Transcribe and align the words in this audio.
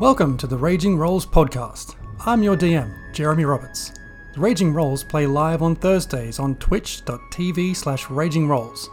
Welcome 0.00 0.38
to 0.38 0.46
the 0.46 0.56
Raging 0.56 0.96
Rolls 0.96 1.26
podcast. 1.26 1.94
I'm 2.24 2.42
your 2.42 2.56
DM, 2.56 3.12
Jeremy 3.12 3.44
Roberts. 3.44 3.92
The 4.32 4.40
Raging 4.40 4.72
Rolls 4.72 5.04
play 5.04 5.26
live 5.26 5.60
on 5.60 5.76
Thursdays 5.76 6.38
on 6.38 6.54
twitch.tv 6.54 7.76
slash 7.76 8.08
Raging 8.08 8.48
Rolls. 8.48 8.88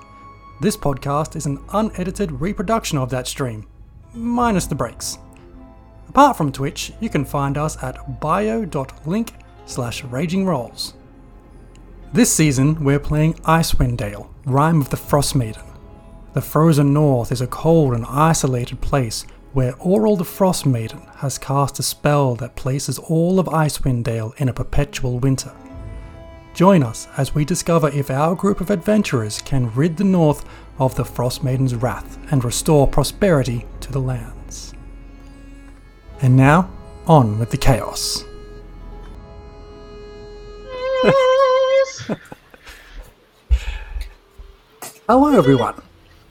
This 0.59 0.75
podcast 0.75 1.37
is 1.37 1.45
an 1.45 1.63
unedited 1.71 2.33
reproduction 2.41 2.97
of 2.97 3.09
that 3.11 3.25
stream, 3.25 3.65
minus 4.13 4.65
the 4.65 4.75
breaks. 4.75 5.17
Apart 6.09 6.35
from 6.35 6.51
Twitch, 6.51 6.91
you 6.99 7.09
can 7.09 7.23
find 7.23 7.57
us 7.57 7.81
at 7.81 8.19
bio.link 8.19 9.31
slash 9.65 10.03
Raging 10.03 10.45
Rolls. 10.45 10.93
This 12.11 12.33
season, 12.33 12.83
we're 12.83 12.99
playing 12.99 13.35
Icewind 13.45 13.95
Dale, 13.95 14.29
Rime 14.43 14.81
of 14.81 14.89
the 14.89 14.97
Frost 14.97 15.37
Maiden. 15.37 15.63
The 16.33 16.41
frozen 16.41 16.91
north 16.91 17.31
is 17.31 17.39
a 17.39 17.47
cold 17.47 17.93
and 17.93 18.05
isolated 18.09 18.81
place 18.81 19.25
where 19.53 19.73
Auril 19.73 20.17
the 20.17 20.25
Frost 20.25 20.65
Maiden 20.65 21.01
has 21.17 21.37
cast 21.37 21.79
a 21.79 21.83
spell 21.83 22.35
that 22.35 22.55
places 22.55 22.99
all 22.99 23.39
of 23.39 23.47
Icewind 23.47 24.03
Dale 24.03 24.33
in 24.37 24.49
a 24.49 24.53
perpetual 24.53 25.19
winter. 25.19 25.51
Join 26.53 26.83
us 26.83 27.07
as 27.17 27.35
we 27.35 27.45
discover 27.45 27.89
if 27.89 28.09
our 28.09 28.35
group 28.35 28.61
of 28.61 28.71
adventurers 28.71 29.41
can 29.41 29.73
rid 29.73 29.97
the 29.97 30.03
north 30.03 30.43
of 30.79 30.95
the 30.95 31.05
Frost 31.05 31.43
Maiden's 31.43 31.75
wrath 31.75 32.17
and 32.31 32.43
restore 32.43 32.87
prosperity 32.87 33.65
to 33.79 33.91
the 33.91 33.99
lands. 33.99 34.73
And 36.21 36.35
now, 36.35 36.69
on 37.05 37.37
with 37.39 37.51
the 37.51 37.57
chaos. 37.57 38.23
Hello, 45.07 45.37
everyone. 45.37 45.81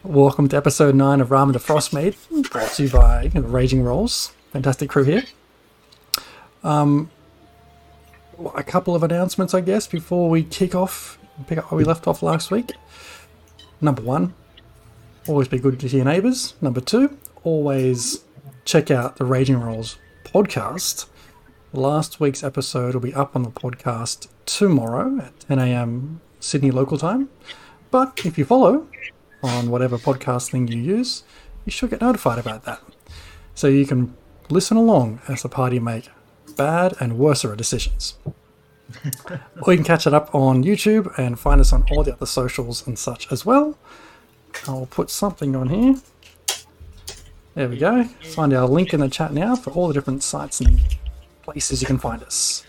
Welcome 0.07 0.49
to 0.51 0.57
episode 0.57 0.95
9 0.95 1.21
of 1.21 1.33
Rime 1.33 1.49
of 1.49 1.55
the 1.55 1.59
Frostmaid, 1.59 2.15
brought 2.53 2.71
to 2.75 2.85
you 2.85 2.89
by 2.89 3.29
Raging 3.35 3.83
Rolls. 3.83 4.33
Fantastic 4.53 4.89
crew 4.89 5.03
here. 5.03 5.25
Um, 6.63 7.11
a 8.55 8.63
couple 8.63 8.95
of 8.95 9.03
announcements, 9.03 9.53
I 9.53 9.63
guess, 9.63 9.89
before 9.89 10.31
we 10.31 10.45
kick 10.45 10.77
off, 10.77 11.19
pick 11.49 11.59
up 11.59 11.73
where 11.73 11.79
we 11.79 11.83
left 11.83 12.07
off 12.07 12.23
last 12.23 12.53
week. 12.53 12.71
Number 13.81 14.01
one, 14.01 14.35
always 15.27 15.49
be 15.49 15.59
good 15.59 15.81
to 15.81 15.89
your 15.89 16.05
neighbours. 16.05 16.55
Number 16.61 16.81
two, 16.81 17.19
always 17.43 18.23
check 18.65 18.93
out 18.93 19.17
the 19.17 19.25
Raging 19.25 19.59
Rolls 19.59 19.99
podcast. 20.23 21.07
Last 21.73 22.21
week's 22.21 22.45
episode 22.45 22.95
will 22.95 23.01
be 23.01 23.13
up 23.13 23.35
on 23.35 23.43
the 23.43 23.51
podcast 23.51 24.29
tomorrow 24.47 25.19
at 25.19 25.41
10 25.41 25.59
a.m. 25.59 26.21
Sydney 26.39 26.71
local 26.71 26.97
time. 26.97 27.29
But 27.91 28.25
if 28.25 28.39
you 28.39 28.45
follow 28.45 28.87
on 29.47 29.71
whatever 29.71 29.99
podcast 29.99 30.51
thing 30.51 30.69
you 30.69 30.79
use, 30.79 31.23
you 31.65 31.73
should 31.73 31.91
get 31.91 32.01
notified 32.01 32.39
about 32.39 32.65
that. 32.65 32.81
So 33.55 33.69
you 33.69 33.87
can 33.87 34.17
listen 34.51 34.77
along 34.77 35.21
as 35.29 35.43
the 35.43 35.49
party 35.49 35.79
make 35.79 36.09
bad 36.57 36.95
and 37.01 37.19
worser 37.19 37.55
decisions. 37.57 38.19
or 39.63 39.73
you 39.73 39.79
can 39.79 39.85
catch 39.85 40.07
it 40.07 40.15
up 40.15 40.35
on 40.35 40.63
YouTube 40.63 41.17
and 41.19 41.39
find 41.39 41.61
us 41.61 41.73
on 41.73 41.85
all 41.91 42.03
the 42.03 42.13
other 42.13 42.27
socials 42.27 42.87
and 42.87 42.99
such 42.99 43.31
as 43.33 43.45
well. 43.45 43.79
I'll 44.67 44.87
put 44.87 45.11
something 45.11 45.55
on 45.55 45.69
here. 45.69 46.01
There 47.55 47.69
we 47.69 47.79
go. 47.79 48.05
Find 48.05 48.53
our 48.53 48.69
link 48.69 48.93
in 48.93 49.01
the 49.01 49.09
chat 49.09 49.33
now 49.33 49.57
for 49.57 49.71
all 49.71 49.89
the 49.89 49.95
different 49.95 50.23
sites 50.23 50.61
and 50.61 50.81
places 51.43 51.81
you 51.81 51.87
can 51.87 51.99
find 51.99 52.23
us. 52.23 52.66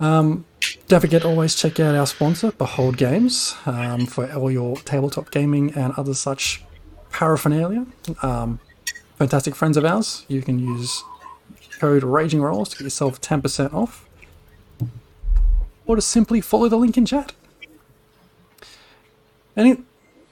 Um, 0.00 0.46
don't 0.88 1.00
forget 1.00 1.24
always 1.24 1.54
check 1.54 1.78
out 1.78 1.94
our 1.94 2.06
sponsor, 2.06 2.52
Behold 2.52 2.96
Games, 2.96 3.54
um, 3.66 4.06
for 4.06 4.32
all 4.32 4.50
your 4.50 4.76
tabletop 4.78 5.30
gaming 5.30 5.72
and 5.74 5.92
other 5.96 6.14
such 6.14 6.64
paraphernalia. 7.12 7.86
Um, 8.22 8.60
fantastic 9.16 9.54
friends 9.54 9.76
of 9.76 9.84
ours. 9.84 10.24
You 10.26 10.40
can 10.42 10.58
use 10.58 11.04
code 11.78 12.02
Raging 12.02 12.40
Rolls 12.40 12.70
to 12.70 12.78
get 12.78 12.84
yourself 12.84 13.20
10% 13.20 13.74
off. 13.74 14.06
Or 15.86 15.96
to 15.96 16.02
simply 16.02 16.40
follow 16.40 16.68
the 16.68 16.76
link 16.76 16.96
in 16.96 17.04
chat. 17.04 17.32
And 19.54 19.68
it, 19.68 19.78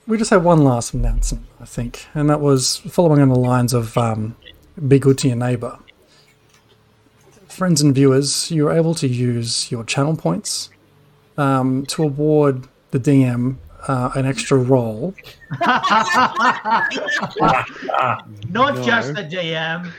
we 0.06 0.16
just 0.16 0.30
have 0.30 0.44
one 0.44 0.64
last 0.64 0.94
announcement, 0.94 1.44
I 1.60 1.66
think, 1.66 2.06
and 2.14 2.30
that 2.30 2.40
was 2.40 2.76
following 2.76 3.20
on 3.20 3.28
the 3.28 3.38
lines 3.38 3.74
of 3.74 3.98
um, 3.98 4.36
be 4.86 4.98
good 4.98 5.18
to 5.18 5.28
your 5.28 5.36
neighbor 5.36 5.78
friends 7.58 7.82
and 7.82 7.92
viewers, 7.92 8.52
you're 8.52 8.70
able 8.70 8.94
to 8.94 9.08
use 9.08 9.68
your 9.72 9.82
channel 9.82 10.16
points 10.16 10.70
um, 11.36 11.84
to 11.86 12.04
award 12.04 12.68
the 12.92 13.00
DM 13.00 13.56
uh, 13.88 14.10
an 14.14 14.26
extra 14.26 14.56
roll. 14.56 15.12
Not 15.60 16.86
no. 18.48 18.82
just 18.84 19.14
the 19.14 19.24
DM. 19.24 19.90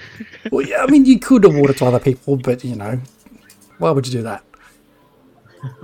Well, 0.51 0.65
yeah, 0.65 0.83
I 0.83 0.87
mean, 0.87 1.05
you 1.05 1.19
could 1.19 1.43
award 1.43 1.71
it 1.71 1.77
to 1.77 1.85
other 1.85 1.99
people, 1.99 2.37
but 2.37 2.63
you 2.63 2.75
know, 2.75 3.01
why 3.77 3.91
would 3.91 4.07
you 4.07 4.13
do 4.13 4.21
that? 4.23 4.41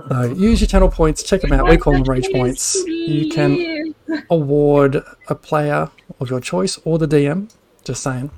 So 0.08 0.32
use 0.32 0.62
your 0.62 0.68
channel 0.68 0.88
points, 0.88 1.22
check 1.22 1.42
them 1.42 1.52
out. 1.52 1.68
We 1.68 1.76
call 1.76 1.92
them 1.92 2.04
rage 2.04 2.30
points. 2.32 2.74
You 2.86 3.28
can 3.28 3.94
award 4.30 5.02
a 5.28 5.34
player 5.34 5.90
of 6.20 6.30
your 6.30 6.40
choice 6.40 6.78
or 6.86 6.98
the 6.98 7.06
DM. 7.06 7.52
Just 7.84 8.02
saying 8.02 8.30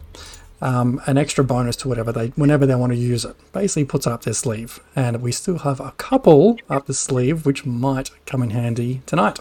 um, 0.60 1.00
an 1.06 1.16
extra 1.16 1.44
bonus 1.44 1.76
to 1.76 1.88
whatever 1.88 2.12
they 2.12 2.28
whenever 2.28 2.66
they 2.66 2.74
want 2.74 2.92
to 2.92 2.98
use 2.98 3.24
it. 3.24 3.36
Basically 3.52 3.84
puts 3.84 4.06
it 4.06 4.12
up 4.12 4.22
their 4.22 4.34
sleeve. 4.34 4.80
And 4.96 5.22
we 5.22 5.32
still 5.32 5.58
have 5.58 5.80
a 5.80 5.92
couple 5.92 6.58
up 6.68 6.86
the 6.86 6.94
sleeve 6.94 7.46
which 7.46 7.64
might 7.64 8.10
come 8.26 8.42
in 8.42 8.50
handy 8.50 9.02
tonight. 9.06 9.40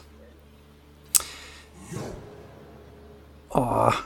Ah. 3.53 4.05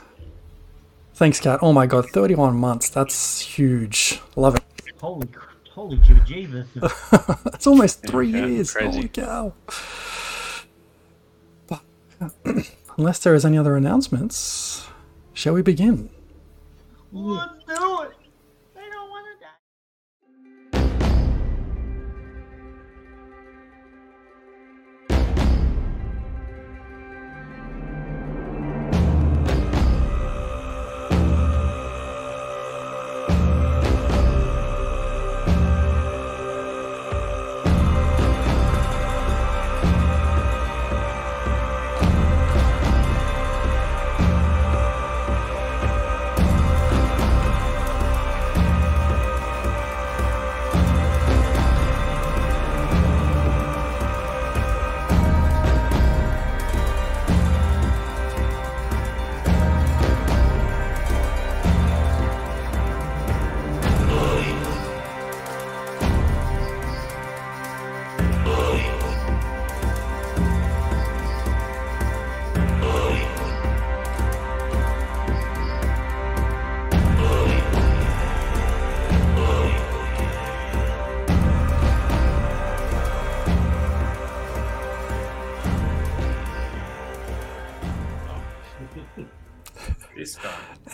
thanks, 1.14 1.40
Kat. 1.40 1.58
Oh 1.62 1.72
my 1.72 1.86
god, 1.86 2.08
31 2.10 2.56
months. 2.56 2.88
That's 2.88 3.40
huge. 3.40 4.20
Love 4.36 4.56
it. 4.56 4.62
Holy 5.00 5.28
holy 5.72 5.98
Jesus. 6.26 6.68
That's 7.44 7.66
almost 7.66 8.06
three 8.06 8.28
yeah, 8.28 8.46
years. 8.46 8.72
Crazy. 8.72 8.90
Holy 8.90 9.08
cow. 9.08 9.52
But, 11.66 11.82
unless 12.96 13.18
there 13.18 13.34
is 13.34 13.44
any 13.44 13.58
other 13.58 13.76
announcements, 13.76 14.86
shall 15.32 15.54
we 15.54 15.62
begin? 15.62 16.10
Let's 17.12 17.64
do 17.66 18.02
it. 18.04 18.21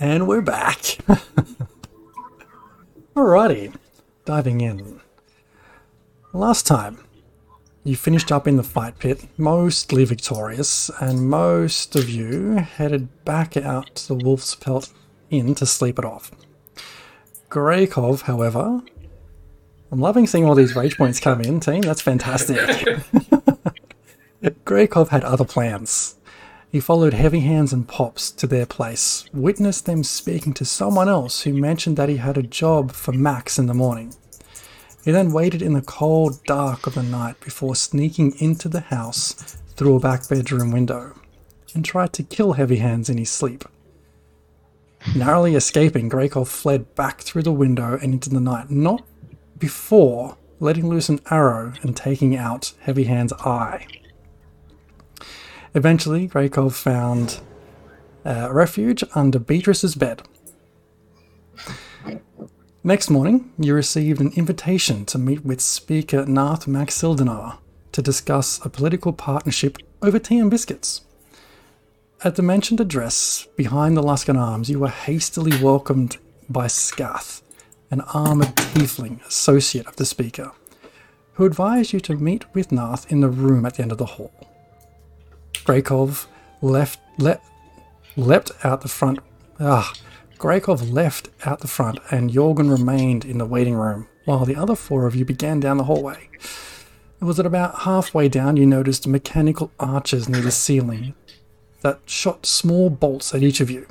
And 0.00 0.28
we're 0.28 0.42
back. 0.42 0.78
Alrighty, 3.16 3.74
diving 4.24 4.60
in. 4.60 5.00
Last 6.32 6.68
time, 6.68 6.98
you 7.82 7.96
finished 7.96 8.30
up 8.30 8.46
in 8.46 8.56
the 8.56 8.62
fight 8.62 9.00
pit, 9.00 9.26
mostly 9.36 10.04
victorious, 10.04 10.88
and 11.00 11.28
most 11.28 11.96
of 11.96 12.08
you 12.08 12.54
headed 12.56 13.24
back 13.24 13.56
out 13.56 13.92
to 13.96 14.08
the 14.08 14.14
Wolf's 14.14 14.54
Pelt 14.54 14.92
Inn 15.30 15.56
to 15.56 15.66
sleep 15.66 15.98
it 15.98 16.04
off. 16.04 16.30
Greykov, 17.50 18.22
however, 18.22 18.82
I'm 19.90 20.00
loving 20.00 20.28
seeing 20.28 20.44
all 20.44 20.54
these 20.54 20.76
rage 20.76 20.96
points 20.96 21.18
come 21.18 21.40
in, 21.40 21.58
team. 21.58 21.80
That's 21.80 22.02
fantastic. 22.02 22.58
Greykov 24.64 25.08
had 25.08 25.24
other 25.24 25.44
plans 25.44 26.17
He 26.70 26.80
followed 26.80 27.14
Heavy 27.14 27.40
Hands 27.40 27.72
and 27.72 27.88
Pops 27.88 28.30
to 28.32 28.46
their 28.46 28.66
place, 28.66 29.24
witnessed 29.32 29.86
them 29.86 30.04
speaking 30.04 30.52
to 30.52 30.66
someone 30.66 31.08
else 31.08 31.42
who 31.42 31.54
mentioned 31.54 31.96
that 31.96 32.10
he 32.10 32.18
had 32.18 32.36
a 32.36 32.42
job 32.42 32.92
for 32.92 33.12
Max 33.12 33.58
in 33.58 33.66
the 33.66 33.74
morning. 33.74 34.14
He 35.02 35.10
then 35.10 35.32
waited 35.32 35.62
in 35.62 35.72
the 35.72 35.80
cold 35.80 36.44
dark 36.44 36.86
of 36.86 36.94
the 36.94 37.02
night 37.02 37.40
before 37.40 37.74
sneaking 37.74 38.34
into 38.38 38.68
the 38.68 38.80
house 38.80 39.56
through 39.76 39.96
a 39.96 40.00
back 40.00 40.28
bedroom 40.28 40.70
window 40.70 41.14
and 41.74 41.82
tried 41.84 42.12
to 42.12 42.22
kill 42.22 42.52
Heavy 42.52 42.76
Hands 42.76 43.08
in 43.08 43.16
his 43.16 43.30
sleep. 43.30 43.64
Narrowly 45.16 45.54
escaping, 45.54 46.10
Greykov 46.10 46.48
fled 46.48 46.94
back 46.94 47.22
through 47.22 47.44
the 47.44 47.52
window 47.52 47.98
and 48.02 48.12
into 48.12 48.28
the 48.28 48.40
night, 48.40 48.70
not 48.70 49.02
before 49.58 50.36
letting 50.60 50.86
loose 50.86 51.08
an 51.08 51.20
arrow 51.30 51.72
and 51.80 51.96
taking 51.96 52.36
out 52.36 52.74
Heavy 52.80 53.04
Hand's 53.04 53.32
eye. 53.32 53.86
Eventually, 55.78 56.26
Greykov 56.26 56.72
found 56.72 57.38
uh, 58.26 58.48
refuge 58.50 59.04
under 59.14 59.38
Beatrice's 59.38 59.94
bed. 59.94 60.22
Next 62.82 63.08
morning, 63.10 63.52
you 63.56 63.74
received 63.74 64.20
an 64.20 64.32
invitation 64.34 65.04
to 65.04 65.18
meet 65.18 65.44
with 65.44 65.60
Speaker 65.60 66.24
Naerth 66.24 66.66
Maxildanarr 66.66 67.58
to 67.92 68.02
discuss 68.02 68.58
a 68.66 68.68
political 68.68 69.12
partnership 69.12 69.78
over 70.02 70.18
tea 70.18 70.40
and 70.40 70.50
biscuits. 70.50 71.02
At 72.24 72.34
the 72.34 72.42
mentioned 72.42 72.80
address 72.80 73.46
behind 73.54 73.96
the 73.96 74.02
Luskan 74.02 74.36
Arms, 74.36 74.68
you 74.68 74.80
were 74.80 74.88
hastily 74.88 75.62
welcomed 75.62 76.16
by 76.50 76.66
Scath, 76.66 77.40
an 77.92 78.00
armored 78.12 78.56
tiefling 78.56 79.24
associate 79.24 79.86
of 79.86 79.94
the 79.94 80.06
Speaker, 80.06 80.50
who 81.34 81.44
advised 81.44 81.92
you 81.92 82.00
to 82.00 82.16
meet 82.16 82.52
with 82.52 82.72
Nath 82.72 83.12
in 83.12 83.20
the 83.20 83.28
room 83.28 83.64
at 83.64 83.74
the 83.74 83.82
end 83.82 83.92
of 83.92 83.98
the 83.98 84.06
hall. 84.16 84.47
Greykov 85.68 86.24
left 86.62 86.98
le- 87.18 87.40
leapt 88.16 88.52
out 88.64 88.80
the 88.80 88.88
front. 88.88 89.18
Ah, 89.60 89.92
Greykov 90.38 90.90
left 90.90 91.28
out 91.44 91.60
the 91.60 91.68
front, 91.68 91.98
and 92.10 92.30
Jorgen 92.30 92.70
remained 92.70 93.26
in 93.26 93.36
the 93.36 93.44
waiting 93.44 93.74
room, 93.74 94.08
while 94.24 94.46
the 94.46 94.56
other 94.56 94.74
four 94.74 95.06
of 95.06 95.14
you 95.14 95.26
began 95.26 95.60
down 95.60 95.76
the 95.76 95.84
hallway. 95.84 96.30
It 97.20 97.24
was 97.24 97.38
at 97.38 97.44
about 97.44 97.80
halfway 97.80 98.30
down 98.30 98.56
you 98.56 98.64
noticed 98.64 99.06
mechanical 99.06 99.70
arches 99.78 100.26
near 100.26 100.40
the 100.40 100.50
ceiling 100.50 101.14
that 101.82 102.00
shot 102.06 102.46
small 102.46 102.88
bolts 102.88 103.34
at 103.34 103.42
each 103.42 103.60
of 103.60 103.70
you. 103.70 103.86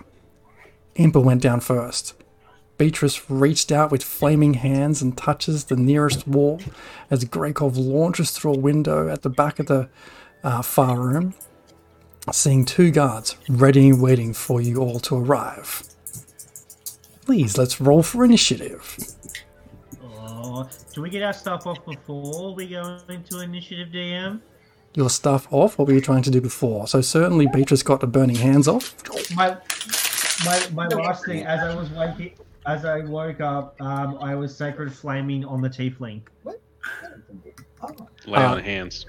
Impa 0.95 1.23
went 1.23 1.43
down 1.43 1.59
first. 1.59 2.15
Beatrice 2.79 3.29
reached 3.29 3.71
out 3.71 3.91
with 3.91 4.03
flaming 4.03 4.55
hands 4.55 5.03
and 5.03 5.15
touches 5.15 5.65
the 5.65 5.75
nearest 5.75 6.27
wall 6.27 6.59
as 7.11 7.23
Greykov 7.25 7.73
launches 7.75 8.31
through 8.31 8.55
a 8.55 8.59
window 8.59 9.09
at 9.09 9.21
the 9.21 9.29
back 9.29 9.59
of 9.59 9.67
the 9.67 9.89
uh, 10.43 10.63
far 10.63 10.99
room, 10.99 11.35
seeing 12.31 12.65
two 12.65 12.91
guards 12.91 13.37
ready 13.49 13.89
and 13.89 14.01
waiting 14.01 14.33
for 14.33 14.61
you 14.61 14.77
all 14.77 14.99
to 15.01 15.15
arrive. 15.15 15.83
Please, 17.25 17.57
let's 17.57 17.79
roll 17.81 18.03
for 18.03 18.23
initiative. 18.25 18.97
Oh, 20.03 20.67
do 20.93 21.01
we 21.01 21.09
get 21.09 21.23
our 21.23 21.33
stuff 21.33 21.67
off 21.67 21.83
before 21.85 22.53
we 22.55 22.67
go 22.67 22.99
into 23.09 23.41
initiative 23.41 23.89
DM? 23.89 24.41
Your 24.95 25.09
stuff 25.09 25.47
off. 25.51 25.77
What 25.77 25.87
were 25.87 25.93
you 25.93 26.01
trying 26.01 26.23
to 26.23 26.31
do 26.31 26.41
before? 26.41 26.87
So 26.87 27.01
certainly 27.01 27.47
Beatrice 27.47 27.83
got 27.83 27.99
the 27.99 28.07
burning 28.07 28.35
hands 28.37 28.67
off. 28.67 28.95
My 29.35 29.57
my 30.45 30.67
my 30.73 30.87
last 30.87 31.25
thing 31.25 31.45
as 31.45 31.59
I 31.59 31.75
was 31.75 31.89
waking 31.91 32.33
as 32.65 32.83
I 32.83 33.01
woke 33.01 33.39
up, 33.39 33.79
um, 33.81 34.17
I 34.19 34.35
was 34.35 34.55
sacred 34.55 34.91
flaming 34.93 35.45
on 35.45 35.61
the 35.61 35.69
tiefling. 35.69 36.21
Lay 38.25 38.43
Uh, 38.43 38.53
on 38.55 38.59
hands. 38.63 39.05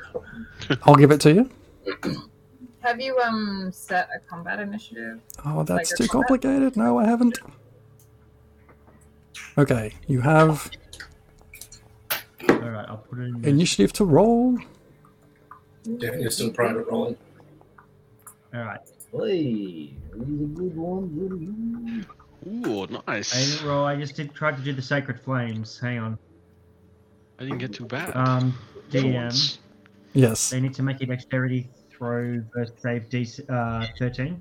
I'll 0.83 0.95
give 0.95 1.11
it 1.11 1.21
to 1.23 1.33
you. 1.33 1.51
Have 2.81 3.01
you 3.01 3.19
um 3.19 3.71
set 3.73 4.09
a 4.15 4.19
combat 4.21 4.61
initiative? 4.61 5.21
Oh, 5.45 5.63
that's 5.65 5.91
Tiger 5.91 6.05
too 6.05 6.09
complicated. 6.09 6.77
No, 6.77 6.99
I 6.99 7.05
haven't. 7.07 7.39
Okay, 9.57 9.93
you 10.07 10.21
have 10.21 10.71
All 12.49 12.57
right, 12.59 12.87
I'll 12.89 12.99
put 12.99 13.19
it 13.19 13.23
in. 13.25 13.45
initiative 13.45 13.93
to 13.95 14.05
roll. 14.05 14.57
Yeah, 15.85 16.15
you're 16.17 16.31
still 16.31 16.51
private 16.53 16.87
rolling. 16.87 17.17
All 18.55 18.63
right, 18.63 18.81
Hey, 19.13 19.95
these 20.15 20.41
are 20.41 20.47
good 20.55 20.77
ones. 20.77 22.07
Ooh, 22.47 22.87
nice. 22.87 23.01
I 23.09 23.13
nice. 23.17 23.53
didn't 23.57 23.69
roll. 23.69 23.85
I 23.85 23.97
just 23.97 24.15
did 24.15 24.33
tried 24.35 24.57
to 24.57 24.63
do 24.63 24.73
the 24.73 24.83
sacred 24.83 25.21
flames. 25.21 25.79
Hang 25.79 25.99
on. 25.99 26.19
I 27.39 27.43
didn't 27.45 27.59
get 27.59 27.73
too 27.75 27.85
bad. 27.85 28.15
Um, 28.17 28.55
DM. 28.91 29.59
Yes. 30.15 30.51
They 30.51 30.61
need 30.61 30.75
to 30.75 30.83
make 30.83 31.01
a 31.01 31.07
dexterity 31.07 31.69
throw 31.99 32.43
versus 32.55 32.75
save 32.81 33.09
DC, 33.11 33.49
uh, 33.51 33.87
13. 33.99 34.41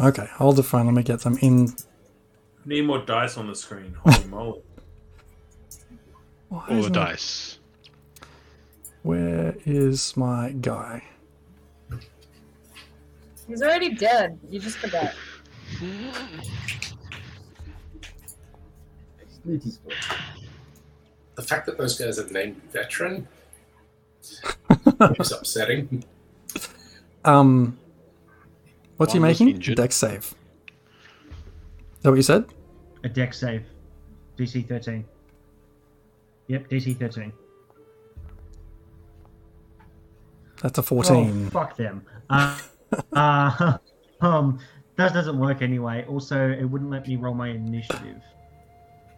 Okay, 0.00 0.26
hold 0.34 0.56
the 0.56 0.62
phone. 0.62 0.86
Let 0.86 0.94
me 0.94 1.02
get 1.02 1.20
them 1.20 1.38
in. 1.40 1.72
Need 2.64 2.82
more 2.86 2.98
dice 2.98 3.36
on 3.36 3.46
the 3.46 3.54
screen. 3.54 3.94
Holy 4.04 4.24
moly. 4.28 4.62
Why 6.48 6.58
Roll 6.58 6.66
the 6.68 6.78
isn't 6.80 6.92
it- 6.92 6.94
dice. 6.94 7.58
Where 9.02 9.56
is 9.66 10.16
my 10.16 10.52
guy? 10.52 11.02
He's 13.48 13.60
already 13.60 13.94
dead. 13.94 14.38
You 14.48 14.60
just 14.60 14.76
forgot. 14.78 15.12
The 21.34 21.42
fact 21.42 21.66
that 21.66 21.78
those 21.78 21.98
guys 21.98 22.18
are 22.18 22.28
named 22.28 22.60
veteran 22.72 23.26
is 25.20 25.32
upsetting. 25.32 26.04
Um, 27.24 27.78
what's 28.96 29.12
he 29.12 29.20
One 29.20 29.28
was 29.28 29.38
making? 29.40 29.54
injured. 29.54 29.76
Dex 29.76 29.94
save. 29.94 30.18
Is 30.24 30.34
that 32.02 32.10
what 32.10 32.16
you 32.16 32.22
said? 32.22 32.46
A 33.04 33.08
dex 33.08 33.38
save. 33.38 33.62
DC 34.36 34.66
13. 34.66 35.04
Yep, 36.48 36.68
DC 36.68 36.98
13. 36.98 37.32
That's 40.62 40.78
a 40.78 40.80
Oh, 40.80 40.84
14. 40.84 41.50
fuck 41.50 41.76
them. 41.76 42.04
Uh, 42.28 42.58
uh, 43.12 43.78
um, 44.20 44.58
that 44.96 45.14
doesn't 45.14 45.38
work 45.38 45.62
anyway. 45.62 46.04
Also, 46.08 46.50
it 46.50 46.64
wouldn't 46.64 46.90
let 46.90 47.06
me 47.06 47.14
roll 47.14 47.34
my 47.34 47.50
initiative. 47.50 48.20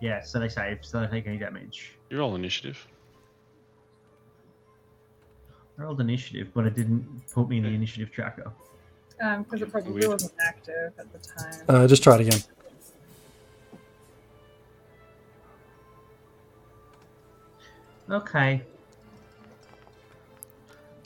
Yeah, 0.02 0.20
so 0.20 0.38
they 0.38 0.50
save, 0.50 0.80
so 0.82 0.98
they 0.98 1.04
don't 1.06 1.12
take 1.14 1.26
any 1.26 1.38
damage. 1.38 1.92
You 2.10 2.18
roll 2.18 2.34
initiative. 2.34 2.86
I 5.78 5.82
rolled 5.82 6.00
initiative, 6.00 6.48
but 6.54 6.66
it 6.66 6.74
didn't 6.74 7.22
put 7.32 7.48
me 7.48 7.58
in 7.58 7.64
the 7.64 7.70
initiative 7.70 8.12
tracker. 8.12 8.52
Um, 9.20 9.42
because 9.42 9.62
it 9.62 9.70
probably 9.70 9.92
Weird. 9.92 10.08
wasn't 10.08 10.32
active 10.44 10.92
at 10.98 11.12
the 11.12 11.18
time. 11.18 11.64
Uh, 11.68 11.86
just 11.86 12.02
try 12.02 12.16
it 12.16 12.20
again. 12.22 12.40
Okay. 18.10 18.62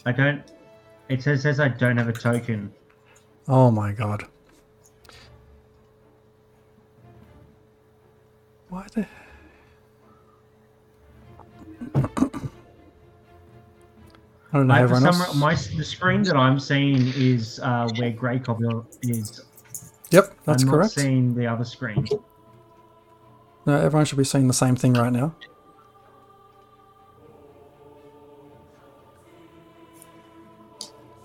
I 0.05 0.13
don't. 0.13 0.43
It 1.09 1.23
says, 1.23 1.43
says 1.43 1.61
I 1.61 1.69
don't 1.69 1.97
have 1.97 2.09
a 2.09 2.13
token. 2.13 2.73
Oh 3.47 3.71
my 3.71 3.93
god. 3.93 4.25
Why 8.69 8.87
the. 8.95 9.07
I 14.53 14.57
don't 14.57 14.67
know. 14.67 14.75
I, 14.75 14.79
for 14.79 14.85
everyone 14.85 15.13
some, 15.13 15.23
else. 15.23 15.37
my 15.37 15.55
the 15.77 15.85
screen 15.85 16.23
that 16.23 16.37
I'm 16.37 16.59
seeing 16.59 17.13
is 17.15 17.61
uh, 17.63 17.89
where 17.97 18.13
Greykov 18.13 18.87
is. 19.03 19.45
Yep, 20.11 20.35
that's 20.45 20.45
correct. 20.45 20.49
I'm 20.63 20.69
correct. 20.69 20.97
not 20.97 21.03
seeing 21.03 21.35
the 21.35 21.47
other 21.47 21.65
screen. 21.65 22.07
No, 23.67 23.77
everyone 23.79 24.07
should 24.07 24.17
be 24.17 24.25
seeing 24.25 24.49
the 24.49 24.55
same 24.55 24.77
thing 24.77 24.95
right 24.95 25.13
now. 25.13 25.35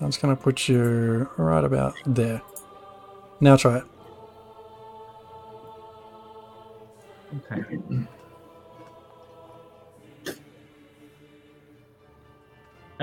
I'm 0.01 0.09
just 0.09 0.21
going 0.21 0.35
to 0.35 0.41
put 0.41 0.67
you 0.67 1.29
right 1.37 1.63
about 1.63 1.95
there. 2.05 2.41
Now 3.39 3.55
try 3.55 3.77
it. 3.77 3.83
Okay. 7.37 7.77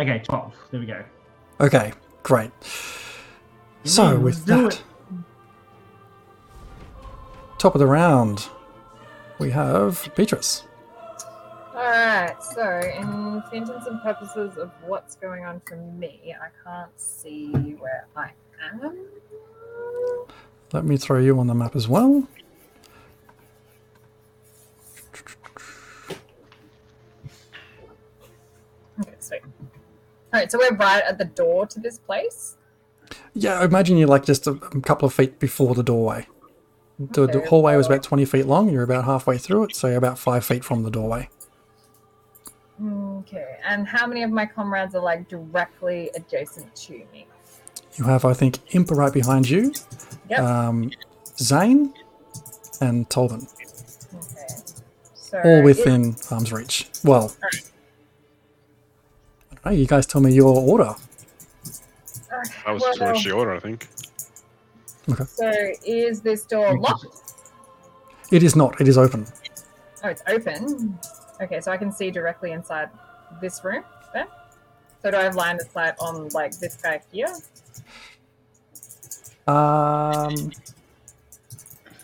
Okay, 0.01 0.19
twelve. 0.25 0.55
There 0.71 0.81
we 0.81 0.87
go. 0.87 1.05
Okay, 1.61 1.93
great. 2.23 2.51
So, 3.85 4.13
Yeah, 4.13 4.19
with 4.19 4.45
that, 4.47 4.75
it. 4.75 4.83
top 7.59 7.75
of 7.75 7.79
the 7.81 7.87
round, 7.87 8.49
we 9.39 9.51
have 9.51 10.11
Beatrice. 10.17 10.65
Alright, 11.75 12.43
so 12.43 12.63
in 12.81 13.43
for 13.49 13.55
intents 13.57 13.87
and 13.87 14.01
purposes 14.03 14.57
of 14.57 14.71
what's 14.87 15.17
going 15.17 15.45
on 15.45 15.61
for 15.67 15.77
me, 15.77 16.35
I 16.41 16.49
can't 16.65 16.99
see 16.99 17.53
where 17.79 18.07
I 18.17 18.31
am. 18.73 18.97
Let 20.73 20.85
me 20.85 20.97
throw 20.97 21.19
you 21.19 21.39
on 21.39 21.47
the 21.47 21.55
map 21.55 21.77
as 21.77 21.89
well. 21.89 22.27
Okay, 29.01 29.15
sweet. 29.21 29.43
Oh 30.33 30.37
Alright, 30.37 30.53
so 30.53 30.59
we're 30.59 30.77
right 30.77 31.03
at 31.03 31.19
the 31.19 31.25
door 31.25 31.67
to 31.67 31.81
this 31.81 31.99
place. 31.99 32.57
Yeah, 33.35 33.65
imagine 33.65 33.97
you're 33.97 34.09
like 34.09 34.25
just 34.25 34.47
a, 34.47 34.53
a 34.53 34.81
couple 34.81 35.07
of 35.07 35.15
feet 35.15 35.39
before 35.39 35.75
the 35.75 35.83
doorway. 35.83 36.27
The, 36.99 37.27
the 37.27 37.41
hallway 37.49 37.77
was 37.77 37.87
about 37.87 38.03
20 38.03 38.27
feet 38.27 38.47
long. 38.47 38.69
You're 38.69 38.83
about 38.83 39.07
halfway 39.07 39.39
through 39.39 39.65
it, 39.65 39.75
so 39.75 39.89
you're 39.89 39.97
about 39.97 40.19
five 40.19 40.45
feet 40.45 40.65
from 40.65 40.83
the 40.83 40.91
doorway. 40.91 41.31
Okay, 42.83 43.57
and 43.67 43.87
how 43.87 44.07
many 44.07 44.23
of 44.23 44.31
my 44.31 44.47
comrades 44.47 44.95
are 44.95 45.03
like 45.03 45.29
directly 45.29 46.11
adjacent 46.15 46.75
to 46.77 46.93
me? 47.13 47.27
You 47.97 48.05
have, 48.05 48.25
I 48.25 48.35
think, 48.35 48.59
Impa 48.71 48.97
right 48.97 49.13
behind 49.13 49.49
you, 49.49 49.73
Yep. 50.29 50.39
um, 50.41 50.91
Zane, 51.39 51.93
and 52.81 53.09
Tolman, 53.11 53.47
okay. 54.15 54.47
So 55.15 55.41
all 55.45 55.63
within 55.63 56.17
arm's 56.31 56.53
reach. 56.53 56.89
Well, 57.05 57.35
don't 59.65 59.79
you 59.79 59.87
guys 59.87 60.07
tell 60.07 60.21
me 60.21 60.33
your 60.33 60.55
order. 60.57 60.95
okay, 60.95 62.53
That 62.67 62.73
was 62.73 62.83
well, 62.83 62.97
pretty 62.97 63.13
much 63.13 63.25
the 63.25 63.33
order, 63.33 63.53
I 63.55 63.61
think. 63.61 63.89
Okay. 65.11 65.25
So 65.25 65.53
is 65.85 66.21
this 66.21 66.45
door 66.45 66.79
locked? 66.79 67.07
It 68.31 68.43
is 68.43 68.55
not. 68.55 68.81
It 68.81 68.89
is 68.89 68.97
open. 68.97 69.27
Oh, 70.05 70.09
it's 70.09 70.23
open. 70.29 70.99
Okay, 71.41 71.61
so 71.61 71.73
I 71.73 71.77
can 71.77 71.91
see 71.93 72.11
directly 72.11 72.53
inside 72.53 72.89
this 73.41 73.63
room 73.65 73.83
then. 74.15 74.27
So 75.03 75.11
do 75.11 75.17
I 75.17 75.23
have 75.23 75.35
line 75.35 75.57
of 75.57 75.69
sight 75.71 75.95
on 75.99 76.29
like 76.29 76.59
this 76.59 76.77
guy 76.77 77.01
here? 77.13 77.29
Um, 79.47 80.53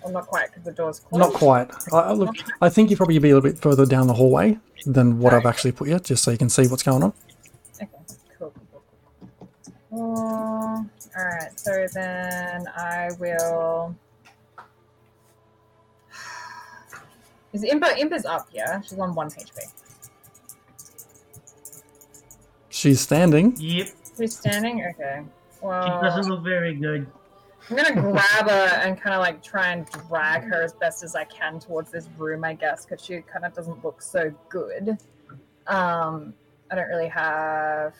Or 0.03 0.11
not 0.11 0.27
quite 0.27 0.49
because 0.49 0.65
the 0.65 0.73
door's 0.73 1.01
closed. 1.01 1.21
not 1.21 1.35
quite. 1.35 1.71
I, 1.93 1.99
I 1.99 2.13
look, 2.13 2.35
I 2.61 2.69
think 2.69 2.91
you'd 2.91 2.97
probably 2.97 3.19
be 3.19 3.31
a 3.31 3.35
little 3.35 3.49
bit 3.51 3.59
further 3.61 3.87
down 3.87 4.07
the 4.09 4.15
hallway 4.15 4.59
than 4.85 5.19
what 5.21 5.33
I've 5.35 5.47
actually 5.47 5.73
put 5.73 5.89
you, 5.89 5.99
just 6.01 6.23
so 6.25 6.31
you 6.31 6.39
can 6.39 6.49
see 6.49 6.67
what's 6.67 6.83
going 6.83 7.03
on. 7.03 7.13
All 9.99 10.87
right, 11.17 11.59
so 11.59 11.87
then 11.93 12.67
I 12.77 13.11
will. 13.19 13.95
Is 17.53 17.65
Impa 17.65 17.97
Impa's 17.99 18.27
up? 18.27 18.49
Yeah, 18.53 18.81
she's 18.83 18.99
on 18.99 19.15
one 19.15 19.29
HP. 19.31 19.61
She's 22.69 23.01
standing. 23.01 23.55
Yep. 23.57 23.89
She's 24.19 24.37
standing. 24.37 24.85
Okay. 24.85 25.23
She 25.61 25.67
Well, 25.67 26.03
doesn't 26.03 26.31
look 26.31 26.45
very 26.45 26.75
good. 26.75 27.07
I'm 27.71 27.77
gonna 27.77 27.95
grab 28.01 28.49
her 28.49 28.81
and 28.83 29.01
kind 29.01 29.15
of 29.15 29.21
like 29.21 29.43
try 29.43 29.73
and 29.73 29.87
drag 30.09 30.45
her 30.45 30.63
as 30.63 30.75
best 30.75 31.03
as 31.03 31.17
I 31.17 31.25
can 31.25 31.59
towards 31.59 31.91
this 31.91 32.09
room, 32.19 32.45
I 32.45 32.55
guess, 32.55 32.85
because 32.85 33.05
she 33.05 33.23
kind 33.23 33.45
of 33.45 33.55
doesn't 33.55 33.83
look 33.83 34.03
so 34.03 34.31
good. 34.51 34.99
Um, 35.67 36.35
I 36.71 36.75
don't 36.77 36.89
really 36.89 37.09
have 37.09 37.95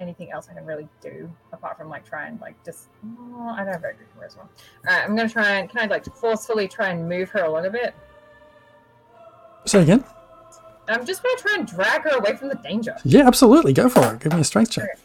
anything 0.00 0.32
else 0.32 0.48
I 0.50 0.54
can 0.54 0.66
really 0.66 0.88
do 1.00 1.30
apart 1.52 1.78
from 1.78 1.88
like 1.88 2.04
try 2.04 2.26
and 2.26 2.40
like 2.40 2.62
just. 2.64 2.88
Oh, 3.04 3.48
I 3.48 3.58
don't 3.64 3.72
have 3.72 3.80
very 3.80 3.94
good 3.94 4.06
charisma. 4.16 4.38
All 4.38 4.48
right, 4.86 5.04
I'm 5.04 5.16
gonna 5.16 5.28
try 5.28 5.52
and 5.52 5.68
can 5.68 5.80
I 5.80 5.86
like 5.86 6.04
forcefully 6.16 6.68
try 6.68 6.90
and 6.90 7.08
move 7.08 7.30
her 7.30 7.44
along 7.44 7.66
a 7.66 7.70
bit. 7.70 7.94
Say 9.66 9.82
again. 9.82 10.04
I'm 10.88 11.06
just 11.06 11.22
gonna 11.22 11.38
try 11.38 11.54
and 11.58 11.66
drag 11.66 12.02
her 12.02 12.16
away 12.18 12.36
from 12.36 12.48
the 12.48 12.56
danger. 12.56 12.96
Yeah, 13.04 13.26
absolutely. 13.26 13.72
Go 13.72 13.88
for 13.88 14.14
it. 14.14 14.20
Give 14.20 14.32
me 14.32 14.40
a 14.40 14.44
strength 14.44 14.72
check. 14.72 14.98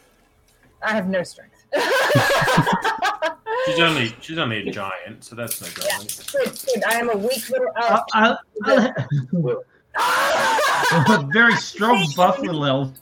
I 0.82 0.92
have 0.92 1.08
no 1.08 1.22
strength. 1.22 1.64
She's 3.66 3.78
only 3.78 4.14
she's 4.20 4.38
only 4.38 4.68
a 4.68 4.72
giant, 4.72 5.22
so 5.22 5.36
that's 5.36 5.60
no 5.60 5.68
Yeah. 5.84 5.98
Good, 6.32 6.58
good. 6.66 6.84
I 6.84 6.94
am 6.94 7.10
a 7.10 7.16
weak 7.16 7.48
little 7.50 7.70
I, 7.76 7.88
elf. 8.14 8.38
I, 8.64 8.90
I, 9.96 11.26
very 11.32 11.54
strong 11.56 12.06
buffalo 12.16 12.64
elf. 12.64 12.92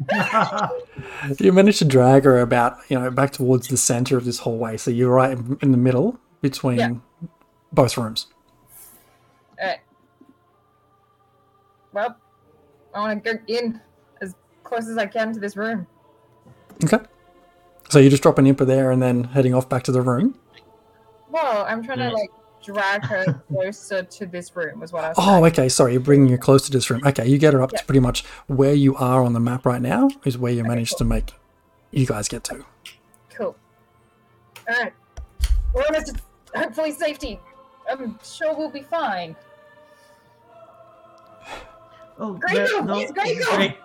You 1.40 1.52
managed 1.52 1.78
to 1.80 1.84
drag 1.84 2.24
her 2.24 2.40
about, 2.40 2.78
you 2.88 2.98
know, 2.98 3.10
back 3.10 3.32
towards 3.32 3.68
the 3.68 3.76
center 3.76 4.16
of 4.16 4.24
this 4.24 4.38
hallway. 4.38 4.76
So 4.76 4.90
you're 4.90 5.12
right 5.12 5.36
in 5.60 5.72
the 5.72 5.78
middle 5.78 6.18
between 6.40 6.78
Yeah. 6.78 6.92
both 7.72 7.96
rooms. 7.98 8.26
Alright. 9.60 9.80
Well, 11.92 12.16
I 12.94 13.00
want 13.00 13.24
to 13.24 13.34
go 13.34 13.40
in 13.48 13.80
as 14.20 14.34
close 14.62 14.88
as 14.88 14.96
I 14.98 15.06
can 15.06 15.32
to 15.32 15.40
this 15.40 15.56
room. 15.56 15.86
Okay. 16.84 16.98
So 17.88 17.98
you 17.98 18.10
just 18.10 18.22
drop 18.22 18.38
an 18.38 18.44
Impa 18.44 18.66
there 18.66 18.90
and 18.90 19.02
then 19.02 19.24
heading 19.24 19.54
off 19.54 19.68
back 19.68 19.82
to 19.84 19.92
the 19.92 20.02
room. 20.02 20.38
Well, 21.30 21.64
I'm 21.68 21.82
trying 21.82 21.98
Yeah. 21.98 22.10
to 22.10 22.14
like 22.14 22.30
drag 22.72 23.04
her 23.04 23.24
closer 23.48 24.02
to 24.02 24.26
this 24.26 24.54
room. 24.54 24.80
Was 24.80 24.92
what 24.92 25.04
I 25.04 25.08
was. 25.08 25.16
Oh, 25.18 25.22
saying. 25.24 25.44
okay. 25.46 25.68
Sorry, 25.68 25.92
you're 25.92 26.00
bringing 26.00 26.28
her 26.30 26.38
close 26.38 26.64
to 26.66 26.70
this 26.72 26.88
room. 26.90 27.00
Okay, 27.06 27.26
you 27.26 27.38
get 27.38 27.52
her 27.54 27.62
up 27.62 27.72
Yeah. 27.72 27.78
to 27.80 27.84
pretty 27.84 28.00
much 28.00 28.24
where 28.46 28.74
you 28.74 28.94
are 28.96 29.22
on 29.24 29.32
the 29.32 29.40
map 29.40 29.64
right 29.66 29.82
now 29.82 30.10
is 30.24 30.36
where 30.38 30.52
you 30.52 30.62
managed 30.64 30.92
cool. 30.92 30.98
to 30.98 31.04
make 31.04 31.32
you 31.90 32.06
guys 32.06 32.28
get 32.28 32.44
to. 32.44 32.64
Cool. 33.30 33.56
All 34.68 34.82
right. 34.82 34.92
We're 35.72 35.84
almost 35.84 36.14
to 36.14 36.20
hopefully 36.58 36.92
safety. 36.92 37.40
I'm 37.90 38.18
sure 38.24 38.54
we'll 38.54 38.70
be 38.70 38.82
fine. 38.82 39.34
Oh, 42.20 42.32
Great 42.32 42.56
yeah, 42.56 42.66
girl, 42.66 42.82
no, 42.84 42.94
please, 42.94 43.12
great 43.12 43.38
girl. 43.38 43.56
great. 43.56 43.76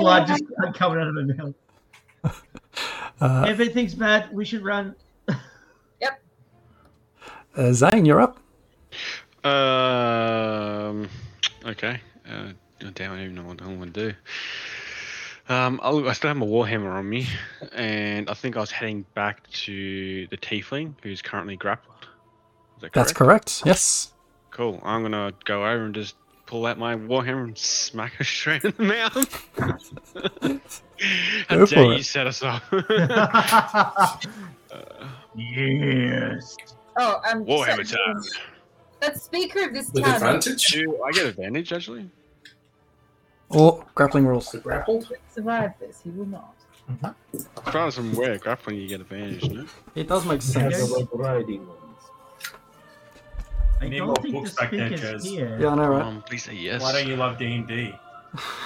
blood 0.00 0.26
just 0.26 0.42
coming 0.74 0.98
out 0.98 1.08
of 1.08 1.14
her 1.14 1.24
mouth. 1.24 1.54
Uh, 3.20 3.44
Everything's 3.46 3.94
bad. 3.94 4.32
We 4.32 4.46
should 4.46 4.64
run. 4.64 4.94
Uh, 7.56 7.72
Zane, 7.72 8.04
you're 8.04 8.20
up. 8.20 8.38
Um. 9.44 11.08
Okay. 11.64 12.00
Uh, 12.28 12.52
damn, 12.94 13.12
I 13.12 13.16
don't 13.16 13.24
even 13.24 13.34
know 13.34 13.44
what 13.44 13.62
I 13.62 13.66
want 13.66 13.94
to 13.94 14.10
do. 14.10 14.16
Um, 15.48 15.80
I'll, 15.82 16.14
still 16.14 16.28
have 16.28 16.36
my 16.36 16.46
warhammer 16.46 16.92
on 16.92 17.08
me, 17.08 17.26
and 17.72 18.30
I 18.30 18.34
think 18.34 18.56
I 18.56 18.60
was 18.60 18.70
heading 18.70 19.04
back 19.14 19.50
to 19.50 20.28
the 20.28 20.36
tiefling 20.36 20.94
who's 21.02 21.20
currently 21.22 21.56
grappled. 21.56 22.06
Is 22.76 22.82
that 22.82 22.92
That's 22.92 23.12
correct. 23.12 23.62
Yes. 23.66 24.12
Cool. 24.52 24.80
I'm 24.84 25.02
gonna 25.02 25.32
go 25.44 25.66
over 25.66 25.86
and 25.86 25.94
just 25.94 26.14
pull 26.46 26.66
out 26.66 26.78
my 26.78 26.94
warhammer 26.94 27.44
and 27.44 27.58
smack 27.58 28.12
her 28.14 28.24
straight 28.38 28.64
in 28.64 28.74
the 28.76 28.84
mouth. 28.84 29.48
How 31.48 31.64
dare 31.64 31.92
you 31.94 32.02
set 32.02 32.26
us 32.26 32.42
up? 32.42 32.62
yes. 35.36 36.56
Oh, 36.96 37.20
um. 37.30 37.44
warhammer 37.44 37.86
so- 37.86 37.96
time. 37.96 38.22
The 39.00 39.18
speaker 39.18 39.64
of 39.66 39.72
this 39.72 39.90
With 39.92 40.04
town 40.04 40.16
advantage? 40.16 40.66
Do 40.68 41.02
I 41.02 41.10
get 41.12 41.26
advantage 41.26 41.72
actually? 41.72 42.10
Or 43.48 43.84
grappling 43.94 44.26
rules. 44.26 44.50
The 44.52 44.58
grappled? 44.58 45.08
will 45.08 45.16
survive 45.34 45.72
this. 45.80 46.00
He 46.04 46.10
will 46.10 46.26
not. 46.26 46.54
As 47.32 47.46
far 47.72 47.86
as 47.86 47.98
I'm 47.98 48.14
aware, 48.14 48.36
grappling 48.38 48.76
you 48.76 48.88
get 48.88 49.00
advantage, 49.00 49.48
no? 49.50 49.64
It 49.94 50.06
does 50.08 50.24
make 50.26 50.40
That's 50.40 50.52
sense. 50.52 50.90
about 50.90 51.18
riding 51.18 51.66
ones. 51.66 51.78
I 53.80 53.88
Need 53.88 53.98
don't 53.98 54.06
more 54.08 54.16
think 54.16 54.26
the 54.34 54.40
books 54.40 54.54
back 54.54 54.70
there, 54.70 54.88
speaker's 54.88 55.24
Jez. 55.24 55.28
here. 55.30 55.58
Yeah, 55.60 55.68
I 55.68 55.74
know, 55.76 55.88
right? 55.88 56.02
Um, 56.04 56.22
please 56.22 56.42
say 56.44 56.54
yes. 56.54 56.82
Why 56.82 56.92
don't 56.92 57.06
you 57.08 57.16
love 57.16 57.38
D 57.38 57.46
and 57.54 57.66
D? 57.66 57.94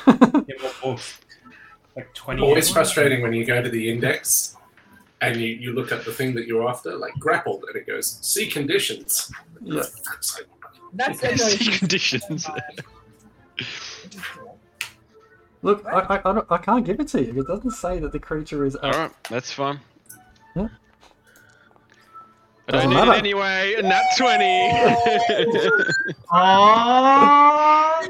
Get 0.06 0.60
more 0.62 0.72
books. 0.82 1.20
Like 1.94 2.12
twenty. 2.14 2.42
Always 2.42 2.64
years. 2.66 2.72
frustrating 2.72 3.22
when 3.22 3.32
you 3.32 3.44
go 3.44 3.62
to 3.62 3.68
the 3.68 3.88
index 3.88 4.56
and 5.20 5.36
you, 5.36 5.48
you 5.48 5.72
look 5.72 5.92
at 5.92 6.04
the 6.04 6.12
thing 6.12 6.34
that 6.34 6.46
you're 6.46 6.68
after, 6.68 6.96
like 6.96 7.14
grappled, 7.18 7.64
and 7.68 7.76
it 7.76 7.86
goes, 7.86 8.18
see 8.20 8.46
conditions. 8.46 9.32
Yeah. 9.62 9.80
Like, 9.80 9.88
That's 10.92 11.20
See 11.58 11.78
conditions. 11.78 12.46
Look, 15.62 15.86
I, 15.86 16.00
I, 16.00 16.16
I, 16.18 16.32
don't, 16.34 16.46
I 16.50 16.58
can't 16.58 16.84
give 16.84 17.00
it 17.00 17.08
to 17.08 17.24
you. 17.24 17.40
It 17.40 17.46
doesn't 17.46 17.70
say 17.70 17.98
that 17.98 18.12
the 18.12 18.18
creature 18.18 18.66
is. 18.66 18.76
All 18.76 18.90
right, 18.90 19.10
that's 19.30 19.50
fine. 19.50 19.80
Yeah. 20.54 20.68
I 22.68 22.72
don't 22.72 22.90
need 22.90 22.98
it 22.98 23.08
anyway. 23.18 23.74
And 23.78 23.90
that's 23.90 24.18
twenty. 24.18 24.70
Oh, 26.30 28.00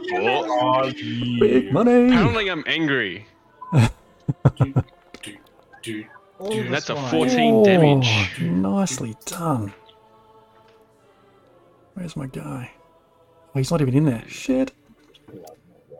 Big 1.40 1.64
yeah. 1.66 1.70
money. 1.72 2.06
Apparently, 2.06 2.48
I'm 2.50 2.64
angry. 2.66 3.26
do, 4.56 4.74
do, 5.22 5.36
do. 5.82 6.04
All 6.44 6.50
Dude, 6.50 6.66
the 6.66 6.70
that's 6.70 6.90
a 6.90 6.94
swine. 6.96 7.10
14 7.10 7.62
damage. 7.62 8.08
Oh, 8.40 8.44
Nicely 8.44 9.16
done. 9.26 9.72
Where's 11.94 12.16
my 12.16 12.26
guy? 12.26 12.70
Oh, 13.54 13.58
he's 13.58 13.70
not 13.70 13.80
even 13.80 13.94
in 13.94 14.04
there. 14.04 14.24
Shit. 14.28 14.72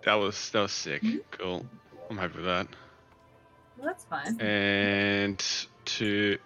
That 0.05 0.15
was 0.15 0.51
that 0.51 0.61
was 0.61 0.73
sick. 0.73 1.03
Cool. 1.31 1.65
I'm 2.11 2.19
happy 2.19 2.37
with 2.37 2.45
that. 2.47 2.67
That's 3.83 4.05
fine. 4.05 4.41
And 4.41 5.43
to 5.85 6.39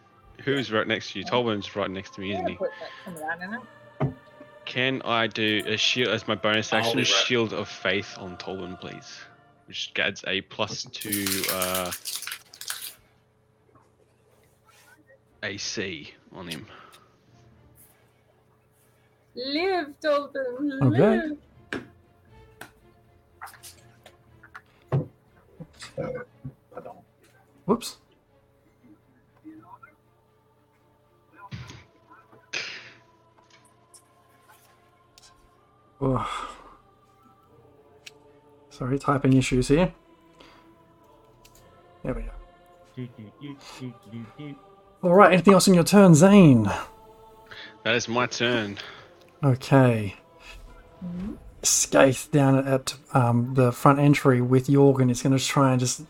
who's 0.45 0.71
right 0.71 0.87
next 0.87 1.12
to 1.12 1.19
you? 1.19 1.25
Tolman's 1.25 1.75
right 1.75 1.90
next 1.90 2.14
to 2.14 2.21
me, 2.21 2.33
isn't 2.35 2.47
he? 2.49 2.55
put 2.57 2.71
that- 2.71 2.90
some 3.05 3.14
of 3.14 3.21
that 3.21 3.40
in 3.43 3.55
it. 3.55 3.61
Can 4.64 5.00
I 5.02 5.26
do 5.28 5.62
a 5.67 5.78
shield 5.78 6.09
as 6.09 6.28
my 6.28 6.35
bonus 6.35 6.73
I'll 6.75 6.81
action? 6.81 6.99
A 7.00 7.05
shield 7.05 7.55
of 7.55 7.69
faith 7.69 8.14
on 8.19 8.37
Tolman, 8.37 8.76
please, 8.76 9.19
which 9.67 9.90
adds 9.99 10.23
a 10.26 10.43
plus 10.43 10.85
two 10.93 11.25
uh, 11.50 11.90
AC 15.49 16.12
on 16.33 16.47
him. 16.47 16.67
Live, 19.35 19.99
Dolphin. 19.99 20.78
Okay. 20.83 20.99
Live. 21.00 21.38
Pardon. 26.71 26.93
Whoops. 27.64 27.97
Oh. 36.00 36.59
Sorry, 38.69 38.99
typing 38.99 39.33
issues 39.33 39.69
here. 39.69 39.95
There 42.05 42.14
we 42.14 42.23
go. 42.23 42.33
All 45.02 45.14
right, 45.14 45.33
anything 45.33 45.55
else 45.55 45.69
in 45.69 45.75
your 45.75 45.85
turn, 45.85 46.14
Zane? 46.14 46.64
That 47.85 47.95
is 47.95 48.09
my 48.09 48.26
turn. 48.26 48.78
Okay. 49.43 50.17
Skaith 51.62 52.31
down 52.33 52.67
at 52.67 52.95
um, 53.14 53.55
the 53.55 53.71
front 53.73 54.00
entry 54.00 54.40
with 54.40 54.67
Jorgen 54.67 55.11
is 55.11 55.23
going 55.23 55.37
to 55.37 55.45
try 55.45 55.71
and 55.73 55.81
just 55.81 56.02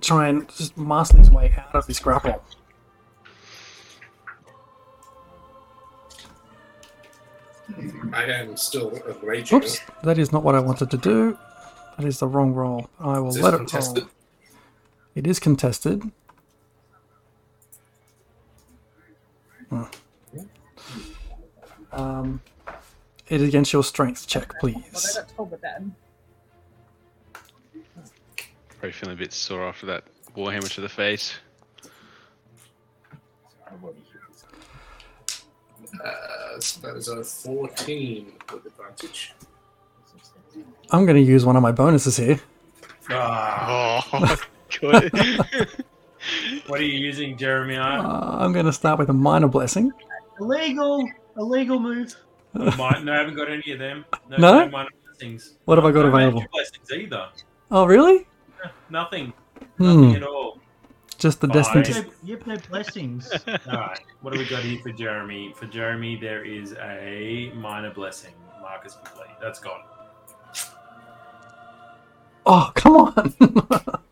try 0.00 0.28
and 0.28 0.48
just 0.56 0.76
master 0.78 1.18
his 1.18 1.30
way 1.30 1.54
out 1.58 1.74
of 1.74 1.86
this 1.86 1.98
grapple. 1.98 2.42
I 8.12 8.24
am 8.24 8.56
still 8.56 8.90
raging. 9.22 9.58
Oops, 9.58 9.80
that 10.02 10.18
is 10.18 10.32
not 10.32 10.42
what 10.42 10.54
I 10.54 10.60
wanted 10.60 10.90
to 10.90 10.96
do. 10.96 11.38
That 11.96 12.06
is 12.06 12.18
the 12.18 12.26
wrong 12.26 12.52
roll. 12.52 12.88
I 12.98 13.18
will 13.20 13.28
Is 13.28 13.36
this 13.36 13.44
let 13.44 13.54
it 13.54 13.58
contested? 13.58 14.04
roll. 14.04 14.12
It 15.14 15.26
is 15.26 15.38
contested. 15.38 16.02
Um, 21.92 22.40
it 23.28 23.40
is 23.40 23.48
against 23.48 23.72
your 23.72 23.84
strength 23.84 24.26
check, 24.26 24.52
please. 24.60 25.14
got 25.16 25.28
told 25.36 25.50
with 25.50 25.60
that. 25.62 25.82
Probably 28.68 28.92
feeling 28.92 29.14
a 29.14 29.18
bit 29.18 29.32
sore 29.32 29.64
after 29.68 29.86
that 29.86 30.04
warhammer 30.36 30.72
to 30.74 30.80
the 30.80 30.88
face. 30.88 31.34
Uh, 36.04 36.60
so 36.60 36.80
that 36.80 36.96
is 36.96 37.08
a 37.08 37.22
14 37.24 38.32
with 38.52 38.66
advantage. 38.66 39.32
I'm 40.90 41.04
going 41.04 41.16
to 41.16 41.22
use 41.22 41.44
one 41.44 41.56
of 41.56 41.62
my 41.62 41.72
bonuses 41.72 42.16
here. 42.16 42.40
Ah, 43.10 44.06
Oh, 44.12 44.36
good. 44.80 45.12
what 46.66 46.80
are 46.80 46.84
you 46.84 46.98
using, 46.98 47.36
Jeremiah? 47.36 48.00
Uh, 48.00 48.38
I'm 48.40 48.52
going 48.52 48.66
to 48.66 48.72
start 48.72 48.98
with 48.98 49.08
a 49.08 49.12
minor 49.14 49.48
blessing. 49.48 49.92
Illegal! 50.40 51.08
Illegal 51.36 51.78
move. 51.78 52.14
Mine, 52.52 53.04
no, 53.04 53.12
I 53.12 53.18
haven't 53.18 53.34
got 53.36 53.50
any 53.50 53.72
of 53.72 53.78
them. 53.78 54.04
No, 54.28 54.36
No? 54.38 54.68
minor 54.68 54.90
blessings. 55.04 55.58
What 55.64 55.78
have 55.78 55.84
I 55.84 55.92
got 55.92 56.02
no 56.02 56.08
available? 56.08 56.40
major 56.40 56.48
blessings 56.52 56.90
either. 56.92 57.28
Oh, 57.70 57.84
really? 57.86 58.26
Nothing. 58.90 59.32
Hmm. 59.78 59.84
Nothing 60.02 60.16
at 60.16 60.22
all. 60.24 60.58
Just 61.18 61.40
the 61.40 61.46
Fine. 61.48 61.56
destined. 61.56 61.88
You 61.88 61.94
To... 61.94 62.02
have, 62.02 62.12
you 62.24 62.36
have 62.36 62.46
no 62.46 62.56
blessings. 62.70 63.30
All 63.46 63.56
right. 63.78 64.00
What 64.22 64.32
do 64.32 64.38
we 64.40 64.46
got 64.48 64.62
here 64.62 64.80
for 64.82 64.90
Jeremy? 64.90 65.52
For 65.56 65.66
Jeremy, 65.66 66.16
there 66.16 66.44
is 66.44 66.72
a 66.74 67.52
minor 67.54 67.92
blessing. 67.92 68.32
Marcus 68.62 68.96
complete. 69.04 69.36
That's 69.40 69.58
gone. 69.60 69.80
Oh, 72.46 72.72
come 72.74 72.96
on. 72.96 73.34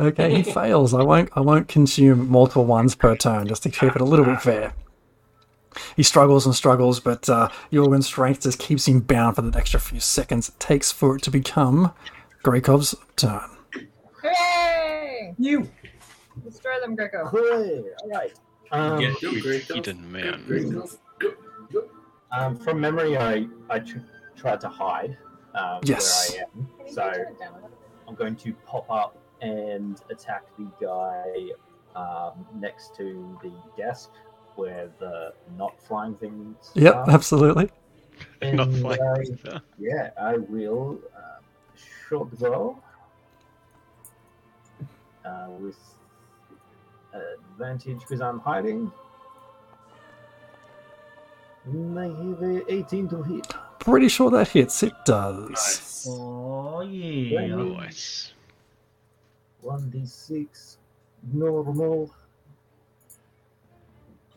okay, 0.00 0.34
he 0.34 0.42
fails. 0.52 0.94
I 0.94 1.02
won't. 1.02 1.28
I 1.34 1.40
won't 1.40 1.68
consume 1.68 2.30
multiple 2.30 2.64
ones 2.64 2.94
per 2.94 3.16
turn, 3.16 3.46
just 3.48 3.62
to 3.64 3.70
keep 3.70 3.94
it 3.94 4.00
a 4.00 4.04
little 4.04 4.24
bit 4.24 4.40
fair. 4.42 4.72
He 5.96 6.02
struggles 6.02 6.46
and 6.46 6.54
struggles, 6.54 6.98
but 6.98 7.28
uh, 7.28 7.48
Jorgen's 7.72 8.06
strength 8.06 8.42
just 8.42 8.58
keeps 8.58 8.88
him 8.88 9.00
bound 9.00 9.36
for 9.36 9.42
the 9.42 9.56
extra 9.56 9.78
few 9.78 10.00
seconds 10.00 10.48
it 10.48 10.58
takes 10.58 10.90
for 10.90 11.14
it 11.16 11.22
to 11.22 11.30
become 11.30 11.92
Greykov's 12.44 12.94
turn. 13.16 13.48
Hooray! 14.22 15.34
You. 15.38 15.68
Destroy 16.44 16.80
them, 16.80 16.96
Greco. 16.96 17.26
Hooray! 17.26 17.82
All 18.02 18.08
right. 18.10 18.32
Um, 18.72 18.98
Get 19.00 19.20
Good, 19.20 19.32
you. 19.32 19.42
great. 19.42 19.62
he 19.62 19.80
didn't 19.80 20.10
man. 20.10 20.44
Um, 22.32 22.56
from 22.56 22.80
memory, 22.80 23.16
I 23.16 23.46
I 23.68 23.80
tr- 23.80 23.98
tried 24.36 24.60
to 24.60 24.68
hide 24.68 25.16
um, 25.54 25.80
Yes. 25.82 26.32
where 26.32 26.44
I 26.44 26.44
am. 26.58 26.92
So 26.92 27.12
I'm 28.06 28.14
going 28.14 28.36
to 28.36 28.52
pop 28.66 28.88
up 28.90 29.16
and 29.40 30.00
attack 30.10 30.44
the 30.58 30.66
guy 30.80 31.50
um, 31.98 32.46
next 32.54 32.94
to 32.96 33.38
the 33.42 33.52
desk 33.76 34.10
where 34.56 34.90
the 34.98 35.32
not 35.56 35.80
flying 35.82 36.14
things 36.16 36.70
Yep, 36.74 36.94
are. 36.94 37.10
absolutely. 37.10 37.70
Not 38.42 38.70
flying 38.72 39.00
I- 39.02 39.24
things, 39.24 39.40
huh? 39.44 39.60
yeah, 39.78 40.10
I 40.20 40.36
will 40.36 40.98
um, 41.16 41.42
short 42.08 42.38
bow 42.38 42.78
uh, 45.24 45.46
with 45.58 45.78
advantage 47.14 48.00
because 48.00 48.20
I'm 48.20 48.38
hiding. 48.40 48.90
And 51.66 51.98
I 51.98 52.04
have 52.08 52.62
18 52.68 53.08
to 53.10 53.22
hit. 53.22 53.46
Pretty 53.78 54.08
sure 54.08 54.30
that 54.30 54.48
hits. 54.48 54.82
It 54.82 54.92
does. 55.04 55.48
Nice. 55.50 56.06
Oh, 56.08 56.80
yeah. 56.82 57.46
Nice. 57.46 58.32
1d6 59.64 60.76
normal 61.32 62.10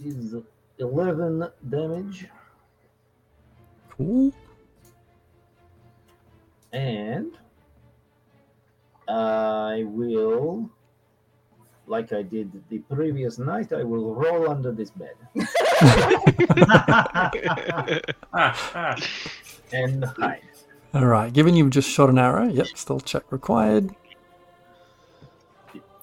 is 0.04 0.36
11 0.80 1.48
damage. 1.70 2.28
Cool. 3.90 4.34
And 6.72 7.38
I 9.08 9.84
will, 9.86 10.70
like 11.86 12.12
I 12.12 12.24
did 12.24 12.64
the 12.70 12.80
previous 12.80 13.38
night, 13.38 13.72
I 13.72 13.84
will 13.84 14.16
roll 14.16 14.50
under 14.50 14.72
this 14.72 14.90
bed 14.90 15.14
and 19.72 20.04
hide. 20.06 20.42
All 20.96 21.06
right. 21.06 21.32
Given 21.32 21.56
you've 21.56 21.70
just 21.70 21.90
shot 21.90 22.10
an 22.10 22.18
arrow, 22.18 22.48
yep. 22.48 22.68
Stealth 22.76 23.06
check 23.06 23.32
required. 23.32 23.96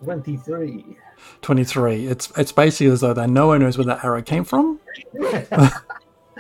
23. 0.04 0.96
Twenty-three. 1.42 2.06
It's 2.06 2.32
it's 2.36 2.52
basically 2.52 2.92
as 2.92 3.00
though 3.00 3.12
they 3.12 3.26
no 3.26 3.48
one 3.48 3.60
knows 3.60 3.76
where 3.76 3.86
that 3.86 4.04
arrow 4.04 4.22
came 4.22 4.44
from. 4.44 4.80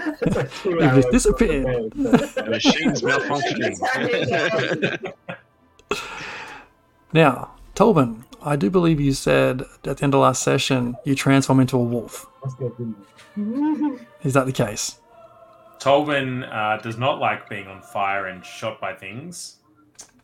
It 0.02 0.94
just 0.94 1.10
disappeared. 1.10 1.92
The 1.94 2.46
machine's 2.48 3.02
malfunctioning. 3.02 3.76
Now, 7.12 7.50
Tolbin, 7.74 8.22
I 8.42 8.56
do 8.56 8.70
believe 8.70 9.00
you 9.00 9.12
said 9.12 9.62
at 9.84 9.98
the 9.98 10.04
end 10.04 10.14
of 10.14 10.20
last 10.20 10.42
session 10.42 10.96
you 11.04 11.14
transform 11.14 11.60
into 11.60 11.76
a 11.76 11.82
wolf. 11.82 12.26
Is 14.22 14.32
that 14.34 14.46
the 14.46 14.52
case? 14.52 14.98
Tolvin 15.78 16.46
uh, 16.52 16.76
does 16.82 16.98
not 16.98 17.18
like 17.18 17.48
being 17.48 17.66
on 17.66 17.80
fire 17.80 18.26
and 18.26 18.44
shot 18.44 18.80
by 18.80 18.94
things, 18.94 19.56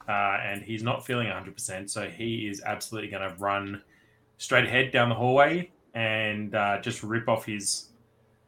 uh, 0.09 0.39
and 0.43 0.63
he's 0.63 0.83
not 0.83 1.05
feeling 1.05 1.27
100%, 1.29 1.91
so 1.91 2.09
he 2.09 2.49
is 2.49 2.63
absolutely 2.65 3.11
going 3.11 3.29
to 3.29 3.35
run 3.39 3.83
straight 4.39 4.65
ahead 4.65 4.93
down 4.93 5.09
the 5.09 5.15
hallway 5.15 5.71
and 5.95 6.55
uh, 6.55 6.81
just 6.81 7.03
rip 7.03 7.29
off 7.29 7.45
his 7.47 7.91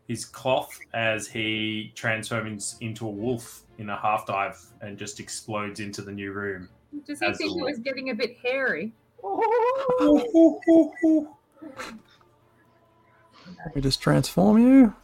his 0.07 0.25
cloth 0.25 0.79
as 0.95 1.29
he 1.29 1.93
transforms 1.95 2.77
into 2.81 3.07
a 3.07 3.11
wolf 3.11 3.65
in 3.77 3.91
a 3.91 3.97
half 3.97 4.27
dive 4.27 4.59
and 4.81 4.97
just 4.97 5.21
explodes 5.21 5.81
into 5.81 6.01
the 6.01 6.11
new 6.11 6.33
room. 6.33 6.67
Does 7.07 7.21
he 7.21 7.27
As 7.27 7.37
think 7.37 7.51
a 7.53 7.59
it 7.59 7.63
was 7.63 7.79
getting 7.79 8.09
a 8.09 8.15
bit 8.15 8.39
hairy? 8.43 8.95
Let 13.65 13.75
me 13.75 13.83
just 13.83 14.01
transform 14.01 14.59
you. 14.59 14.95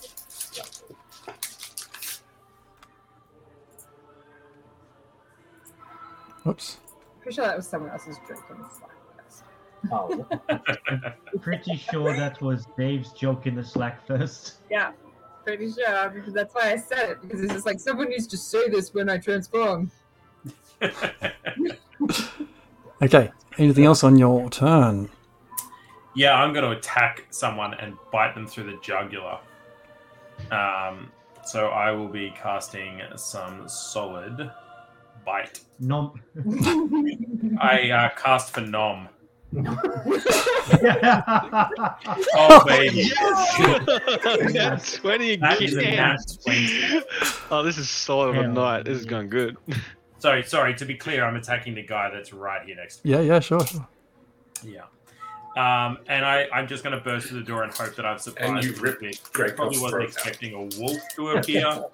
Whoops. 6.45 6.79
Pretty 7.21 7.37
sure 7.37 7.47
that 7.47 7.57
was 7.57 7.67
someone 7.67 7.91
else's 7.91 8.19
drink 8.27 8.43
in 8.51 8.59
the 8.59 8.69
Slack. 8.69 8.91
Oh, 9.93 10.27
Pretty 11.41 11.77
sure 11.77 12.17
that 12.17 12.41
was 12.41 12.67
Dave's 12.79 13.13
joke 13.13 13.47
in 13.47 13.55
the 13.55 13.65
Slack 13.65 14.07
first. 14.07 14.61
Yeah, 14.71 14.93
pretty 15.45 15.71
sure. 15.73 16.09
Because 16.09 16.33
that's 16.33 16.55
why 16.55 16.73
I 16.73 16.77
said 16.77 17.11
it. 17.11 17.23
Because 17.23 17.43
it's 17.43 17.53
just 17.53 17.67
like 17.67 17.81
someone 17.81 18.09
needs 18.09 18.27
to 18.29 18.39
say 18.39 18.69
this 18.71 18.95
when 18.95 19.11
I 19.11 19.19
transform. 19.19 19.91
Okay. 23.03 23.31
Anything 23.59 23.85
else 23.85 24.03
on 24.03 24.17
your 24.17 24.49
turn? 24.49 25.11
Yeah, 26.15 26.35
I'm 26.35 26.53
going 26.53 26.65
to 26.65 26.71
attack 26.71 27.27
someone 27.31 27.75
and 27.75 27.97
bite 28.13 28.35
them 28.35 28.47
through 28.47 28.65
the 28.71 28.79
jugular. 28.81 29.39
Um, 30.51 31.11
so 31.45 31.69
I 31.69 31.91
will 31.91 32.09
be 32.09 32.33
casting 32.35 33.03
some 33.17 33.69
solid 33.69 34.51
bite. 35.25 35.61
Nom. 35.81 36.21
I 37.61 37.91
uh, 37.91 38.09
cast 38.17 38.53
for 38.55 38.61
Nom. 38.61 39.09
oh, 42.37 42.65
baby. 42.67 43.11
That's 44.53 44.97
20 44.97 45.37
That 45.37 45.63
is 45.63 45.77
a 45.77 45.79
again. 45.79 45.97
nat 45.97 46.19
20. 46.43 47.03
Oh, 47.51 47.63
this 47.63 47.79
is 47.79 47.89
solid 47.89 48.37
of 48.37 48.45
a 48.45 48.49
night. 48.49 48.85
This 48.85 48.99
is 48.99 49.05
going 49.05 49.29
good. 49.29 49.57
sorry, 50.19 50.43
sorry. 50.43 50.75
To 50.75 50.85
be 50.85 50.95
clear, 50.95 51.25
I'm 51.25 51.37
attacking 51.37 51.75
the 51.75 51.83
guy 51.83 52.11
that's 52.13 52.33
right 52.33 52.67
here 52.67 52.77
next 52.77 52.97
to 52.99 53.07
me. 53.07 53.13
Yeah, 53.15 53.21
yeah, 53.21 53.41
sure, 53.41 53.65
sure. 53.65 53.87
me. 54.65 54.73
Yeah. 54.77 54.83
Um, 55.57 55.99
and 56.09 56.25
I, 56.25 56.49
I'm 56.53 56.67
just 56.67 56.83
going 56.83 56.99
to 56.99 57.05
burst 57.05 57.29
through 57.29 57.39
the 57.39 57.45
door 57.45 57.63
and 57.63 57.73
hope 57.73 57.95
that 57.95 58.05
I've 58.05 58.21
surprised 58.21 58.67
you 58.67 58.75
rip 58.83 58.99
bit. 59.01 59.21
Greg 59.33 59.55
Probably 59.55 59.79
Cox's 59.79 59.83
wasn't 59.83 59.91
throat 59.93 60.03
out. 60.03 60.09
expecting 60.15 60.55
a 60.55 60.81
wolf 60.81 60.99
to 61.15 61.29
appear 61.31 61.85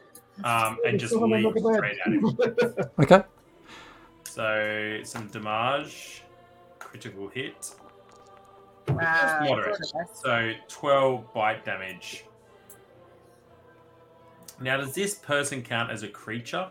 um, 0.45 0.79
and 0.87 0.99
just 0.99 1.15
leap 1.15 1.57
straight 1.59 1.99
at 2.05 2.13
him. 2.13 2.39
Okay. 3.01 3.23
So 4.29 5.01
some 5.03 5.27
damage, 5.29 6.23
critical 6.79 7.29
hit. 7.29 7.75
Wow. 8.89 9.41
Moderate. 9.43 9.77
So 10.15 10.53
12 10.69 11.35
bite 11.35 11.65
damage. 11.65 12.25
Now, 14.61 14.77
does 14.77 14.95
this 14.95 15.15
person 15.15 15.63
count 15.63 15.91
as 15.91 16.03
a 16.03 16.09
creature? 16.09 16.69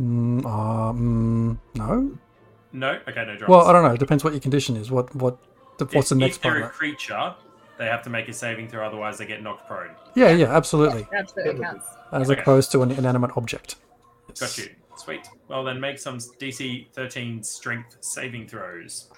Mm, 0.00 0.44
uh, 0.44 0.92
mm, 0.92 1.56
no. 1.76 2.18
No. 2.72 2.88
Okay, 3.08 3.24
no 3.24 3.36
dramas. 3.36 3.48
Well, 3.48 3.60
I 3.68 3.72
don't 3.72 3.84
know. 3.84 3.92
It 3.94 4.00
depends 4.00 4.24
what 4.24 4.32
your 4.32 4.40
condition 4.40 4.76
is. 4.76 4.90
What 4.90 5.14
what 5.14 5.38
the, 5.78 5.84
what's 5.86 5.96
if, 5.96 6.08
the 6.10 6.14
next 6.16 6.36
if 6.36 6.42
they're 6.42 6.52
part? 6.52 6.62
a 6.62 6.66
Of 6.66 6.70
that? 6.72 6.76
creature, 6.78 7.34
they 7.78 7.86
have 7.86 8.02
to 8.02 8.10
make 8.10 8.28
a 8.28 8.32
saving 8.32 8.68
throw, 8.68 8.86
otherwise 8.86 9.18
they 9.18 9.26
get 9.26 9.42
knocked 9.42 9.66
prone. 9.66 9.90
Yeah, 10.14 10.30
yeah, 10.30 10.54
absolutely. 10.54 11.06
Absolutely 11.12 11.60
counts. 11.62 11.86
As 12.12 12.30
Okay. 12.30 12.40
opposed 12.40 12.70
to 12.72 12.82
an 12.82 12.90
inanimate 12.92 13.36
object. 13.36 13.76
Yes. 14.28 14.40
Got 14.40 14.58
you. 14.58 14.70
Sweet. 14.96 15.28
Well, 15.48 15.64
then 15.64 15.80
make 15.80 15.98
some 15.98 16.18
DC 16.18 16.86
13 16.92 17.42
strength 17.42 17.96
saving 18.00 18.46
throws. 18.46 19.10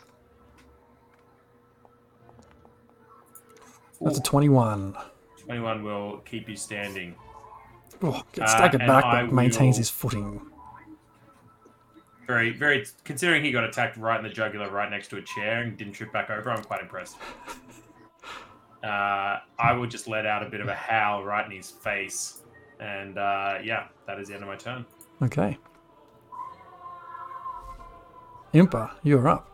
That's 4.01 4.19
a 4.19 4.23
twenty-one. 4.23 4.97
21 5.45 5.83
will 5.85 6.19
keep 6.25 6.49
you 6.49 6.57
standing. 6.57 7.14
Oh, 8.03 8.23
gets 8.33 8.53
Uh, 8.53 8.57
staggered 8.57 8.81
and 8.83 8.88
back, 8.88 9.05
I 9.05 9.23
but 9.23 9.33
maintains 9.33 9.77
will- 9.77 9.81
his 9.81 9.90
footing. 9.90 10.51
Very, 12.27 12.51
very. 12.51 12.85
Considering 13.05 13.45
he 13.45 13.53
got 13.53 13.64
attacked 13.64 13.97
right 13.97 14.19
in 14.19 14.25
the 14.25 14.29
jugular, 14.33 14.69
right 14.69 14.90
next 14.90 15.09
to 15.09 15.16
a 15.16 15.23
chair, 15.23 15.61
and 15.62 15.77
didn't 15.77 15.92
trip 15.95 16.12
back 16.12 16.29
over, 16.29 16.51
I'm 16.51 16.62
quite 16.64 16.81
impressed. 16.83 17.16
Uh, 18.85 19.39
I 19.59 19.73
will 19.73 19.87
just 19.87 20.07
let 20.07 20.27
out 20.27 20.43
a 20.43 20.51
bit 20.51 20.61
of 20.61 20.69
a 20.69 20.75
howl 20.75 21.25
right 21.25 21.45
in 21.45 21.51
his 21.51 21.71
face, 21.71 22.43
and 22.81 23.19
uh, 23.19 23.59
yeah, 23.62 23.89
that 24.07 24.21
is 24.21 24.29
the 24.29 24.35
end 24.35 24.43
of 24.43 24.49
my 24.49 24.57
turn. 24.57 24.85
Okay. 25.23 25.59
Impa, 28.55 28.91
you're 29.03 29.29
up. 29.29 29.51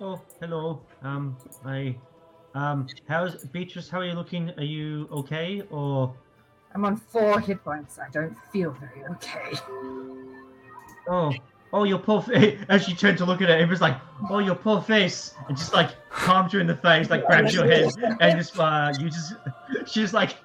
Oh, 0.00 0.20
hello. 0.40 0.80
Um, 1.02 1.36
I, 1.64 1.96
um, 2.54 2.86
how's 3.08 3.44
Beatrice? 3.44 3.88
How 3.88 3.98
are 3.98 4.04
you 4.04 4.12
looking? 4.12 4.50
Are 4.56 4.62
you 4.62 5.08
okay? 5.10 5.62
Or 5.70 6.14
I'm 6.74 6.84
on 6.84 6.96
four 6.96 7.40
hit 7.40 7.62
points. 7.64 7.98
I 7.98 8.08
don't 8.10 8.36
feel 8.52 8.70
very 8.72 9.04
okay. 9.10 9.58
oh, 11.08 11.32
oh, 11.72 11.84
your 11.84 11.98
poor 11.98 12.22
face. 12.22 12.58
As 12.68 12.84
she 12.84 12.94
turned 12.94 13.18
to 13.18 13.24
look 13.24 13.42
at 13.42 13.50
it, 13.50 13.60
it 13.60 13.68
was 13.68 13.80
like, 13.80 13.96
oh, 14.30 14.38
your 14.38 14.54
poor 14.54 14.80
face, 14.80 15.34
and 15.48 15.56
just 15.56 15.72
like 15.74 15.90
calms 16.10 16.52
you 16.52 16.60
in 16.60 16.66
the 16.66 16.76
face, 16.76 17.10
like 17.10 17.26
grabs 17.26 17.54
your 17.54 17.66
head, 17.66 17.92
and 18.20 18.38
just 18.38 18.58
uh, 18.58 18.92
uses. 18.98 19.34
She's 19.86 20.12
like, 20.12 20.36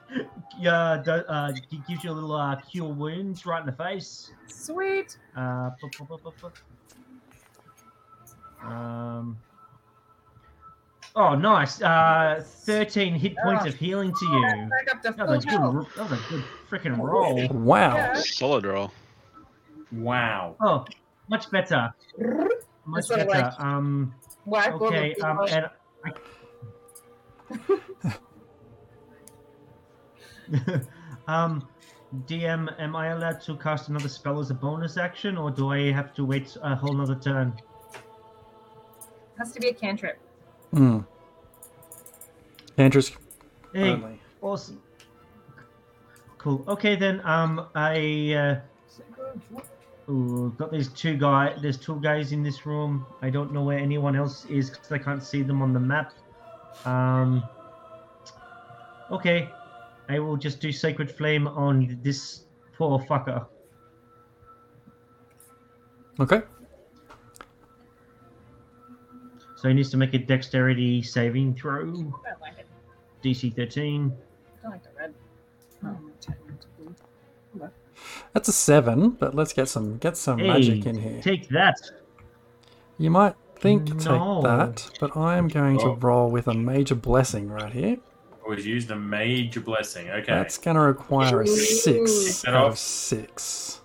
yeah, 0.60 1.02
do- 1.04 1.12
uh, 1.12 1.52
gives 1.88 2.04
you 2.04 2.12
a 2.12 2.14
little 2.14 2.34
uh, 2.34 2.56
cure 2.58 2.92
wounds 2.94 3.46
right 3.46 3.60
in 3.60 3.66
the 3.66 3.72
face. 3.72 4.32
Sweet. 4.48 5.18
Uh, 5.36 5.72
bu- 5.82 5.90
bu- 5.98 6.06
bu- 6.06 6.18
bu- 6.24 6.32
bu- 8.62 8.68
um. 8.68 9.38
Oh, 11.16 11.36
nice. 11.36 11.80
Uh, 11.80 12.44
thirteen 12.44 13.14
hit 13.14 13.36
points 13.38 13.66
of 13.68 13.76
healing 13.76 14.12
to 14.20 14.26
you. 14.26 14.42
Back 14.88 15.04
That 15.16 15.28
was 15.28 15.44
a 15.46 15.48
good. 15.48 15.62
That 15.96 16.10
was 16.10 16.20
a 16.20 16.30
good 16.30 16.44
freaking 16.70 16.98
roll. 16.98 17.48
Wow. 17.50 17.96
Yeah. 17.96 18.14
Solid 18.16 18.66
roll. 18.66 18.92
Wow. 19.92 20.56
Oh, 20.60 20.86
much 21.34 21.50
better. 21.50 21.94
Much 22.86 23.06
sort 23.06 23.20
better. 23.28 23.30
like- 23.30 23.60
Um. 23.60 24.14
Whack 24.46 24.74
all 24.74 24.80
the 24.80 24.86
Okay. 24.86 25.16
Um. 25.16 25.40
And. 25.50 25.66
I... 26.06 26.10
um. 31.34 31.68
DM, 32.28 32.70
am 32.80 32.96
I 32.96 33.08
allowed 33.08 33.42
to 33.42 33.56
cast 33.58 33.90
another 33.90 34.08
spell 34.08 34.40
as 34.40 34.52
a 34.52 34.54
bonus 34.54 34.98
action, 34.98 35.36
or 35.36 35.50
do 35.50 35.70
I 35.70 35.92
have 35.92 36.14
to 36.14 36.24
wait 36.24 36.56
a 36.62 36.76
whole 36.76 36.94
nother 36.94 37.16
turn? 37.16 37.54
Has 39.40 39.52
to 39.54 39.60
be 39.60 39.70
a 39.70 39.74
cantrip. 39.74 40.20
Hmm. 40.72 41.00
Andrews 42.78 43.12
Hey, 43.74 43.90
only. 43.94 44.20
awesome. 44.44 44.80
Cool. 46.38 46.64
Okay 46.68 46.96
then. 46.96 47.20
Um, 47.26 47.66
I 47.74 48.34
uh, 48.34 48.56
ooh, 50.10 50.54
got 50.58 50.72
these 50.72 50.90
two 50.90 51.16
guy. 51.16 51.56
There's 51.62 51.78
two 51.78 52.00
guys 52.02 52.32
in 52.32 52.44
this 52.44 52.66
room. 52.66 53.06
I 53.22 53.30
don't 53.30 53.52
know 53.54 53.64
where 53.64 53.78
anyone 53.78 54.16
else 54.16 54.46
is 54.46 54.70
because 54.70 54.92
I 54.92 54.98
can't 54.98 55.24
see 55.24 55.42
them 55.42 55.62
on 55.62 55.74
the 55.74 55.80
map. 55.80 56.14
Um. 56.86 57.44
Okay, 59.12 59.50
I 60.10 60.20
will 60.20 60.38
just 60.38 60.60
do 60.60 60.72
sacred 60.72 61.12
flame 61.12 61.48
on 61.48 62.00
this 62.02 62.46
poor 62.76 63.00
fucker. 63.00 63.46
Okay. 66.20 66.42
So 69.56 69.70
he 69.70 69.74
needs 69.74 69.90
to 69.92 69.98
make 69.98 70.14
a 70.14 70.18
dexterity 70.18 71.02
saving 71.02 71.56
throw. 71.56 71.82
I 71.82 71.86
don't 71.86 72.42
like 72.42 72.58
it. 72.60 72.68
DC 73.24 73.56
13. 73.56 74.12
That's 78.34 78.48
a 78.48 78.54
seven, 78.54 79.12
but 79.12 79.36
let's 79.36 79.54
get 79.54 79.68
some 79.70 79.98
get 79.98 80.18
some 80.18 80.40
Hey, 80.40 80.48
magic 80.48 80.86
in 80.86 80.96
here. 80.98 81.22
Take 81.22 81.48
that. 81.50 81.76
You 82.98 83.10
might 83.12 83.36
think 83.58 83.90
No. 83.90 84.42
take 84.42 84.44
that, 84.44 84.90
but 85.00 85.16
I 85.18 85.38
am 85.38 85.48
going 85.48 85.78
to 85.80 85.86
Oh. 85.86 85.96
roll 85.96 86.30
with 86.32 86.48
a 86.48 86.54
major 86.54 86.96
blessing 86.96 87.50
right 87.50 87.72
here. 87.72 87.98
Oh, 88.46 88.50
We've 88.50 88.66
used 88.66 88.92
a 88.92 88.96
major 88.96 89.62
blessing. 89.62 90.10
Okay. 90.10 90.34
That's 90.34 90.58
going 90.58 90.76
to 90.76 90.82
require 90.82 91.42
a 91.42 91.48
six 91.48 92.46
out 92.46 92.56
off. 92.56 92.72
of 92.74 92.78
six. 92.78 93.80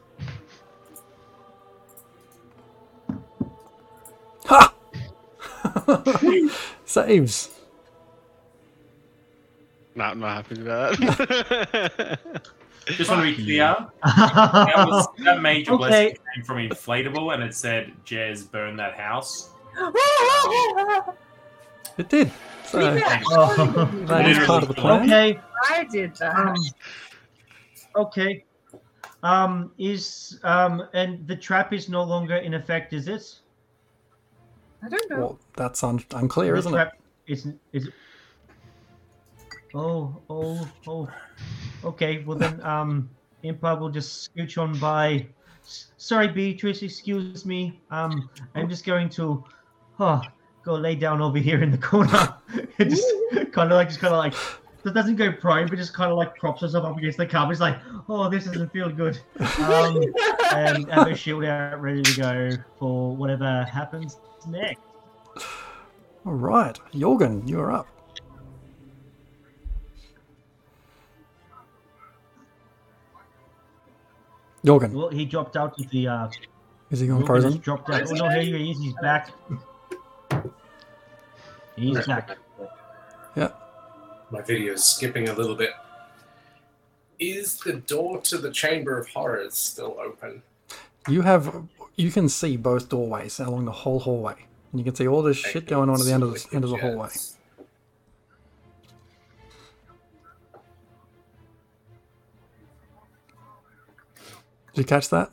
Ha! 4.47 4.75
Saves. 6.85 7.51
Not, 9.95 10.17
not 10.17 10.37
happy 10.45 10.55
with 10.63 10.65
that. 10.67 12.19
Just 12.97 13.11
want 13.11 13.23
to 13.23 13.37
be 13.37 13.43
clear. 13.43 13.77
That, 14.05 14.85
was, 14.89 15.07
that 15.25 15.41
major 15.43 15.73
Okay. 15.73 15.89
blessing 15.89 16.17
came 16.35 16.45
from 16.45 16.57
inflatable, 16.59 17.35
and 17.35 17.43
it 17.43 17.55
said 17.55 17.93
"Jez 18.05 18.51
burn 18.51 18.77
that 18.77 18.95
house." 18.99 19.51
It 21.99 22.09
did. 22.09 22.31
So 22.69 22.81
Yeah. 22.95 23.23
Oh. 23.29 23.87
that 24.09 24.29
is 24.29 24.39
part 24.47 24.63
of 24.63 24.69
the 24.69 24.75
plan. 24.75 25.03
okay. 25.05 25.41
I 25.71 25.85
did 25.85 26.15
that. 26.17 26.35
Um, 26.37 26.55
okay. 27.97 28.45
Um, 29.23 29.73
is 29.79 30.39
um, 30.45 30.87
and 30.93 31.27
the 31.27 31.35
trap 31.35 31.73
is 31.73 31.89
no 31.89 32.03
longer 32.05 32.37
in 32.37 32.53
effect, 32.53 32.93
is 32.93 33.09
it? 33.09 33.37
I 34.83 34.91
don't 34.91 35.11
know. 35.11 35.17
Well, 35.19 35.39
that's 35.57 35.83
un- 35.83 36.05
unclear, 36.13 36.53
the 36.53 36.59
isn't 36.59 36.75
it? 36.75 36.77
trap 36.77 36.93
is 37.27 37.49
is. 37.73 37.89
Oh, 39.75 40.15
oh, 40.29 40.69
oh. 40.87 41.09
Okay, 41.85 42.25
well 42.25 42.37
then, 42.37 42.61
um, 42.63 43.11
Impa 43.45 43.79
will 43.79 43.91
just 43.91 44.35
scooch 44.35 44.61
on 44.61 44.79
by. 44.79 45.27
Sorry, 45.63 46.29
Beatrice, 46.29 46.83
excuse 46.83 47.45
me. 47.45 47.81
Um, 47.91 48.31
I'm 48.55 48.69
just 48.69 48.85
going 48.85 49.09
to, 49.11 49.45
go 49.99 50.75
lay 50.75 50.95
down 50.95 51.21
over 51.21 51.39
here 51.39 51.63
in 51.63 51.71
the 51.71 51.79
corner. 51.79 52.35
just 52.79 53.07
kind 53.53 53.71
of 53.71 53.77
like, 53.77 53.89
just 53.89 54.01
kind 54.01 54.15
of 54.15 54.19
like, 54.19 54.35
that 54.85 54.95
doesn't 54.95 55.17
go 55.17 55.33
prone, 55.33 55.67
but 55.67 55.77
just 55.77 55.93
kind 55.93 56.11
of 56.11 56.17
like 56.17 56.37
props 56.37 56.63
herself 56.63 56.85
up 56.85 56.97
against 56.97 57.19
the 57.19 57.27
carpet. 57.27 57.53
It's 57.53 57.61
like, 57.61 57.79
oh, 58.09 58.29
this 58.31 58.45
doesn't 58.45 58.73
feel 58.73 58.91
good. 58.91 59.19
Um, 59.59 60.03
and 60.55 60.91
have 60.91 61.09
her 61.09 61.15
shield 61.15 61.45
out, 61.45 61.81
ready 61.81 62.03
to 62.03 62.21
go 62.21 62.51
for 62.79 63.15
whatever 63.15 63.65
happens 63.65 64.19
next. 64.47 64.81
All 66.25 66.33
right, 66.33 66.79
Jorgen, 66.93 67.49
you're 67.49 67.73
up. 67.73 67.87
Jorgen, 74.69 74.93
Well, 74.93 75.09
he 75.09 75.25
dropped 75.25 75.57
out 75.57 75.79
of 75.81 75.91
the. 75.91 76.09
Uh, 76.09 76.29
is 76.91 77.01
he 77.01 77.07
going 77.07 77.21
Wilkins 77.21 77.45
frozen? 77.45 77.61
Dropped 77.61 77.91
out. 77.91 78.03
Oh 78.11 78.15
no, 78.15 78.29
here 78.29 78.57
he 78.59 78.71
is. 78.71 78.79
He's 78.79 78.95
back. 79.01 79.31
He's 81.77 82.07
back. 82.07 82.37
Yeah. 83.35 83.51
My 84.31 84.43
video 84.43 84.75
is 84.75 84.85
skipping 84.85 85.29
a 85.29 85.33
little 85.33 85.55
bit. 85.55 85.71
Is 87.19 87.59
the 87.59 87.75
door 87.75 88.21
to 88.23 88.39
the 88.39 88.51
Chamber 88.51 88.99
of 88.99 89.09
Horrors 89.09 89.55
still 89.55 89.97
open? 90.01 90.43
You 91.09 91.23
have, 91.23 91.65
you 91.97 92.11
can 92.11 92.29
see 92.29 92.57
both 92.57 92.91
doorways 92.91 93.41
along 93.41 93.65
the 93.65 93.73
whole 93.73 94.01
hallway, 94.01 94.35
and 94.71 94.81
you 94.81 94.85
can 94.85 94.95
see 94.95 95.09
all 95.09 95.23
this 95.23 95.37
shit 95.39 95.67
going 95.67 95.89
on 95.89 95.99
at 95.99 96.07
the 96.07 96.13
end 96.13 96.23
of 96.23 96.35
the 96.35 96.47
end 96.53 96.65
of 96.65 96.71
the 96.71 96.77
hallway. 96.77 97.09
Did 104.79 104.85
you 104.85 104.95
catch 104.95 105.09
that? 105.09 105.33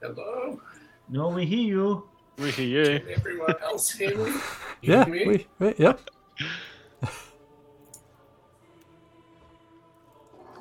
Hello? 0.00 0.60
No, 1.08 1.30
we 1.30 1.44
hear 1.44 1.58
you. 1.58 2.08
We 2.38 2.52
hear 2.52 2.92
you. 2.92 3.00
Can 3.00 3.10
everyone 3.10 3.54
else 3.60 3.90
hear 3.90 4.16
me? 4.16 4.30
You 4.82 4.92
Yeah. 4.92 5.04
hear 5.06 5.12
me? 5.12 5.26
We, 5.26 5.46
we, 5.58 5.74
yep. 5.76 6.08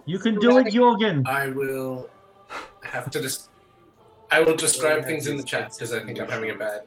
You 0.06 0.18
can 0.18 0.40
do 0.40 0.58
it, 0.58 0.74
Jorgen. 0.74 1.28
I 1.28 1.50
will 1.50 2.10
have 2.82 3.12
to 3.12 3.22
just. 3.22 3.52
I 4.32 4.42
will 4.42 4.56
describe 4.56 5.06
things 5.06 5.28
in 5.28 5.38
the 5.38 5.44
chat 5.44 5.74
because 5.74 5.94
I 5.94 6.00
think 6.00 6.20
I'm 6.20 6.30
having 6.30 6.50
a 6.50 6.56
bad 6.56 6.82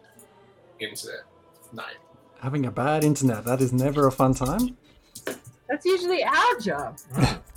internet 0.80 1.22
night. 1.72 1.98
Having 2.42 2.66
a 2.66 2.72
bad 2.72 3.04
internet. 3.04 3.44
That 3.44 3.60
is 3.60 3.72
never 3.72 4.08
a 4.08 4.12
fun 4.12 4.34
time. 4.34 4.76
That's 5.68 5.86
usually 5.86 6.24
our 6.24 6.58
job. 6.58 6.98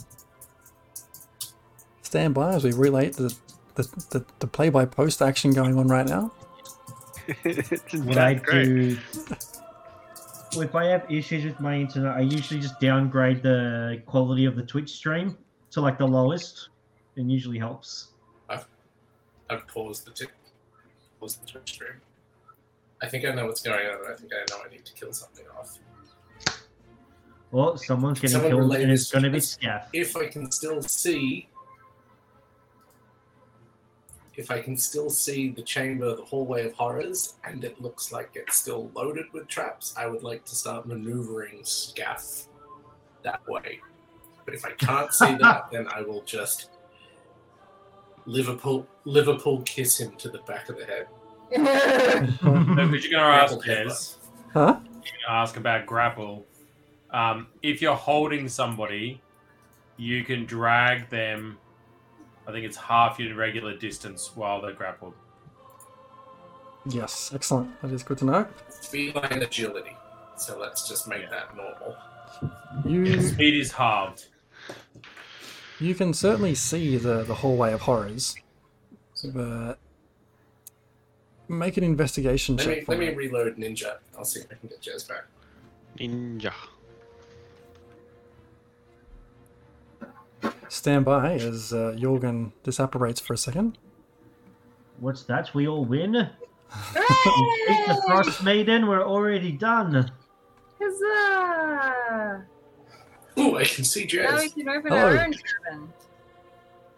Stand 2.14 2.36
by 2.36 2.54
as 2.54 2.64
we 2.64 2.72
relate 2.74 3.14
the 3.14 3.36
the, 3.74 3.82
the, 4.12 4.24
the 4.38 4.46
play 4.46 4.70
by 4.70 4.86
post 4.86 5.20
action 5.20 5.52
going 5.52 5.76
on 5.80 5.88
right 5.88 6.06
now. 6.06 6.32
it's 7.44 7.92
When 7.92 8.20
I 8.20 8.36
do, 8.36 9.00
if 10.52 10.76
I 10.76 10.86
have 10.86 11.12
issues 11.12 11.44
with 11.44 11.60
my 11.60 11.76
internet, 11.76 12.16
I 12.16 12.20
usually 12.20 12.60
just 12.60 12.80
downgrade 12.80 13.42
the 13.42 14.04
quality 14.06 14.46
of 14.46 14.56
the 14.56 14.62
Twitch 14.62 14.92
stream 14.92 15.36
to 15.72 15.82
like 15.82 15.98
the 15.98 16.06
lowest. 16.06 16.70
and 17.16 17.32
usually 17.32 17.58
helps. 17.58 18.10
I've 18.48 18.68
I've 19.50 19.68
paused 19.68 20.06
the 20.06 20.12
t- 20.12 20.28
paused 21.20 21.42
the 21.42 21.48
Twitch 21.52 21.74
stream. 21.74 22.00
I 23.02 23.08
think 23.08 23.26
I 23.26 23.34
know 23.34 23.48
what's 23.48 23.64
going 23.64 23.88
on. 23.88 23.98
I 24.08 24.14
think 24.14 24.32
I 24.34 24.46
know 24.52 24.62
I 24.64 24.70
need 24.70 24.86
to 24.86 24.94
kill 24.94 25.14
something 25.14 25.46
off. 25.58 25.80
Well, 27.50 27.76
someone's 27.78 28.20
getting 28.20 28.36
Someone 28.36 28.52
killed, 28.52 28.76
and 28.76 28.92
it's 28.92 29.12
going 29.12 29.24
to 29.24 29.30
to 29.30 29.34
be 29.34 29.40
us. 29.40 29.50
Scaff. 29.50 29.90
If 29.94 30.16
I 30.16 30.28
can 30.28 30.52
still 30.52 30.84
see, 30.84 31.50
if 34.36 34.50
I 34.50 34.60
can 34.62 34.76
still 34.76 35.10
see 35.10 35.50
the 35.50 35.62
chamber, 35.62 36.16
the 36.16 36.24
hallway 36.24 36.66
of 36.66 36.74
horrors, 36.74 37.36
and 37.44 37.64
it 37.64 37.80
looks 37.82 38.12
like 38.12 38.32
it's 38.34 38.58
still 38.58 38.90
loaded 38.96 39.26
with 39.32 39.48
traps, 39.48 39.94
I 39.96 40.08
would 40.08 40.24
like 40.24 40.44
to 40.46 40.56
start 40.56 40.88
maneuvering 40.88 41.64
Scaff 41.64 42.48
that 43.24 43.48
way. 43.48 43.80
But 44.46 44.54
if 44.54 44.66
I 44.66 44.72
can't 44.72 45.14
see 45.14 45.36
that, 45.42 45.70
then 45.72 45.88
I 45.94 46.02
will 46.02 46.24
just 46.24 46.70
Liverpool 48.26 48.88
Liverpool 49.06 49.62
kiss 49.64 50.00
him 50.00 50.16
to 50.18 50.30
the 50.30 50.40
back 50.40 50.70
of 50.70 50.78
the 50.78 50.86
head. 50.86 51.08
No, 52.44 52.88
because 52.88 53.06
you're 53.06 53.20
going 53.20 53.32
to 53.32 53.44
ask 53.44 53.60
Grapple 53.60 53.96
Huh? 54.54 54.80
you're 54.84 55.12
going 55.12 55.22
to 55.28 55.32
ask 55.32 55.58
about 55.58 55.86
grapple. 55.86 56.46
Um, 57.12 57.48
if 57.62 57.82
you're 57.82 57.96
holding 57.96 58.48
somebody, 58.48 59.22
you 59.98 60.24
can 60.24 60.46
drag 60.46 61.10
them. 61.10 61.58
I 62.48 62.52
think 62.52 62.66
it's 62.66 62.78
half 62.78 63.20
your 63.20 63.36
regular 63.36 63.76
distance 63.78 64.32
while 64.36 64.62
they're 64.62 64.74
grappled. 64.74 65.14
Yes, 66.90 67.32
excellent. 67.34 67.82
That 67.82 67.92
is 67.92 68.04
good 68.04 68.18
to 68.20 68.26
know. 68.26 68.48
Speed 68.70 69.14
Feline 69.14 69.42
agility. 69.42 69.96
So 70.36 70.60
let's 70.60 70.88
just 70.90 71.08
make 71.08 71.30
that 71.30 71.56
normal. 71.56 71.96
You 72.86 73.22
Speed 73.22 73.56
is 73.56 73.72
halved. 73.72 74.26
you 75.80 75.96
can 75.96 76.14
certainly 76.14 76.56
see 76.56 76.98
the, 76.98 77.24
the 77.24 77.36
hallway 77.36 77.72
of 77.72 77.82
horrors, 77.82 78.36
but 79.34 79.76
make 81.48 81.78
an 81.78 81.84
investigation 81.84 82.58
Let 82.58 82.66
check 82.66 82.78
me 82.80 82.84
for 82.84 82.92
let 82.92 83.00
me 83.00 83.10
me. 83.10 83.16
reload 83.16 83.56
ninja. 83.58 83.98
I'll 84.18 84.26
see 84.26 84.42
if 84.42 84.48
I 84.52 84.56
can 84.56 84.68
get 84.70 84.82
Jez 84.82 85.08
back. 85.08 85.24
Ninja. 85.98 86.52
Stand 90.70 91.06
by 91.06 91.34
as 91.34 91.72
uh, 91.74 91.96
Jorgen 91.98 92.52
disapparates 92.64 93.22
for 93.22 93.34
a 93.34 93.38
second. 93.38 93.78
What's 95.00 95.24
that? 95.24 95.54
We 95.54 95.68
all 95.68 95.86
win? 95.86 96.12
Beat 96.14 97.88
the 97.88 98.02
Frost 98.08 98.44
Maiden, 98.44 98.88
we're 98.88 99.06
already 99.06 99.52
done. 99.52 100.12
Huzzah! 100.82 102.46
Oh, 103.38 103.56
I 103.58 103.64
can 103.64 103.84
see 103.84 104.08
Now 104.14 104.38
we 104.40 104.50
can 104.50 104.70
open 104.70 104.92
Hello. 104.92 105.06
our 105.06 105.26
own 105.26 105.34
cabin. 105.34 105.94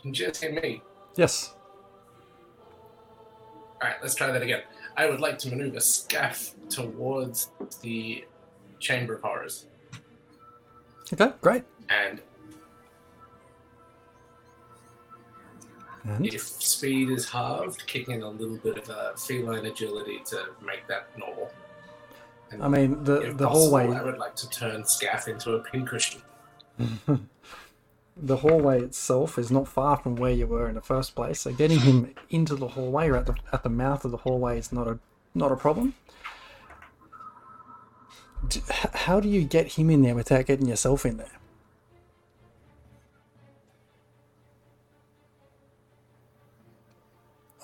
Can 0.02 0.14
Jez 0.14 0.42
hear 0.42 0.54
me? 0.54 0.82
Yes. 1.16 1.54
Alright, 3.82 3.98
let's 4.02 4.16
try 4.16 4.32
that 4.32 4.42
again. 4.42 4.62
I 4.98 5.10
would 5.10 5.20
like 5.20 5.38
to 5.40 5.50
maneuver 5.50 5.80
Scaff 5.80 6.52
towards 6.70 7.52
the 7.82 8.24
Chamber 8.80 9.16
of 9.16 9.22
Horrors. 9.22 9.68
Okay, 11.12 11.32
great. 11.42 11.64
And 11.90 12.22
And 16.08 16.28
if 16.28 16.42
speed 16.44 17.10
is 17.10 17.28
halved, 17.28 17.86
kick 17.88 18.10
in 18.10 18.22
a 18.22 18.30
little 18.30 18.58
bit 18.58 18.78
of 18.78 18.90
a 18.90 19.14
feline 19.18 19.66
agility 19.66 20.22
to 20.28 20.50
make 20.64 20.88
that 20.88 21.08
normal. 21.18 21.52
And 22.52 22.64
I 22.64 22.68
mean 22.68 23.04
the 23.04 23.34
the 23.34 23.48
possible, 23.48 23.50
hallway 23.50 23.96
I 23.96 24.04
would 24.04 24.18
like 24.20 24.36
to 24.36 24.50
turn 24.50 24.86
Scaff 24.86 25.28
into 25.28 25.54
a 25.54 25.60
pincushion. 25.60 26.22
the 28.18 28.38
hallway 28.38 28.82
itself 28.82 29.40
is 29.40 29.50
not 29.50 29.68
far 29.68 29.98
from 29.98 30.16
where 30.16 30.32
you 30.32 30.46
were 30.46 30.70
in 30.70 30.76
the 30.76 30.82
first 30.82 31.16
place. 31.16 31.42
So 31.42 31.52
getting 31.54 31.80
him 31.80 32.14
into 32.30 32.56
the 32.56 32.70
hallway 32.70 33.08
or 33.10 33.18
at 33.18 33.26
the 33.26 33.36
at 33.52 33.64
the 33.64 33.70
mouth 33.70 34.06
of 34.06 34.12
the 34.12 34.18
hallway 34.18 34.60
is 34.60 34.72
not 34.72 34.88
a 34.88 35.00
not 35.34 35.52
a 35.52 35.56
problem. 35.56 35.96
D- 38.48 38.62
h- 38.70 38.92
How 38.94 39.20
do 39.20 39.28
you 39.28 39.44
get 39.44 39.74
him 39.74 39.90
in 39.90 40.04
there 40.04 40.14
without 40.16 40.46
getting 40.46 40.68
yourself 40.68 41.04
in 41.06 41.18
there? 41.18 41.32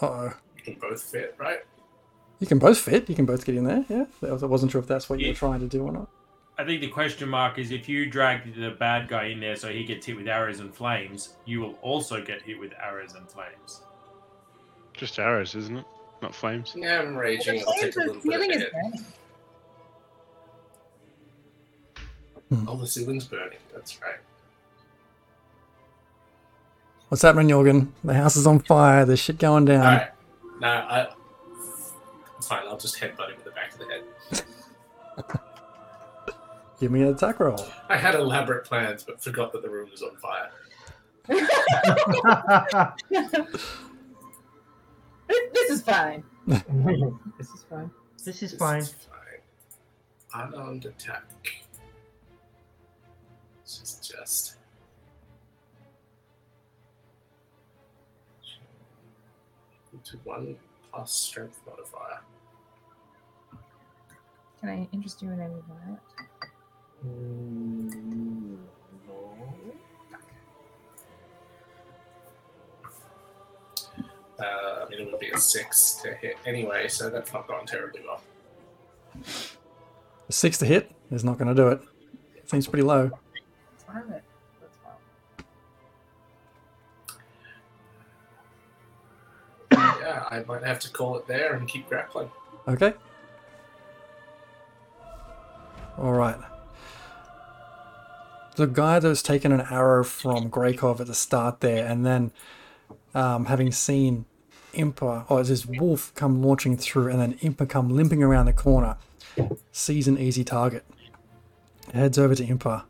Oh. 0.02 0.34
You 0.58 0.64
can 0.64 0.74
both 0.76 1.02
fit, 1.02 1.36
right? 1.38 1.60
You 2.40 2.48
can 2.48 2.60
both 2.60 2.80
fit. 2.80 3.10
You 3.10 3.16
can 3.16 3.26
both 3.26 3.46
get 3.46 3.56
in 3.56 3.64
there. 3.64 3.86
Yeah. 3.90 4.06
I 4.24 4.34
wasn't 4.46 4.72
sure 4.72 4.82
if 4.82 4.88
that's 4.88 5.10
what 5.10 5.20
you 5.20 5.30
were 5.30 5.34
trying 5.34 5.60
to 5.60 5.68
do 5.68 5.84
or 5.84 5.92
not. 5.92 6.10
I 6.58 6.66
think 6.66 6.82
the 6.82 6.90
question 6.90 7.30
mark 7.30 7.58
is 7.58 7.72
if 7.72 7.90
you 7.90 8.06
drag 8.08 8.56
the 8.56 8.72
bad 8.72 9.08
guy 9.08 9.26
in 9.26 9.40
there 9.40 9.56
so 9.56 9.70
he 9.70 9.84
gets 9.84 10.06
hit 10.06 10.18
with 10.18 10.28
arrows 10.28 10.60
and 10.60 10.74
flames, 10.74 11.36
you 11.46 11.60
will 11.60 11.74
also 11.82 12.24
get 12.24 12.42
hit 12.42 12.60
with 12.60 12.74
arrows 12.80 13.16
and 13.16 13.28
flames. 13.30 13.82
Just 14.94 15.18
arrows, 15.18 15.56
isn't 15.56 15.78
it? 15.78 15.86
Not 16.22 16.36
flames. 16.36 16.74
Yeah, 16.76 17.00
I'm 17.00 17.16
raging. 17.16 17.64
I'll 17.68 17.74
take 17.74 17.96
a 17.96 18.00
little 18.00 18.22
bit 18.22 18.36
of 18.36 18.42
a 18.42 18.44
is 18.44 18.62
hit. 18.62 18.74
burning. 18.74 19.06
Oh, 22.68 22.76
the 22.76 22.86
ceiling's 22.86 23.26
burning. 23.26 23.58
That's 23.74 24.00
right. 24.02 24.20
What's 27.12 27.24
happening, 27.24 27.50
Jorgen? 27.50 27.90
The 28.06 28.14
house 28.14 28.38
is 28.38 28.48
on 28.48 28.60
fire. 28.60 29.04
There's 29.04 29.20
shit 29.20 29.38
going 29.38 29.66
down. 29.66 29.82
Alright. 29.86 30.12
No, 30.62 30.68
I. 30.70 31.08
It's 32.38 32.48
fine. 32.48 32.66
I'll 32.70 32.78
just 32.78 32.98
headbutt 32.98 33.32
him 33.32 33.36
with 33.36 33.44
the 33.44 33.52
back 33.52 33.74
of 33.74 33.80
the 33.80 33.86
head. 35.26 35.40
Give 36.80 36.90
me 36.90 37.02
an 37.02 37.10
attack 37.10 37.42
roll. 37.42 37.60
I 37.90 37.98
had 37.98 38.16
elaborate 38.16 38.64
plans, 38.64 39.04
but 39.04 39.22
forgot 39.22 39.52
that 39.52 39.62
the 39.62 39.70
room 39.70 39.90
was 39.92 40.02
on 40.02 40.16
fire. 40.16 40.52
this 45.54 45.70
is 45.70 45.82
fine. 45.82 46.24
this 46.48 46.64
is 47.50 47.66
fine. 47.70 47.92
this 48.24 48.28
is 48.42 48.52
This 48.52 48.54
fine. 48.56 48.80
is 48.84 48.94
fine. 50.32 50.48
Unarmed 50.54 50.86
attack. 50.86 51.26
This 53.66 53.82
is 53.84 53.96
just. 54.02 54.56
To 60.12 60.18
one 60.24 60.56
plus 60.92 61.12
strength 61.12 61.62
modifier. 61.66 62.20
Can 64.60 64.70
I 64.70 64.88
interest 64.92 65.22
you 65.22 65.30
in 65.32 65.40
any 65.40 65.54
of 65.54 65.64
that? 65.68 66.00
Mm, 67.06 68.58
no. 69.08 69.38
Uh, 74.40 74.86
I 74.86 74.90
mean, 74.90 75.00
it 75.00 75.12
would 75.12 75.20
be 75.20 75.30
a 75.30 75.38
six 75.38 75.94
to 76.04 76.14
hit 76.14 76.38
anyway, 76.46 76.88
so 76.88 77.10
that's 77.10 77.34
not 77.34 77.48
gone 77.48 77.66
terribly 77.66 78.02
well. 78.06 78.22
A 80.30 80.32
six 80.32 80.58
to 80.60 80.66
hit 80.66 80.92
is 81.10 81.24
not 81.24 81.38
going 81.38 81.48
to 81.48 81.56
do 81.56 81.70
it. 81.70 81.82
Seems 82.46 82.68
pretty 82.68 82.84
low. 82.84 83.10
That's 83.72 83.88
one 83.88 83.98
of 83.98 84.10
it. 84.12 84.24
Yeah, 90.12 90.26
I 90.30 90.44
might 90.44 90.64
have 90.64 90.80
to 90.80 90.92
call 90.92 91.18
it 91.18 91.28
there 91.28 91.54
and 91.54 91.68
keep 91.68 91.88
grappling. 91.88 92.30
Okay. 92.68 92.94
All 95.98 96.14
right. 96.14 96.38
The 98.56 98.68
guy 98.68 99.00
that 99.00 99.08
that's 99.08 99.22
taken 99.22 99.52
an 99.52 99.62
arrow 99.62 100.04
from 100.04 100.50
Greykov 100.50 101.00
at 101.00 101.08
the 101.08 101.16
start 101.16 101.62
there, 101.62 101.88
and 101.88 102.06
then 102.06 102.32
um, 103.16 103.46
having 103.46 103.72
seen 103.72 104.26
Impa, 104.74 105.26
or 105.30 105.42
is 105.42 105.48
this 105.48 105.66
wolf 105.66 106.14
come 106.16 106.44
launching 106.44 106.78
through, 106.78 107.08
and 107.08 107.20
then 107.20 107.34
Impa 107.36 107.68
come 107.68 107.90
limping 107.90 108.22
around 108.22 108.48
the 108.48 108.54
corner, 108.54 108.98
sees 109.72 110.08
an 110.08 110.18
easy 110.18 110.44
target. 110.44 110.86
Heads 111.94 112.20
over 112.20 112.36
to 112.36 112.46
Impa. 112.46 112.84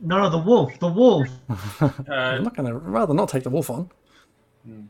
No, 0.00 0.18
no, 0.18 0.30
the 0.30 0.38
wolf. 0.38 0.78
The 0.78 0.88
wolf. 0.88 1.28
Uh, 1.80 2.12
I'm 2.12 2.42
not 2.42 2.56
going 2.56 2.68
to 2.68 2.76
rather 2.76 3.14
not 3.14 3.28
take 3.28 3.42
the 3.44 3.50
wolf 3.50 3.70
on. 3.70 3.90
Hmm. 4.64 4.82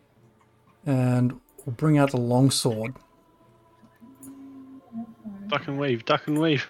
And 0.89 1.33
we'll 1.67 1.75
bring 1.77 1.99
out 1.99 2.11
the 2.13 2.17
long 2.17 2.51
sword. 2.51 2.95
Duck 5.49 5.67
and 5.69 5.79
weave, 5.79 6.05
duck 6.07 6.27
and 6.27 6.39
weave. 6.39 6.69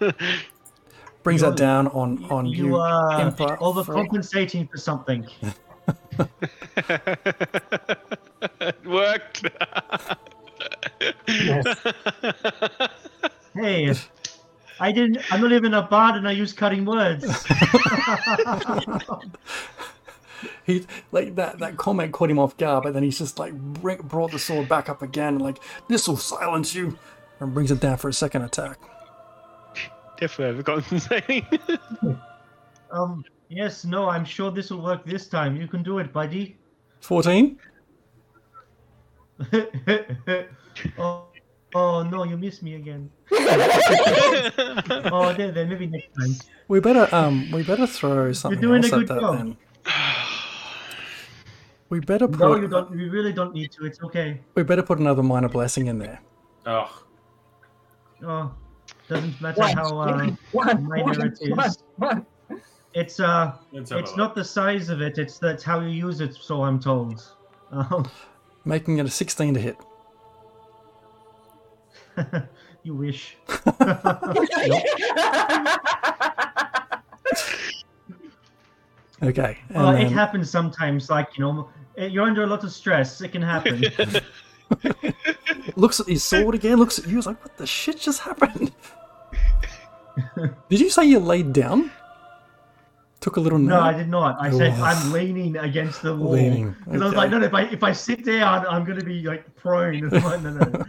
Brings 1.24 1.42
You- 1.42 1.48
that 1.48 1.56
down 1.56 1.88
on 1.88 2.24
on 2.30 2.46
you. 2.46 2.66
You 2.68 2.76
uh, 2.76 2.78
are 2.80 3.20
Impa, 3.32 3.36
for- 3.36 3.56
overcompensating 3.58 4.70
for 4.70 4.76
something. 4.78 5.26
it 8.60 8.86
worked. 8.86 9.44
Hey, 13.54 13.92
I 14.78 14.92
didn't. 14.92 15.18
I'm 15.32 15.40
not 15.40 15.50
even 15.50 15.74
a 15.74 15.82
bard, 15.82 16.14
and 16.14 16.28
I 16.28 16.32
use 16.32 16.52
cutting 16.52 16.84
words. 16.84 17.24
He 20.68 20.86
like 21.10 21.34
that 21.34 21.58
that 21.58 21.76
comment 21.76 22.12
caught 22.12 22.30
him 22.30 22.38
off 22.38 22.56
guard, 22.56 22.84
but 22.84 22.94
then 22.94 23.02
he's 23.02 23.18
just 23.18 23.38
like 23.40 23.52
br- 23.54 23.94
brought 23.94 24.30
the 24.30 24.38
sword 24.38 24.68
back 24.68 24.88
up 24.88 25.02
again, 25.02 25.38
like 25.40 25.58
this 25.88 26.06
will 26.06 26.16
silence 26.16 26.74
you, 26.76 26.96
and 27.40 27.52
brings 27.52 27.72
it 27.72 27.80
down 27.80 27.96
for 27.96 28.08
a 28.08 28.12
second 28.12 28.42
attack. 28.42 28.78
Definitely 30.20 30.62
overcompensating. 30.62 32.20
um. 32.92 33.24
Yes. 33.48 33.84
No. 33.84 34.08
I'm 34.08 34.24
sure 34.24 34.50
this 34.50 34.70
will 34.70 34.82
work 34.82 35.04
this 35.06 35.26
time. 35.28 35.56
You 35.56 35.66
can 35.68 35.82
do 35.82 35.98
it, 36.00 36.12
buddy. 36.12 36.56
Fourteen. 37.00 37.58
oh, 40.98 41.26
oh 41.74 42.02
no! 42.02 42.24
You 42.24 42.36
missed 42.36 42.62
me 42.62 42.74
again. 42.74 43.10
Oh, 45.10 45.32
there, 45.32 45.52
there. 45.52 45.66
Maybe 45.66 45.86
next 45.86 46.08
time. 46.18 46.34
We 46.66 46.80
better 46.80 47.08
um 47.14 47.50
we 47.52 47.62
better 47.62 47.86
throw 47.86 48.32
something 48.32 48.60
doing 48.60 48.82
else 48.82 48.92
a 48.92 48.96
at 48.96 48.98
good 48.98 49.08
that 49.08 49.20
job. 49.20 49.36
then. 49.38 49.56
We 51.90 52.00
better 52.00 52.28
put 52.28 52.40
No, 52.40 52.56
you 52.56 52.68
don't. 52.68 52.96
You 52.98 53.10
really 53.10 53.32
don't 53.32 53.54
need 53.54 53.72
to. 53.72 53.86
It's 53.86 54.02
okay. 54.02 54.40
we 54.54 54.62
better 54.62 54.82
put 54.82 54.98
another 54.98 55.22
minor 55.22 55.48
blessing 55.48 55.86
in 55.86 55.98
there. 55.98 56.20
oh, 56.66 57.02
Oh, 58.22 58.52
doesn't 59.08 59.40
matter 59.40 59.60
One, 59.60 59.76
how 59.76 59.98
uh, 60.00 60.30
one, 60.52 60.84
minor 60.88 61.04
one, 61.04 61.26
it 61.28 61.38
is. 61.40 61.50
one, 61.56 61.70
one. 61.96 62.26
It's 62.94 63.20
uh, 63.20 63.52
let's 63.72 63.90
it's 63.92 64.16
not 64.16 64.34
the 64.34 64.44
size 64.44 64.88
of 64.88 65.00
it. 65.00 65.18
It's 65.18 65.38
that's 65.38 65.62
how 65.62 65.80
you 65.80 65.88
use 65.90 66.20
it. 66.20 66.34
So 66.34 66.62
I'm 66.64 66.80
told. 66.80 67.22
Um, 67.70 68.06
Making 68.64 68.98
it 68.98 69.06
a 69.06 69.10
sixteen 69.10 69.54
to 69.54 69.60
hit. 69.60 69.76
you 72.82 72.94
wish. 72.94 73.36
Okay. 79.22 79.58
And 79.70 79.76
Uh, 79.86 79.90
it 79.92 80.10
happens 80.12 80.48
sometimes. 80.50 81.10
Like 81.10 81.36
you 81.36 81.44
know, 81.44 81.68
you're 82.06 82.24
under 82.24 82.42
a 82.42 82.46
lot 82.46 82.64
of 82.64 82.72
stress. 82.72 83.20
It 83.20 83.32
can 83.32 83.42
happen. 83.42 83.84
looks 85.76 86.00
at 86.00 86.06
his 86.06 86.22
sword 86.24 86.54
again, 86.54 86.78
looks 86.78 86.98
at 86.98 87.06
you, 87.06 87.18
is 87.18 87.26
like, 87.26 87.42
what 87.42 87.56
the 87.56 87.66
shit 87.66 87.98
just 87.98 88.20
happened? 88.20 88.72
did 90.68 90.80
you 90.80 90.90
say 90.90 91.04
you 91.04 91.18
laid 91.18 91.52
down? 91.52 91.90
Took 93.20 93.36
a 93.36 93.40
little 93.40 93.58
no, 93.58 93.80
I 93.80 93.92
did 93.94 94.08
not. 94.08 94.36
I 94.40 94.50
said 94.50 94.74
Oh. 94.78 94.84
I'm 94.84 95.12
leaning 95.12 95.56
against 95.56 96.02
the 96.02 96.14
wall. 96.14 96.34
Leaning, 96.34 96.76
Because 96.84 97.02
I 97.02 97.04
was 97.04 97.14
like, 97.14 97.30
no, 97.30 97.38
no, 97.38 97.46
if 97.46 97.54
I 97.54 97.62
if 97.62 97.82
I 97.82 97.92
sit 97.92 98.24
down, 98.24 98.64
I'm 98.66 98.84
gonna 98.84 99.02
be 99.02 99.22
like 99.22 99.56
prone. 99.56 100.08
no, 100.08 100.36
no, 100.38 100.50
no. 100.50 100.84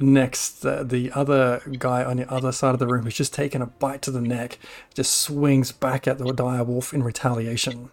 Next, 0.00 0.64
uh, 0.64 0.82
the 0.82 1.12
other 1.12 1.60
guy 1.78 2.02
on 2.02 2.16
the 2.16 2.32
other 2.32 2.52
side 2.52 2.72
of 2.72 2.78
the 2.78 2.86
room 2.86 3.04
who's 3.04 3.14
just 3.14 3.34
taken 3.34 3.60
a 3.60 3.66
bite 3.66 4.00
to 4.02 4.10
the 4.10 4.22
neck, 4.22 4.58
just 4.94 5.12
swings 5.12 5.72
back 5.72 6.08
at 6.08 6.16
the 6.16 6.32
dire 6.32 6.64
wolf 6.64 6.94
in 6.94 7.02
retaliation. 7.02 7.90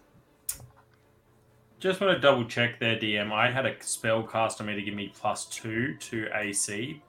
Just 1.80 2.00
want 2.00 2.14
to 2.14 2.20
double 2.20 2.44
check 2.44 2.78
there, 2.78 2.96
DM. 2.96 3.32
I 3.32 3.50
had 3.50 3.64
a 3.64 3.74
spell 3.82 4.22
cast 4.22 4.60
on 4.60 4.66
me 4.66 4.74
to 4.74 4.82
give 4.82 4.94
me 4.94 5.12
plus 5.14 5.46
two 5.46 5.96
to 5.96 6.28
AC 6.34 7.02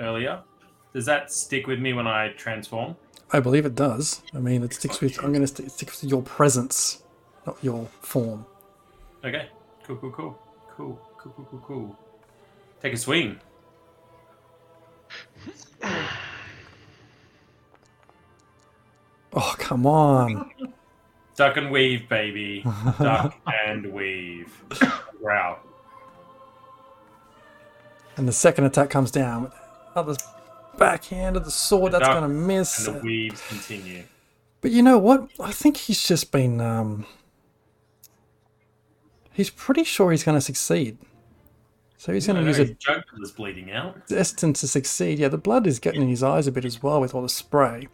earlier. 0.00 0.42
Does 0.92 1.06
that 1.06 1.32
stick 1.32 1.66
with 1.66 1.78
me 1.78 1.92
when 1.92 2.06
I 2.06 2.30
transform? 2.30 2.96
I 3.32 3.40
believe 3.40 3.64
it 3.64 3.74
does. 3.74 4.22
I 4.34 4.38
mean, 4.38 4.62
it 4.64 4.74
sticks 4.74 5.00
with. 5.00 5.18
I'm 5.22 5.32
going 5.32 5.42
to 5.42 5.46
st- 5.46 5.70
stick 5.70 5.90
with 5.90 6.04
your 6.04 6.22
presence, 6.22 7.02
not 7.46 7.56
your 7.62 7.86
form. 8.00 8.44
Okay. 9.24 9.48
Cool, 9.84 9.96
cool, 9.96 10.10
cool. 10.10 10.38
Cool, 10.70 11.00
cool, 11.18 11.32
cool, 11.32 11.46
cool, 11.50 11.60
cool. 11.64 11.98
Take 12.82 12.94
a 12.94 12.96
swing. 12.96 13.38
Oh, 19.34 19.54
come 19.58 19.84
on. 19.84 20.50
Duck 21.38 21.56
and 21.56 21.70
weave, 21.70 22.08
baby. 22.08 22.64
Duck 22.98 23.32
and 23.66 23.92
weave. 23.92 24.60
Growl. 25.22 25.60
And 28.16 28.26
the 28.26 28.32
second 28.32 28.64
attack 28.64 28.90
comes 28.90 29.12
down 29.12 29.44
with 29.44 29.52
other 29.94 30.16
backhand 30.76 31.36
of 31.36 31.44
the 31.44 31.52
sword. 31.52 31.92
That's 31.92 32.08
going 32.08 32.22
to 32.22 32.28
miss. 32.28 32.88
And 32.88 32.96
the 32.96 33.00
weaves 33.04 33.40
continue. 33.46 34.02
But 34.60 34.72
you 34.72 34.82
know 34.82 34.98
what? 34.98 35.28
I 35.38 35.52
think 35.52 35.76
he's 35.76 36.04
just 36.08 36.32
been. 36.32 36.60
Um, 36.60 37.06
he's 39.32 39.48
pretty 39.50 39.84
sure 39.84 40.10
he's 40.10 40.24
going 40.24 40.36
to 40.36 40.40
succeed. 40.44 40.98
So 41.98 42.12
he's 42.12 42.26
going 42.26 42.36
to 42.38 42.42
No, 42.42 42.48
use 42.48 42.58
a 42.58 42.74
joke 42.74 43.04
is 43.22 43.30
bleeding 43.30 43.70
out. 43.70 44.08
destined 44.08 44.56
to 44.56 44.66
succeed. 44.66 45.20
Yeah, 45.20 45.28
the 45.28 45.38
blood 45.38 45.68
is 45.68 45.78
getting 45.78 46.02
in 46.02 46.08
his 46.08 46.24
eyes 46.24 46.48
a 46.48 46.52
bit 46.52 46.64
as 46.64 46.82
well 46.82 47.00
with 47.00 47.14
all 47.14 47.22
the 47.22 47.28
spray. 47.28 47.86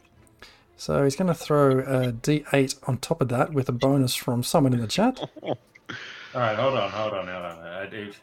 So 0.76 1.04
he's 1.04 1.16
going 1.16 1.28
to 1.28 1.34
throw 1.34 1.78
a 1.78 2.12
d8 2.12 2.88
on 2.88 2.98
top 2.98 3.20
of 3.20 3.28
that 3.28 3.52
with 3.52 3.68
a 3.68 3.72
bonus 3.72 4.14
from 4.14 4.42
someone 4.42 4.72
in 4.72 4.80
the 4.80 4.86
chat. 4.86 5.20
All 5.42 6.40
right, 6.40 6.56
hold 6.56 6.74
on, 6.74 6.90
hold 6.90 7.12
on, 7.12 7.28
hold 7.28 7.44
on. 7.44 7.58
Uh, 7.58 7.86
dude. 7.90 8.16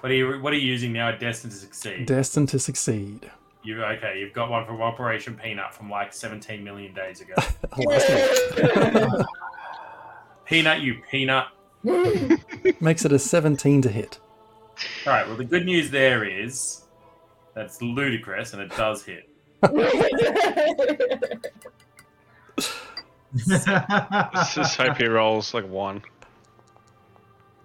What 0.00 0.10
are 0.10 0.14
you 0.14 0.40
What 0.40 0.52
are 0.54 0.56
you 0.56 0.66
using 0.66 0.92
now? 0.92 1.10
Destined 1.12 1.52
to 1.52 1.58
succeed. 1.58 2.06
Destined 2.06 2.48
to 2.50 2.58
succeed. 2.58 3.30
you 3.62 3.84
okay? 3.84 4.18
You've 4.18 4.32
got 4.32 4.48
one 4.50 4.64
from 4.64 4.80
Operation 4.80 5.38
Peanut 5.42 5.74
from 5.74 5.90
like 5.90 6.14
17 6.14 6.64
million 6.64 6.94
days 6.94 7.20
ago. 7.20 7.34
peanut, 10.46 10.80
you 10.80 11.02
peanut. 11.10 11.48
Makes 12.80 13.04
it 13.04 13.12
a 13.12 13.18
17 13.18 13.82
to 13.82 13.90
hit. 13.90 14.18
All 15.06 15.12
right. 15.12 15.26
Well, 15.26 15.36
the 15.36 15.44
good 15.44 15.66
news 15.66 15.90
there 15.90 16.24
is 16.24 16.84
that's 17.54 17.82
ludicrous, 17.82 18.54
and 18.54 18.62
it 18.62 18.74
does 18.76 19.04
hit. 19.04 19.28
Let's 23.46 24.54
just 24.54 24.76
hope 24.76 24.96
he 24.96 25.06
rolls 25.06 25.54
like 25.54 25.68
one. 25.68 26.02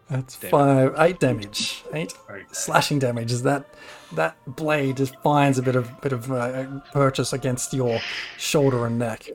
That's 0.09 0.37
Damn 0.37 0.51
five, 0.51 0.93
eight 0.99 1.19
damage, 1.19 1.83
eight 1.93 2.13
Okay. 2.29 2.43
slashing 2.51 2.99
damage. 2.99 3.31
Is 3.31 3.41
that 3.43 3.65
that 4.13 4.37
blade 4.45 4.97
just 4.97 5.15
finds 5.23 5.57
a 5.57 5.63
bit 5.63 5.75
of 5.75 5.99
bit 6.01 6.11
of 6.11 6.31
uh, 6.31 6.65
purchase 6.93 7.33
against 7.33 7.73
your 7.73 7.99
shoulder 8.37 8.85
and 8.85 8.99
neck. 8.99 9.27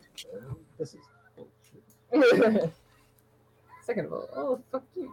This 0.79 0.95
is 0.95 1.01
bullshit. 2.13 2.73
Second 3.83 4.07
of 4.07 4.13
all, 4.13 4.29
oh 4.37 4.61
fuck 4.71 4.85
you. 4.95 5.13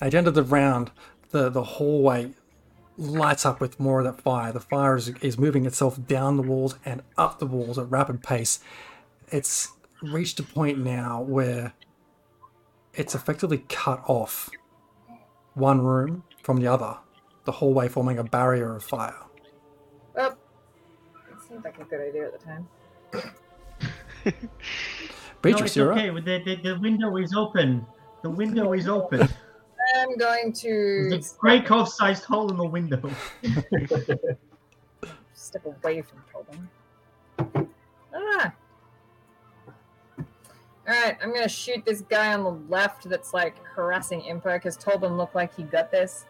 At 0.00 0.12
the 0.12 0.18
end 0.18 0.26
of 0.26 0.34
the 0.34 0.42
round, 0.42 0.90
the, 1.30 1.48
the 1.50 1.62
hallway 1.62 2.30
lights 2.98 3.44
up 3.44 3.60
with 3.60 3.78
more 3.78 4.00
of 4.00 4.04
that 4.04 4.22
fire. 4.22 4.52
The 4.52 4.60
fire 4.60 4.96
is, 4.96 5.08
is 5.20 5.38
moving 5.38 5.66
itself 5.66 6.04
down 6.06 6.36
the 6.36 6.42
walls 6.42 6.76
and 6.84 7.02
up 7.16 7.38
the 7.38 7.46
walls 7.46 7.78
at 7.78 7.90
rapid 7.90 8.22
pace. 8.22 8.60
It's 9.28 9.72
reached 10.02 10.38
a 10.40 10.42
point 10.42 10.78
now 10.78 11.20
where 11.20 11.72
it's 12.94 13.14
effectively 13.14 13.64
cut 13.68 14.02
off 14.06 14.50
one 15.54 15.82
room 15.82 16.24
from 16.42 16.58
the 16.58 16.66
other, 16.66 16.98
the 17.44 17.52
hallway 17.52 17.88
forming 17.88 18.18
a 18.18 18.24
barrier 18.24 18.76
of 18.76 18.84
fire. 18.84 19.14
Well, 20.14 20.36
it 21.30 21.42
seemed 21.46 21.64
like 21.64 21.78
a 21.78 21.84
good 21.84 22.00
idea 22.00 22.26
at 22.26 22.38
the 22.38 22.44
time. 22.44 22.68
no, 25.44 25.58
it's 25.58 25.76
you're 25.76 25.92
okay. 25.92 26.08
up. 26.10 26.24
The, 26.24 26.42
the, 26.44 26.56
the 26.62 26.78
window 26.80 27.16
is 27.16 27.34
open. 27.34 27.86
The 28.22 28.30
window 28.30 28.72
is 28.72 28.88
open. 28.88 29.28
I'm 29.96 30.16
going 30.16 30.52
to 30.52 31.06
There's 31.10 31.32
a 31.32 31.36
Krakow-sized 31.36 32.24
hole 32.24 32.50
in 32.50 32.56
the 32.56 32.66
window. 32.66 33.10
step 35.34 35.64
away 35.64 36.02
from 36.02 36.22
Tolbin. 36.32 37.68
Ah. 38.14 38.52
Alright, 40.88 41.16
I'm 41.22 41.32
gonna 41.34 41.48
shoot 41.48 41.84
this 41.84 42.02
guy 42.02 42.32
on 42.34 42.44
the 42.44 42.72
left 42.72 43.08
that's 43.08 43.34
like 43.34 43.56
harassing 43.64 44.20
Impa 44.22 44.54
because 44.54 44.76
Tolbin 44.76 45.16
looked 45.16 45.34
like 45.34 45.54
he 45.54 45.64
got 45.64 45.90
this. 45.90 46.26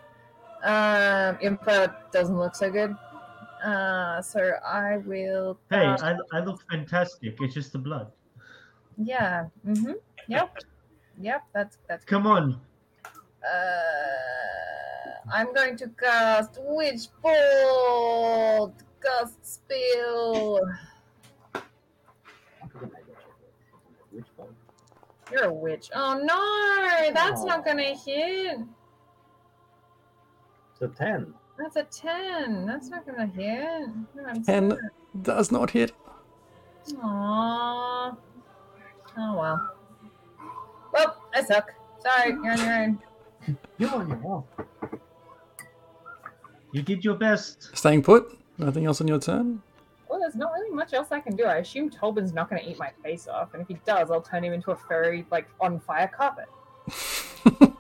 Um, 0.62 1.36
Impa 1.38 1.94
doesn't 2.10 2.38
look 2.38 2.54
so 2.54 2.70
good. 2.70 2.96
Uh, 3.64 4.22
so 4.22 4.52
I 4.66 4.98
will. 4.98 5.58
Hey, 5.70 5.86
I, 5.86 6.16
I 6.32 6.40
look 6.40 6.62
fantastic. 6.70 7.36
It's 7.40 7.54
just 7.54 7.72
the 7.72 7.78
blood. 7.78 8.10
yeah. 8.96 9.46
Mm-hmm. 9.66 9.92
Yep. 10.28 10.58
Yep. 11.20 11.42
That's 11.52 11.78
that's. 11.88 12.04
Come 12.04 12.26
on. 12.26 12.60
Uh, 13.47 15.11
I'm 15.32 15.53
going 15.53 15.76
to 15.76 15.88
cast 15.88 16.59
Witch 16.62 17.09
Bolt. 17.22 18.74
Cast 19.03 19.55
spill. 19.55 20.61
I 21.55 21.61
forget 22.72 22.92
my 22.92 22.99
witch. 23.09 23.16
Which 24.11 24.26
one? 24.36 24.49
You're 25.32 25.44
a 25.44 25.53
witch. 25.53 25.90
Oh 25.94 26.18
no, 26.22 27.12
that's 27.12 27.44
not 27.44 27.64
gonna 27.64 27.94
hit. 27.94 28.59
It's 30.72 30.82
a 30.82 30.88
10. 30.88 31.34
That's 31.59 31.76
a 31.76 31.84
10. 31.84 32.66
That's 32.66 32.88
not 32.88 33.07
gonna 33.07 33.26
hit. 33.26 33.88
No, 34.14 34.24
I'm 34.26 34.44
10 34.44 34.70
sorry. 34.70 34.82
does 35.22 35.51
not 35.51 35.70
hit. 35.70 35.92
Aww. 36.94 38.16
Oh 39.18 39.36
well. 39.38 39.74
Well, 40.92 41.22
I 41.34 41.42
suck. 41.42 41.72
Sorry, 41.99 42.30
you're 42.30 42.53
on 42.53 42.59
your 42.59 42.74
own. 42.74 42.99
You're 43.78 43.94
on 43.94 44.09
your 44.09 44.20
own. 44.26 44.44
You 46.72 46.82
did 46.82 47.05
your 47.05 47.14
best. 47.14 47.76
Staying 47.76 48.03
put. 48.03 48.36
Nothing 48.59 48.86
else 48.86 49.01
on 49.01 49.09
your 49.09 49.18
turn. 49.20 49.62
Well, 50.09 50.20
there's 50.20 50.34
not 50.36 50.53
really 50.53 50.70
much 50.74 50.92
else 50.94 51.09
I 51.11 51.20
can 51.20 51.36
do. 51.36 51.44
I 51.44 51.57
assume 51.57 51.90
Tolbin's 51.90 52.32
not 52.32 52.49
going 52.51 52.62
to 52.62 52.70
eat 52.70 52.78
my 52.78 52.90
face 53.03 53.28
off, 53.28 53.53
and 53.55 53.62
if 53.62 53.68
he 53.68 53.74
does, 53.84 54.11
I'll 54.11 54.20
turn 54.22 54.44
him 54.44 54.53
into 54.53 54.70
a 54.70 54.76
furry, 54.76 55.26
like, 55.30 55.49
on 55.61 55.78
fire 55.80 56.09
carpet. 56.09 56.47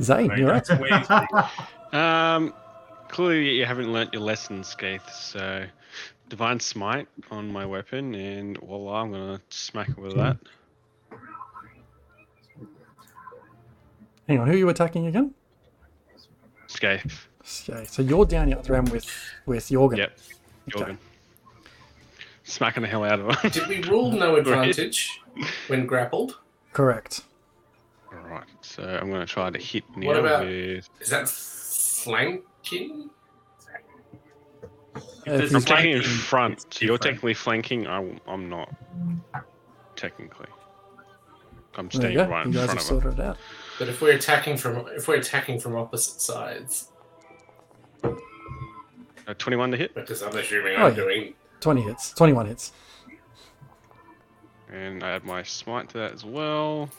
Zane, 0.00 0.28
Right, 0.28 0.38
you're 0.38 0.52
up. 0.52 0.64
that's 0.64 0.80
where 0.80 0.98
you 0.98 1.04
speak. 1.04 1.94
Um, 1.94 2.52
clearly 3.08 3.50
you 3.50 3.64
haven't 3.64 3.92
learnt 3.92 4.12
your 4.12 4.22
lessons, 4.22 4.74
Skaith. 4.74 5.08
So, 5.10 5.64
divine 6.28 6.58
smite 6.60 7.06
on 7.30 7.52
my 7.52 7.64
weapon, 7.64 8.14
and 8.14 8.58
voila, 8.58 9.02
I'm 9.02 9.12
gonna 9.12 9.40
smack 9.50 9.90
it 9.90 9.98
with 9.98 10.16
that. 10.16 10.36
Hang 14.28 14.38
on, 14.40 14.46
who 14.46 14.52
are 14.54 14.56
you 14.56 14.68
attacking 14.68 15.06
again? 15.06 15.34
Skaith. 16.68 17.26
Okay, 17.68 17.84
so 17.84 18.00
you're 18.02 18.24
down 18.24 18.48
the 18.50 18.58
other 18.58 18.74
end 18.74 18.88
with 18.90 19.06
with 19.46 19.68
Jorgen. 19.68 19.98
Yep. 19.98 20.18
Okay. 20.74 20.84
Jorgen. 20.92 20.98
Smacking 22.42 22.82
the 22.82 22.88
hell 22.88 23.04
out 23.04 23.20
of 23.20 23.34
her. 23.36 23.48
Did 23.50 23.66
we 23.68 23.82
rule 23.82 24.10
no 24.12 24.36
advantage 24.40 25.20
when 25.68 25.86
grappled? 25.86 26.38
Correct. 26.72 27.22
Alright, 28.12 28.44
so 28.62 28.82
I'm 28.82 29.10
gonna 29.10 29.26
try 29.26 29.50
to 29.50 29.58
hit 29.58 29.84
now 29.96 30.06
What 30.06 30.16
about- 30.18 30.46
with. 30.46 30.88
Is 31.00 31.10
that 31.10 31.28
flanking? 31.28 33.10
If 35.26 35.54
I'm 35.54 35.62
taking 35.62 35.92
in 35.92 36.02
front, 36.02 36.60
so 36.60 36.84
you're 36.84 36.96
different. 36.98 37.02
technically 37.02 37.34
flanking. 37.34 37.86
I'm, 37.86 38.20
I'm 38.26 38.48
not. 38.50 38.68
Technically. 39.96 40.46
I'm 41.76 41.88
there 41.88 42.00
staying 42.00 42.12
you 42.12 42.24
go. 42.24 42.28
right 42.28 42.46
You 42.46 42.50
in 42.52 42.66
guys 42.66 42.66
front 42.86 43.02
have 43.04 43.12
of 43.12 43.16
her. 43.16 43.36
Sorted 43.78 43.78
it 43.78 43.78
out. 43.78 43.78
But 43.78 43.88
if 43.88 44.00
we're 44.00 44.16
attacking 44.16 44.56
from 44.56 44.86
if 44.88 45.08
we're 45.08 45.16
attacking 45.16 45.60
from 45.60 45.76
opposite 45.76 46.20
sides, 46.20 46.90
Uh, 49.26 49.32
21 49.38 49.70
to 49.70 49.76
hit, 49.78 49.94
because 49.94 50.22
I'm 50.22 50.36
assuming 50.36 50.74
Oh, 50.76 50.84
I'm 50.86 50.90
yeah. 50.96 51.02
doing 51.02 51.34
20 51.60 51.80
hits. 51.82 52.12
21 52.12 52.46
hits. 52.46 52.72
and 54.70 55.02
I 55.02 55.10
add 55.12 55.24
my 55.24 55.42
smite 55.42 55.88
to 55.90 55.98
that 55.98 56.12
as 56.12 56.24
well. 56.24 56.90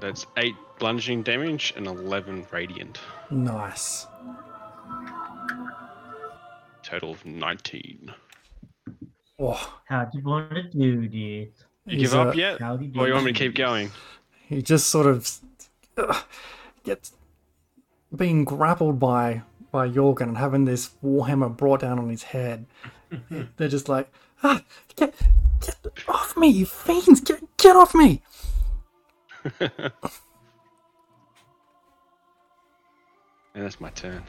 That's 0.00 0.26
8 0.36 0.54
bludgeoning 0.78 1.22
damage 1.22 1.72
and 1.76 1.86
11 1.86 2.46
radiant. 2.50 2.98
Nice. 3.30 4.06
Total 6.82 7.12
of 7.12 7.24
19. 7.24 8.12
Oh, 9.38 9.80
How 9.86 10.04
do 10.04 10.18
you 10.18 10.24
want 10.24 10.50
to 10.52 10.62
do 10.64 11.02
this? 11.08 11.12
You 11.86 11.98
he's, 11.98 12.10
give 12.10 12.18
up 12.18 12.28
uh, 12.28 12.32
yet? 12.32 12.60
How 12.60 12.76
do 12.76 12.84
you 12.84 13.00
Or 13.00 13.06
you 13.06 13.14
want 13.14 13.24
me 13.26 13.32
to 13.32 13.38
keep 13.38 13.54
going? 13.54 13.90
He 14.50 14.62
just 14.62 14.88
sort 14.88 15.06
of 15.06 15.30
uh, 15.96 16.22
gets 16.82 17.12
being 18.14 18.44
grappled 18.44 18.98
by 18.98 19.42
by 19.70 19.88
Jorgen 19.88 20.22
and 20.22 20.38
having 20.38 20.64
this 20.64 20.90
warhammer 21.04 21.56
brought 21.56 21.82
down 21.82 22.00
on 22.00 22.08
his 22.08 22.24
head. 22.24 22.66
They're 23.56 23.68
just 23.68 23.88
like, 23.88 24.10
ah, 24.42 24.64
get, 24.96 25.14
get 25.60 25.76
off 26.08 26.36
me, 26.36 26.48
you 26.48 26.66
fiends! 26.66 27.20
Get, 27.20 27.40
get 27.56 27.76
off 27.76 27.94
me! 27.94 28.22
And 33.52 33.64
that's 33.64 33.80
my 33.80 33.90
turn. 33.90 34.22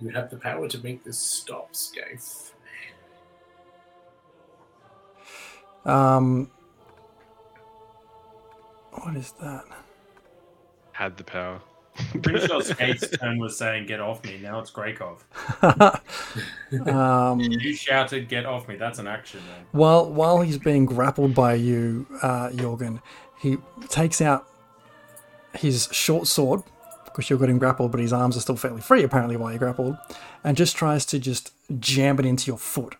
you 0.00 0.10
have 0.10 0.30
the 0.30 0.36
power 0.36 0.68
to 0.68 0.78
make 0.84 1.02
this 1.02 1.18
stop, 1.18 1.72
Skaith. 1.72 2.52
Um, 5.84 6.48
what 9.04 9.16
is 9.16 9.32
that? 9.40 9.64
Had 10.92 11.16
the 11.16 11.24
power. 11.24 11.60
Pretty 12.22 12.46
sure 12.46 12.62
Skaith's 12.62 13.08
turn 13.18 13.38
was 13.38 13.56
saying, 13.56 13.86
"Get 13.86 14.00
off 14.00 14.22
me." 14.24 14.38
Now 14.40 14.60
it's 14.60 14.70
Greykov. 14.70 15.18
um, 16.88 17.40
You 17.40 17.74
shouted, 17.74 18.28
"Get 18.28 18.46
off 18.46 18.68
me." 18.68 18.76
That's 18.76 18.98
an 18.98 19.08
action, 19.08 19.40
man. 19.48 19.66
while 19.72 20.08
while 20.10 20.40
he's 20.40 20.58
being 20.58 20.86
grappled 20.86 21.34
by 21.34 21.54
you, 21.54 22.06
uh, 22.22 22.50
Jorgen, 22.50 23.02
he 23.40 23.58
takes 23.88 24.20
out 24.20 24.46
his 25.54 25.88
short 25.90 26.28
sword 26.28 26.62
because 27.04 27.28
you're 27.28 27.38
getting 27.38 27.58
grappled, 27.58 27.90
but 27.90 28.00
his 28.00 28.12
arms 28.12 28.36
are 28.36 28.40
still 28.40 28.56
fairly 28.56 28.80
free 28.80 29.02
apparently 29.02 29.36
while 29.36 29.50
you're 29.50 29.58
grappled, 29.58 29.96
and 30.44 30.56
just 30.56 30.76
tries 30.76 31.04
to 31.06 31.18
just 31.18 31.52
jam 31.80 32.18
it 32.20 32.26
into 32.26 32.46
your 32.46 32.58
foot. 32.58 32.94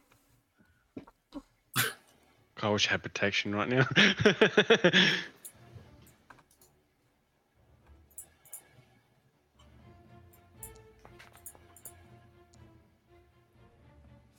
I 2.61 2.69
wish 2.71 2.89
I 2.89 2.93
had 2.93 3.05
protection 3.05 3.55
right 3.55 3.69
now. 3.69 3.87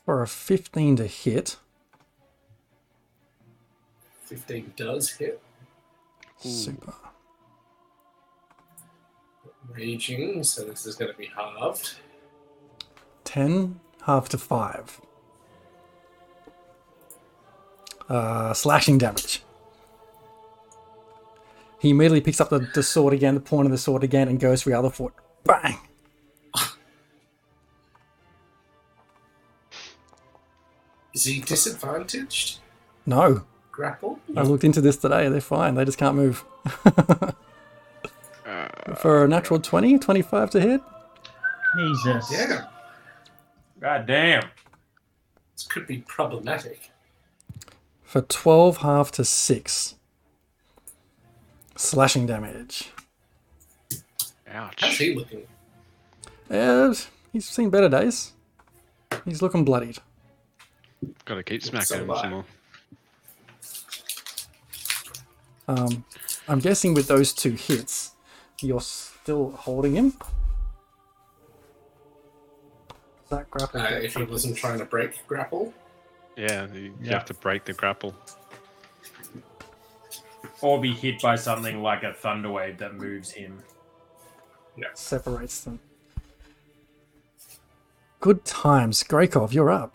For 0.10 0.24
a 0.24 0.28
15 0.28 0.96
to 0.96 1.06
hit, 1.06 1.58
Fifteen 4.24 4.74
does 4.76 5.12
hit. 5.12 5.40
super. 6.40 6.96
Raging, 9.72 10.44
so 10.44 10.64
this 10.64 10.88
is 10.88 10.96
going 10.96 11.12
to 11.12 11.18
be 11.20 11.28
halved. 11.28 11.98
10, 13.26 13.80
half 14.08 14.30
to 14.30 14.40
5. 14.40 15.02
Uh, 18.10 18.54
slashing 18.56 18.98
damage. 18.98 19.44
He 21.80 21.92
immediately 21.92 22.22
picks 22.22 22.42
up 22.42 22.50
the, 22.50 22.68
the 22.74 22.82
sword 22.82 23.14
again, 23.14 23.36
the 23.36 23.42
point 23.42 23.68
of 23.68 23.72
the 23.72 23.78
sword 23.78 24.04
again, 24.04 24.28
and 24.28 24.40
goes 24.40 24.64
for 24.64 24.72
the 24.72 24.80
other 24.80 24.90
foot. 24.90 25.14
Bang! 25.44 25.78
Is 31.20 31.26
he 31.26 31.42
disadvantaged? 31.42 32.60
No, 33.06 33.44
Grapple? 33.74 34.20
I 34.38 34.44
looked 34.44 34.64
into 34.64 34.80
this 34.80 34.96
today. 34.96 35.28
They're 35.28 35.42
fine. 35.42 35.76
They 35.76 35.84
just 35.84 35.98
can't 35.98 36.16
move. 36.16 36.46
Uh, 38.46 38.96
For 38.96 39.24
a 39.24 39.28
natural 39.28 39.60
20, 39.60 40.00
25 40.00 40.50
to 40.52 40.60
hit. 40.60 40.82
Jesus. 41.78 42.32
Yeah, 42.32 42.66
God 43.80 44.08
damn. 44.08 44.46
this 45.56 45.68
could 45.68 45.86
be 45.86 46.00
problematic. 46.00 46.90
For 48.02 48.22
12, 48.22 48.78
half 48.78 49.12
to 49.12 49.24
6. 49.26 49.96
Slashing 51.76 52.26
damage. 52.26 52.90
Ouch. 54.52 54.74
How's 54.80 54.90
ouch. 54.94 54.98
he 54.98 55.14
looking? 55.14 55.44
Yeah, 56.50 56.92
he's 57.32 57.46
seen 57.48 57.70
better 57.70 57.88
days. 57.90 58.32
He's 59.26 59.44
looking 59.44 59.64
bloodied. 59.64 60.00
Gotta 61.26 61.44
keep 61.44 61.64
smacking 61.64 61.86
So 61.86 62.04
him 62.04 62.16
some 62.16 62.30
more. 62.32 62.46
Um, 65.68 66.04
I'm 66.48 66.60
guessing 66.60 66.94
with 66.94 67.08
those 67.08 67.32
two 67.34 67.52
hits, 67.52 68.12
you're 68.62 68.82
still 68.82 69.52
holding 69.52 69.96
him. 69.96 70.08
Is 73.24 73.30
that 73.30 73.50
grapple? 73.52 73.80
Uh, 73.82 73.86
if 74.02 74.16
he 74.16 74.24
wasn't 74.24 74.58
trying 74.58 74.80
to 74.80 74.86
break 74.86 75.26
grapple, 75.28 75.74
Yeah, 76.36 76.68
you, 76.74 76.80
you 76.82 76.94
Yeah. 77.02 77.14
have 77.14 77.26
to 77.26 77.34
break 77.36 77.66
the 77.66 77.74
grapple. 77.74 78.16
Or 80.62 80.80
be 80.82 80.94
hit 80.94 81.22
by 81.22 81.36
something 81.36 81.82
like 81.84 82.04
a 82.04 82.14
thunder 82.14 82.50
wave 82.50 82.78
that 82.80 82.96
moves 82.96 83.32
him. 83.32 83.62
Yeah. 84.78 84.88
separates 84.94 85.62
them. 85.62 85.80
Good 88.22 88.46
times. 88.46 89.04
Greykov, 89.04 89.52
you're 89.54 89.70
up. 89.70 89.94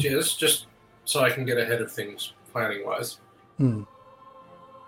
Just 0.00 0.38
just 0.38 0.66
so 1.04 1.20
I 1.20 1.30
can 1.30 1.44
get 1.44 1.58
ahead 1.58 1.80
of 1.80 1.90
things 1.90 2.32
planning 2.52 2.84
wise. 2.84 3.18
Hmm. 3.58 3.82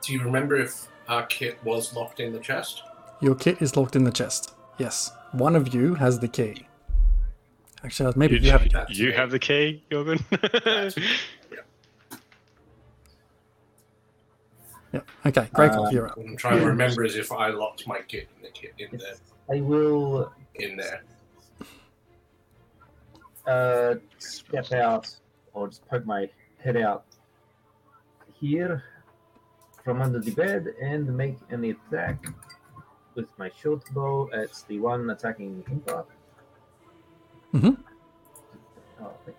Do 0.03 0.13
you 0.13 0.23
remember 0.23 0.57
if 0.57 0.89
our 1.09 1.27
kit 1.27 1.59
was 1.65 1.95
locked 1.95 2.21
in 2.21 2.33
the 2.33 2.41
chest? 2.41 2.83
Your 3.21 3.35
kit 3.35 3.63
is 3.63 3.77
locked 3.77 3.95
in 3.95 4.05
the 4.05 4.11
chest. 4.11 4.55
Yes. 4.79 5.13
One 5.33 5.55
of 5.55 5.73
you 5.75 5.95
has 5.95 6.19
the 6.19 6.29
key. 6.29 6.67
Actually, 7.85 8.13
maybe 8.17 8.39
you, 8.39 8.51
have 8.51 8.63
it. 8.63 8.73
That's 8.73 8.99
you 8.99 9.13
have 9.13 9.31
the 9.31 9.39
key, 9.39 9.83
Jorgen. 9.91 10.23
Yeah. 14.93 15.01
Okay, 15.25 15.49
Greykov, 15.55 15.87
Uh, 15.87 15.91
you're 15.91 16.07
up. 16.07 16.19
What 16.19 16.27
I'm 16.27 16.37
trying 16.37 16.61
to 16.61 16.67
remember 16.67 17.03
as 17.03 17.17
if 17.17 17.33
I 17.33 17.49
locked 17.49 17.87
my 17.87 18.01
kit 18.07 18.29
in 18.37 18.43
the 18.43 18.51
kit 18.51 18.75
in 18.79 18.99
there 18.99 19.15
I 19.51 19.61
will 19.61 20.33
in 20.57 20.77
there. 20.77 21.03
Uh, 23.47 23.95
step 24.19 24.73
out 24.73 25.15
or 25.53 25.69
just 25.69 25.87
poke 25.89 26.07
my 26.07 26.29
head 26.59 26.77
out 26.77 27.05
here 28.41 28.85
from 29.85 30.01
under 30.01 30.21
the 30.21 30.31
bed 30.33 30.75
and 30.81 31.15
make 31.17 31.37
an 31.51 31.65
attack 31.65 32.25
with 33.15 33.27
my 33.39 33.51
short 33.61 33.83
bow. 33.93 34.29
It's 34.33 34.63
the 34.63 34.79
one 34.79 35.11
attacking 35.11 35.65
Impa. 35.71 36.05
Mhm. 37.53 37.77
Oh, 39.01 39.13
wait. 39.27 39.37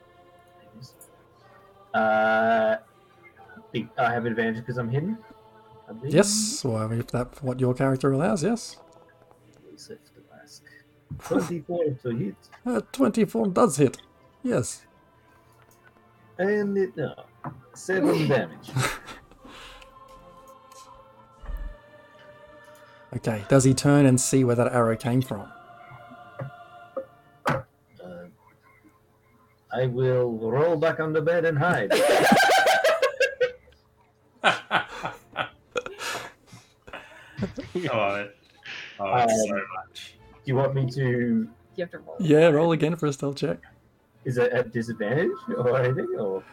Uh, 1.94 2.78
I 3.98 4.14
have 4.14 4.26
advantage 4.26 4.58
because 4.58 4.78
I'm 4.78 4.90
hidden. 4.90 5.18
Yes, 6.04 6.64
well, 6.64 6.92
if 6.92 7.08
that's 7.08 7.42
what 7.42 7.60
your 7.60 7.74
character 7.74 8.12
allows, 8.12 8.44
yes. 8.44 8.78
24 11.20 11.84
to 12.04 12.10
hit. 12.10 12.36
Uh, 12.66 12.82
24 12.92 13.48
does 13.48 13.78
hit. 13.78 13.98
Yes. 14.44 14.86
And 16.38 16.78
it, 16.78 16.96
no. 16.98 17.14
7 17.74 18.28
damage. 18.28 18.70
Okay, 23.16 23.44
does 23.48 23.64
he 23.64 23.74
turn 23.76 24.08
and 24.08 24.20
see 24.20 24.44
where 24.44 24.56
that 24.56 24.74
arrow 24.74 24.96
came 24.96 25.22
from? 25.22 25.48
Uh, 27.48 27.62
I 29.72 29.86
will 29.86 30.32
roll 30.40 30.76
back 30.76 31.00
on 31.00 31.14
the 31.14 31.22
bed 31.22 31.46
and 31.46 31.56
hide. 31.58 31.92
I 34.44 34.86
love 37.76 38.20
it. 38.20 38.36
Oh, 39.00 39.16
it's 39.18 39.48
so 39.48 39.56
much. 39.56 40.13
Do 40.46 40.52
you 40.52 40.56
want 40.56 40.74
me 40.76 40.90
to? 40.92 41.48
You 41.76 41.84
have 41.84 41.92
to 41.92 42.00
roll. 42.00 42.16
Yeah, 42.20 42.48
roll 42.50 42.72
again 42.74 42.96
for 42.96 43.06
a 43.08 43.14
stealth 43.14 43.38
check. 43.38 43.60
Is 44.26 44.38
it 44.38 44.52
at 44.52 44.72
disadvantage 44.72 45.32
or 45.58 45.78
anything? 45.80 46.08
Or 46.20 46.44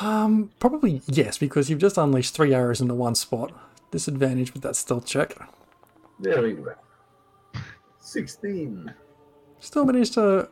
Um, 0.00 0.50
probably 0.60 1.02
yes, 1.06 1.38
because 1.38 1.70
you've 1.70 1.78
just 1.80 1.96
unleashed 1.98 2.34
three 2.34 2.52
arrows 2.54 2.80
into 2.80 2.94
one 2.94 3.14
spot. 3.14 3.52
Disadvantage 3.90 4.52
with 4.54 4.62
that 4.62 4.76
stealth 4.76 5.06
check. 5.06 5.36
very 6.20 6.54
well. 6.54 6.76
Sixteen. 8.00 8.92
Still 9.60 9.84
managed 9.84 10.14
to 10.14 10.48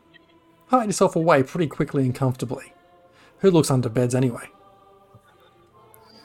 hide 0.67 0.85
yourself 0.85 1.15
away 1.15 1.43
pretty 1.43 1.67
quickly 1.67 2.03
and 2.05 2.13
comfortably. 2.15 2.73
Who 3.39 3.51
looks 3.51 3.71
under 3.71 3.89
beds 3.89 4.13
anyway? 4.15 4.47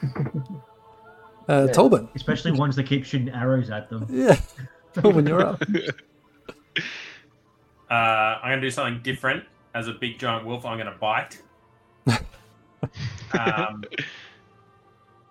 Uh, 1.47 1.65
Yeah. 1.67 1.73
Tolbin. 1.73 2.07
Especially 2.15 2.51
ones 2.51 2.75
that 2.75 2.87
keep 2.87 3.05
shooting 3.05 3.29
arrows 3.29 3.69
at 3.69 3.87
them. 3.87 4.07
Yeah. 4.09 4.39
Tolbin, 4.95 5.27
you're 5.27 5.41
up. 5.45 5.61
Uh, 7.89 7.93
I'm 7.93 8.51
going 8.51 8.61
to 8.61 8.67
do 8.67 8.71
something 8.71 9.01
different. 9.03 9.43
As 9.73 9.87
a 9.87 9.93
big 9.93 10.17
giant 10.17 10.45
wolf, 10.45 10.65
I'm 10.65 10.77
going 10.77 10.91
to 10.91 10.97
bite. 10.97 11.41
um, 13.39 13.83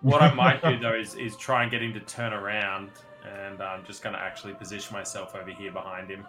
what 0.01 0.21
I 0.21 0.33
might 0.33 0.61
do 0.61 0.77
though 0.77 0.93
is, 0.93 1.15
is 1.15 1.35
try 1.35 1.63
and 1.63 1.71
get 1.71 1.81
him 1.81 1.93
to 1.93 1.99
turn 2.01 2.31
around, 2.31 2.91
and 3.23 3.61
I'm 3.61 3.83
just 3.85 4.03
going 4.03 4.13
to 4.13 4.21
actually 4.21 4.53
position 4.53 4.95
myself 4.95 5.35
over 5.35 5.49
here 5.49 5.71
behind 5.71 6.09
him, 6.09 6.25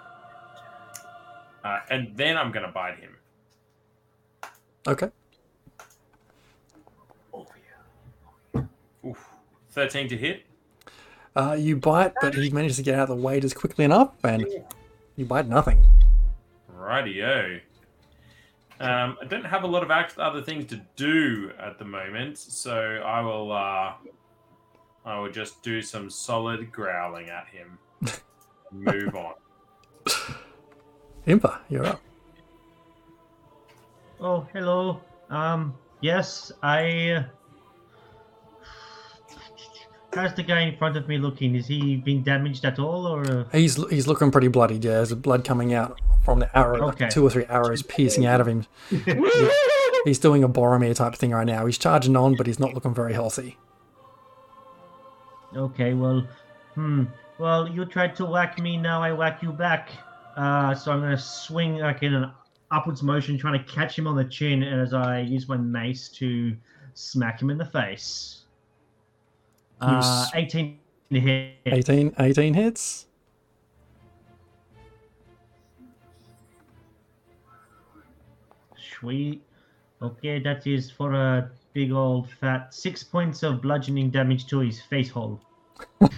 uh, 1.62 1.80
and 1.90 2.16
then 2.16 2.38
I'm 2.38 2.52
going 2.52 2.64
to 2.64 2.72
bite 2.72 2.98
him. 2.98 3.16
Okay. 4.88 5.10
Oh 7.34 7.46
yeah. 8.54 8.62
Oof. 9.04 9.28
13 9.70 10.08
to 10.08 10.16
hit. 10.16 10.44
Uh, 11.34 11.52
you 11.58 11.76
bite, 11.76 12.14
but 12.22 12.34
he 12.34 12.48
manages 12.48 12.78
to 12.78 12.82
get 12.82 12.94
out 12.94 13.10
of 13.10 13.16
the 13.16 13.22
way 13.22 13.40
just 13.40 13.56
quickly 13.56 13.84
enough, 13.84 14.14
and 14.24 14.46
you 15.16 15.26
bite 15.26 15.48
nothing. 15.48 15.84
Rightio. 16.86 17.60
Um, 18.78 19.16
I 19.20 19.24
don't 19.26 19.44
have 19.44 19.64
a 19.64 19.66
lot 19.66 19.82
of 19.82 19.90
other 20.18 20.42
things 20.42 20.66
to 20.66 20.80
do 20.96 21.50
at 21.58 21.78
the 21.78 21.84
moment, 21.84 22.38
so 22.38 23.02
I 23.04 23.20
will. 23.20 23.52
Uh, 23.52 23.92
I 25.04 25.18
will 25.20 25.30
just 25.30 25.62
do 25.62 25.80
some 25.82 26.10
solid 26.10 26.72
growling 26.72 27.30
at 27.30 27.46
him. 27.46 27.78
Move 28.72 29.14
on. 29.14 29.34
Impa, 31.26 31.58
you're 31.68 31.86
up. 31.86 32.00
Oh, 34.20 34.46
hello. 34.52 35.00
Um, 35.30 35.74
yes, 36.00 36.52
I. 36.62 37.24
How's 40.16 40.34
the 40.34 40.42
guy 40.42 40.62
in 40.62 40.76
front 40.78 40.96
of 40.96 41.06
me 41.08 41.18
looking? 41.18 41.54
Is 41.54 41.66
he 41.66 41.96
being 41.96 42.22
damaged 42.22 42.64
at 42.64 42.78
all, 42.78 43.06
or? 43.06 43.46
He's 43.52 43.76
he's 43.90 44.06
looking 44.08 44.30
pretty 44.30 44.48
bloody. 44.48 44.76
Yeah, 44.76 44.92
there's 44.92 45.12
blood 45.12 45.44
coming 45.44 45.74
out 45.74 46.00
from 46.24 46.38
the 46.38 46.58
arrow, 46.58 46.88
Okay. 46.88 47.04
like 47.04 47.12
two 47.12 47.22
or 47.26 47.28
three 47.30 47.44
arrows 47.50 47.82
piercing 47.82 48.24
out 48.24 48.40
of 48.40 48.48
him. 48.48 48.66
He's 50.06 50.18
doing 50.18 50.42
a 50.42 50.48
Boromir 50.48 50.94
type 50.94 51.16
thing 51.16 51.32
right 51.32 51.46
now. 51.46 51.66
He's 51.66 51.78
charging 51.78 52.16
on, 52.16 52.34
but 52.36 52.46
he's 52.46 52.58
not 52.60 52.72
looking 52.74 52.94
very 52.94 53.12
healthy. 53.12 53.58
Okay, 55.54 55.94
well, 55.94 56.26
hmm. 56.74 57.04
Well, 57.38 57.68
you 57.68 57.84
tried 57.84 58.16
to 58.16 58.24
whack 58.24 58.58
me, 58.58 58.76
now 58.76 59.02
I 59.02 59.12
whack 59.12 59.42
you 59.42 59.52
back. 59.52 59.90
Uh, 60.36 60.74
so 60.74 60.92
I'm 60.92 61.00
gonna 61.00 61.18
swing 61.18 61.78
like 61.78 62.02
in 62.02 62.14
an 62.14 62.30
upwards 62.70 63.02
motion, 63.02 63.36
trying 63.36 63.62
to 63.62 63.72
catch 63.72 63.98
him 63.98 64.06
on 64.06 64.16
the 64.16 64.24
chin 64.24 64.62
as 64.62 64.94
I 64.94 65.20
use 65.20 65.48
my 65.48 65.56
mace 65.56 66.08
to 66.10 66.56
smack 66.94 67.42
him 67.42 67.50
in 67.50 67.58
the 67.58 67.66
face. 67.66 68.42
Uh, 69.80 69.98
s- 69.98 70.30
18 70.34 70.78
to 71.12 71.20
hit. 71.20 71.54
18, 71.66 72.14
18 72.18 72.54
hits. 72.54 73.06
Sweet. 78.98 79.42
Okay, 80.02 80.38
that 80.40 80.66
is 80.66 80.90
for 80.90 81.12
a 81.14 81.50
big 81.72 81.92
old 81.92 82.28
fat 82.30 82.72
six 82.72 83.02
points 83.02 83.42
of 83.42 83.62
bludgeoning 83.62 84.10
damage 84.10 84.46
to 84.48 84.60
his 84.60 84.80
face 84.82 85.10
hole. 85.10 85.40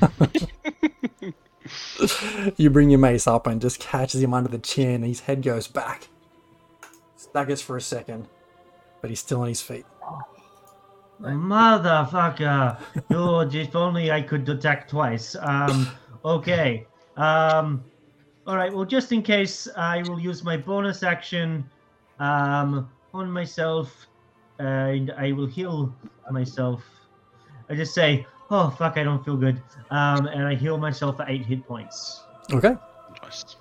You 2.57 2.71
bring 2.71 2.89
your 2.89 2.99
mace 2.99 3.27
up 3.27 3.47
and 3.47 3.61
just 3.61 3.79
catches 3.79 4.23
him 4.23 4.33
under 4.33 4.49
the 4.49 4.59
chin. 4.59 4.95
And 4.97 5.05
his 5.05 5.21
head 5.21 5.43
goes 5.43 5.69
back. 5.69 6.09
Staggers 7.17 7.61
for 7.61 7.77
a 7.77 7.81
second, 7.81 8.27
but 9.03 9.11
he's 9.11 9.21
still 9.21 9.43
on 9.43 9.49
his 9.49 9.61
feet. 9.61 9.85
Motherfucker! 11.21 12.81
Lord, 13.11 13.55
if 13.55 13.75
only 13.75 14.11
I 14.11 14.23
could 14.23 14.49
attack 14.49 14.89
twice. 14.89 15.35
Um, 15.41 15.89
okay. 16.25 16.87
Um, 17.17 17.83
all 18.47 18.57
right. 18.57 18.73
Well, 18.73 18.85
just 18.85 19.11
in 19.13 19.23
case, 19.23 19.69
I 19.77 20.03
will 20.03 20.21
use 20.21 20.45
my 20.45 20.57
bonus 20.57 21.03
action 21.03 21.69
um, 22.21 22.89
on 23.13 23.31
myself, 23.31 24.07
and 24.59 25.11
I 25.13 25.33
will 25.33 25.47
heal 25.47 25.95
myself. 26.31 26.85
I 27.69 27.75
just 27.75 27.95
say, 27.95 28.27
"Oh 28.51 28.71
fuck, 28.71 28.97
I 28.97 29.03
don't 29.03 29.25
feel 29.25 29.37
good," 29.37 29.61
um, 29.91 30.27
and 30.27 30.47
I 30.47 30.55
heal 30.55 30.79
myself 30.79 31.17
for 31.17 31.27
eight 31.29 31.45
hit 31.45 31.67
points. 31.67 32.23
Okay. 32.53 32.77
Nice. 33.23 33.57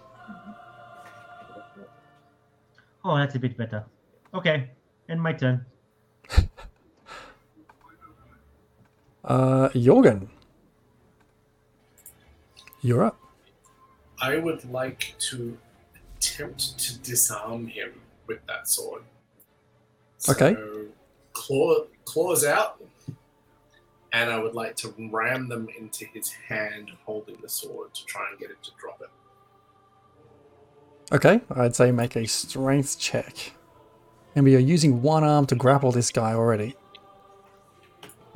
Oh, 3.04 3.18
that's 3.18 3.36
a 3.36 3.40
bit 3.40 3.58
better. 3.58 3.84
Okay, 4.34 4.70
and 5.10 5.20
my 5.22 5.34
turn. 5.34 5.66
Uh, 9.28 9.70
Jorgen. 9.70 10.28
You're 12.82 13.04
up. 13.04 13.20
I 14.22 14.38
would 14.38 14.64
like 14.72 15.16
to 15.30 15.58
attempt 16.16 16.80
to 16.80 16.98
disarm 17.00 17.68
him 17.68 17.92
with 18.26 18.40
that 18.48 18.68
sword. 18.68 19.04
Okay. 20.30 20.56
Claw, 21.34 21.86
claws 22.06 22.46
out, 22.46 22.82
and 24.14 24.32
I 24.32 24.40
would 24.40 24.56
like 24.56 24.76
to 24.78 24.94
ram 25.12 25.50
them 25.50 25.68
into 25.78 26.06
his 26.06 26.32
hand 26.32 26.92
holding 27.06 27.38
the 27.42 27.50
sword 27.50 27.94
to 27.94 28.06
try 28.06 28.26
and 28.32 28.40
get 28.40 28.50
it 28.50 28.64
to 28.64 28.72
drop 28.80 29.02
it. 29.02 29.10
Okay, 31.14 31.42
I'd 31.52 31.76
say 31.76 31.92
make 31.92 32.16
a 32.16 32.26
strength 32.26 32.98
check. 33.00 33.54
Remember, 34.34 34.50
you're 34.50 34.60
using 34.60 35.02
one 35.02 35.24
arm 35.24 35.46
to 35.48 35.56
grapple 35.56 35.92
this 35.92 36.12
guy 36.12 36.34
already. 36.34 36.76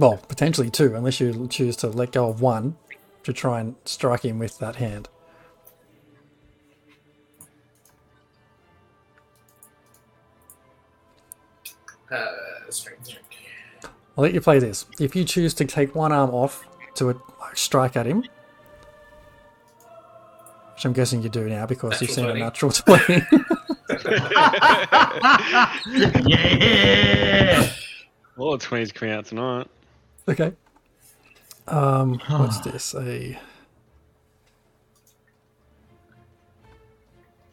Well, 0.01 0.17
potentially 0.17 0.69
two, 0.71 0.95
unless 0.95 1.19
you 1.19 1.47
choose 1.47 1.75
to 1.75 1.87
let 1.87 2.11
go 2.11 2.27
of 2.27 2.41
one 2.41 2.75
to 3.21 3.31
try 3.31 3.59
and 3.59 3.75
strike 3.85 4.25
him 4.25 4.39
with 4.39 4.57
that 4.57 4.77
hand. 4.77 5.07
Uh. 12.11 12.25
I'll 14.17 14.23
let 14.23 14.33
you 14.33 14.41
play 14.41 14.57
this. 14.57 14.87
If 14.99 15.15
you 15.15 15.23
choose 15.23 15.53
to 15.53 15.65
take 15.65 15.93
one 15.93 16.11
arm 16.11 16.31
off 16.31 16.67
to 16.95 17.11
uh, 17.11 17.13
like, 17.39 17.55
strike 17.55 17.95
at 17.95 18.07
him, 18.07 18.23
which 20.73 20.83
I'm 20.83 20.93
guessing 20.93 21.21
you 21.21 21.29
do 21.29 21.47
now 21.47 21.67
because 21.67 22.01
you've 22.01 22.09
seen 22.09 22.25
a 22.25 22.33
Natural 22.33 22.71
natural 22.71 22.97
20. 22.97 23.13
yeah. 26.27 27.69
Well, 28.35 28.57
20's 28.57 28.91
coming 28.91 29.13
out 29.13 29.27
tonight. 29.27 29.67
Okay. 30.27 30.53
Um, 31.67 32.19
what's 32.27 32.59
this? 32.59 32.93
A 32.95 33.39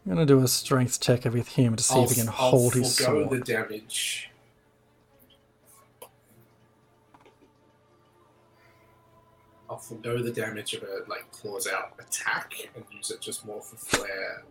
I'm 0.08 0.14
gonna 0.14 0.24
do 0.24 0.42
a 0.42 0.48
strength 0.48 1.00
check 1.00 1.24
with 1.26 1.48
him 1.48 1.76
to 1.76 1.82
see 1.84 1.94
I'll, 1.94 2.04
if 2.04 2.10
he 2.10 2.16
can 2.16 2.28
I'll 2.28 2.34
hold 2.34 2.74
his 2.74 2.98
forego 2.98 3.28
sword. 3.28 3.40
the 3.40 3.44
damage. 3.44 4.30
I'll 9.68 9.76
forego 9.76 10.22
the 10.22 10.32
damage 10.32 10.72
of 10.72 10.82
a 10.82 11.02
like 11.10 11.30
claws 11.30 11.66
out 11.66 11.92
attack 11.98 12.70
and 12.74 12.84
use 12.90 13.10
it 13.10 13.20
just 13.20 13.44
more 13.44 13.60
for 13.60 13.76
flair. 13.76 14.44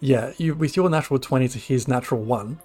Yeah, 0.00 0.34
you 0.36 0.54
with 0.54 0.76
your 0.76 0.90
natural 0.90 1.18
twenty 1.18 1.48
to 1.48 1.58
his 1.58 1.88
natural 1.88 2.22
one 2.22 2.60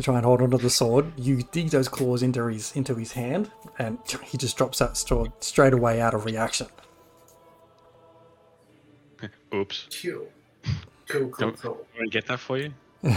to 0.00 0.04
try 0.04 0.16
and 0.16 0.24
hold 0.24 0.40
onto 0.42 0.58
the 0.58 0.70
sword, 0.70 1.12
you 1.16 1.42
dig 1.52 1.68
those 1.70 1.88
claws 1.88 2.22
into 2.22 2.46
his 2.46 2.72
into 2.74 2.94
his 2.94 3.12
hand, 3.12 3.50
and 3.78 3.98
he 4.24 4.38
just 4.38 4.56
drops 4.56 4.78
that 4.78 4.96
sword 4.96 5.32
straight 5.40 5.72
away 5.72 6.00
out 6.00 6.14
of 6.14 6.24
reaction. 6.24 6.66
Oops. 9.54 9.88
Cool. 10.02 10.26
Cool, 11.08 11.28
cool, 11.28 11.30
Don't- 11.38 11.60
cool. 11.60 11.86
Want 11.98 12.04
to 12.04 12.08
get 12.08 12.26
that 12.26 12.38
for 12.40 12.56
you? 12.58 12.72
Can 13.02 13.16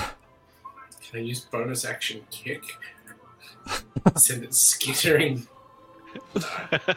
I 1.14 1.18
use 1.20 1.42
bonus 1.42 1.86
action 1.86 2.22
kick? 2.32 2.64
Send 4.16 4.44
it 4.44 4.54
skittering. 4.54 5.48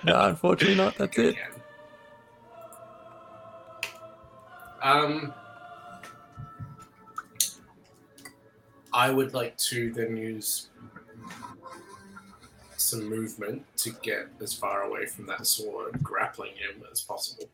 No, 0.05 0.20
unfortunately 0.28 0.74
not. 0.76 0.97
That's 0.99 1.16
it. 1.18 1.37
Um, 4.82 5.32
I 8.97 9.11
would 9.11 9.34
like 9.34 9.57
to 9.59 9.92
then 9.92 10.16
use 10.16 10.68
some 12.78 13.09
movement 13.11 13.62
to 13.76 13.90
get 14.03 14.28
as 14.40 14.55
far 14.55 14.82
away 14.84 15.05
from 15.05 15.26
that 15.26 15.47
sword, 15.47 16.03
grappling 16.03 16.53
him 16.53 16.82
as 16.90 17.03
possible. 17.03 17.44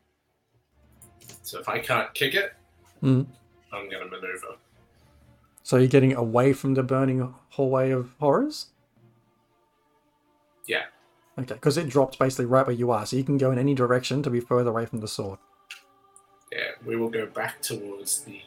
So 1.43 1.59
if 1.59 1.68
I 1.68 1.80
can't 1.80 2.14
kick 2.14 2.34
it, 2.34 2.53
Mm. 3.03 3.26
I'm 3.72 3.90
going 3.90 4.05
to 4.05 4.09
maneuver. 4.09 4.55
So 5.64 5.76
you're 5.76 5.88
getting 5.88 6.14
away 6.14 6.53
from 6.53 6.74
the 6.74 6.84
burning 6.84 7.34
hallway 7.49 7.90
of 7.90 8.14
horrors. 8.20 8.66
Yeah. 10.68 10.84
Okay, 11.36 11.55
because 11.55 11.76
it 11.76 11.88
drops 11.88 12.16
basically 12.16 12.45
right 12.45 12.64
where 12.64 12.76
you 12.76 12.93
are, 12.93 13.05
so 13.05 13.16
you 13.16 13.24
can 13.24 13.38
go 13.38 13.51
in 13.51 13.59
any 13.59 13.74
direction 13.74 14.22
to 14.22 14.30
be 14.30 14.38
further 14.38 14.70
away 14.70 14.86
from 14.86 15.01
the 15.01 15.09
sword. 15.09 15.40
Yeah, 16.53 16.70
we 16.84 16.95
will 16.95 17.09
go 17.09 17.26
back 17.26 17.61
towards 17.61 18.22
the 18.22 18.40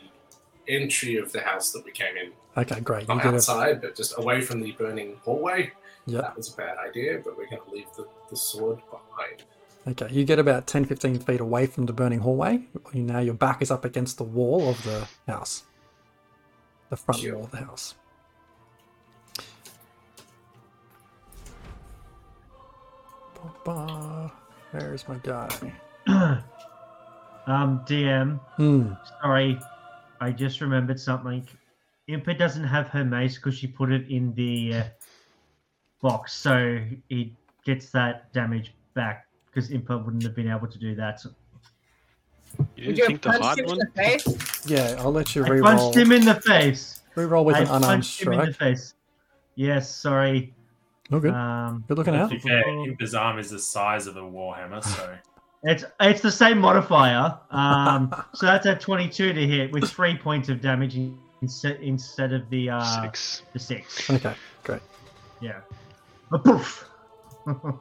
entry 0.67 1.17
of 1.17 1.31
the 1.31 1.41
house 1.41 1.71
that 1.71 1.83
we 1.85 1.91
came 1.91 2.15
in. 2.17 2.31
Okay, 2.57 2.79
great. 2.79 3.03
You 3.07 3.15
Not 3.15 3.23
get 3.23 3.33
a 3.33 3.37
outside, 3.37 3.81
but 3.81 3.95
just 3.95 4.17
away 4.17 4.41
from 4.41 4.61
the 4.61 4.71
burning 4.73 5.17
hallway. 5.23 5.71
yeah. 6.05 6.21
That 6.21 6.37
was 6.37 6.53
a 6.53 6.57
bad 6.57 6.77
idea, 6.77 7.21
but 7.23 7.37
we're 7.37 7.47
going 7.49 7.61
to 7.67 7.71
leave 7.71 7.87
the, 7.97 8.07
the 8.29 8.35
sword 8.37 8.79
behind. 8.89 9.43
Okay, 9.87 10.11
you 10.13 10.23
get 10.25 10.39
about 10.39 10.65
10 10.67 10.85
15 10.85 11.19
feet 11.19 11.39
away 11.39 11.67
from 11.67 11.85
the 11.85 11.93
burning 11.93 12.19
hallway. 12.19 12.61
You- 12.93 13.03
Now 13.03 13.19
your 13.19 13.33
back 13.35 13.61
is 13.61 13.69
up 13.71 13.85
against 13.85 14.17
the 14.17 14.23
wall 14.23 14.69
of 14.69 14.83
the 14.83 15.07
house, 15.27 15.63
the 16.89 16.97
front 16.97 17.21
Cute. 17.21 17.35
wall 17.35 17.43
of 17.45 17.51
the 17.51 17.57
house. 17.57 17.95
Ba-ba. 23.35 24.31
There's 24.73 25.07
my 25.07 25.15
guy. 25.23 25.49
um, 26.07 27.81
DM, 27.87 28.39
Hmm. 28.57 28.93
sorry, 29.21 29.59
I 30.25 30.31
just 30.31 30.59
remembered 30.59 30.99
something. 30.99 31.47
Impa 32.09 32.37
doesn't 32.37 32.63
have 32.63 32.87
her 32.89 33.05
mace 33.05 33.35
because 33.35 33.55
she 33.57 33.67
put 33.67 33.91
it 33.91 34.09
in 34.09 34.33
the 34.33 34.73
uh, 34.75 34.83
box, 36.01 36.33
so 36.33 36.79
he 37.09 37.35
gets 37.63 37.89
that 37.91 38.33
damage 38.33 38.73
back 38.95 39.27
because 39.45 39.69
Impa 39.69 40.03
wouldn't 40.03 40.23
have 40.23 40.35
been 40.35 40.49
able 40.49 40.67
to 40.67 40.79
do 40.79 40.95
that. 40.95 41.23
You 41.23 41.33
Would 42.57 42.75
didn't 42.75 42.97
you 42.97 43.05
think 43.05 43.21
the 43.21 43.29
punch 43.29 43.43
hard 43.43 43.59
him 43.59 43.65
in 43.65 43.69
one? 43.71 43.79
the 43.79 43.91
face? 43.95 44.65
Yeah, 44.65 44.95
I'll 44.99 45.11
let 45.11 45.35
you 45.35 45.45
I 45.45 45.49
re-roll. 45.49 45.63
punched 45.77 45.97
him 45.97 46.11
in 46.11 46.25
the 46.25 46.35
face. 46.41 47.01
Re-roll 47.15 47.45
with 47.45 47.55
I 47.57 47.59
an 47.59 47.65
unarmed 47.67 47.83
punched 47.83 48.21
him 48.21 48.33
in 48.33 48.39
the 48.39 48.53
strike. 48.53 48.57
face. 48.69 48.93
Yes, 49.55 49.93
sorry. 49.93 50.53
Oh, 51.11 51.19
good. 51.19 51.33
Um, 51.33 51.83
Good 51.87 51.97
looking 51.99 52.13
To 52.13 52.19
out. 52.21 52.29
be 52.31 52.39
fair, 52.39 52.63
Impa's 52.65 53.13
arm 53.13 53.37
is 53.37 53.51
the 53.51 53.59
size 53.59 54.07
of 54.07 54.17
a 54.17 54.21
warhammer, 54.21 54.83
so 54.83 55.15
It's 55.67 55.83
it's 55.99 56.21
the 56.21 56.31
same 56.31 56.59
modifier. 56.59 57.37
Um, 57.49 58.13
so 58.35 58.45
that's 58.45 58.67
a 58.67 58.75
22 58.75 59.33
to 59.33 59.47
hit 59.47 59.71
with 59.71 59.89
three 59.89 60.15
points 60.15 60.47
of 60.47 60.61
damage 60.61 60.95
in- 60.95 61.17
instead 61.41 61.81
instead 61.81 62.33
of 62.33 62.47
the 62.51 62.69
uh, 62.69 63.01
Six. 63.01 63.41
the 63.51 63.59
six. 63.59 64.09
Okay, 64.09 64.35
great. 64.63 64.81
Yeah. 65.41 65.61
A 66.31 66.37
poof. 66.39 66.87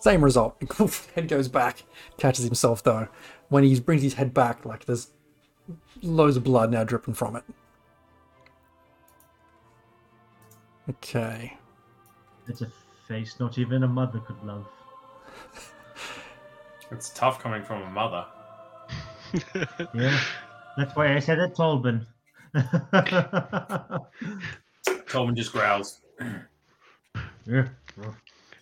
Same 0.00 0.22
result. 0.22 0.56
head 1.14 1.26
goes 1.26 1.48
back, 1.48 1.82
catches 2.18 2.44
himself 2.44 2.82
though. 2.82 3.08
When 3.48 3.64
he 3.64 3.80
brings 3.80 4.02
his 4.02 4.14
head 4.14 4.34
back, 4.34 4.66
like 4.66 4.84
there's 4.84 5.08
loads 6.02 6.36
of 6.36 6.44
blood 6.44 6.70
now 6.70 6.84
dripping 6.84 7.14
from 7.14 7.34
it. 7.36 7.44
Okay. 10.90 11.56
it's 12.46 12.62
a 12.62 12.70
face 13.06 13.36
not 13.38 13.58
even 13.58 13.82
a 13.82 13.88
mother 13.88 14.20
could 14.20 14.42
love. 14.44 14.66
It's 16.90 17.10
tough 17.10 17.38
coming 17.40 17.62
from 17.62 17.82
a 17.82 17.90
mother. 17.90 18.24
Yeah. 19.94 20.18
That's 20.78 20.96
why 20.96 21.14
I 21.14 21.18
said 21.18 21.38
it, 21.38 21.54
Tolbin. 21.54 22.06
Tolbin 25.06 25.34
just 25.34 25.52
growls. 25.52 26.00
yeah. 27.46 27.68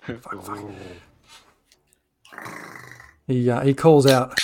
Fuck, 0.01 0.43
fuck. 0.43 0.61
He 3.29 3.49
uh, 3.51 3.61
he 3.61 3.74
calls 3.74 4.07
out. 4.07 4.41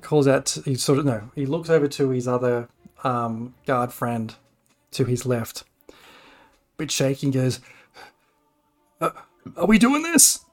Calls 0.00 0.26
out. 0.26 0.56
He 0.64 0.74
sort 0.74 0.98
of 1.00 1.04
no. 1.04 1.30
He 1.34 1.44
looks 1.44 1.68
over 1.68 1.88
to 1.88 2.08
his 2.10 2.26
other 2.26 2.68
um, 3.04 3.54
guard 3.66 3.92
friend 3.92 4.34
to 4.92 5.04
his 5.04 5.26
left. 5.26 5.64
Bit 6.76 6.90
shaking. 6.90 7.30
Goes. 7.30 7.60
Uh, 9.00 9.10
are 9.56 9.66
we 9.66 9.78
doing 9.78 10.02
this? 10.02 10.44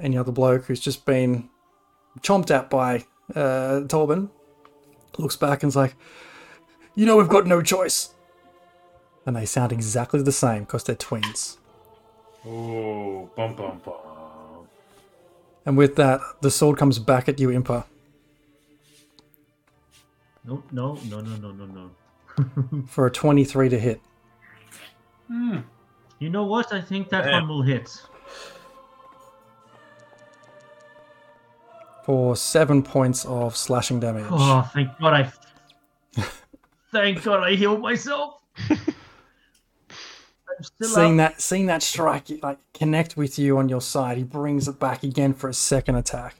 And 0.00 0.14
the 0.14 0.18
other 0.18 0.32
bloke 0.32 0.64
who's 0.66 0.80
just 0.80 1.04
been 1.04 1.48
chomped 2.20 2.50
at 2.50 2.70
by 2.70 3.04
uh, 3.34 3.82
Tolbin 3.86 4.30
looks 5.18 5.36
back 5.36 5.62
and's 5.62 5.76
like, 5.76 5.94
"You 6.94 7.04
know 7.06 7.16
we've 7.16 7.28
got 7.28 7.46
no 7.46 7.62
choice." 7.62 8.14
And 9.26 9.36
they 9.36 9.44
sound 9.44 9.72
exactly 9.72 10.22
the 10.22 10.32
same 10.32 10.60
because 10.60 10.84
they're 10.84 10.94
twins. 10.96 11.58
Oh, 12.46 13.28
bum 13.36 13.54
bum 13.56 13.80
bum. 13.84 14.68
And 15.66 15.76
with 15.76 15.96
that, 15.96 16.20
the 16.40 16.50
sword 16.50 16.78
comes 16.78 16.98
back 16.98 17.28
at 17.28 17.38
you, 17.38 17.48
Impa. 17.48 17.84
No, 20.44 20.62
no, 20.72 20.98
no, 21.10 21.20
no, 21.20 21.36
no, 21.36 21.50
no, 21.52 21.66
no. 21.66 22.82
for 22.86 23.06
a 23.06 23.10
23 23.10 23.68
to 23.68 23.78
hit. 23.78 24.00
Hmm. 25.26 25.58
You 26.20 26.30
know 26.30 26.44
what? 26.44 26.72
I 26.72 26.80
think 26.80 27.10
that 27.10 27.26
Yeah. 27.26 27.32
one 27.40 27.48
will 27.48 27.62
hit. 27.62 28.00
For 32.08 32.36
seven 32.36 32.82
points 32.82 33.26
of 33.26 33.54
slashing 33.54 34.00
damage. 34.00 34.24
Oh, 34.30 34.62
thank 34.72 34.98
God 34.98 35.12
I. 35.12 35.30
thank 36.90 37.22
God 37.22 37.40
I 37.40 37.54
healed 37.54 37.82
myself. 37.82 38.40
Seeing 40.80 41.20
up. 41.20 41.34
that 41.34 41.40
seeing 41.42 41.66
that 41.66 41.82
strike 41.82 42.30
like 42.42 42.56
connect 42.72 43.18
with 43.18 43.38
you 43.38 43.58
on 43.58 43.68
your 43.68 43.82
side, 43.82 44.16
he 44.16 44.24
brings 44.24 44.68
it 44.68 44.78
back 44.78 45.02
again 45.02 45.34
for 45.34 45.50
a 45.50 45.54
second 45.54 45.96
attack. 45.96 46.36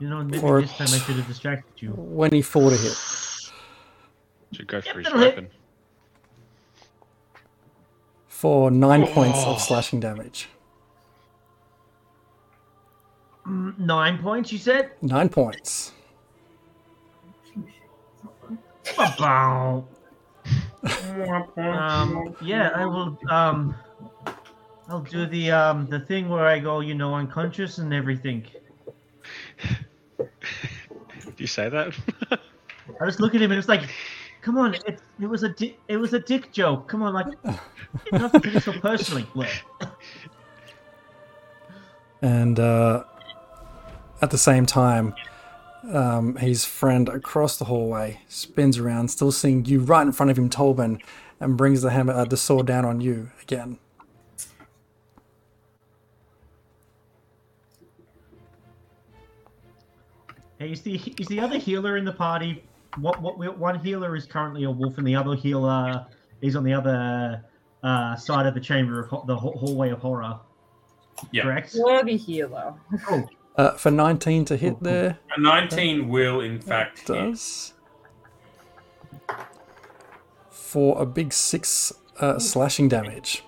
You 0.00 0.08
know, 0.08 0.24
maybe 0.24 0.42
Or- 0.42 0.62
this 0.62 0.72
time 0.72 0.88
I 0.88 0.98
should 0.98 1.16
have 1.16 1.28
distracted 1.28 1.82
you. 1.82 1.90
24 1.90 2.70
to 2.70 2.76
hit. 2.76 2.96
Should 4.52 4.66
go 4.66 4.80
for 4.80 4.98
his 4.98 5.12
weapon. 5.12 5.50
For 8.28 8.70
nine 8.70 9.06
points 9.08 9.40
of 9.40 9.56
oh. 9.56 9.58
slashing 9.58 10.00
damage. 10.00 10.48
Mm, 13.46 13.78
Nine 13.78 14.18
points, 14.18 14.52
you 14.52 14.58
said? 14.58 14.92
Nine 15.02 15.28
points. 15.28 15.92
Ba-bow. 18.96 19.84
um, 21.56 22.36
yeah, 22.42 22.70
I 22.74 22.84
will. 22.86 23.16
Um, 23.30 23.74
I'll 24.88 25.00
do 25.00 25.26
the 25.26 25.50
um 25.52 25.86
the 25.86 26.00
thing 26.00 26.28
where 26.28 26.46
I 26.46 26.58
go, 26.58 26.80
you 26.80 26.94
know, 26.94 27.14
unconscious 27.14 27.78
and 27.78 27.94
everything. 27.94 28.44
Did 30.18 31.38
you 31.38 31.46
say 31.46 31.68
that? 31.68 31.94
I 33.00 33.06
just 33.06 33.20
look 33.20 33.34
at 33.34 33.40
him 33.40 33.52
and 33.52 33.58
it's 33.58 33.68
like, 33.68 33.88
come 34.42 34.58
on, 34.58 34.74
it, 34.74 35.00
it 35.20 35.26
was 35.26 35.44
a 35.44 35.48
di- 35.50 35.78
it 35.88 35.96
was 35.96 36.12
a 36.14 36.18
dick 36.18 36.52
joke. 36.52 36.88
Come 36.88 37.02
on, 37.02 37.14
like, 37.14 37.26
you 37.26 37.38
don't 38.10 38.20
have 38.20 38.32
to 38.32 38.40
take 38.50 38.62
so 38.62 38.72
personally. 38.80 39.26
Look. 39.34 39.48
And 42.20 42.58
uh, 42.58 43.04
at 44.22 44.30
the 44.30 44.38
same 44.38 44.64
time, 44.64 45.14
um, 45.92 46.36
his 46.36 46.64
friend 46.64 47.08
across 47.08 47.56
the 47.56 47.64
hallway 47.64 48.20
spins 48.28 48.78
around, 48.78 49.08
still 49.08 49.32
seeing 49.32 49.64
you 49.64 49.80
right 49.80 50.02
in 50.02 50.12
front 50.12 50.30
of 50.30 50.38
him, 50.38 50.48
Tolbin, 50.48 51.02
and 51.40 51.56
brings 51.56 51.82
the 51.82 51.90
hammer, 51.90 52.12
uh, 52.12 52.24
the 52.24 52.36
sword 52.36 52.66
down 52.66 52.84
on 52.84 53.00
you 53.00 53.30
again. 53.42 53.78
Hey, 60.60 60.70
is 60.70 60.82
the 60.82 60.94
is 61.18 61.26
the 61.26 61.40
other 61.40 61.58
healer 61.58 61.96
in 61.96 62.04
the 62.04 62.12
party? 62.12 62.62
What 62.98 63.20
what 63.20 63.58
one 63.58 63.80
healer 63.80 64.14
is 64.14 64.26
currently 64.26 64.62
a 64.62 64.70
wolf, 64.70 64.98
and 64.98 65.06
the 65.06 65.16
other 65.16 65.34
healer 65.34 66.06
is 66.40 66.54
on 66.54 66.62
the 66.62 66.72
other 66.72 67.44
uh, 67.82 68.14
side 68.14 68.46
of 68.46 68.54
the 68.54 68.60
chamber 68.60 69.00
of 69.00 69.08
ho- 69.08 69.24
the 69.26 69.36
ha- 69.36 69.50
hallway 69.50 69.90
of 69.90 69.98
horror. 69.98 70.38
Yeah. 71.32 71.42
Correct. 71.42 71.74
You're 71.74 72.04
the 72.04 72.16
healer. 72.16 72.74
Cool. 73.04 73.28
Uh, 73.56 73.72
for 73.72 73.90
19 73.90 74.46
to 74.46 74.56
hit 74.56 74.82
there, 74.82 75.18
A 75.36 75.40
19 75.40 76.08
will, 76.08 76.40
in 76.40 76.58
fact, 76.60 77.06
does. 77.06 77.74
For 80.50 81.00
a 81.00 81.04
big 81.04 81.32
six 81.32 81.92
uh, 82.18 82.38
slashing 82.38 82.88
damage. 82.88 83.44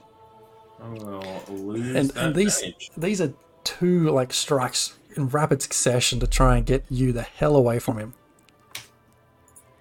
Lose 1.49 1.97
And, 1.97 2.13
and 2.17 2.35
these 2.35 2.61
damage. 2.61 2.91
these 2.97 3.21
are 3.23 3.33
two 3.65 4.11
like 4.11 4.33
strikes 4.35 4.99
in 5.17 5.29
rapid 5.29 5.63
succession 5.63 6.21
to 6.21 6.27
try 6.27 6.59
and 6.59 6.67
get 6.67 6.85
you 6.91 7.13
the 7.13 7.23
hell 7.23 7.57
away 7.57 7.79
from 7.79 7.99
him. 7.99 8.15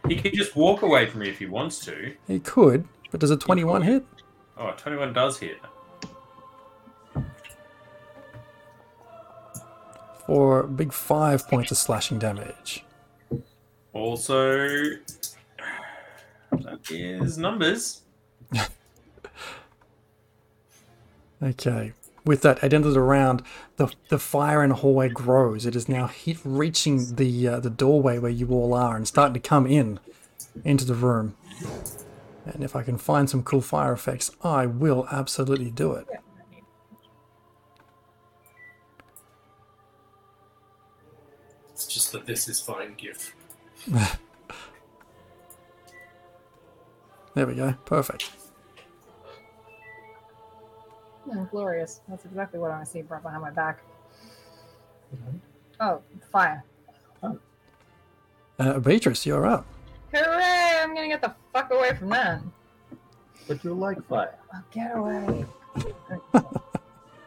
He 0.07 0.15
can 0.15 0.33
just 0.33 0.55
walk 0.55 0.81
away 0.81 1.05
from 1.07 1.21
me 1.21 1.29
if 1.29 1.39
he 1.39 1.45
wants 1.45 1.79
to. 1.85 2.13
He 2.27 2.39
could, 2.39 2.87
but 3.11 3.19
does 3.19 3.31
a 3.31 3.37
21 3.37 3.81
hit? 3.81 4.05
Oh, 4.57 4.71
21 4.77 5.11
does 5.13 5.39
hit. 5.39 5.57
For 10.33 10.61
a 10.61 10.67
big 10.67 10.91
five 10.91 11.47
points 11.47 11.69
of 11.69 11.77
slashing 11.77 12.17
damage. 12.17 12.83
Also, 13.93 14.67
that 16.49 16.89
is 16.89 17.37
numbers. 17.37 18.01
Okay. 21.43 21.91
With 22.25 22.41
that, 22.43 22.63
at 22.63 22.69
the 22.69 22.77
end 22.77 22.85
of 22.85 22.93
the 22.93 23.01
round, 23.01 23.43
the 23.75 23.93
the 24.07 24.17
fire 24.17 24.63
in 24.63 24.69
the 24.69 24.77
hallway 24.77 25.09
grows. 25.09 25.65
It 25.65 25.75
is 25.75 25.89
now 25.89 26.07
hit, 26.07 26.37
reaching 26.45 27.15
the 27.15 27.47
uh, 27.49 27.59
the 27.59 27.69
doorway 27.69 28.17
where 28.17 28.31
you 28.31 28.47
all 28.51 28.73
are 28.73 28.95
and 28.95 29.05
starting 29.05 29.33
to 29.33 29.41
come 29.41 29.67
in 29.67 29.99
into 30.63 30.85
the 30.85 30.95
room. 30.95 31.35
And 32.45 32.63
if 32.63 32.77
I 32.77 32.81
can 32.81 32.97
find 32.97 33.29
some 33.29 33.43
cool 33.43 33.59
fire 33.59 33.91
effects, 33.91 34.31
I 34.41 34.67
will 34.67 35.05
absolutely 35.11 35.69
do 35.69 35.91
it. 35.91 36.07
Just 41.93 42.11
that 42.11 42.25
this 42.25 42.47
is 42.47 42.59
fine, 42.59 42.95
give. 42.97 43.33
There 47.33 47.47
we 47.47 47.55
go. 47.55 47.73
Perfect. 47.85 48.29
Hmm, 51.25 51.45
glorious. 51.45 52.01
That's 52.07 52.25
exactly 52.25 52.59
what 52.59 52.69
I 52.69 52.75
want 52.75 52.85
to 52.85 52.91
see 52.91 53.01
brought 53.01 53.23
behind 53.23 53.41
my 53.41 53.49
back. 53.49 53.79
Oh, 55.79 56.01
fire. 56.31 56.63
Uh, 58.59 58.79
Beatrice, 58.79 59.25
you're 59.25 59.47
up. 59.47 59.65
Hooray! 60.13 60.79
I'm 60.83 60.93
gonna 60.93 61.07
get 61.07 61.21
the 61.21 61.33
fuck 61.51 61.71
away 61.71 61.95
from 61.95 62.09
that. 62.09 62.41
But 63.47 63.63
you 63.63 63.73
like 63.73 64.05
fire. 64.07 64.37
Oh, 64.53 64.61
get 64.71 64.95
away. 64.95 65.45
um, 65.75 65.87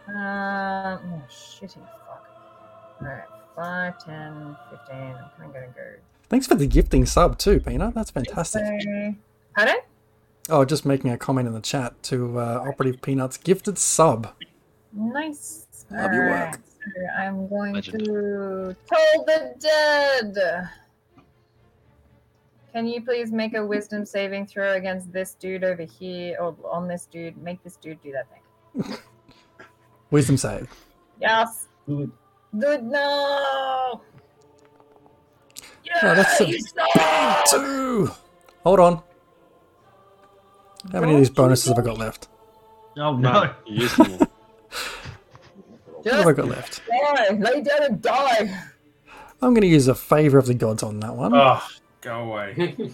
oh, 0.09 1.23
shitty 1.29 1.75
fuck. 1.75 2.29
Alright, 3.03 3.25
5, 3.57 4.05
10, 4.05 4.57
15. 4.71 4.97
I'm 4.97 5.15
kind 5.17 5.25
of 5.45 5.53
gonna 5.53 5.67
go. 5.75 5.83
Thanks 6.29 6.47
for 6.47 6.55
the 6.55 6.67
gifting 6.67 7.07
sub 7.07 7.39
too, 7.39 7.59
Peanut. 7.61 7.95
That's 7.95 8.11
fantastic. 8.11 8.63
Say- 8.83 9.17
Pardon? 9.57 9.77
Oh, 10.49 10.65
just 10.65 10.85
making 10.85 11.11
a 11.11 11.19
comment 11.19 11.49
in 11.49 11.55
the 11.55 11.61
chat 11.61 12.01
to 12.05 12.39
uh, 12.39 12.65
Operative 12.69 13.01
Peanut's 13.03 13.37
gifted 13.37 13.79
sub. 13.79 14.33
Nice. 14.93 15.67
Love 15.91 16.13
your 16.13 16.27
work. 16.29 16.33
Alright, 16.33 16.57
so 16.81 16.91
I'm 17.19 17.49
going 17.49 17.73
Legend. 17.75 18.05
to 18.05 18.77
Toll 18.93 19.25
the 19.25 19.55
Dead. 19.59 20.69
Can 22.73 22.87
you 22.87 23.01
please 23.03 23.33
make 23.33 23.55
a 23.55 23.65
wisdom 23.65 24.05
saving 24.05 24.47
throw 24.47 24.75
against 24.75 25.11
this 25.11 25.35
dude 25.35 25.65
over 25.65 25.83
here, 25.83 26.37
or 26.39 26.55
on 26.71 26.87
this 26.87 27.07
dude? 27.07 27.37
Make 27.39 27.63
this 27.65 27.77
dude 27.77 28.01
do 28.03 28.13
that 28.13 28.27
thing. 28.31 28.99
Wisdom 30.11 30.37
save. 30.37 30.69
Yes. 31.21 31.69
Good. 31.87 32.13
Good. 32.59 32.85
No. 32.85 34.01
Yeah, 35.85 35.99
Oh, 36.03 36.15
that's 36.15 36.41
a 36.41 36.47
you! 36.49 36.59
Two. 37.51 38.11
Hold 38.65 38.81
on. 38.81 39.03
How 40.93 41.01
many 41.01 41.13
of 41.15 41.19
these 41.19 41.31
bonuses 41.31 41.69
have 41.69 41.79
I 41.79 41.83
got 41.83 41.99
left? 41.99 42.29
Oh 42.99 43.17
no! 43.17 43.53
You 43.67 43.83
used 43.83 43.97
them. 43.97 44.29
What 46.03 46.15
have 46.15 46.27
I 46.29 46.33
got 46.35 46.47
left? 46.47 46.83
die. 46.89 47.31
Lay 47.35 47.61
down 47.63 47.83
and 47.83 48.01
die. 48.01 48.63
I'm 49.43 49.51
going 49.55 49.63
to 49.63 49.67
use 49.67 49.89
a 49.89 49.95
favor 49.95 50.39
of 50.39 50.47
the 50.47 50.55
gods 50.55 50.85
on 50.85 51.01
that 51.01 51.17
one. 51.17 51.35
Oh, 51.35 51.61
go 52.01 52.21
away. 52.31 52.77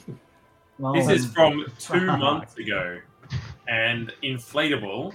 Well, 0.79 0.95
This 0.95 1.09
is 1.11 1.27
from 1.27 1.67
two 1.79 2.07
months 2.07 2.57
ago. 2.57 2.99
And 3.69 4.11
inflatable. 4.25 5.15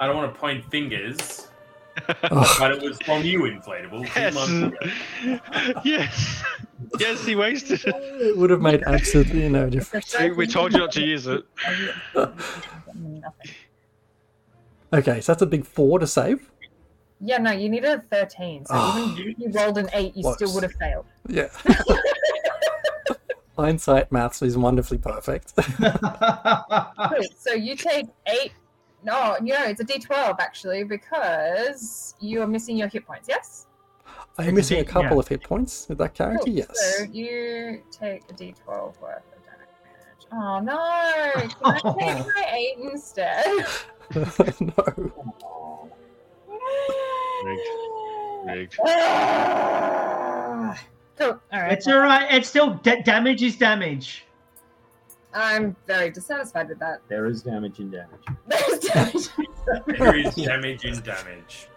I 0.00 0.06
don't 0.06 0.16
want 0.16 0.32
to 0.34 0.40
point 0.40 0.64
fingers, 0.70 1.45
but 2.06 2.72
it 2.72 2.82
was 2.82 2.98
from 3.02 3.22
you, 3.22 3.40
inflatable. 3.42 4.04
Yes. 4.14 5.80
yes. 5.84 6.44
Yes, 6.98 7.24
he 7.24 7.36
wasted 7.36 7.80
it. 7.84 7.94
it 7.96 8.36
would 8.36 8.50
have 8.50 8.60
made 8.60 8.82
absolutely 8.86 9.48
no 9.48 9.68
difference. 9.70 10.14
We, 10.18 10.30
we 10.32 10.46
told 10.46 10.72
you 10.72 10.78
not 10.80 10.92
to 10.92 11.02
use 11.02 11.26
it. 11.26 11.44
Okay, 14.92 15.20
so 15.20 15.32
that's 15.32 15.42
a 15.42 15.46
big 15.46 15.66
four 15.66 15.98
to 15.98 16.06
save. 16.06 16.48
Yeah, 17.20 17.38
no, 17.38 17.50
you 17.50 17.68
needed 17.68 17.90
a 17.90 18.16
13. 18.16 18.66
So 18.66 18.74
Oh. 18.74 19.16
even 19.18 19.26
ah. 19.26 19.30
if 19.30 19.38
you 19.38 19.50
rolled 19.60 19.78
an 19.78 19.88
8, 19.92 20.16
you 20.16 20.32
still 20.34 20.54
would 20.54 20.62
have 20.62 20.72
failed. 20.74 21.06
Yeah. 21.28 21.48
Hindsight 23.58 24.12
maths 24.12 24.42
is 24.42 24.56
wonderfully 24.56 24.98
perfect. 24.98 25.54
So 27.40 27.52
you 27.54 27.74
take 27.74 28.06
8. 28.26 28.52
No, 29.06 29.36
no, 29.40 29.54
it's 29.66 29.80
a 29.80 29.84
d12 29.84 30.36
actually, 30.40 30.82
because 30.82 32.16
you 32.18 32.42
are 32.42 32.46
missing 32.48 32.76
your 32.76 32.88
hit 32.88 33.06
points, 33.06 33.28
yes? 33.28 33.68
I'm 34.36 34.46
missing 34.46 34.48
a 34.48 34.52
missing 34.56 34.78
a 34.78 34.82
D- 34.82 34.88
couple 34.88 35.16
yeah. 35.16 35.20
of 35.20 35.28
hit 35.28 35.42
points 35.44 35.86
with 35.88 35.98
that 35.98 36.14
character? 36.14 36.44
Cool. 36.44 36.54
Yes. 36.54 36.98
So 36.98 37.04
you 37.12 37.82
take 37.92 38.22
a 38.28 38.34
d12 38.34 39.00
worth 39.00 39.22
of 39.32 39.44
damage. 39.46 40.26
Oh 40.32 40.58
no! 40.58 41.32
Can 41.36 41.50
I 41.64 41.78
take 42.16 42.26
my 42.26 42.46
8 42.52 42.78
instead? 42.92 43.46
no. 44.60 45.12
Rigged. 48.44 48.76
Ah. 48.86 50.76
cool. 51.16 51.40
Alright. 51.52 51.72
it's 51.72 51.86
all 51.86 51.98
right. 52.00 52.26
It's 52.34 52.48
still 52.48 52.74
da- 52.82 53.02
damage 53.02 53.44
is 53.44 53.54
damage. 53.56 54.24
I'm 55.36 55.76
very 55.86 56.10
dissatisfied 56.10 56.70
with 56.70 56.78
that. 56.78 57.02
There 57.08 57.26
is 57.26 57.42
damage 57.42 57.78
in 57.78 57.90
damage. 57.90 58.08
There's 58.48 58.78
damage. 58.80 59.28
There 59.86 60.16
is 60.16 60.34
damage 60.34 60.84
in 60.86 61.00
damage. 61.02 61.68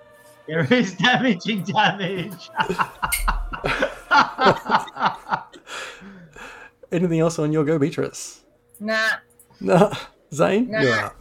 There 0.47 0.73
is 0.73 0.93
damage 0.95 1.45
in 1.47 1.63
damage. 1.63 2.49
Anything 6.91 7.19
else 7.19 7.37
on 7.37 7.51
your 7.51 7.63
go, 7.65 7.77
Beatrice? 7.77 8.41
nah. 8.79 9.09
No. 9.61 9.91
Zane? 10.33 10.71
Nah. 10.71 10.79
You're. 10.81 11.13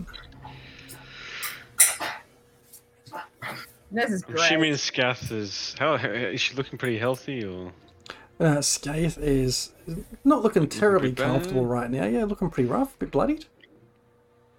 This 3.90 4.10
is 4.10 4.22
I'm 4.28 4.34
great. 4.34 4.44
assuming 4.44 4.72
Skaith 4.74 5.32
is. 5.32 5.74
How 5.78 5.94
is 5.96 6.40
she 6.40 6.54
looking 6.54 6.78
pretty 6.78 6.98
healthy 6.98 7.44
or? 7.44 7.72
Uh, 8.40 8.58
Skaith 8.58 9.18
is 9.20 9.72
not 10.24 10.42
looking 10.42 10.68
terribly 10.68 11.12
comfortable 11.12 11.66
right 11.66 11.90
now. 11.90 12.04
Yeah, 12.06 12.24
looking 12.24 12.50
pretty 12.50 12.68
rough, 12.68 12.94
a 12.94 12.98
bit 12.98 13.10
bloodied. 13.10 13.46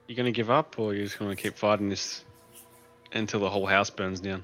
You 0.07 0.15
gonna 0.15 0.31
give 0.31 0.49
up 0.49 0.77
or 0.77 0.93
you 0.93 1.03
just 1.05 1.17
gonna 1.19 1.35
keep 1.35 1.55
fighting 1.55 1.87
this 1.89 2.25
until 3.13 3.39
the 3.39 3.49
whole 3.49 3.65
house 3.67 3.89
burns 3.89 4.19
down? 4.19 4.43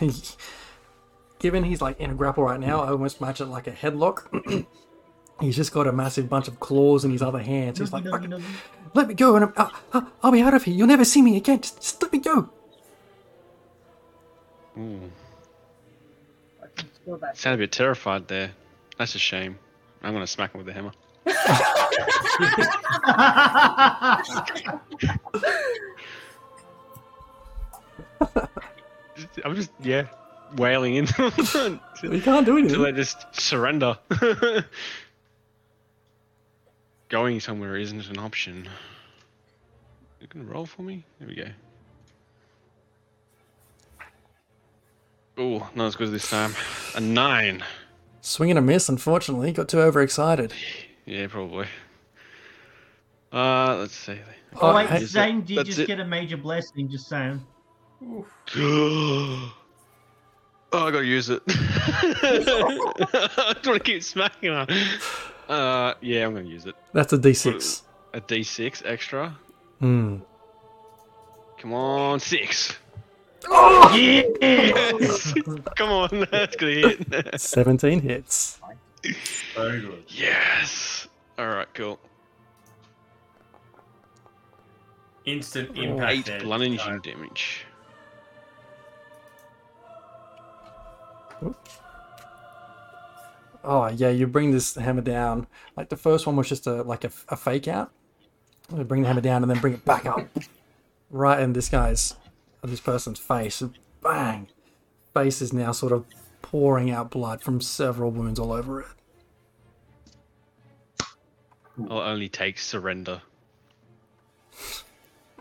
Given 1.38 1.64
he's 1.64 1.80
like 1.82 2.00
in 2.00 2.10
a 2.10 2.14
grapple 2.14 2.44
right 2.44 2.58
now, 2.60 2.80
I 2.82 2.88
almost 2.90 3.20
match 3.20 3.40
it 3.40 3.46
like 3.46 3.66
a 3.66 3.72
headlock. 3.72 4.66
he's 5.40 5.56
just 5.56 5.72
got 5.72 5.86
a 5.86 5.92
massive 5.92 6.28
bunch 6.28 6.48
of 6.48 6.58
claws 6.60 7.04
in 7.04 7.10
his 7.10 7.22
other 7.22 7.40
hands. 7.40 7.78
He's 7.80 7.92
like, 7.92 8.04
"Fuck, 8.04 8.24
let 8.94 9.08
me 9.08 9.14
go, 9.14 9.34
and 9.36 9.44
I'm, 9.46 9.52
I'll, 9.56 9.72
I'll- 9.92 10.12
I'll 10.24 10.32
be 10.32 10.40
out 10.42 10.54
of 10.54 10.62
here. 10.64 10.74
You'll 10.74 10.86
never 10.86 11.04
see 11.04 11.20
me 11.22 11.36
again. 11.36 11.60
Just, 11.60 11.76
just 11.80 12.02
let 12.02 12.12
me 12.12 12.18
go. 12.20 12.48
Ooh, 14.78 15.10
Feel 17.04 17.16
bad. 17.18 17.36
sound 17.36 17.54
a 17.54 17.58
bit 17.58 17.72
terrified 17.72 18.28
there. 18.28 18.52
That's 18.98 19.14
a 19.14 19.18
shame. 19.18 19.58
I'm 20.02 20.12
gonna 20.12 20.26
smack 20.26 20.54
him 20.54 20.58
with 20.64 20.68
a 20.68 20.72
hammer. 20.72 20.92
I'm 29.44 29.54
just 29.54 29.70
yeah, 29.80 30.06
wailing 30.56 30.94
into 30.96 31.30
them 31.54 31.80
You 32.02 32.20
can't 32.20 32.44
do 32.46 32.56
until 32.56 32.82
they 32.82 32.88
anything. 32.88 32.96
just 32.96 33.26
surrender. 33.40 33.96
Going 37.08 37.40
somewhere 37.40 37.76
isn't 37.76 38.08
an 38.08 38.18
option. 38.18 38.68
You 40.20 40.28
can 40.28 40.48
roll 40.48 40.66
for 40.66 40.82
me. 40.82 41.04
There 41.18 41.28
we 41.28 41.34
go. 41.34 41.46
Oh, 45.42 45.68
not 45.74 45.86
as 45.86 45.96
good 45.96 46.12
this 46.12 46.30
time. 46.30 46.54
A 46.94 47.00
nine. 47.00 47.64
Swing 48.20 48.50
and 48.50 48.58
a 48.58 48.62
miss, 48.62 48.88
unfortunately. 48.88 49.50
Got 49.50 49.68
too 49.68 49.80
overexcited. 49.80 50.52
Yeah, 51.04 51.26
probably. 51.26 51.66
Uh, 53.32 53.76
let's 53.78 53.94
see. 53.96 54.18
Oh, 54.54 54.70
Oh, 54.70 54.76
wait, 54.76 54.88
hey- 54.88 55.04
Zane 55.04 55.40
did 55.42 55.58
That's 55.58 55.68
just 55.68 55.80
it. 55.80 55.86
get 55.88 55.98
a 55.98 56.04
major 56.04 56.36
blessing, 56.36 56.88
just 56.88 57.08
saying. 57.08 57.44
oh, 58.56 59.52
I 60.72 60.90
gotta 60.90 61.04
use 61.04 61.28
it. 61.28 61.42
I 61.48 62.42
don't 62.44 62.78
want 63.48 63.64
to 63.64 63.80
keep 63.80 64.02
smacking 64.04 64.52
her. 64.52 64.66
Uh, 65.48 65.94
yeah, 66.00 66.24
I'm 66.26 66.34
gonna 66.34 66.46
use 66.46 66.66
it. 66.66 66.74
That's 66.92 67.12
a 67.12 67.18
d6. 67.18 67.82
A 68.14 68.20
D6 68.20 68.82
extra. 68.84 69.36
Hmm. 69.80 70.18
Come 71.58 71.72
on, 71.72 72.20
six. 72.20 72.76
Oh! 73.48 73.94
Yes! 73.94 75.32
Come 75.76 75.90
on, 75.90 76.26
that's 76.30 76.56
gonna 76.56 76.72
hit. 76.72 77.40
17 77.40 78.00
hits. 78.00 78.60
Very 79.54 79.80
good. 79.80 80.04
yes. 80.08 81.08
All 81.38 81.48
right, 81.48 81.72
cool. 81.74 81.98
Instant 85.24 85.76
impact. 85.76 86.12
Eight 86.12 86.24
damage. 86.26 86.42
bludgeoning 86.42 87.00
damage. 87.00 87.66
Oh, 93.64 93.88
yeah, 93.88 94.10
you 94.10 94.26
bring 94.26 94.50
this 94.50 94.74
hammer 94.74 95.02
down. 95.02 95.46
Like 95.76 95.88
the 95.88 95.96
first 95.96 96.26
one 96.26 96.36
was 96.36 96.48
just 96.48 96.66
a 96.66 96.82
like 96.82 97.04
a, 97.04 97.10
a 97.28 97.36
fake 97.36 97.68
out. 97.68 97.92
You 98.76 98.84
bring 98.84 99.02
the 99.02 99.08
hammer 99.08 99.20
down 99.20 99.42
and 99.42 99.50
then 99.50 99.60
bring 99.60 99.74
it 99.74 99.84
back 99.84 100.06
up. 100.06 100.26
Right 101.10 101.40
in 101.40 101.52
this 101.52 101.68
guy's, 101.68 102.14
this 102.70 102.80
person's 102.80 103.18
face. 103.18 103.60
And 103.60 103.78
Bang! 104.02 104.48
Face 105.14 105.42
is 105.42 105.52
now 105.52 105.72
sort 105.72 105.92
of 105.92 106.04
pouring 106.40 106.90
out 106.90 107.10
blood 107.10 107.42
from 107.42 107.60
several 107.60 108.10
wounds 108.10 108.38
all 108.38 108.52
over 108.52 108.80
it. 108.80 108.86
I'll 111.88 111.98
only 111.98 112.28
take 112.28 112.58
surrender. 112.58 113.22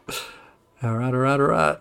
All 0.83 0.95
right, 0.97 1.13
all 1.13 1.19
right, 1.19 1.39
all 1.39 1.45
right. 1.45 1.77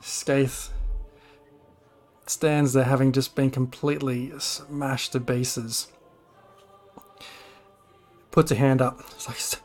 Skaith 0.00 0.68
stands 2.24 2.72
there 2.72 2.84
having 2.84 3.10
just 3.10 3.34
been 3.34 3.50
completely 3.50 4.32
smashed 4.38 5.10
to 5.10 5.20
pieces. 5.20 5.88
Puts 8.30 8.52
a 8.52 8.54
hand 8.54 8.80
up. 8.80 9.00
It's 9.10 9.26
like, 9.26 9.60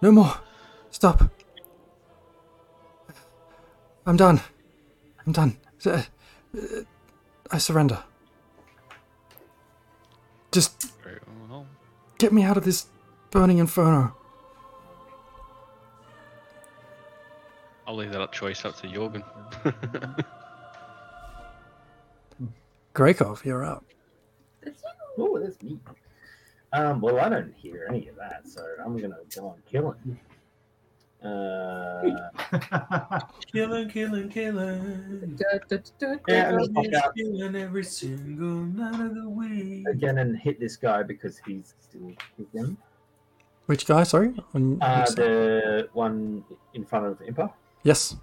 no 0.00 0.10
more. 0.10 0.38
Stop. 0.90 1.30
I'm 4.06 4.16
done. 4.16 4.40
I'm 5.26 5.32
done. 5.32 5.56
Uh, 5.84 6.02
uh, 6.56 6.82
I 7.50 7.58
surrender. 7.58 8.02
Just 10.52 10.92
get 12.18 12.32
me 12.32 12.42
out 12.42 12.56
of 12.56 12.64
this 12.64 12.86
burning 13.30 13.58
inferno. 13.58 14.16
I'll 17.86 17.96
leave 17.96 18.12
that 18.12 18.20
up 18.20 18.32
choice 18.32 18.64
up 18.64 18.76
to 18.80 18.86
Jorgen. 18.88 19.24
Greykov, 22.94 23.44
you're 23.44 23.64
up. 23.64 23.84
Oh, 25.18 25.38
that's 25.40 25.62
me. 25.62 25.78
Um, 26.72 27.00
well, 27.00 27.18
I 27.18 27.28
don't 27.28 27.52
hear 27.56 27.86
any 27.88 28.08
of 28.08 28.16
that, 28.16 28.46
so 28.46 28.64
I'm 28.84 28.96
gonna 28.96 29.16
go 29.34 29.48
on 29.48 29.62
killing. 29.70 30.18
Uh, 31.22 32.00
Killing, 33.52 33.88
killing, 33.90 34.28
killing. 34.30 35.36
yeah, 36.28 36.48
I'm 36.48 36.56
gonna 36.58 36.72
pop 36.72 36.86
out 37.04 37.14
Killing 37.14 37.56
every 37.56 37.84
single 37.84 38.64
night 38.64 38.98
of 39.00 39.14
the 39.14 39.28
week. 39.28 39.86
again 39.88 40.16
and 40.18 40.36
hit 40.38 40.58
this 40.58 40.76
guy 40.76 41.02
because 41.02 41.38
he's 41.46 41.74
still 41.80 42.12
him. 42.54 42.78
Which 43.66 43.84
guy? 43.86 44.02
Sorry. 44.04 44.32
On 44.54 44.80
Uh, 44.82 45.00
which 45.00 45.08
side? 45.08 45.16
the 45.16 45.88
one 45.92 46.42
in 46.74 46.84
front 46.86 47.04
of 47.06 47.18
Impa. 47.20 47.52
yes. 47.82 48.16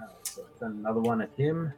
Uh, 0.00 0.04
so 0.22 0.42
another 0.60 1.00
one 1.00 1.20
at 1.20 1.30
him. 1.36 1.72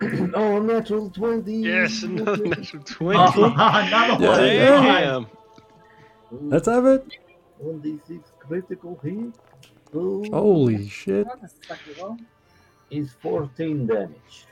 oh, 0.34 0.58
natural 0.58 1.10
20. 1.10 1.52
yes, 1.62 2.02
another 2.02 2.44
natural 2.44 2.82
Oh, 2.82 3.30
20. 3.32 3.54
another 3.54 4.24
Yeah, 4.24 4.28
one. 4.28 4.44
yeah. 4.44 5.00
Damn. 5.00 5.26
Let's 6.32 6.66
have 6.66 6.86
it. 6.86 7.06
1d6 7.62 8.22
critical 8.38 8.98
hit. 9.02 9.34
Oh, 9.94 10.24
Holy 10.30 10.88
shit. 10.88 11.26
What 11.26 11.40
a 11.42 11.46
sucky 11.46 12.00
roll. 12.00 12.16
Is 12.90 13.12
14 13.22 13.86
damage. 13.86 14.46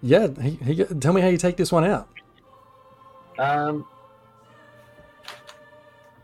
Yeah. 0.00 0.28
He, 0.40 0.50
he, 0.50 0.84
tell 0.84 1.12
me 1.12 1.20
how 1.20 1.28
you 1.28 1.36
take 1.36 1.56
this 1.56 1.72
one 1.72 1.84
out. 1.84 2.08
Um, 3.38 3.86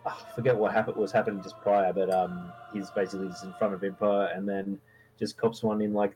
I 0.05 0.15
forget 0.35 0.57
what 0.57 0.73
happened 0.73 0.97
was 0.97 1.11
happening 1.11 1.43
just 1.43 1.61
prior, 1.63 1.93
but 1.93 2.13
um, 2.13 2.53
he's 2.73 2.91
basically 2.91 3.29
just 3.29 3.45
in 3.45 3.53
front 3.59 3.75
of 3.75 3.81
Impa 3.81 4.37
and 4.37 4.49
then 4.49 4.79
just 5.19 5.37
cops 5.37 5.63
one 5.63 5.81
in 5.81 5.93
like 5.93 6.15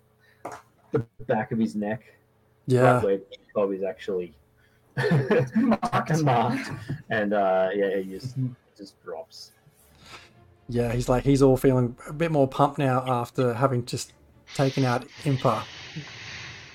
the 0.92 1.00
back 1.26 1.50
of 1.52 1.58
his 1.58 1.74
neck, 1.74 2.02
Yeah. 2.66 2.94
right 2.94 3.02
where 3.04 3.18
Bob 3.54 3.72
is 3.72 3.82
actually 3.82 4.34
marked. 5.54 6.22
marked, 6.22 6.70
and 7.10 7.32
uh, 7.32 7.68
yeah, 7.74 7.98
he 7.98 8.10
just 8.10 8.36
just 8.76 9.02
drops. 9.02 9.52
Yeah. 10.68 10.92
He's 10.92 11.08
like 11.08 11.24
he's 11.24 11.42
all 11.42 11.56
feeling 11.56 11.96
a 12.08 12.12
bit 12.12 12.30
more 12.30 12.48
pumped 12.48 12.78
now 12.78 13.04
after 13.06 13.54
having 13.54 13.84
just 13.84 14.12
taken 14.54 14.84
out 14.84 15.06
Impa. 15.24 15.64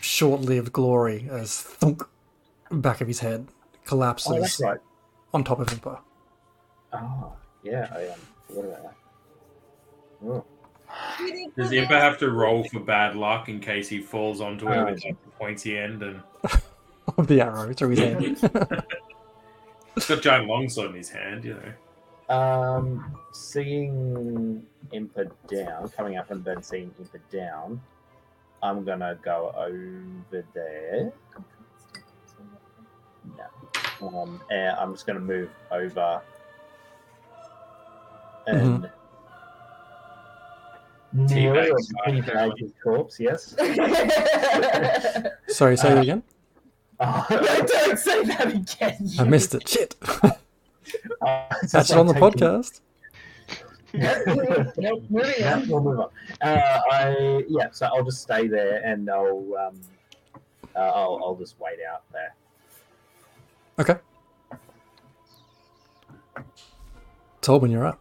Short-lived 0.02 0.72
glory 0.72 1.28
as 1.32 1.60
thunk 1.62 2.04
back 2.70 3.02
of 3.02 3.08
his 3.08 3.20
head 3.20 3.48
collapses 3.86 4.32
Oh, 4.32 4.40
that's 4.40 4.62
right. 4.62 4.78
on 5.34 5.44
top 5.44 5.60
of 5.60 5.68
Impa. 5.68 6.00
Oh, 6.94 7.34
yeah, 7.64 7.90
I 7.92 8.08
um, 8.08 8.20
forgot 8.48 8.66
about 8.66 8.84
that. 8.84 8.96
Oh. 10.28 10.46
Does 11.58 11.72
Impa 11.72 12.00
have 12.00 12.18
to 12.20 12.30
roll 12.30 12.64
for 12.66 12.80
bad 12.80 13.16
luck 13.16 13.50
in 13.50 13.60
case 13.60 13.90
he 13.90 14.00
falls 14.00 14.42
onto 14.42 14.70
it 14.70 14.86
with 14.86 15.04
like 15.04 15.18
the 15.24 15.32
pointy 15.40 15.78
end 15.78 16.04
and 16.04 16.22
Of 17.18 17.28
the 17.28 17.42
arrow 17.42 17.72
through 17.74 17.90
his 17.90 18.00
head. 18.00 18.84
he's 19.94 20.08
got 20.08 20.22
giant 20.22 20.48
longsword 20.48 20.90
in 20.90 20.98
his 20.98 21.10
hand, 21.10 21.46
you 21.46 21.54
know. 21.54 22.36
Um, 22.36 23.16
seeing 23.32 24.66
Impa 24.92 25.30
down, 25.48 25.90
coming 25.90 26.18
up 26.18 26.32
and 26.32 26.44
then 26.44 26.64
seeing 26.64 26.92
Impa 27.00 27.20
down, 27.32 27.80
I'm 28.64 28.84
gonna 28.84 29.20
go 29.22 29.54
over 29.56 30.44
there. 30.54 31.14
No. 33.38 34.08
Um, 34.08 34.42
and 34.50 34.76
I'm 34.78 34.94
just 34.94 35.06
gonna 35.06 35.20
move 35.20 35.50
over 35.70 36.22
and 38.48 38.90
Teabag 41.16 41.72
near 42.08 42.22
teabag 42.24 42.60
his 42.60 42.74
corpse. 42.84 43.20
Yes. 43.20 43.56
Sorry, 45.48 45.78
say 45.78 45.94
it 45.94 46.02
again. 46.02 46.24
Uh, 47.00 47.24
Don't 47.30 48.00
say 48.00 48.24
that 48.24 48.48
again. 48.54 49.10
I 49.20 49.24
missed 49.26 49.54
it. 49.54 49.68
Shit. 49.68 49.96
uh, 50.02 50.32
That's 51.22 51.72
just 51.72 51.92
it 51.92 51.98
on 51.98 52.08
the 52.08 52.14
like 52.14 52.34
taking- 52.34 52.48
podcast. 52.48 52.82
nope, 54.78 55.04
moving 55.10 55.34
Yeah, 55.40 55.56
on. 55.56 55.68
we'll 55.68 55.82
move 55.82 56.00
on. 56.00 56.10
Uh, 56.42 56.82
I 56.92 57.44
yeah, 57.50 57.68
so 57.72 57.88
I'll 57.88 58.04
just 58.04 58.22
stay 58.22 58.48
there 58.48 58.82
and 58.86 59.10
I'll 59.10 59.46
um, 59.68 59.82
uh, 60.76 60.80
I'll 60.80 61.20
I'll 61.24 61.36
just 61.36 61.60
wait 61.60 61.80
out 61.92 62.04
there. 62.12 62.34
Okay. 63.80 63.96
Tolbin, 67.42 67.72
you're 67.72 67.86
up. 67.86 68.00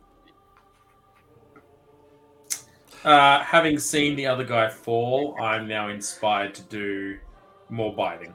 Uh, 3.04 3.40
having 3.42 3.78
seen 3.78 4.16
the 4.16 4.26
other 4.26 4.44
guy 4.44 4.68
fall, 4.68 5.36
I'm 5.40 5.68
now 5.68 5.88
inspired 5.88 6.54
to 6.54 6.62
do 6.62 7.18
more 7.68 7.94
biting. 7.94 8.34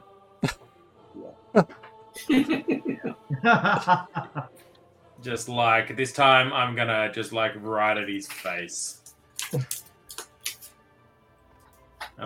Just 5.22 5.48
like 5.48 5.96
this 5.96 6.12
time, 6.12 6.52
I'm 6.52 6.74
gonna 6.74 7.12
just 7.12 7.32
like 7.32 7.52
right 7.60 7.96
at 7.98 8.08
his 8.08 8.26
face, 8.26 9.12
and 9.52 9.66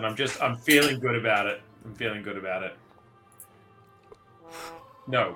I'm 0.05 0.15
just 0.15 0.41
I'm 0.41 0.55
feeling 0.55 0.99
good 1.01 1.15
about 1.15 1.45
it. 1.45 1.61
I'm 1.83 1.93
feeling 1.95 2.23
good 2.23 2.37
about 2.37 2.63
it. 2.63 2.77
No, 5.07 5.35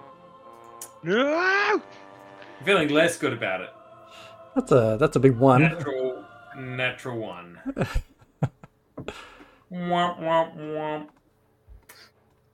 No! 1.04 1.82
I'm 2.60 2.66
feeling 2.66 2.88
less 2.90 3.18
good 3.18 3.34
about 3.34 3.60
it. 3.62 3.70
That's 4.56 4.72
a 4.72 4.96
that's 4.98 5.18
a 5.18 5.20
big 5.20 5.36
one. 5.38 5.62
Natural, 5.62 6.24
natural 6.58 7.18
one. 7.18 7.60
womp 9.70 10.20
womp 10.20 10.56
womp. 10.58 11.08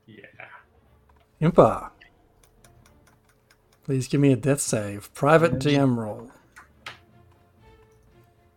Yeah. 0.07 0.25
Impa. 1.45 1.91
Please 3.83 4.07
give 4.07 4.19
me 4.19 4.31
a 4.33 4.35
death 4.35 4.61
save. 4.61 5.13
Private 5.13 5.59
GM 5.59 5.95
roll. 5.95 6.31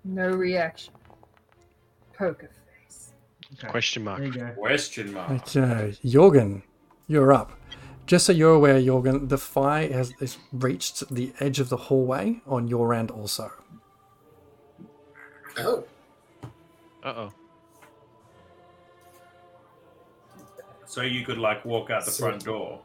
No 0.05 0.31
reaction. 0.31 0.95
Poker 2.17 2.51
face. 2.87 3.13
Okay, 3.59 3.69
Question 3.69 4.05
mark. 4.05 4.19
There 4.19 4.27
you 4.29 4.33
go. 4.33 4.47
Question 4.57 5.13
mark. 5.13 5.31
Okay, 5.31 5.95
Jorgen, 6.03 6.63
you're 7.09 7.33
up. 7.33 7.53
Just 8.07 8.25
so 8.25 8.33
you're 8.33 8.55
aware, 8.55 8.81
Jorgen, 8.81 9.29
the 9.29 9.37
fire 9.37 9.93
has, 9.93 10.13
has 10.21 10.39
reached 10.51 11.07
the 11.15 11.35
edge 11.41 11.61
of 11.61 11.69
the 11.69 11.77
hallway 11.77 12.41
on 12.47 12.67
your 12.69 12.95
end 12.95 13.11
also. 13.11 13.53
Oh, 15.59 15.85
Uh 17.05 17.09
oh. 17.17 17.33
So 20.99 21.05
you 21.05 21.25
could 21.25 21.39
like 21.39 21.65
walk 21.65 21.91
out 21.91 22.05
the 22.05 22.11
So- 22.11 22.25
front 22.27 22.45
door. 22.45 22.81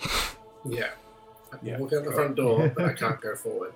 yeah. 0.68 0.88
I 1.52 1.56
can 1.58 1.68
Yeah, 1.68 1.78
walk 1.78 1.92
out 1.92 2.02
the 2.04 2.10
front 2.10 2.34
door, 2.34 2.72
but 2.74 2.84
I 2.86 2.92
can't 3.02 3.20
go 3.20 3.36
forward. 3.36 3.72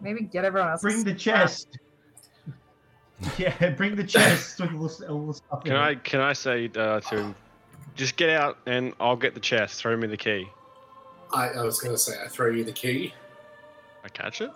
Maybe 0.00 0.22
get 0.22 0.44
everyone 0.44 0.70
else. 0.70 0.82
Bring 0.82 1.04
the 1.04 1.14
chest. 1.14 1.78
Yeah, 3.38 3.70
bring 3.70 3.94
the 3.96 4.04
chest 4.04 4.60
with 4.60 4.72
all 4.74 4.88
the, 4.88 5.08
all 5.08 5.26
the 5.28 5.34
stuff. 5.34 5.64
in 5.64 5.70
Can 5.70 5.76
it. 5.76 5.78
I 5.84 5.94
can 5.94 6.20
I 6.20 6.32
say 6.34 6.68
uh, 6.76 7.00
to 7.00 7.16
him, 7.16 7.34
just 7.94 8.16
get 8.16 8.28
out 8.28 8.58
and 8.66 8.92
I'll 9.00 9.16
get 9.16 9.32
the 9.34 9.40
chest. 9.40 9.80
Throw 9.80 9.96
me 9.96 10.06
the 10.08 10.18
key. 10.18 10.46
I, 11.32 11.48
I 11.50 11.62
was 11.62 11.80
going 11.80 11.94
to 11.94 11.98
say, 11.98 12.12
I 12.22 12.28
throw 12.28 12.50
you 12.50 12.62
the 12.64 12.72
key 12.72 13.14
I 14.04 14.08
catch 14.08 14.42
it. 14.42 14.50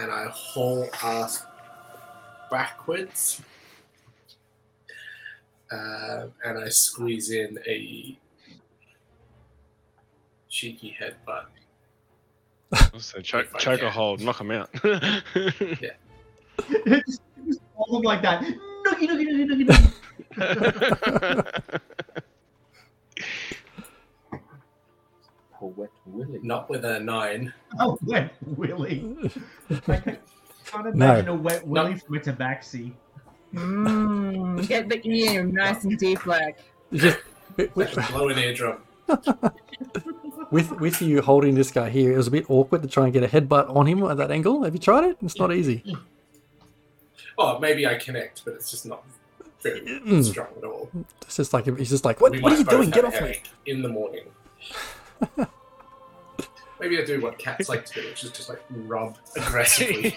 and 0.00 0.10
I 0.10 0.26
haul 0.32 0.88
ass 1.04 1.44
backwards. 2.50 3.42
Uh, 5.70 6.26
and 6.44 6.58
I 6.58 6.68
squeeze 6.68 7.30
in 7.30 7.58
a 7.66 8.18
cheeky 10.48 10.96
headbutt. 11.00 11.46
So 13.00 13.20
choke, 13.20 13.56
choke 13.58 13.82
a 13.82 13.90
hold, 13.90 14.20
knock 14.20 14.40
him 14.40 14.50
out. 14.52 14.70
Yeah. 14.84 15.90
just, 17.06 17.22
just 17.46 17.60
hold 17.74 17.96
them 17.98 18.02
like 18.02 18.22
that. 18.22 18.42
Noogie, 18.42 19.08
noogie, 19.08 19.26
noogie, 19.26 19.66
noogie, 19.66 19.90
noogie. 20.36 21.80
Poet 25.52 25.90
Not 26.42 26.70
with 26.70 26.84
a 26.84 27.00
nine. 27.00 27.52
Oh, 27.78 27.98
wet 28.02 28.34
willy. 28.42 29.14
I 29.88 29.96
can't 29.98 30.18
No. 30.74 30.90
imagine 30.90 31.28
a 31.28 31.34
wet 31.34 31.66
willy 31.66 31.96
from 31.96 32.16
a 32.16 32.20
tabaxi. 32.20 32.92
Mmm. 33.54 34.66
Get 34.68 34.88
the 34.88 35.00
ear 35.08 35.44
nice 35.44 35.84
and 35.84 35.98
deep 35.98 36.24
like. 36.26 36.58
You 36.90 36.98
just 37.00 37.18
with, 37.56 37.74
with, 37.76 38.08
Blow 38.10 38.28
an 38.28 38.38
eardrum. 38.38 38.78
with 40.50 40.70
with 40.80 41.02
you 41.02 41.20
holding 41.20 41.54
this 41.54 41.70
guy 41.70 41.90
here, 41.90 42.12
it 42.12 42.16
was 42.16 42.26
a 42.28 42.30
bit 42.30 42.48
awkward 42.48 42.82
to 42.82 42.88
try 42.88 43.04
and 43.04 43.12
get 43.12 43.22
a 43.24 43.28
headbutt 43.28 43.74
on 43.74 43.86
him 43.86 44.02
at 44.04 44.16
that 44.18 44.30
angle. 44.30 44.62
Have 44.64 44.74
you 44.74 44.80
tried 44.80 45.04
it? 45.04 45.16
It's 45.22 45.38
not 45.38 45.52
easy. 45.52 45.82
Oh, 47.42 47.58
maybe 47.58 47.86
I 47.86 47.94
connect, 47.94 48.44
but 48.44 48.52
it's 48.52 48.70
just 48.70 48.84
not 48.84 49.02
very 49.62 49.80
Mm. 49.80 50.22
strong 50.22 50.48
at 50.58 50.64
all. 50.64 50.90
It's 51.22 51.36
just 51.36 51.54
like 51.54 51.64
he's 51.78 51.88
just 51.88 52.04
like, 52.04 52.20
what, 52.20 52.38
what 52.42 52.52
are 52.52 52.56
you 52.58 52.64
doing? 52.64 52.90
Get 52.90 53.02
off 53.06 53.18
me! 53.22 53.40
In 53.64 53.80
the 53.80 53.88
morning. 53.88 54.24
maybe 56.80 56.98
I 57.00 57.04
do 57.06 57.18
what 57.22 57.38
cats 57.38 57.70
like 57.70 57.86
to 57.86 57.94
do, 58.02 58.08
which 58.08 58.24
is 58.24 58.30
just 58.32 58.50
like 58.50 58.60
rub 58.68 59.16
aggressively. 59.36 60.14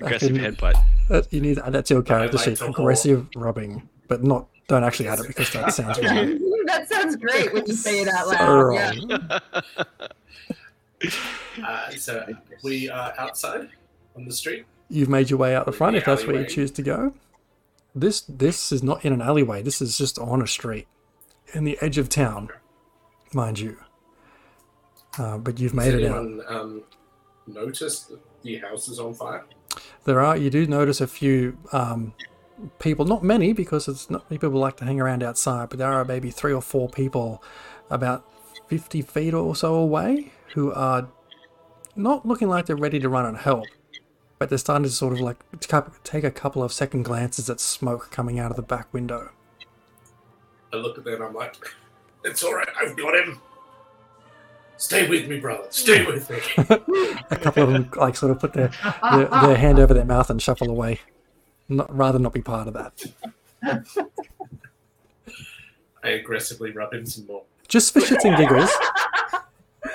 Aggressive 0.00 0.30
Fucking- 0.36 0.54
headbutt. 0.54 0.74
That, 1.08 1.32
you 1.32 1.40
need 1.40 1.56
to 1.56 1.66
add 1.66 1.72
that 1.72 1.86
to 1.86 1.94
your 1.94 2.02
character 2.02 2.36
sheet. 2.38 2.58
to 2.58 2.64
hold- 2.64 2.76
Aggressive 2.78 3.26
rubbing, 3.34 3.88
but 4.08 4.22
not. 4.22 4.46
Don't 4.68 4.84
actually 4.84 5.08
add 5.08 5.18
it 5.20 5.26
because 5.28 5.50
that 5.52 5.72
sounds 5.72 5.98
wrong. 6.02 6.38
that 6.66 6.86
sounds 6.90 7.16
great 7.16 7.52
when 7.54 7.64
you 7.66 7.72
say 7.72 8.00
it 8.02 8.08
out 8.08 8.26
So 8.26 8.32
loud. 8.34 8.60
wrong. 8.62 9.08
Yeah. 9.08 9.38
uh, 11.66 11.90
so 11.92 12.26
we 12.62 12.90
are 12.90 13.14
outside 13.18 13.68
on 14.16 14.24
the 14.26 14.32
street. 14.32 14.66
You've 14.90 15.08
made 15.08 15.30
your 15.30 15.38
way 15.38 15.54
out 15.54 15.64
the 15.66 15.72
front 15.72 15.96
if 15.96 16.04
that's 16.04 16.26
where 16.26 16.38
you 16.40 16.46
choose 16.46 16.70
to 16.72 16.82
go. 16.82 17.14
This 17.94 18.20
this 18.22 18.70
is 18.72 18.82
not 18.82 19.04
in 19.04 19.12
an 19.12 19.22
alleyway. 19.22 19.62
This 19.62 19.80
is 19.80 19.96
just 19.98 20.18
on 20.18 20.42
a 20.42 20.46
street, 20.46 20.86
in 21.54 21.64
the 21.64 21.78
edge 21.80 21.98
of 21.98 22.08
town, 22.08 22.50
mind 23.32 23.58
you. 23.58 23.78
Uh, 25.18 25.38
but 25.38 25.58
you've 25.58 25.74
made 25.74 25.94
Has 25.94 26.02
it 26.02 26.06
out. 26.10 26.26
um, 26.48 26.82
noticed 27.46 28.12
that 28.54 28.60
the 28.60 28.68
house 28.68 28.88
is 28.88 28.98
on 28.98 29.14
fire? 29.14 29.44
There 30.04 30.20
are 30.20 30.36
you 30.36 30.50
do 30.50 30.66
notice 30.66 31.00
a 31.00 31.06
few 31.06 31.58
um, 31.72 32.14
people, 32.78 33.04
not 33.04 33.22
many 33.22 33.52
because 33.52 33.88
it's 33.88 34.10
not 34.10 34.28
people 34.28 34.50
like 34.50 34.76
to 34.78 34.84
hang 34.84 35.00
around 35.00 35.22
outside, 35.22 35.68
but 35.68 35.78
there 35.78 35.92
are 35.92 36.04
maybe 36.04 36.30
three 36.30 36.52
or 36.52 36.62
four 36.62 36.88
people 36.88 37.42
about 37.90 38.24
fifty 38.68 39.02
feet 39.02 39.34
or 39.34 39.54
so 39.54 39.74
away 39.74 40.32
who 40.54 40.72
are 40.72 41.08
not 41.96 42.26
looking 42.26 42.48
like 42.48 42.66
they're 42.66 42.76
ready 42.76 42.98
to 43.00 43.08
run 43.08 43.26
and 43.26 43.38
help, 43.38 43.66
but 44.38 44.48
they're 44.48 44.58
starting 44.58 44.84
to 44.84 44.90
sort 44.90 45.12
of 45.12 45.20
like 45.20 45.36
take 46.04 46.24
a 46.24 46.30
couple 46.30 46.62
of 46.62 46.72
second 46.72 47.02
glances 47.02 47.50
at 47.50 47.60
smoke 47.60 48.10
coming 48.10 48.38
out 48.38 48.50
of 48.50 48.56
the 48.56 48.62
back 48.62 48.92
window. 48.92 49.30
I 50.72 50.76
look 50.76 50.98
at 50.98 51.04
them. 51.04 51.22
I'm 51.22 51.34
like, 51.34 51.56
"It's 52.24 52.42
all 52.42 52.54
right. 52.54 52.68
I've 52.80 52.96
got 52.96 53.14
him. 53.14 53.40
Stay 54.78 55.08
with 55.08 55.28
me, 55.28 55.40
brother. 55.40 55.66
Stay 55.70 56.06
with 56.06 56.30
me." 56.30 56.38
a 57.30 57.36
couple 57.36 57.64
of 57.64 57.72
them 57.72 57.90
like 57.96 58.16
sort 58.16 58.30
of 58.30 58.38
put 58.38 58.52
their, 58.52 58.70
their, 59.12 59.26
their 59.42 59.56
hand 59.56 59.78
over 59.78 59.92
their 59.92 60.04
mouth 60.04 60.30
and 60.30 60.40
shuffle 60.40 60.70
away, 60.70 61.00
not, 61.68 61.94
rather 61.94 62.18
not 62.18 62.32
be 62.32 62.40
part 62.40 62.68
of 62.68 62.74
that. 62.74 63.04
I 66.02 66.10
aggressively 66.10 66.70
rub 66.70 66.94
him 66.94 67.04
some 67.06 67.26
more. 67.26 67.42
Just 67.66 67.92
for 67.92 68.00
shits 68.00 68.24
and 68.24 68.36
giggles, 68.36 68.70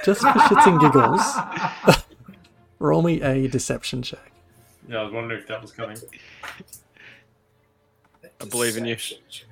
just 0.04 0.22
for 0.22 0.28
shits 0.28 0.68
and 0.68 0.80
giggles, 0.80 1.22
roll 2.78 3.02
me 3.02 3.22
a 3.22 3.48
deception 3.48 4.02
check. 4.04 4.32
Yeah, 4.90 5.00
I 5.00 5.04
was 5.04 5.14
wondering 5.14 5.42
if 5.42 5.48
that 5.48 5.62
was 5.62 5.72
coming. 5.72 5.98
I 8.42 8.46
believe 8.46 8.76
in 8.76 8.84
you. 8.86 8.98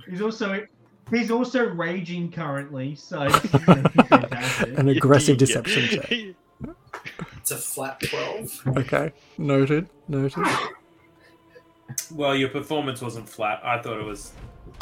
He's 0.10 0.22
also 0.22 0.68
he's 1.12 1.30
also 1.32 1.66
raging 1.66 2.32
currently, 2.32 2.96
so 2.96 3.28
this 3.30 3.46
is 3.46 3.52
gonna 3.66 3.90
be 3.90 4.04
fantastic. 4.04 4.78
An 4.80 4.90
aggressive 4.90 5.36
Yeah. 5.36 5.40
deception 5.46 5.88
check. 5.90 6.12
It's 7.38 7.52
a 7.52 7.58
flat 7.58 8.02
twelve. 8.02 8.62
Okay, 8.78 9.12
noted, 9.38 9.88
noted. 10.08 10.44
Well, 12.14 12.36
your 12.36 12.50
performance 12.50 13.02
wasn't 13.02 13.28
flat. 13.28 13.62
I 13.64 13.82
thought 13.82 14.00
it 14.00 14.06
was 14.06 14.32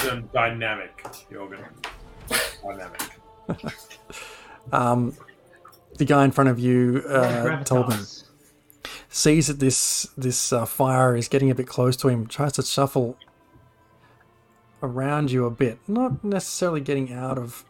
um, 0.10 0.30
dynamic, 0.34 1.04
Jorgen. 1.32 1.66
Dynamic. 2.64 3.02
Um, 4.72 5.16
the 5.98 6.06
guy 6.06 6.24
in 6.26 6.32
front 6.32 6.50
of 6.52 6.60
you, 6.60 7.04
uh, 7.10 7.44
Gravitas. 7.44 7.66
Tolman, 7.66 8.06
sees 9.10 9.48
that 9.48 9.60
this 9.60 10.08
this 10.16 10.54
uh, 10.54 10.66
fire 10.66 11.16
is 11.16 11.28
getting 11.28 11.50
a 11.50 11.56
bit 11.56 11.66
close 11.66 11.98
to 11.98 12.08
him, 12.08 12.28
tries 12.28 12.52
to 12.54 12.62
shuffle 12.62 13.18
around 14.82 15.32
you 15.32 15.46
a 15.46 15.52
bit, 15.52 15.80
not 15.88 16.24
necessarily 16.24 16.82
getting 16.82 17.12
out 17.14 17.38
of. 17.38 17.64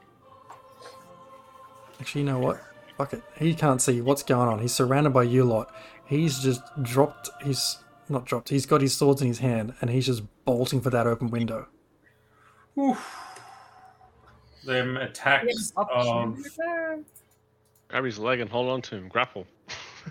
Actually, 1.99 2.21
you 2.21 2.27
know 2.27 2.39
what? 2.39 2.61
Fuck 2.97 3.13
it. 3.13 3.23
He 3.37 3.53
can't 3.53 3.81
see 3.81 4.01
what's 4.01 4.23
going 4.23 4.47
on. 4.47 4.59
He's 4.59 4.73
surrounded 4.73 5.11
by 5.11 5.23
you 5.23 5.43
lot. 5.43 5.73
He's 6.05 6.39
just 6.39 6.61
dropped. 6.81 7.29
He's 7.43 7.77
not 8.09 8.25
dropped. 8.25 8.49
He's 8.49 8.65
got 8.65 8.81
his 8.81 8.95
swords 8.95 9.21
in 9.21 9.27
his 9.27 9.39
hand, 9.39 9.73
and 9.81 9.89
he's 9.89 10.05
just 10.05 10.23
bolting 10.45 10.81
for 10.81 10.89
that 10.89 11.07
open 11.07 11.29
window. 11.29 11.67
Them 14.65 14.97
attacks 14.97 15.73
of 15.75 16.37
Grab 17.87 18.05
his 18.05 18.19
leg 18.19 18.39
and 18.39 18.49
hold 18.49 18.69
on 18.69 18.81
to 18.83 18.95
him. 18.97 19.07
Grapple. 19.07 19.47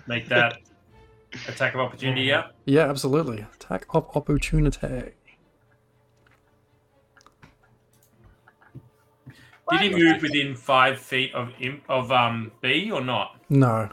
make 0.07 0.27
that 0.27 0.59
attack 1.47 1.73
of 1.73 1.79
opportunity. 1.79 2.23
Yeah. 2.23 2.47
Yeah, 2.65 2.89
absolutely. 2.89 3.45
Attack 3.55 3.85
of 3.93 4.15
opportunity. 4.15 5.13
Did 9.71 9.81
he 9.81 9.89
move 9.89 10.21
within 10.21 10.55
five 10.55 10.99
feet 10.99 11.33
of 11.33 11.51
imp, 11.59 11.83
of 11.89 12.11
um 12.11 12.51
B 12.61 12.89
or 12.91 13.01
not? 13.01 13.37
No, 13.49 13.89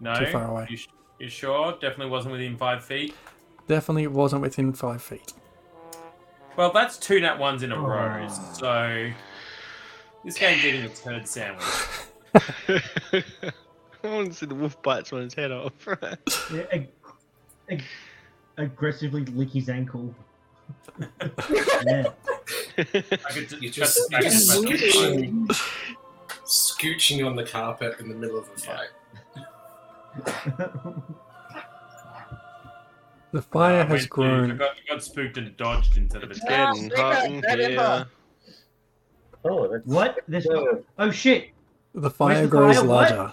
No. 0.00 0.14
Too 0.14 0.26
far 0.26 0.48
away. 0.50 0.66
You, 0.70 0.76
sh- 0.76 0.88
you 1.18 1.28
sure? 1.28 1.72
Definitely 1.72 2.10
wasn't 2.10 2.32
within 2.32 2.56
five 2.56 2.84
feet. 2.84 3.14
definitely 3.66 4.06
wasn't 4.06 4.42
within 4.42 4.72
five 4.72 5.02
feet. 5.02 5.32
Well, 6.56 6.72
that's 6.72 6.96
two 6.98 7.20
nat 7.20 7.38
ones 7.38 7.62
in 7.62 7.70
a 7.72 7.78
row. 7.80 8.26
Oh. 8.28 8.52
So 8.52 9.10
this 10.24 10.38
game's 10.38 10.64
eating 10.64 10.82
a 10.84 10.88
turd 10.88 11.26
sandwich. 11.28 11.64
I 14.04 14.06
want 14.08 14.28
to 14.28 14.34
see 14.34 14.46
the 14.46 14.54
wolf 14.54 14.80
bites 14.82 15.12
on 15.12 15.22
his 15.22 15.34
head 15.34 15.50
off. 15.52 15.72
Yeah, 16.52 16.62
ag- 16.72 16.88
ag- 17.70 17.82
aggressively 18.56 19.24
lick 19.26 19.50
his 19.50 19.68
ankle. 19.68 20.14
yeah. 21.86 22.04
I 22.78 22.82
could 22.82 23.52
You 23.60 23.70
cut 23.70 23.72
just- 23.72 23.96
the 24.10 24.16
you 24.16 24.22
just 24.22 24.48
my- 24.48 24.54
scooch. 24.70 25.84
Scooching 26.46 27.26
on 27.26 27.36
the 27.36 27.44
carpet 27.44 27.98
in 28.00 28.08
the 28.08 28.14
middle 28.14 28.38
of 28.38 28.48
a 28.48 28.56
fight. 28.58 28.88
The 33.30 33.42
fire 33.42 33.80
Uh, 33.82 33.86
has 33.86 33.90
wait, 33.90 34.00
dude, 34.00 34.04
I 34.04 34.06
grown. 34.08 34.56
got, 34.56 34.70
I 34.70 34.94
got 34.94 35.02
spooked 35.02 35.36
and 35.36 35.54
dodged 35.58 35.98
instead 35.98 36.22
of 36.24 36.30
it's 36.30 36.40
getting 36.40 36.90
Yeah, 36.90 36.96
hot 36.96 37.24
in 37.26 37.42
here. 37.42 38.06
Oh, 39.44 39.68
that's 39.70 39.84
what? 39.86 40.18
This 40.26 40.46
oh 40.98 41.10
shit! 41.10 41.50
The 41.94 42.08
fire 42.10 42.42
the 42.42 42.48
grows 42.48 42.76
fire? 42.78 42.86
What? 42.86 43.10
larger. 43.16 43.32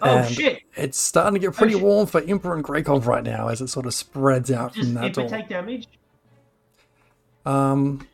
Oh 0.00 0.24
shit! 0.26 0.62
It's 0.76 0.98
starting 0.98 1.34
to 1.34 1.46
get 1.46 1.54
pretty 1.54 1.74
shit. 1.74 1.82
warm 1.82 2.06
for 2.06 2.22
Impa 2.22 2.54
and 2.54 2.64
Greykov 2.64 3.04
right 3.06 3.22
now 3.22 3.48
as 3.48 3.60
it 3.60 3.68
sort 3.68 3.84
of 3.84 3.92
spreads 3.92 4.50
out 4.50 4.72
Just 4.72 4.86
from 4.86 4.94
that 4.94 5.12
Impa 5.12 5.14
door. 5.14 5.28
take 5.28 5.48
damage. 5.50 5.88
Um, 7.44 8.06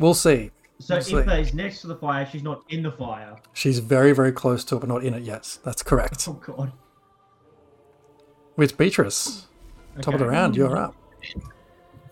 we'll 0.00 0.14
see. 0.14 0.50
So 0.80 0.94
We'll 0.96 1.02
see. 1.02 1.12
Impa 1.14 1.40
is 1.40 1.54
next 1.54 1.82
to 1.82 1.86
the 1.86 1.96
fire. 1.96 2.26
She's 2.26 2.42
not 2.42 2.62
in 2.70 2.82
the 2.82 2.90
fire. 2.92 3.36
She's 3.52 3.78
very, 3.78 4.12
very 4.12 4.32
close 4.32 4.64
to 4.64 4.76
it, 4.76 4.80
but 4.80 4.88
not 4.88 5.04
in 5.04 5.14
it. 5.14 5.22
yet. 5.22 5.58
that's 5.64 5.82
correct. 5.82 6.26
Oh 6.28 6.32
god. 6.32 6.72
With 8.56 8.76
Beatrice, 8.76 9.46
top 10.02 10.14
of 10.14 10.20
the 10.20 10.26
round, 10.26 10.56
you're 10.56 10.76
up. 10.76 10.94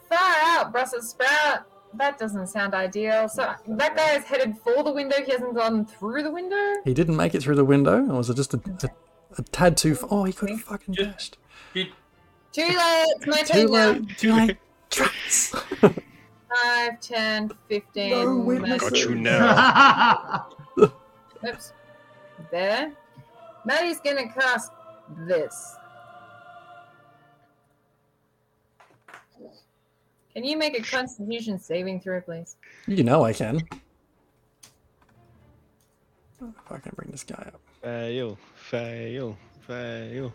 Far 0.09 0.19
out, 0.43 0.73
Brussels 0.73 1.11
sprout. 1.11 1.65
That 1.95 2.19
doesn't 2.19 2.47
sound 2.49 2.75
ideal. 2.75 3.29
So 3.29 3.55
that 3.67 3.97
guy 3.97 4.17
is 4.17 4.25
headed 4.25 4.57
for 4.63 4.83
the 4.83 4.93
window. 4.93 5.17
He 5.25 5.33
hasn't 5.33 5.55
gone 5.55 5.85
through 5.87 6.23
the 6.23 6.31
window. 6.31 6.75
He 6.85 6.95
didn't 6.95 7.17
make 7.17 7.35
it 7.35 7.43
through 7.43 7.57
the 7.57 7.65
window, 7.65 7.99
or 8.07 8.17
was 8.19 8.29
it 8.31 8.35
just 8.37 8.55
a, 8.55 8.61
a, 8.83 8.89
a 9.39 9.43
tad 9.43 9.77
too? 9.79 9.93
F- 9.93 10.05
oh, 10.11 10.25
he 10.25 10.33
could 10.33 10.51
have 10.51 10.61
fucking 10.61 10.95
Just- 10.95 11.11
dashed. 11.11 11.39
It- 11.75 11.89
Too 12.53 12.63
late. 12.63 13.07
It's 13.17 13.27
my 13.27 13.43
Too 13.43 13.67
turn 13.67 13.73
now. 13.73 13.91
late. 13.93 14.19
Too 14.19 14.35
late. 14.35 15.99
Traps. 16.49 16.63
5, 16.63 17.01
10, 17.01 17.51
15. 17.69 18.11
No 18.11 18.37
witnesses. 18.39 18.91
Got 18.91 18.99
you 19.01 19.15
now. 19.17 20.47
Oops. 21.47 21.73
There. 22.51 22.93
Maddie's 23.65 24.01
gonna 24.01 24.29
cast 24.33 24.73
this. 25.27 25.77
Can 30.35 30.45
you 30.45 30.57
make 30.57 30.79
a 30.79 30.83
constitution 30.83 31.59
saving 31.59 32.01
throw, 32.01 32.21
please? 32.21 32.57
You 32.87 33.03
know 33.03 33.25
I 33.25 33.33
can. 33.33 33.61
If 36.41 36.71
I 36.71 36.79
can 36.79 36.93
bring 36.95 37.11
this 37.11 37.25
guy 37.25 37.35
up. 37.53 37.61
Fail, 37.83 38.39
fail, 38.55 39.37
fail. 39.67 40.33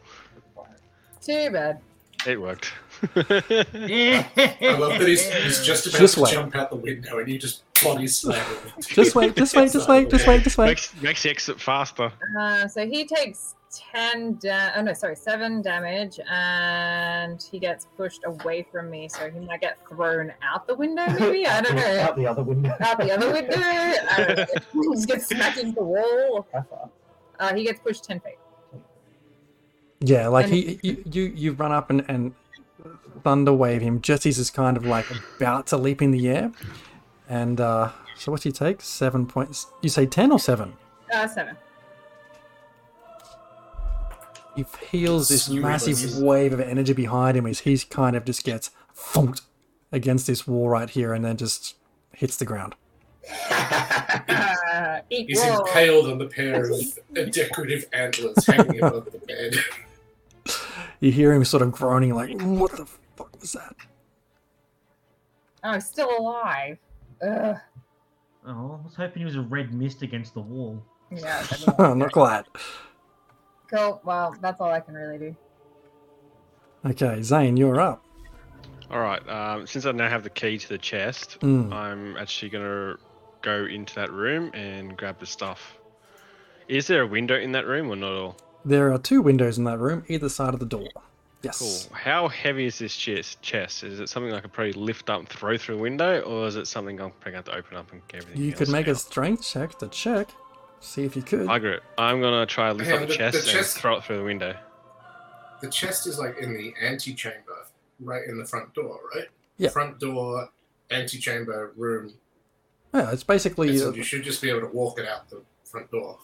Too 1.21 1.49
bad. 1.51 1.79
It 2.25 2.39
worked. 2.41 2.71
I 3.15 4.77
love 4.79 4.97
that 4.99 5.07
he's, 5.07 5.29
he's 5.29 5.61
just 5.65 5.87
about 5.87 5.99
Just 5.99 6.15
to 6.15 6.21
wait. 6.21 6.31
jump 6.33 6.55
out 6.55 6.69
the 6.69 6.77
window 6.77 7.19
and 7.19 7.27
you 7.27 7.37
just 7.37 7.63
body 7.83 8.07
slam 8.07 8.43
him. 8.45 8.57
Just 8.81 9.13
wait, 9.13 9.35
just 9.35 9.55
wait, 9.57 9.71
just 9.73 9.89
wait, 9.89 10.09
just 10.09 10.25
wait, 10.27 10.43
just 10.43 10.57
wait. 10.57 10.65
makes, 10.67 11.01
makes 11.01 11.23
the 11.23 11.29
exit 11.29 11.59
faster. 11.59 12.13
Uh, 12.39 12.65
so 12.67 12.87
he 12.87 13.05
takes 13.05 13.55
10 13.93 14.35
da- 14.35 14.71
oh 14.77 14.81
no, 14.83 14.93
sorry, 14.93 15.17
7 15.17 15.61
damage 15.61 16.17
and 16.29 17.45
he 17.51 17.59
gets 17.59 17.87
pushed 17.97 18.21
away 18.25 18.65
from 18.71 18.89
me, 18.89 19.09
so 19.09 19.29
he 19.29 19.39
might 19.41 19.59
get 19.59 19.77
thrown 19.89 20.31
out 20.41 20.65
the 20.65 20.75
window, 20.75 21.05
maybe? 21.19 21.45
I 21.45 21.59
don't 21.59 21.75
know. 21.75 21.99
Out 21.99 22.15
the 22.15 22.25
other 22.25 22.43
window. 22.43 22.73
out 22.79 22.97
the 22.99 23.11
other 23.11 23.33
window. 23.33 23.57
I 23.59 24.23
don't 24.27 24.37
know. 24.37 24.93
Just 24.93 25.07
gets 25.09 25.27
smacked 25.27 25.57
into 25.57 25.73
the 25.73 25.83
wall. 25.83 26.47
Uh, 27.39 27.53
he 27.53 27.63
gets 27.65 27.81
pushed 27.81 28.05
10 28.05 28.21
feet. 28.21 28.37
Yeah, 30.05 30.27
like 30.27 30.45
And- 30.45 30.53
he, 30.53 30.79
you, 30.83 31.03
you, 31.09 31.23
you 31.35 31.51
run 31.53 31.71
up 31.71 31.89
and, 31.89 32.03
and 32.09 32.33
thunder 33.23 33.53
wave 33.53 33.81
him. 33.81 34.01
Jesse's 34.01 34.37
is 34.37 34.49
kind 34.49 34.75
of 34.75 34.85
like 34.85 35.05
about 35.37 35.67
to 35.67 35.77
leap 35.77 36.01
in 36.01 36.11
the 36.11 36.27
air, 36.29 36.51
and 37.29 37.61
uh, 37.61 37.91
so 38.17 38.31
what's 38.31 38.43
he 38.43 38.51
take? 38.51 38.81
Seven 38.81 39.25
points. 39.25 39.67
You 39.81 39.89
say 39.89 40.05
ten 40.05 40.31
or 40.31 40.39
seven? 40.39 40.73
Uh, 41.13 41.27
7. 41.27 41.55
He 44.55 44.63
feels 44.63 45.29
this 45.29 45.45
Skew 45.45 45.61
massive 45.61 45.97
versus- 45.97 46.19
wave 46.21 46.53
of 46.53 46.59
energy 46.59 46.93
behind 46.93 47.37
him 47.37 47.45
as 47.47 47.59
he's 47.59 47.83
kind 47.83 48.15
of 48.15 48.25
just 48.25 48.43
gets 48.43 48.69
thumped 48.93 49.41
against 49.91 50.27
this 50.27 50.47
wall 50.47 50.69
right 50.69 50.89
here, 50.89 51.13
and 51.13 51.23
then 51.23 51.37
just 51.37 51.75
hits 52.13 52.37
the 52.37 52.45
ground. 52.45 52.75
Uh, 54.73 55.01
He's 55.09 55.39
roll. 55.39 55.59
impaled 55.65 56.09
on 56.11 56.17
the 56.17 56.25
pair 56.25 56.69
of 56.71 57.31
decorative 57.31 57.85
antlers 57.93 58.43
hanging 58.45 58.79
above 58.83 59.11
the 59.11 59.19
bed. 59.19 59.55
You 60.99 61.11
hear 61.11 61.33
him 61.33 61.43
sort 61.45 61.63
of 61.63 61.71
groaning, 61.71 62.13
like, 62.15 62.39
"What 62.41 62.71
the 62.71 62.85
fuck 63.15 63.39
was 63.41 63.53
that?" 63.53 63.75
Oh, 65.63 65.73
he's 65.73 65.85
still 65.85 66.09
alive. 66.17 66.77
Ugh. 67.21 67.57
Oh, 68.45 68.79
I 68.81 68.85
was 68.85 68.95
hoping 68.95 69.19
he 69.21 69.25
was 69.25 69.35
a 69.35 69.41
red 69.41 69.73
mist 69.73 70.01
against 70.01 70.33
the 70.33 70.41
wall. 70.41 70.83
Yeah. 71.11 71.41
that'd 71.49 71.65
be 71.65 71.99
Not 71.99 72.11
quite. 72.11 72.43
Cool. 73.69 74.01
Well, 74.03 74.35
that's 74.41 74.59
all 74.59 74.71
I 74.71 74.79
can 74.81 74.93
really 74.95 75.17
do. 75.17 75.35
Okay, 76.85 77.21
Zane, 77.21 77.55
you're 77.55 77.79
up. 77.79 78.03
All 78.91 78.99
right. 78.99 79.27
Um, 79.29 79.65
since 79.65 79.85
I 79.85 79.91
now 79.93 80.09
have 80.09 80.23
the 80.23 80.29
key 80.29 80.57
to 80.57 80.69
the 80.69 80.77
chest, 80.77 81.39
Mm. 81.39 81.71
I'm 81.73 82.17
actually 82.17 82.49
gonna 82.49 82.97
go 83.41 83.65
into 83.65 83.95
that 83.95 84.11
room 84.11 84.51
and 84.53 84.97
grab 84.97 85.19
the 85.19 85.25
stuff. 85.25 85.77
Is 86.67 86.87
there 86.87 87.01
a 87.03 87.07
window 87.07 87.35
in 87.37 87.53
that 87.53 87.65
room 87.65 87.89
or 87.89 87.95
not 87.95 88.11
at 88.13 88.19
all? 88.19 88.37
There 88.65 88.93
are 88.93 88.97
two 88.97 89.21
windows 89.21 89.57
in 89.57 89.63
that 89.65 89.77
room, 89.79 90.03
either 90.07 90.29
side 90.29 90.53
of 90.53 90.59
the 90.59 90.65
door. 90.65 90.87
Yes. 91.41 91.87
Cool. 91.89 91.97
How 91.97 92.29
heavy 92.29 92.65
is 92.67 92.79
this 92.79 92.95
chest? 92.95 93.41
Chest? 93.41 93.83
Is 93.83 93.99
it 93.99 94.07
something 94.07 94.31
I 94.33 94.39
could 94.39 94.53
probably 94.53 94.71
lift 94.73 95.09
up 95.09 95.19
and 95.19 95.27
throw 95.27 95.57
through 95.57 95.75
a 95.75 95.79
window, 95.79 96.21
or 96.21 96.47
is 96.47 96.55
it 96.55 96.67
something 96.67 96.99
I'm 97.01 97.11
probably 97.11 97.33
going 97.33 97.43
to 97.43 97.51
have 97.51 97.61
to 97.61 97.67
open 97.67 97.77
up 97.77 97.91
and 97.91 98.01
get 98.07 98.21
everything? 98.23 98.41
You 98.41 98.53
could 98.53 98.61
else 98.61 98.69
make 98.69 98.87
a 98.87 98.91
out? 98.91 98.97
strength 98.97 99.43
check 99.45 99.77
to 99.79 99.87
check. 99.89 100.29
See 100.79 101.03
if 101.03 101.15
you 101.17 101.21
could. 101.21 101.47
I 101.49 101.57
agree. 101.57 101.79
I'm 101.97 102.19
gonna 102.21 102.45
try 102.45 102.67
to 102.69 102.73
lift 102.73 102.89
Hang 102.89 102.97
up 102.97 103.01
on, 103.03 103.07
the 103.07 103.13
the- 103.13 103.17
chest 103.17 103.33
the 103.33 103.39
and 103.39 103.47
chest- 103.49 103.77
throw 103.77 103.95
it 103.97 104.03
through 104.03 104.17
the 104.17 104.23
window. 104.25 104.53
The 105.61 105.69
chest 105.69 106.07
is 106.07 106.19
like 106.19 106.37
in 106.39 106.53
the 106.53 106.73
antechamber, 106.81 107.67
right 108.01 108.21
in 108.27 108.37
the 108.37 108.43
front 108.45 108.73
door, 108.73 108.99
right? 109.15 109.27
Yeah. 109.57 109.69
Front 109.69 109.99
door, 109.99 110.49
antechamber 110.91 111.71
room. 111.77 112.13
Yeah, 112.93 113.11
it's 113.11 113.23
basically 113.23 113.69
It's- 113.69 113.81
uh, 113.87 113.93
you 113.93 114.03
should 114.03 114.23
just 114.23 114.41
be 114.41 114.49
able 114.49 114.59
to 114.61 114.67
walk 114.67 114.99
it 114.99 115.07
out 115.07 115.29
the 115.29 115.41
front 115.63 115.89
door. 115.89 116.19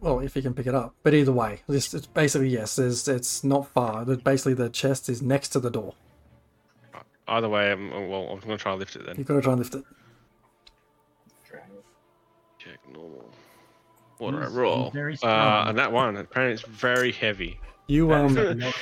Well, 0.00 0.20
if 0.20 0.34
you 0.36 0.42
can 0.42 0.54
pick 0.54 0.66
it 0.66 0.74
up. 0.74 0.94
But 1.02 1.14
either 1.14 1.32
way, 1.32 1.60
it's, 1.68 1.92
it's 1.94 2.06
basically 2.06 2.48
yes. 2.48 2.76
There's, 2.76 3.06
it's 3.08 3.44
not 3.44 3.68
far. 3.68 4.04
Basically, 4.04 4.54
the 4.54 4.68
chest 4.70 5.08
is 5.08 5.20
next 5.22 5.48
to 5.50 5.60
the 5.60 5.70
door. 5.70 5.94
Either 7.28 7.48
way, 7.48 7.70
I'm, 7.70 7.90
well, 8.08 8.28
I'm 8.30 8.40
gonna 8.40 8.56
try 8.58 8.72
to 8.72 8.78
lift 8.78 8.96
it 8.96 9.06
then. 9.06 9.14
You've 9.16 9.26
got 9.26 9.34
to 9.34 9.42
try 9.42 9.52
and 9.52 9.60
lift 9.60 9.74
it. 9.74 9.84
Check 12.58 12.78
normal. 12.92 13.30
What 14.18 14.32
do 14.32 14.36
I 14.38 14.40
He's- 14.40 14.52
roll? 14.52 14.92
uh, 15.22 15.64
and 15.68 15.78
that 15.78 15.92
one 15.92 16.16
apparently 16.16 16.54
it's 16.54 16.62
very 16.62 17.12
heavy. 17.12 17.58
You 17.86 18.12
um, 18.12 18.36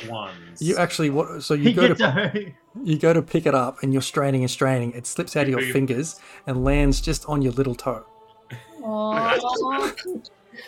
ones. 0.08 0.60
you 0.60 0.76
actually 0.76 1.08
what? 1.10 1.42
So 1.42 1.54
you 1.54 1.72
go 1.74 1.88
gets 1.88 2.00
to 2.00 2.52
you 2.84 2.98
go 2.98 3.12
to 3.12 3.22
pick 3.22 3.46
it 3.46 3.54
up, 3.54 3.82
and 3.82 3.92
you're 3.92 4.02
straining 4.02 4.42
and 4.42 4.50
straining. 4.50 4.92
It 4.92 5.06
slips 5.06 5.36
out 5.36 5.44
of 5.44 5.48
your 5.50 5.62
fingers 5.72 6.20
and 6.46 6.64
lands 6.64 7.00
just 7.00 7.24
on 7.26 7.40
your 7.40 7.52
little 7.52 7.74
toe. 7.74 8.04
Aw. 8.82 9.38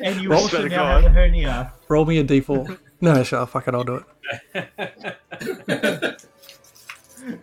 And 0.01 0.21
you 0.21 0.33
also 0.33 0.67
now 0.67 0.87
have 0.87 1.05
a 1.05 1.11
hernia. 1.11 1.73
Roll 1.89 2.05
me 2.05 2.19
a 2.19 2.25
d4. 2.25 2.79
no, 3.01 3.23
sure, 3.23 3.47
fuck 3.47 3.69
it, 3.69 3.75
I'll 3.75 3.85
do 3.85 4.05
it. 4.55 6.27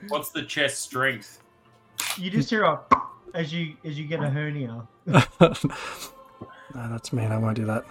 What's 0.07 0.29
the 0.31 0.43
chest 0.43 0.79
strength? 0.79 1.41
You 2.17 2.31
just 2.31 2.49
hear 2.49 2.63
a 2.63 2.79
as 3.33 3.53
you 3.53 3.75
as 3.83 3.97
you 3.97 4.05
get 4.05 4.23
a 4.23 4.29
hernia. 4.29 4.87
no, 5.05 5.23
that's 6.73 7.13
mean. 7.13 7.31
I 7.31 7.37
won't 7.37 7.55
do 7.55 7.65
that. 7.65 7.85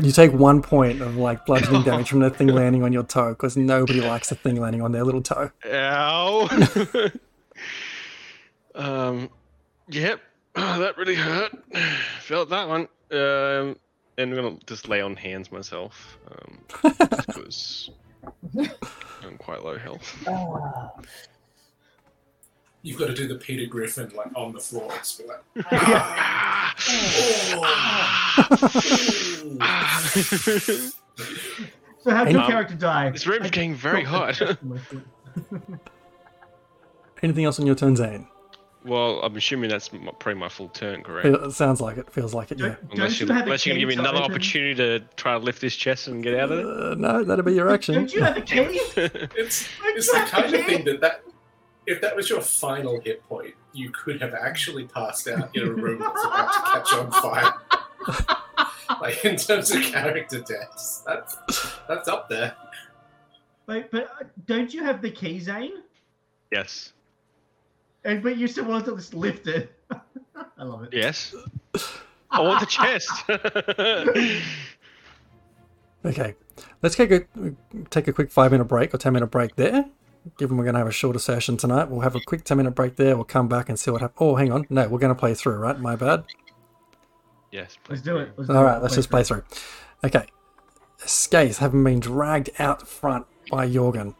You 0.00 0.10
take 0.10 0.32
one 0.32 0.62
point 0.62 1.02
of 1.02 1.16
like 1.16 1.44
bludgeoning 1.44 1.82
damage 1.82 2.08
from 2.08 2.20
the 2.20 2.30
thing 2.30 2.48
landing 2.48 2.82
on 2.82 2.92
your 2.92 3.02
toe 3.02 3.30
because 3.30 3.58
nobody 3.58 4.00
likes 4.00 4.32
a 4.32 4.34
thing 4.34 4.58
landing 4.58 4.80
on 4.80 4.92
their 4.92 5.04
little 5.04 5.20
toe. 5.20 5.50
Ow! 5.70 6.48
um, 8.74 9.28
yep, 9.88 10.20
that 10.80 10.96
really 10.96 11.14
hurt. 11.14 11.52
Felt 12.20 12.48
that 12.50 12.68
one. 12.68 12.82
Um, 13.10 13.76
and 14.18 14.30
I'm 14.30 14.34
gonna 14.34 14.56
just 14.66 14.88
lay 14.88 15.00
on 15.00 15.16
hands 15.16 15.50
myself, 15.52 16.18
um, 16.30 16.58
because 16.82 17.90
I'm 19.22 19.38
quite 19.38 19.64
low 19.64 19.78
health. 19.78 20.02
You've 22.84 22.98
got 22.98 23.06
to 23.06 23.14
do 23.14 23.28
the 23.28 23.36
Peter 23.36 23.64
Griffin 23.66 24.10
like 24.16 24.26
on 24.34 24.52
the 24.52 24.58
floor. 24.58 24.90
Just 24.98 25.22
like, 25.24 25.38
Ah! 25.70 26.74
"Oh." 27.54 28.72
So 32.00 32.10
how 32.10 32.24
did 32.24 32.32
your 32.32 32.42
Um, 32.42 32.50
character 32.50 32.74
die? 32.74 33.10
this 33.10 33.24
room's 33.26 33.46
I 33.46 33.50
getting 33.50 33.74
very 33.76 34.02
hot. 34.02 34.34
the- 34.36 34.58
my 34.62 34.78
foot. 34.78 35.04
Anything 37.22 37.44
else 37.44 37.60
on 37.60 37.66
your 37.66 37.76
turn, 37.76 37.94
Zane? 37.94 38.26
Well, 38.84 39.20
I'm 39.22 39.36
assuming 39.36 39.70
that's 39.70 39.92
m- 39.92 40.08
probably 40.18 40.40
my 40.40 40.48
full 40.48 40.68
turn, 40.68 41.02
correct? 41.02 41.26
It 41.26 41.52
sounds 41.52 41.80
like 41.80 41.96
it. 41.98 42.10
Feels 42.10 42.34
like 42.34 42.50
it. 42.50 42.58
Yeah. 42.58 42.68
Don't, 42.68 42.78
Unless, 42.94 43.18
don't 43.18 43.20
you, 43.20 43.26
you 43.26 43.32
have 43.32 43.40
a 43.40 43.44
unless 43.44 43.66
you're 43.66 43.72
gonna 43.74 43.80
give 43.80 43.88
me 43.88 43.94
another 43.94 44.18
open- 44.18 44.30
opportunity 44.32 44.74
to 44.74 45.00
try 45.16 45.32
to 45.32 45.38
lift 45.38 45.60
this 45.60 45.76
chest 45.76 46.08
and 46.08 46.22
get 46.22 46.38
out 46.38 46.50
of 46.52 46.58
it. 46.58 46.66
Uh, 46.66 46.94
no, 46.94 47.24
that'd 47.24 47.44
be 47.44 47.54
your 47.54 47.70
action. 47.70 47.94
Don't 47.94 48.12
you 48.12 48.22
have 48.22 48.36
a 48.36 48.40
key? 48.40 48.80
It's 48.96 49.68
it's 49.84 50.10
the 50.12 50.26
kind 50.28 50.54
of 50.54 50.64
thing 50.66 50.84
that 50.84 51.00
that 51.00 51.22
if 51.86 52.00
that 52.00 52.14
was 52.14 52.30
your 52.30 52.40
final 52.40 53.00
hit 53.00 53.26
point, 53.28 53.54
you 53.72 53.90
could 53.90 54.20
have 54.22 54.34
actually 54.34 54.84
passed 54.84 55.26
out 55.28 55.54
in 55.56 55.62
a 55.66 55.70
room 55.72 55.98
that's 56.00 56.24
about 56.24 56.52
to 56.52 56.60
catch 56.72 56.92
on 56.94 57.10
fire. 57.10 58.38
like 59.00 59.24
in 59.24 59.36
terms 59.36 59.70
of 59.70 59.82
character 59.82 60.40
deaths, 60.40 61.02
that's 61.06 61.36
that's 61.88 62.08
up 62.08 62.28
there. 62.28 62.54
Wait, 63.66 63.90
but 63.90 64.04
uh, 64.20 64.24
don't 64.46 64.72
you 64.74 64.82
have 64.84 65.00
the 65.02 65.10
key, 65.10 65.38
Zane? 65.40 65.82
yes. 66.50 66.92
And 68.04 68.22
but 68.22 68.36
you 68.36 68.48
still 68.48 68.64
want 68.64 68.84
to 68.86 68.96
just 68.96 69.14
lift 69.14 69.46
it. 69.46 69.72
I 70.58 70.64
love 70.64 70.82
it. 70.84 70.90
Yes. 70.92 71.34
I 72.30 72.40
want 72.40 72.60
the 72.60 72.66
chest. 72.66 73.10
Okay, 76.04 76.34
let's 76.82 76.96
take 76.96 77.12
a 77.12 77.20
take 77.90 78.08
a 78.08 78.12
quick 78.12 78.32
five 78.32 78.50
minute 78.50 78.64
break 78.64 78.92
or 78.92 78.98
ten 78.98 79.12
minute 79.12 79.28
break 79.28 79.54
there. 79.54 79.84
Given 80.36 80.56
we're 80.56 80.64
going 80.64 80.74
to 80.74 80.80
have 80.80 80.88
a 80.88 80.92
shorter 80.92 81.20
session 81.20 81.56
tonight, 81.56 81.90
we'll 81.90 82.00
have 82.00 82.16
a 82.16 82.20
quick 82.26 82.42
ten 82.42 82.56
minute 82.56 82.72
break 82.72 82.96
there. 82.96 83.14
We'll 83.14 83.24
come 83.24 83.46
back 83.46 83.68
and 83.68 83.78
see 83.78 83.92
what 83.92 84.00
happens. 84.00 84.16
Oh, 84.20 84.34
hang 84.34 84.50
on, 84.50 84.66
no, 84.68 84.88
we're 84.88 84.98
going 84.98 85.14
to 85.14 85.18
play 85.18 85.34
through, 85.34 85.58
right? 85.58 85.78
My 85.78 85.94
bad. 85.94 86.24
yes. 87.52 87.78
Let's 87.88 88.02
do 88.02 88.16
it. 88.18 88.32
Let's 88.36 88.48
do 88.50 88.56
All 88.56 88.66
it. 88.66 88.82
let's 88.82 88.96
just 88.96 89.10
play 89.10 89.22
through. 89.22 89.44
Okay, 90.04 90.26
Skaith 90.98 91.58
having 91.58 91.84
been 91.84 92.00
dragged 92.00 92.50
out 92.58 92.88
front 92.88 93.24
by 93.48 93.68
Jorgen, 93.68 94.16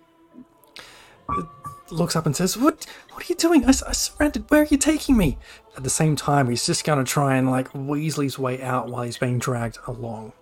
looks 1.93 2.17
up 2.17 2.27
and 2.27 2.35
says, 2.35 2.57
"What? 2.57 2.87
What 3.13 3.23
are 3.25 3.27
you 3.29 3.35
doing? 3.37 3.65
I 3.65 3.71
surrendered. 3.73 4.51
Where 4.51 4.63
are 4.63 4.67
you 4.67 4.77
taking 4.79 5.17
me?" 5.17 5.39
At 5.77 5.85
the 5.85 5.91
same 5.91 6.17
time, 6.17 6.49
he's 6.51 6.67
just 6.67 6.85
going 6.85 7.03
to 7.05 7.11
try 7.11 7.37
and 7.37 7.51
like 7.51 7.69
weasel 7.75 8.23
his 8.23 8.39
way 8.39 8.63
out 8.63 8.89
while 8.89 9.05
he's 9.05 9.19
being 9.19 9.39
dragged 9.39 9.79
along. 9.87 10.33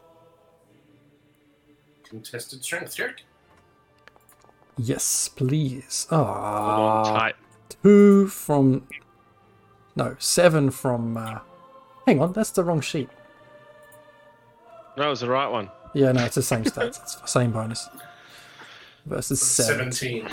Contested 2.05 2.65
strength 2.65 2.97
check. 2.97 3.23
Yes, 4.77 5.29
please. 5.29 6.07
Ah, 6.11 7.31
two 7.83 8.27
from. 8.29 8.87
No, 9.95 10.17
seven 10.19 10.71
from. 10.71 11.17
Uh, 11.17 11.41
hang 12.07 12.21
on, 12.21 12.33
that's 12.33 12.51
the 12.51 12.65
wrong 12.65 12.81
sheet. 12.81 13.09
No, 14.97 15.07
it 15.07 15.11
was 15.11 15.21
the 15.21 15.29
right 15.29 15.49
one. 15.49 15.71
Yeah, 15.95 16.13
no, 16.13 16.25
it's 16.25 16.35
the 16.35 16.43
same 16.43 16.65
stats. 16.65 17.01
It's 17.03 17.15
the 17.17 17.27
same 17.27 17.53
bonus. 17.53 17.89
Versus 19.07 19.41
seven. 19.41 19.93
17. 19.93 20.29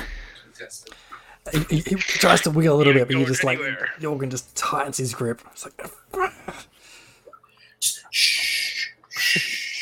Contested. 1.52 1.72
He, 1.72 1.90
he, 1.90 1.96
he 1.96 2.02
tries 2.02 2.42
to 2.42 2.52
wiggle 2.52 2.76
a 2.76 2.78
little 2.78 2.94
bit, 2.94 3.08
but 3.08 3.12
you 3.12 3.18
going 3.18 3.28
just 3.28 3.44
like 3.44 3.58
anywhere. 3.60 3.90
Jorgen 4.00 4.30
just 4.30 4.56
tightens 4.56 4.98
his 4.98 5.14
grip. 5.14 5.42
It's 5.52 5.66
like 5.66 5.92
Just 7.80 8.04
shh. 8.12 8.90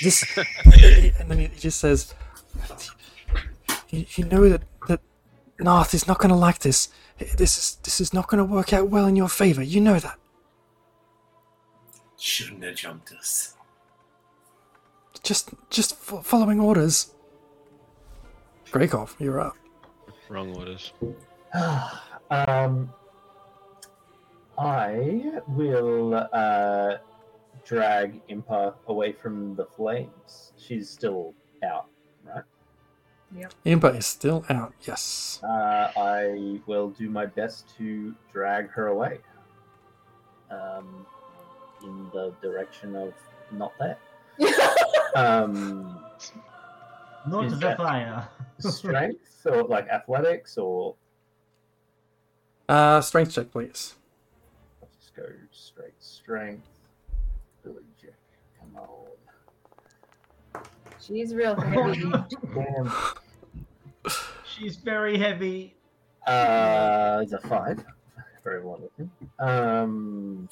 this, 0.04 0.38
and 1.20 1.30
then 1.32 1.38
he 1.40 1.48
just 1.60 1.80
says, 1.80 2.14
"You, 3.90 4.06
you 4.16 4.26
know 4.26 4.50
that 4.50 4.64
that 4.88 5.02
Naerth 5.60 5.94
is 5.94 6.08
not 6.08 6.20
going 6.20 6.30
to 6.30 6.36
like 6.36 6.60
this. 6.60 6.90
This 7.38 7.58
is 7.58 7.76
this 7.84 8.02
is 8.02 8.14
not 8.14 8.28
going 8.28 8.40
to 8.40 8.46
work 8.46 8.74
out 8.74 8.90
well 8.90 9.06
in 9.06 9.16
your 9.16 9.30
favor. 9.30 9.64
You 9.64 9.82
know 9.82 10.00
that." 10.00 10.18
Shouldn't 12.18 12.64
have 12.64 12.76
jumped 12.76 13.12
us. 13.14 13.56
Just 15.24 15.50
just 15.70 15.96
fo- 15.96 16.22
following 16.22 16.60
orders. 16.60 17.12
Greykov, 18.72 19.16
you're 19.20 19.40
up. 19.40 19.56
Wrong 20.28 20.54
orders. 20.56 20.92
um, 22.32 22.92
I 24.58 25.42
will 25.48 26.28
uh, 26.34 26.98
drag 27.66 28.26
Impa 28.28 28.74
away 28.88 29.12
from 29.14 29.56
the 29.56 29.66
flames. 29.66 30.54
She's 30.58 30.90
still 30.90 31.34
out, 31.64 31.88
right? 32.26 32.44
Impa 33.66 33.98
is 33.98 34.06
still 34.06 34.46
out. 34.50 34.74
Yes. 34.84 35.40
Uh, 35.44 35.92
I 35.98 36.60
will 36.68 36.90
do 36.90 37.10
my 37.10 37.26
best 37.26 37.76
to 37.78 38.16
drag 38.32 38.70
her 38.72 38.88
away. 38.88 39.20
Um, 40.50 41.06
in 41.84 42.10
the 42.14 42.34
direction 42.42 42.96
of 42.96 43.14
not 43.52 43.74
there. 43.80 43.98
Um, 45.16 46.04
Not 47.26 47.50
the 47.50 47.56
that- 47.56 47.78
fire. 47.78 48.28
strength 48.60 49.46
or 49.46 49.64
like 49.64 49.88
athletics 49.88 50.58
or 50.58 50.96
Uh, 52.68 53.02
strength 53.02 53.34
check, 53.34 53.52
please. 53.52 53.96
I'll 54.82 54.90
just 55.00 55.16
go 55.16 55.24
straight 55.52 55.94
strength. 56.00 56.68
Billy 57.64 57.84
Jack, 58.02 58.14
come 58.60 58.76
on. 58.78 60.64
She's 61.00 61.34
real 61.34 61.56
heavy. 61.56 62.12
She's 64.46 64.78
very 64.78 65.18
heavy. 65.18 65.76
Uh, 66.26 67.20
it's 67.22 67.34
a 67.34 67.40
five 67.48 67.84
for 68.42 68.54
everyone 68.54 68.82
listening. 68.82 69.12
Um, 69.38 70.50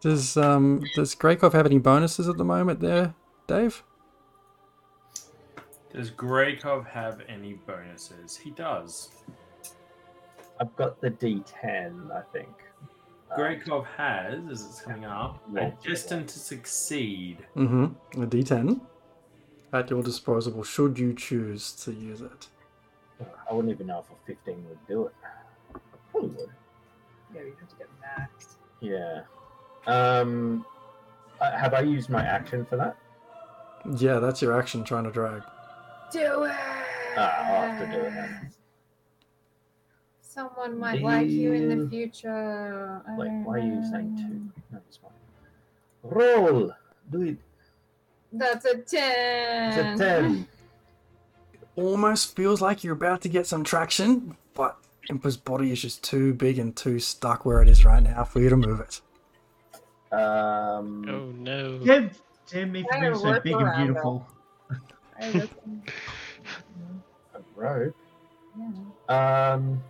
Does 0.00 0.36
um 0.36 0.82
does 0.94 1.14
Greykov 1.14 1.52
have 1.52 1.64
any 1.66 1.78
bonuses 1.78 2.28
at 2.28 2.36
the 2.36 2.44
moment 2.44 2.80
there, 2.80 3.14
Dave? 3.46 3.82
Does 5.94 6.10
Greykov 6.10 6.86
have 6.88 7.22
any 7.28 7.54
bonuses? 7.54 8.36
He 8.36 8.50
does. 8.50 9.08
I've 10.60 10.74
got 10.76 11.00
the 11.00 11.10
D10, 11.10 12.10
I 12.12 12.20
think. 12.32 12.48
Um, 13.32 13.38
Greykov 13.38 13.86
has, 13.96 14.40
as 14.50 14.66
it's 14.66 14.82
coming 14.82 15.04
up, 15.06 15.42
Yeah. 15.52 15.68
a 15.68 15.88
destined 15.88 16.28
to 16.28 16.38
succeed. 16.38 17.38
Mm-hmm. 17.56 18.22
A 18.22 18.26
D10 18.26 18.80
at 19.72 19.88
your 19.90 20.02
disposal 20.02 20.62
should 20.64 20.98
you 20.98 21.14
choose 21.14 21.72
to 21.84 21.92
use 21.92 22.20
it. 22.20 22.48
I 23.48 23.52
wouldn't 23.54 23.72
even 23.72 23.86
know 23.86 24.00
if 24.00 24.06
a 24.10 24.14
15 24.26 24.64
would 24.68 24.78
do 24.88 25.06
it. 25.06 25.14
Probably 26.10 26.30
would. 26.30 26.48
yeah, 27.34 27.42
you 27.42 27.54
have 27.60 27.68
to 27.68 27.76
get 27.76 27.88
max. 28.00 28.56
Yeah. 28.80 29.22
Um, 29.86 30.64
uh, 31.40 31.52
have 31.56 31.72
I 31.74 31.80
used 31.80 32.10
my 32.10 32.22
action 32.22 32.64
for 32.66 32.76
that? 32.76 32.96
Yeah, 33.96 34.18
that's 34.18 34.42
your 34.42 34.58
action 34.58 34.84
trying 34.84 35.04
to 35.04 35.10
drag. 35.10 35.42
Do 36.12 36.44
it. 36.44 36.52
Ah, 37.16 37.38
I'll 37.44 37.70
have 37.70 37.80
to 37.90 37.96
do 37.96 38.02
it 38.04 38.10
then. 38.14 38.50
Someone 40.32 40.78
might 40.78 41.02
like 41.02 41.28
you 41.28 41.52
in 41.54 41.68
the 41.76 41.88
future. 41.88 43.02
I 43.08 43.16
Wait, 43.16 43.26
don't 43.26 43.44
why 43.44 43.56
are 43.56 43.58
you 43.58 43.74
know. 43.80 43.90
saying 43.90 44.16
two? 44.16 44.62
No, 44.70 44.78
it's 44.86 44.96
fine. 44.98 45.10
Roll! 46.04 46.70
Do 47.10 47.22
it. 47.22 47.36
That's 48.32 48.64
a 48.64 48.78
ten. 48.78 49.72
It's 49.72 50.00
a 50.00 50.04
10. 50.04 50.46
Almost 51.74 52.36
feels 52.36 52.60
like 52.60 52.84
you're 52.84 52.92
about 52.94 53.22
to 53.22 53.28
get 53.28 53.48
some 53.48 53.64
traction, 53.64 54.36
but 54.54 54.76
Impa's 55.08 55.36
body 55.36 55.72
is 55.72 55.82
just 55.82 56.04
too 56.04 56.32
big 56.34 56.60
and 56.60 56.76
too 56.76 57.00
stuck 57.00 57.44
where 57.44 57.60
it 57.60 57.68
is 57.68 57.84
right 57.84 58.02
now 58.02 58.22
for 58.22 58.38
you 58.40 58.50
to 58.50 58.56
move 58.56 58.78
it. 58.80 59.00
Um, 60.16 61.04
Oh 61.08 61.32
no. 61.36 61.78
Damn, 61.84 62.10
damn 62.48 62.70
me 62.70 62.84
for 62.88 63.00
being 63.00 63.14
so 63.16 63.40
big 63.40 63.54
and 63.54 63.76
beautiful. 63.84 64.28
I 65.20 65.30
listen. 65.30 65.82
a 67.34 67.40
rope. 67.56 67.96
yeah. 69.08 69.52
Um, 69.54 69.82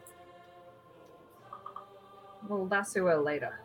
We'll 2.50 2.66
lasso 2.66 3.06
her 3.06 3.16
later. 3.16 3.60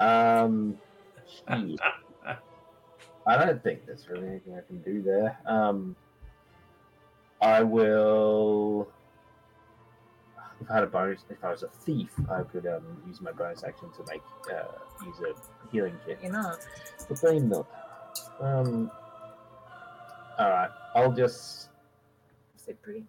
um. 0.00 0.78
I 1.46 3.36
don't 3.36 3.62
think 3.62 3.84
there's 3.84 4.08
really 4.08 4.26
anything 4.26 4.54
I 4.56 4.62
can 4.66 4.80
do 4.80 5.02
there. 5.02 5.38
Um, 5.44 5.94
I 7.42 7.62
will. 7.62 8.88
If 10.62 10.70
I 10.70 10.74
had 10.74 10.84
a 10.84 10.86
bonus, 10.86 11.22
if 11.28 11.44
I 11.44 11.50
was 11.50 11.62
a 11.64 11.68
thief, 11.68 12.12
I 12.30 12.44
could 12.44 12.66
um, 12.66 13.02
use 13.06 13.20
my 13.20 13.32
bonus 13.32 13.62
action 13.62 13.90
to 13.98 14.04
make 14.10 14.22
uh, 14.50 14.64
use 15.04 15.16
a 15.20 15.34
healing 15.70 15.98
kit. 16.06 16.18
You're 16.22 16.32
not. 16.32 16.66
But 17.10 17.22
I'm 17.28 17.48
not. 17.50 17.66
Um. 18.40 18.90
All 20.38 20.48
right, 20.48 20.70
I'll 20.94 21.12
just 21.12 21.68
Is 22.56 22.68
it 22.68 22.80
pretty? 22.80 23.04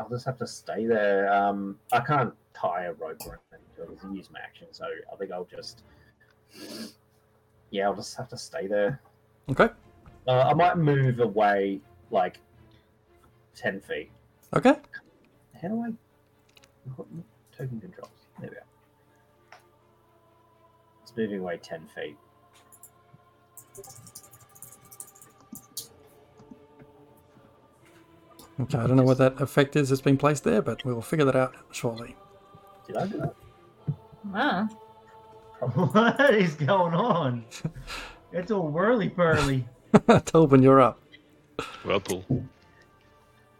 I'll 0.00 0.08
just 0.08 0.24
have 0.24 0.38
to 0.38 0.46
stay 0.46 0.86
there. 0.86 1.30
Um, 1.30 1.78
I 1.92 2.00
can't 2.00 2.32
a 2.62 2.92
rope 2.92 3.20
or 3.26 3.40
anything 3.52 3.66
to 3.76 4.08
it. 4.08 4.16
Use 4.16 4.30
my 4.30 4.40
action, 4.40 4.66
so 4.70 4.86
I 5.12 5.16
think 5.16 5.32
I'll 5.32 5.44
just. 5.44 5.82
Yeah, 7.70 7.86
I'll 7.88 7.94
just 7.94 8.16
have 8.16 8.28
to 8.28 8.38
stay 8.38 8.66
there. 8.66 9.00
Okay. 9.50 9.68
Uh, 10.26 10.42
I 10.42 10.54
might 10.54 10.76
move 10.78 11.20
away 11.20 11.80
like 12.10 12.38
ten 13.54 13.80
feet. 13.80 14.10
Okay. 14.54 14.76
How 15.60 15.68
do 15.68 15.82
I? 15.82 15.92
Token 17.56 17.80
controls. 17.80 18.10
There 18.40 18.50
we 18.50 18.56
go. 18.56 18.62
It's 21.02 21.16
moving 21.16 21.40
away 21.40 21.58
ten 21.62 21.86
feet. 21.94 22.16
Okay, 28.60 28.78
I 28.78 28.86
don't 28.88 28.96
know 28.96 29.04
what 29.04 29.18
that 29.18 29.40
effect 29.40 29.76
is 29.76 29.90
that's 29.90 30.00
been 30.00 30.16
placed 30.16 30.42
there, 30.42 30.60
but 30.60 30.84
we 30.84 30.92
will 30.92 31.02
figure 31.02 31.24
that 31.24 31.36
out 31.36 31.54
shortly. 31.70 32.16
Did 32.88 32.96
I 32.96 33.06
do 33.06 33.18
that? 33.18 33.34
Ah. 34.34 34.68
What 35.74 36.34
is 36.34 36.54
going 36.54 36.94
on? 36.94 37.44
It's 38.32 38.52
all 38.52 38.68
whirly 38.68 39.08
purly. 39.08 39.66
Tolbin, 39.92 40.62
you're 40.62 40.80
up. 40.80 41.00
Whirlpool. 41.82 42.24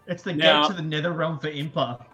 It's 0.06 0.22
the 0.22 0.32
Now- 0.32 0.62
gate 0.62 0.76
to 0.76 0.82
the 0.82 0.88
nether 0.88 1.12
realm 1.12 1.40
for 1.40 1.48
Impa. 1.50 2.04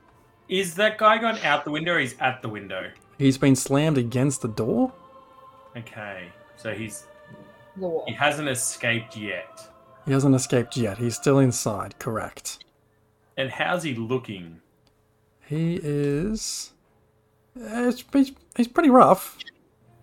Is 0.48 0.74
that 0.76 0.96
guy 0.98 1.18
gone 1.18 1.36
out 1.44 1.64
the 1.66 1.70
window 1.70 1.94
or 1.94 1.98
he's 1.98 2.14
at 2.20 2.40
the 2.42 2.48
window? 2.48 2.90
He's 3.18 3.36
been 3.38 3.54
slammed 3.56 3.98
against 3.98 4.40
the 4.42 4.48
door. 4.48 4.92
Okay. 5.76 6.28
So 6.56 6.72
he's 6.72 7.06
Law. 7.76 8.04
he 8.06 8.14
hasn't 8.14 8.48
escaped 8.48 9.16
yet. 9.16 9.68
He 10.06 10.12
hasn't 10.12 10.34
escaped 10.34 10.76
yet. 10.76 10.96
He's 10.98 11.16
still 11.16 11.38
inside, 11.38 11.98
correct. 11.98 12.64
And 13.36 13.50
how's 13.50 13.82
he 13.82 13.94
looking? 13.94 14.60
He 15.46 15.78
is. 15.82 16.72
Uh, 17.60 17.88
It's, 17.88 18.04
he's, 18.12 18.32
he's 18.56 18.68
pretty 18.68 18.90
rough. 18.90 19.38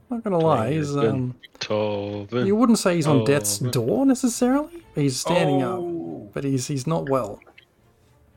Not 0.09 0.23
gonna 0.23 0.39
lie, 0.39 0.71
he's 0.73 0.95
um. 0.95 1.35
Torben. 1.59 2.45
You 2.45 2.55
wouldn't 2.55 2.79
say 2.79 2.95
he's 2.95 3.07
on 3.07 3.23
death's 3.23 3.59
door 3.59 4.05
necessarily. 4.05 4.83
He's 4.95 5.19
standing 5.19 5.61
up, 5.61 5.79
Oh, 5.79 6.29
but 6.33 6.43
he's 6.43 6.67
he's 6.67 6.85
not 6.87 7.07
well, 7.09 7.39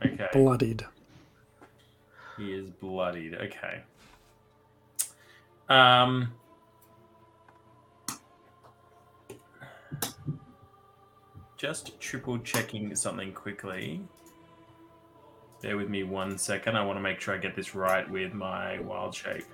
Okay. 0.04 0.28
bloodied. 0.32 0.84
He 2.36 2.52
is 2.52 2.68
bloodied. 2.80 3.34
Okay. 3.34 3.80
Um. 5.68 6.32
Just 11.56 11.98
triple 12.00 12.38
checking 12.40 12.94
something 12.94 13.32
quickly. 13.32 14.00
Bear 15.64 15.78
with 15.78 15.88
me 15.88 16.02
one 16.02 16.36
second. 16.36 16.76
I 16.76 16.84
want 16.84 16.98
to 16.98 17.00
make 17.00 17.18
sure 17.22 17.34
I 17.34 17.38
get 17.38 17.56
this 17.56 17.74
right 17.74 18.06
with 18.10 18.34
my 18.34 18.78
wild 18.80 19.14
shape. 19.14 19.46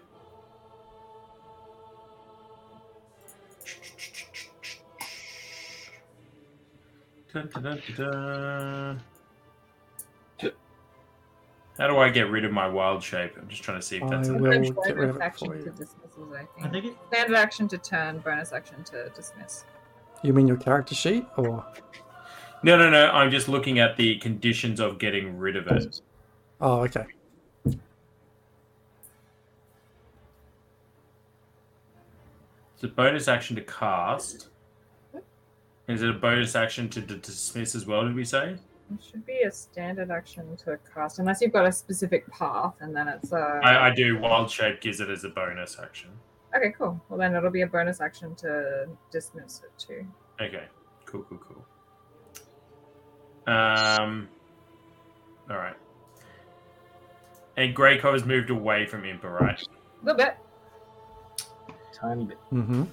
Dun, 7.33 7.49
dun, 7.55 7.63
dun, 7.63 7.83
dun, 7.97 9.01
dun. 10.39 10.53
How 11.79 11.87
do 11.87 11.97
I 11.99 12.11
get 12.11 12.29
rid 12.29 12.45
of 12.45 12.51
my 12.51 12.67
wild 12.67 13.05
shape? 13.05 13.35
I'm 13.41 13.47
just 13.49 13.63
trying 13.63 13.79
to 13.79 13.87
see 13.87 13.99
if 13.99 14.11
that's 14.11 14.29
I 14.29 14.33
an 14.35 14.43
will 14.43 14.53
action. 14.53 14.77
get 14.85 14.97
rid 14.97 15.11
of 15.11 15.17
it 15.17 15.23
action 15.23 15.47
for 15.49 15.59
to 15.59 15.65
you. 15.65 15.71
dismissals, 15.71 16.35
I 16.35 16.41
I 16.41 16.69
think. 16.69 16.73
think 16.73 16.85
it. 16.87 16.97
Standard 17.13 17.37
action 17.37 17.69
to 17.69 17.79
turn, 17.79 18.19
bonus 18.19 18.53
action 18.53 18.83
to 18.83 19.11
dismiss. 19.11 19.65
You 20.25 20.33
mean 20.33 20.49
your 20.49 20.57
character 20.57 20.97
sheet, 20.97 21.25
or 21.37 21.65
No, 22.63 22.77
no, 22.77 22.91
no. 22.91 23.07
I'm 23.11 23.31
just 23.31 23.49
looking 23.49 23.79
at 23.79 23.97
the 23.97 24.17
conditions 24.19 24.81
of 24.81 24.99
getting 24.99 25.39
rid 25.39 25.57
of 25.57 25.67
it. 25.69 26.01
oh, 26.61 26.81
okay. 26.81 27.05
It's 32.75 32.85
a 32.85 32.89
bonus 32.89 33.29
action 33.29 33.57
to 33.57 33.63
cast. 33.63 34.49
Is 35.89 36.03
it 36.03 36.09
a 36.11 36.15
bonus 36.15 36.55
action 36.55 36.89
to 36.91 37.01
d- 37.01 37.19
dismiss 37.21 37.75
as 37.75 37.87
well? 37.87 38.05
Did 38.05 38.15
we 38.15 38.25
say? 38.25 38.53
It 38.93 39.05
should 39.09 39.27
be 39.27 39.41
a 39.41 39.51
standard 39.51 40.11
action 40.11 40.57
to 40.65 40.79
cast, 40.95 41.19
unless 41.19 41.41
you've 41.41 41.53
got 41.53 41.67
a 41.67 41.73
specific 41.73 42.27
path, 42.31 42.75
and 42.81 42.95
then 42.95 43.07
it's 43.09 43.33
a. 43.33 43.61
I, 43.63 43.89
I 43.89 43.95
do. 43.95 44.19
Wild 44.19 44.51
shape 44.51 44.81
gives 44.81 45.01
it 45.01 45.11
as 45.11 45.25
a 45.25 45.29
bonus 45.29 45.79
action. 45.83 46.11
Okay, 46.57 46.73
cool. 46.77 47.01
Well, 47.09 47.19
then 47.19 47.35
it'll 47.35 47.51
be 47.51 47.63
a 47.63 47.67
bonus 47.67 48.01
action 48.01 48.35
to 48.37 48.87
dismiss 49.13 49.63
it 49.65 49.71
too. 49.79 50.07
Okay. 50.41 50.65
Cool. 51.07 51.25
Cool. 51.29 51.39
Cool. 51.39 51.65
Um. 53.51 54.29
All 55.51 55.57
right. 55.57 55.75
And 57.57 57.75
Greykov 57.75 58.13
has 58.13 58.25
moved 58.25 58.51
away 58.51 58.87
from 58.87 59.03
Impa, 59.03 59.25
right? 59.25 59.61
A 59.61 60.05
little 60.05 60.17
bit. 60.17 60.37
Tiny 61.93 62.27
bit. 62.27 62.39
Mm-hmm. 62.53 62.85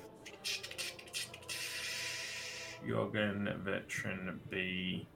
Jorgen, 2.89 3.59
veteran 3.59 4.39
B. 4.49 5.07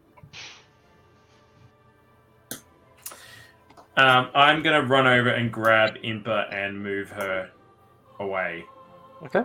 Um, 3.97 4.29
I'm 4.35 4.61
gonna 4.61 4.83
run 4.83 5.07
over 5.07 5.29
and 5.29 5.51
grab 5.51 5.95
Impa 6.03 6.53
and 6.53 6.83
move 6.83 7.09
her 7.09 7.49
away. 8.19 8.63
Okay. 9.23 9.41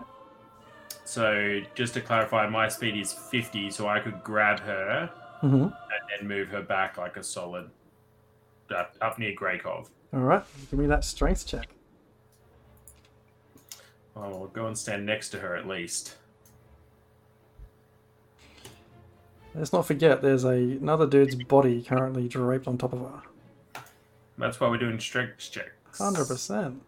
So 1.07 1.61
just 1.75 1.95
to 1.95 2.03
clarify, 2.03 2.47
my 2.51 2.69
speed 2.69 2.99
is 2.99 3.13
50, 3.13 3.71
so 3.71 3.89
I 3.89 4.01
could 4.01 4.23
grab 4.23 4.61
her 4.61 5.11
Mm-hmm. 5.43 5.69
And 6.11 6.21
then 6.21 6.29
move 6.29 6.49
her 6.49 6.63
back 6.63 6.99
like 6.99 7.17
a 7.17 7.23
solid 7.23 7.71
up, 8.75 8.97
up 9.01 9.19
near 9.19 9.35
Greykov. 9.35 9.89
All 10.13 10.21
right. 10.21 10.45
Give 10.71 10.79
me 10.79 10.87
that 10.87 11.05
strength 11.05 11.47
check. 11.47 11.69
I'll 14.17 14.47
go 14.47 14.67
and 14.67 14.77
stand 14.77 15.05
next 15.05 15.29
to 15.31 15.39
her 15.39 15.57
at 15.57 15.67
least. 15.67 16.17
Let's 19.55 19.73
not 19.73 19.87
forget, 19.87 20.21
there's 20.21 20.45
a, 20.45 20.55
another 20.55 21.07
dude's 21.07 21.35
body 21.35 21.83
currently 21.83 22.29
draped 22.29 22.69
on 22.69 22.77
top 22.77 22.93
of 22.93 23.01
her. 23.01 23.23
That's 24.39 24.61
why 24.61 24.69
we're 24.69 24.77
doing 24.77 25.01
strength 25.01 25.39
checks. 25.39 25.99
Hundred 25.99 26.29
percent. 26.29 26.83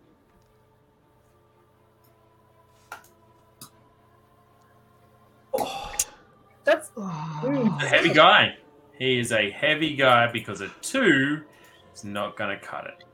That's. 6.65 6.90
Oh. 6.99 7.78
A 7.81 7.86
heavy 7.86 8.12
guy. 8.12 8.59
He 8.99 9.20
is 9.20 9.33
a 9.33 9.51
heavy 9.51 9.95
guy 9.95 10.31
because 10.33 10.61
a 10.61 10.69
two 10.83 11.43
is 11.95 12.05
not 12.05 12.37
going 12.37 12.59
to 12.59 12.65
cut 12.65 12.87
it. 12.87 13.05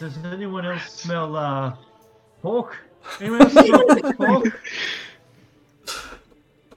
Does 0.00 0.16
anyone 0.24 0.64
else 0.64 0.90
smell 0.90 1.36
uh, 1.36 1.74
pork? 2.42 2.78
Anyone 3.20 3.42
else 3.42 3.52
smell 3.52 4.12
pork? 4.14 4.62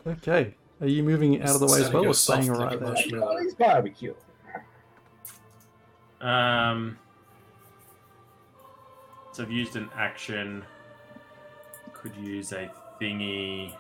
Okay. 0.06 0.54
Are 0.82 0.88
you 0.88 1.04
moving 1.04 1.42
out 1.42 1.50
of 1.50 1.60
the 1.60 1.68
way 1.68 1.82
as 1.82 1.92
well, 1.92 2.06
or 2.06 2.14
staying 2.14 2.52
right 2.52 2.80
there? 2.80 2.88
marshmallow. 2.88 3.38
It's 3.38 3.54
barbecue. 3.54 4.14
Um, 6.22 6.98
so 9.34 9.44
I've 9.44 9.52
used 9.52 9.76
an 9.76 9.90
action. 9.96 10.64
Could 11.94 12.16
use 12.16 12.54
a 12.54 12.72
thingy. 13.02 13.74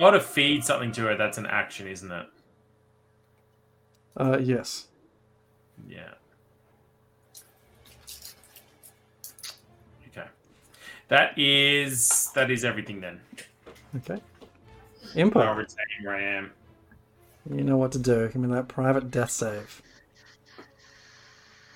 I 0.00 0.02
got 0.02 0.10
to 0.12 0.20
feed 0.20 0.64
something 0.64 0.92
to 0.92 1.02
her. 1.02 1.14
That's 1.14 1.36
an 1.36 1.44
action, 1.44 1.86
isn't 1.86 2.10
it? 2.10 2.26
Uh, 4.16 4.38
yes. 4.38 4.86
Yeah. 5.86 6.12
Okay. 10.08 10.26
That 11.08 11.38
is 11.38 12.30
that 12.34 12.50
is 12.50 12.64
everything 12.64 13.02
then. 13.02 13.20
Okay. 13.96 14.22
Input. 15.14 15.42
I'll 15.42 15.54
Impa, 15.54 15.58
retain 15.58 15.76
where 16.04 16.16
I 16.16 16.22
am. 16.22 16.52
you 17.54 17.62
know 17.62 17.76
what 17.76 17.92
to 17.92 17.98
do. 17.98 18.26
Give 18.28 18.36
me 18.36 18.48
that 18.54 18.68
private 18.68 19.10
death 19.10 19.30
save. 19.30 19.82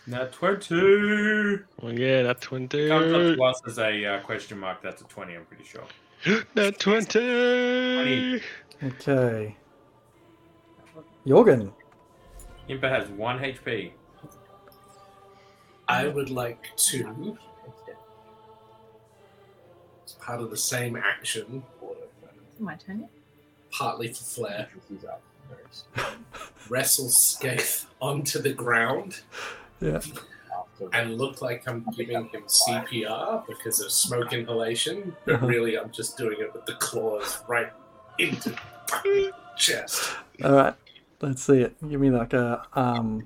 Now 0.06 0.24
twenty. 0.32 1.59
Oh 1.82 1.90
yeah, 1.90 2.22
that's 2.22 2.40
twenty. 2.40 2.88
Comes 2.88 3.12
up 3.12 3.36
to 3.36 3.42
us 3.42 3.60
as 3.66 3.78
a 3.78 4.06
uh, 4.06 4.20
question 4.20 4.59
mark. 4.59 4.80
That's 4.80 5.02
a 5.02 5.05
twenty. 5.05 5.34
I'm 5.34 5.44
pretty 5.44 5.64
sure. 5.64 5.84
That 6.55 6.78
20. 6.78 8.42
Okay. 8.82 9.56
Jorgen. 11.26 11.72
Impa 12.68 12.88
has 12.88 13.09
one 13.10 13.38
HP. 13.38 13.92
I 15.86 16.09
would 16.09 16.30
like 16.30 16.68
to, 16.76 17.36
as 20.06 20.12
part 20.14 20.40
of 20.40 20.51
the 20.51 20.56
same 20.56 20.96
action, 20.96 21.62
My 22.59 22.74
turn. 22.76 23.01
yet? 23.01 23.10
partly 23.70 24.09
for 24.09 24.22
flair, 24.24 24.68
This 24.90 24.98
is 25.02 25.84
wrestle 26.70 27.06
Skaith 27.09 27.86
onto 28.01 28.38
the 28.40 28.52
ground 28.52 29.20
Yeah. 29.80 30.01
After 30.82 30.88
and 30.96 31.16
look 31.18 31.40
like 31.42 31.66
I'm 31.68 31.84
giving 31.96 32.28
him 32.28 32.44
CPR 32.46 33.46
because 33.46 33.80
of 33.80 33.90
smoke 33.90 34.32
inhalation, 34.32 35.16
but 35.24 35.36
Uh-huh. 35.36 35.46
really 35.46 35.78
I'm 35.78 35.90
just 35.90 36.16
doing 36.18 36.36
it 36.40 36.52
with 36.52 36.66
the 36.66 36.74
claws 36.74 37.42
right 37.48 37.72
into 38.18 38.51
the 39.05 39.32
chest. 39.56 40.12
All 40.42 40.52
right. 40.52 40.74
Let's 41.20 41.42
see 41.42 41.60
it. 41.60 41.74
Give 41.88 42.01
me 42.01 42.10
like 42.10 42.32
a 42.32 42.66
um. 42.74 43.24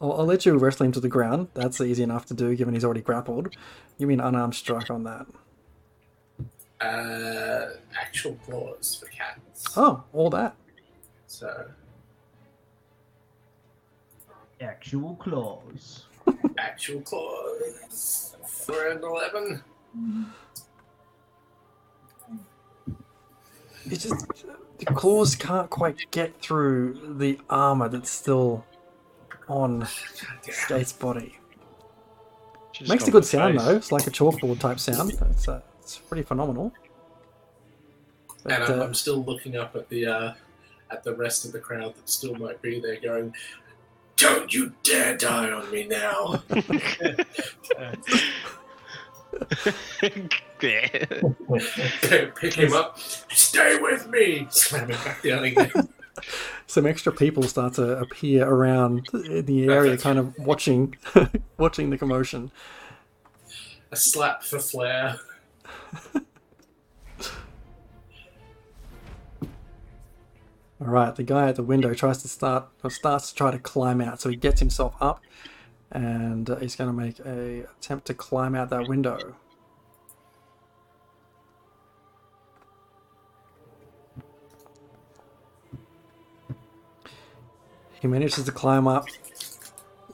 I'll, 0.00 0.12
I'll 0.12 0.24
let 0.26 0.46
you 0.46 0.56
wrestle 0.56 0.86
him 0.86 0.92
to 0.92 1.00
the 1.00 1.08
ground. 1.08 1.48
That's 1.54 1.80
easy 1.80 2.02
enough 2.02 2.24
to 2.26 2.34
do, 2.34 2.54
given 2.56 2.72
he's 2.74 2.84
already 2.84 3.02
grappled. 3.02 3.54
Give 3.98 4.08
me 4.08 4.14
an 4.14 4.20
unarmed 4.20 4.54
strike 4.54 4.90
on 4.90 5.04
that. 5.04 5.26
Uh, 6.80 7.74
actual 8.00 8.34
claws 8.46 8.94
for 8.96 9.06
cats. 9.10 9.76
Oh, 9.76 10.02
all 10.14 10.30
that. 10.30 10.54
So 11.26 11.66
Actual 14.60 15.16
claws. 15.16 16.04
Actual 16.58 17.00
claws 17.02 18.36
for 18.46 18.88
an 18.88 19.02
eleven. 19.02 19.62
It's 23.86 24.04
just 24.04 24.26
the 24.78 24.84
claws 24.86 25.34
can't 25.34 25.70
quite 25.70 26.10
get 26.10 26.40
through 26.40 27.16
the 27.18 27.38
armor 27.48 27.88
that's 27.88 28.10
still 28.10 28.64
on 29.48 29.86
Skaith's 30.42 30.92
body. 30.92 31.38
Makes 32.88 33.08
a 33.08 33.10
good 33.10 33.24
sound 33.24 33.58
face. 33.58 33.66
though. 33.66 33.76
It's 33.76 33.92
like 33.92 34.06
a 34.06 34.10
chalkboard 34.10 34.58
type 34.58 34.78
sound. 34.78 35.12
It's 35.12 35.48
uh, 35.48 35.60
it's 35.80 35.98
pretty 35.98 36.22
phenomenal. 36.22 36.72
But, 38.42 38.52
and 38.52 38.64
I'm, 38.64 38.80
uh, 38.80 38.84
I'm 38.84 38.94
still 38.94 39.22
looking 39.24 39.56
up 39.56 39.76
at 39.76 39.88
the 39.88 40.06
uh, 40.06 40.34
at 40.90 41.04
the 41.04 41.14
rest 41.14 41.44
of 41.44 41.52
the 41.52 41.58
crowd 41.58 41.94
that 41.94 42.08
still 42.08 42.34
might 42.36 42.62
be 42.62 42.80
there, 42.80 42.98
going, 43.00 43.34
"Don't 44.20 44.52
you 44.52 44.72
dare 44.82 45.16
die 45.16 45.50
on 45.50 45.70
me 45.70 45.86
now!" 45.86 46.42
Pick 50.58 52.54
him 52.54 52.72
up. 52.74 52.98
Stay 53.30 53.78
with 53.80 54.08
me. 54.08 54.46
Slam 54.50 54.90
it 54.90 55.04
back 55.04 55.22
down 55.22 55.44
again. 55.44 55.72
some 56.66 56.86
extra 56.86 57.12
people 57.12 57.42
start 57.44 57.74
to 57.74 57.98
appear 57.98 58.46
around 58.46 59.08
in 59.14 59.46
the 59.46 59.68
area, 59.68 59.96
kind 59.96 60.18
of 60.18 60.36
watching 60.38 60.96
watching 61.58 61.90
the 61.90 61.98
commotion. 61.98 62.50
a 63.90 63.96
slap 63.96 64.42
for 64.42 64.58
flair. 64.58 65.16
All 70.82 70.86
right, 70.86 71.14
the 71.14 71.22
guy 71.22 71.48
at 71.48 71.56
the 71.56 71.62
window 71.62 71.92
tries 71.92 72.22
to 72.22 72.28
start 72.28 72.68
or 72.82 72.88
starts 72.88 73.28
to 73.30 73.34
try 73.34 73.50
to 73.50 73.58
climb 73.58 74.00
out, 74.00 74.18
so 74.18 74.30
he 74.30 74.36
gets 74.36 74.60
himself 74.60 74.94
up, 74.98 75.20
and 75.90 76.48
uh, 76.48 76.56
he's 76.56 76.74
going 76.74 76.88
to 76.88 76.96
make 76.96 77.18
a 77.20 77.66
attempt 77.76 78.06
to 78.06 78.14
climb 78.14 78.54
out 78.54 78.70
that 78.70 78.88
window. 78.88 79.36
He 88.00 88.08
manages 88.08 88.46
to 88.46 88.52
climb 88.52 88.88
up, 88.88 89.04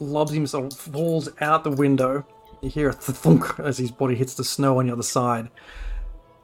lobs 0.00 0.32
himself, 0.32 0.72
falls 0.72 1.28
out 1.40 1.62
the 1.62 1.70
window. 1.70 2.26
You 2.60 2.70
hear 2.70 2.88
a 2.88 2.92
thunk 2.92 3.60
as 3.60 3.78
his 3.78 3.92
body 3.92 4.16
hits 4.16 4.34
the 4.34 4.42
snow 4.42 4.80
on 4.80 4.88
the 4.88 4.92
other 4.92 5.04
side. 5.04 5.48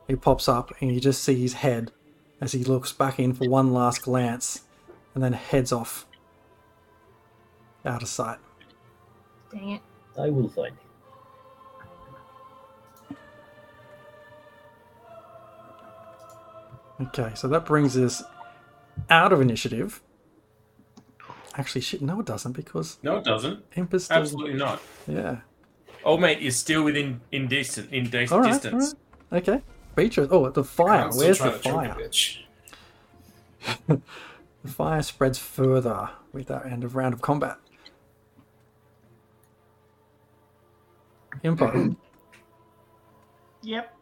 He 0.06 0.14
pops 0.14 0.48
up, 0.48 0.72
and 0.80 0.94
you 0.94 1.00
just 1.00 1.24
see 1.24 1.40
his 1.40 1.54
head 1.54 1.90
as 2.42 2.50
he 2.50 2.64
looks 2.64 2.92
back 2.92 3.20
in 3.20 3.32
for 3.32 3.48
one 3.48 3.72
last 3.72 4.02
glance 4.02 4.62
and 5.14 5.22
then 5.22 5.32
heads 5.32 5.70
off 5.70 6.06
out 7.86 8.02
of 8.02 8.08
sight. 8.08 8.38
Dang 9.52 9.70
it. 9.70 9.80
I 10.18 10.28
will 10.28 10.48
find 10.48 10.72
him. 10.72 10.76
Okay, 17.00 17.32
so 17.34 17.46
that 17.48 17.64
brings 17.64 17.96
us 17.96 18.22
out 19.08 19.32
of 19.32 19.40
initiative. 19.40 20.02
Actually, 21.54 21.80
shit, 21.82 22.02
no, 22.02 22.20
it 22.20 22.26
doesn't 22.26 22.52
because 22.52 22.98
No, 23.02 23.16
it 23.18 23.24
doesn't. 23.24 23.62
Imp 23.76 23.94
is 23.94 24.06
still. 24.06 24.16
Absolutely 24.18 24.54
not. 24.54 24.80
Yeah. 25.06 25.38
Old 26.04 26.20
mate 26.20 26.40
is 26.40 26.56
still 26.56 26.82
within 26.82 27.20
in 27.30 27.46
distance. 27.46 27.88
In 27.92 28.10
dis- 28.10 28.32
All 28.32 28.40
right, 28.40 28.52
distance. 28.52 28.94
right. 29.30 29.48
Okay. 29.48 29.62
Beatrice. 29.94 30.28
Oh, 30.30 30.48
the 30.50 30.64
fire. 30.64 31.04
I'm 31.06 31.16
Where's 31.16 31.38
the 31.38 31.50
trying 31.58 31.92
to 31.92 32.08
choke 32.10 32.42
fire? 33.84 34.00
The 34.64 34.70
fire 34.70 35.02
spreads 35.02 35.38
further 35.38 36.10
with 36.32 36.46
that 36.46 36.66
end 36.66 36.84
of 36.84 36.94
round 36.94 37.14
of 37.14 37.20
combat. 37.20 37.58
Impa. 41.44 41.96
Yep. 43.64 43.94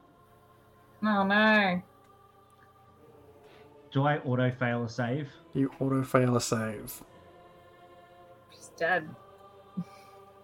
Oh 1.02 1.22
no. 1.22 1.82
Do 3.92 4.04
I 4.06 4.16
auto 4.20 4.50
fail 4.50 4.84
a 4.84 4.88
save? 4.88 5.28
you 5.52 5.70
auto 5.78 6.02
fail 6.02 6.34
a 6.36 6.40
save. 6.40 7.02
She's 8.50 8.70
dead. 8.78 9.06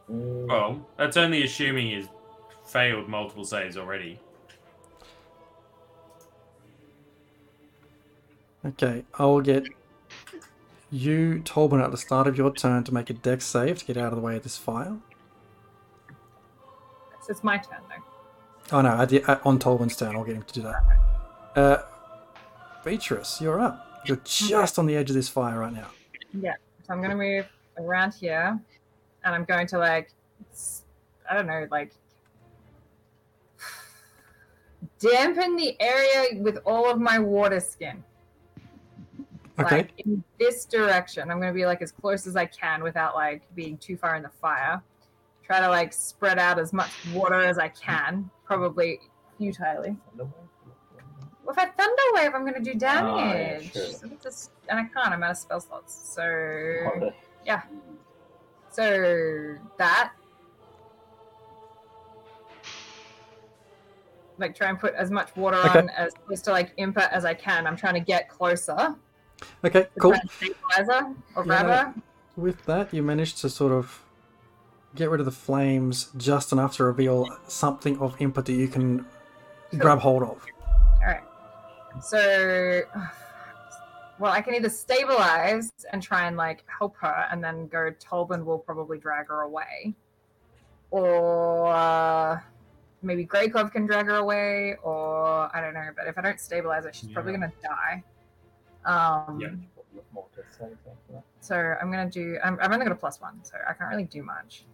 Well, 0.06 0.86
that's 0.98 1.16
only 1.16 1.44
assuming 1.44 1.86
he's 1.86 2.08
failed 2.66 3.08
multiple 3.08 3.44
saves 3.46 3.78
already. 3.78 4.20
Okay, 8.66 9.04
I'll 9.14 9.40
get 9.40 9.68
you, 10.90 11.40
Tolbin, 11.44 11.82
at 11.84 11.92
the 11.92 11.96
start 11.96 12.26
of 12.26 12.36
your 12.36 12.52
turn 12.52 12.82
to 12.84 12.92
make 12.94 13.10
a 13.10 13.12
Dex 13.12 13.46
save 13.46 13.78
to 13.78 13.84
get 13.84 13.96
out 13.96 14.12
of 14.12 14.16
the 14.16 14.20
way 14.20 14.36
of 14.36 14.42
this 14.42 14.56
fire. 14.56 14.96
So 17.20 17.30
it's 17.30 17.44
my 17.44 17.58
turn 17.58 17.78
though. 17.88 18.76
Oh 18.76 18.80
no, 18.80 18.90
at 18.90 19.08
the, 19.08 19.22
at, 19.30 19.44
on 19.46 19.58
Tolbin's 19.60 19.96
turn, 19.96 20.16
I'll 20.16 20.24
get 20.24 20.34
him 20.34 20.42
to 20.42 20.54
do 20.54 20.62
that. 20.62 20.82
Uh, 21.54 21.82
Beatrice, 22.84 23.40
you're 23.40 23.60
up. 23.60 24.02
You're 24.04 24.20
just 24.24 24.78
on 24.78 24.86
the 24.86 24.96
edge 24.96 25.10
of 25.10 25.16
this 25.16 25.28
fire 25.28 25.60
right 25.60 25.72
now. 25.72 25.88
Yeah. 26.40 26.54
So 26.84 26.92
I'm 26.92 27.00
gonna 27.02 27.16
move 27.16 27.46
around 27.78 28.14
here, 28.14 28.58
and 29.24 29.34
I'm 29.34 29.44
going 29.44 29.66
to 29.68 29.78
like, 29.78 30.10
I 31.30 31.34
don't 31.34 31.46
know, 31.46 31.68
like 31.70 31.92
dampen 34.98 35.56
the 35.56 35.80
area 35.80 36.40
with 36.40 36.58
all 36.64 36.90
of 36.90 37.00
my 37.00 37.20
water 37.20 37.60
skin. 37.60 38.02
Okay. 39.58 39.76
Like 39.76 39.90
in 39.98 40.22
this 40.38 40.64
direction, 40.66 41.30
I'm 41.30 41.40
gonna 41.40 41.52
be 41.52 41.66
like 41.66 41.80
as 41.82 41.90
close 41.90 42.26
as 42.26 42.36
I 42.36 42.46
can 42.46 42.82
without 42.82 43.14
like 43.14 43.42
being 43.54 43.78
too 43.78 43.96
far 43.96 44.16
in 44.16 44.22
the 44.22 44.28
fire. 44.40 44.82
Try 45.42 45.60
to 45.60 45.68
like 45.68 45.92
spread 45.92 46.38
out 46.38 46.58
as 46.58 46.72
much 46.72 46.90
water 47.14 47.40
as 47.40 47.58
I 47.58 47.68
can, 47.68 48.28
probably 48.44 49.00
futilely. 49.38 49.96
Well, 50.16 50.30
if 51.48 51.58
I 51.58 51.66
thunder 51.66 52.02
wave, 52.14 52.32
I'm 52.34 52.44
gonna 52.44 52.60
do 52.60 52.72
ah, 52.74 52.78
damage. 52.78 53.72
sure. 53.72 53.86
So 53.92 54.06
it's 54.12 54.24
just- 54.24 54.50
and 54.68 54.78
I 54.80 54.84
can't. 54.84 55.12
I'm 55.12 55.22
out 55.22 55.30
of 55.30 55.36
spell 55.36 55.60
slots. 55.60 55.94
So 55.94 57.12
yeah. 57.44 57.62
so 58.70 59.56
that 59.78 60.12
like 64.38 64.54
try 64.54 64.68
and 64.68 64.78
put 64.78 64.94
as 64.94 65.10
much 65.10 65.34
water 65.36 65.56
Okay. 65.56 65.78
on 65.78 65.88
as 65.90 66.12
close 66.26 66.42
to 66.42 66.50
like 66.50 66.76
Impa 66.76 67.10
as 67.10 67.24
I 67.24 67.32
can. 67.34 67.66
I'm 67.66 67.76
trying 67.76 67.94
to 67.94 68.00
get 68.00 68.28
closer. 68.28 68.94
Okay, 69.64 69.86
cool. 69.98 70.12
try 70.12 70.20
and 70.20 70.30
stabilize 70.30 71.00
her 71.00 71.14
or 71.34 71.42
Yeah, 71.42 71.44
grab 71.44 71.66
no. 71.66 71.72
her. 71.72 71.94
With 72.36 72.64
that, 72.66 72.92
you 72.92 73.02
managed 73.02 73.38
to 73.38 73.50
sort 73.50 73.72
of 73.72 74.02
get 74.94 75.10
rid 75.10 75.20
of 75.20 75.26
the 75.26 75.32
flames 75.32 76.10
just 76.16 76.52
enough 76.52 76.76
to 76.76 76.84
reveal 76.84 77.28
something 77.48 77.98
of 77.98 78.16
Impa 78.18 78.44
that 78.44 78.52
you 78.52 78.68
can 78.68 79.04
grab 79.78 79.98
hold 79.98 80.22
of. 80.22 80.44
Alright. 81.00 81.22
So 82.02 82.82
well, 84.18 84.32
I 84.32 84.40
can 84.40 84.54
either 84.54 84.68
stabilize 84.68 85.70
and 85.92 86.02
try 86.02 86.26
and 86.26 86.36
like 86.36 86.64
help 86.66 86.96
her 86.98 87.26
and 87.30 87.42
then 87.44 87.68
go 87.68 87.90
Tolbin 88.00 88.44
will 88.44 88.58
probably 88.58 88.98
drag 88.98 89.28
her 89.28 89.42
away. 89.42 89.94
Or 90.90 91.66
uh, 91.66 92.38
maybe 93.02 93.26
Greykov 93.26 93.72
can 93.72 93.86
drag 93.86 94.06
her 94.06 94.16
away, 94.16 94.76
or 94.82 95.54
I 95.54 95.60
don't 95.60 95.74
know, 95.74 95.90
but 95.96 96.06
if 96.06 96.16
I 96.16 96.22
don't 96.22 96.40
stabilize 96.40 96.84
her, 96.84 96.92
she's 96.92 97.10
probably 97.10 97.32
gonna 97.32 97.52
die. 97.62 98.02
Um 98.86 99.38
Yeah. 99.40 99.48
More 100.14 100.26
to 100.34 100.40
say 100.56 100.64
after 100.64 101.12
that. 101.12 101.22
so 101.40 101.56
I'm 101.80 101.90
gonna 101.90 102.08
do 102.10 102.38
I'm, 102.42 102.58
I've 102.60 102.72
only 102.72 102.86
got 102.86 102.92
a 102.92 102.96
plus 102.96 103.20
one, 103.20 103.38
so 103.42 103.56
I 103.68 103.72
can't 103.74 103.90
really 103.90 104.04
do 104.04 104.22
much. 104.22 104.64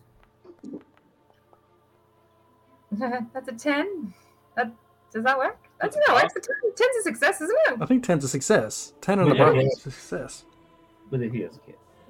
That's 2.92 3.48
a 3.48 3.52
ten. 3.52 4.12
That 4.56 4.72
does 5.12 5.24
that 5.24 5.38
work? 5.38 5.58
That's 5.80 5.96
That's 5.96 6.08
no, 6.08 6.16
a 6.16 6.24
it's 6.24 6.36
a 6.36 6.40
ten. 6.40 6.56
Ten's 6.76 6.96
a 6.98 7.02
success, 7.02 7.40
isn't 7.40 7.56
it? 7.68 7.78
I 7.80 7.86
think 7.86 8.04
10's 8.04 8.24
a 8.24 8.28
success. 8.28 8.92
10 9.00 9.18
and 9.20 9.28
Yeah. 9.34 9.42
above 9.42 9.56
is 9.58 9.72
a 9.78 9.90
success. 9.90 10.44
With 11.10 11.22
a 11.22 11.28
kid. 11.28 11.50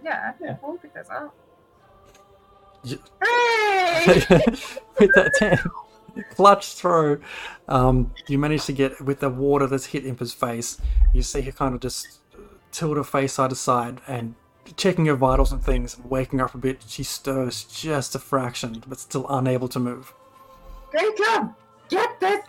Yeah, 0.04 0.32
Yeah. 0.40 0.56
I'll 0.62 0.76
pick 0.76 0.94
those 0.94 1.08
up. 1.10 1.34
J- 2.84 2.98
Hey! 3.24 4.06
with 4.98 5.10
that 5.14 5.32
10 5.36 5.58
clutch 6.30 6.74
throw, 6.74 7.18
um, 7.68 8.12
you 8.28 8.38
manage 8.38 8.64
to 8.66 8.72
get 8.72 9.00
with 9.00 9.20
the 9.20 9.28
water 9.28 9.66
that's 9.66 9.86
hit 9.86 10.06
Impa's 10.06 10.32
face. 10.32 10.78
You 11.12 11.22
see 11.22 11.42
her 11.42 11.52
kind 11.52 11.74
of 11.74 11.80
just 11.80 12.20
tilt 12.70 12.96
her 12.96 13.04
face 13.04 13.34
side 13.34 13.50
to 13.50 13.56
side 13.56 14.00
and 14.06 14.34
checking 14.76 15.06
her 15.06 15.14
vitals 15.14 15.52
and 15.52 15.62
things 15.62 15.96
and 15.96 16.08
waking 16.10 16.40
up 16.40 16.54
a 16.54 16.58
bit. 16.58 16.84
She 16.86 17.02
stirs 17.02 17.64
just 17.64 18.14
a 18.14 18.18
fraction, 18.18 18.82
but 18.86 18.98
still 18.98 19.26
unable 19.28 19.68
to 19.68 19.78
move. 19.78 20.14
Jacob, 20.92 21.54
get 21.88 22.20
this. 22.20 22.40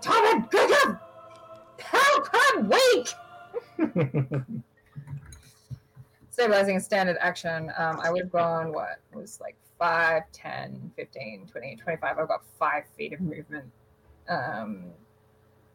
Tommy, 0.00 0.44
Jacob, 0.52 0.98
help 1.78 2.28
her 2.32 2.60
wake. 2.62 3.08
Stabilizing 6.30 6.76
a 6.76 6.80
standard 6.80 7.16
action. 7.20 7.70
Um, 7.76 8.00
I 8.00 8.10
would 8.10 8.22
have 8.22 8.32
gone, 8.32 8.72
what, 8.72 9.00
it 9.12 9.16
was 9.16 9.40
like 9.40 9.56
5, 9.86 10.22
10, 10.32 10.92
15, 10.94 11.48
20, 11.50 11.74
25. 11.76 12.16
I've 12.16 12.28
got 12.28 12.44
5 12.56 12.84
feet 12.96 13.14
of 13.14 13.20
movement. 13.20 13.64
Um, 14.28 14.84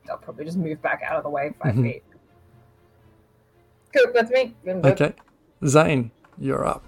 I'll 0.09 0.17
probably 0.17 0.45
just 0.45 0.55
move 0.57 0.81
back 0.81 1.01
out 1.05 1.17
of 1.17 1.23
the 1.23 1.29
way 1.29 1.51
5 1.61 1.73
Mhm. 1.75 1.81
feet. 1.83 2.03
Cool, 3.93 4.13
that's 4.13 4.31
me. 4.31 4.55
Good. 4.63 4.85
Okay. 4.85 5.13
Zane, 5.65 6.11
you're 6.37 6.65
up. 6.65 6.85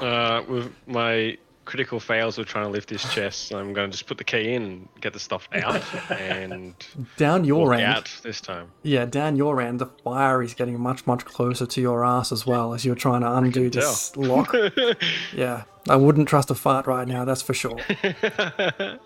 Uh, 0.00 0.42
with 0.48 0.72
my 0.88 1.38
critical 1.66 2.00
fails 2.00 2.36
of 2.36 2.46
trying 2.46 2.64
to 2.64 2.70
lift 2.70 2.88
this 2.88 3.08
chest, 3.14 3.52
I'm 3.54 3.72
going 3.72 3.88
to 3.88 3.96
just 3.96 4.08
put 4.08 4.18
the 4.18 4.24
key 4.24 4.52
in 4.54 4.62
and 4.62 4.88
get 5.00 5.12
the 5.12 5.20
stuff 5.20 5.48
out 5.52 5.84
and 6.10 6.74
Down 7.16 7.44
your 7.44 7.74
end. 7.74 7.84
out 7.84 8.10
this 8.24 8.40
time. 8.40 8.72
Yeah, 8.82 9.04
down 9.04 9.36
your 9.36 9.60
end, 9.60 9.78
the 9.78 9.86
fire 10.02 10.42
is 10.42 10.52
getting 10.54 10.80
much, 10.80 11.06
much 11.06 11.24
closer 11.24 11.64
to 11.66 11.80
your 11.80 12.04
ass 12.04 12.32
as 12.32 12.44
well 12.44 12.74
as 12.74 12.84
you're 12.84 12.96
trying 12.96 13.20
to 13.20 13.32
undo 13.32 13.70
can 13.70 13.78
this 13.80 14.16
lock. 14.16 14.52
Yeah, 15.32 15.62
I 15.88 15.96
wouldn't 15.96 16.28
trust 16.28 16.50
a 16.50 16.54
fart 16.54 16.86
right 16.86 17.06
now, 17.06 17.24
that's 17.24 17.42
for 17.42 17.54
sure. 17.54 17.78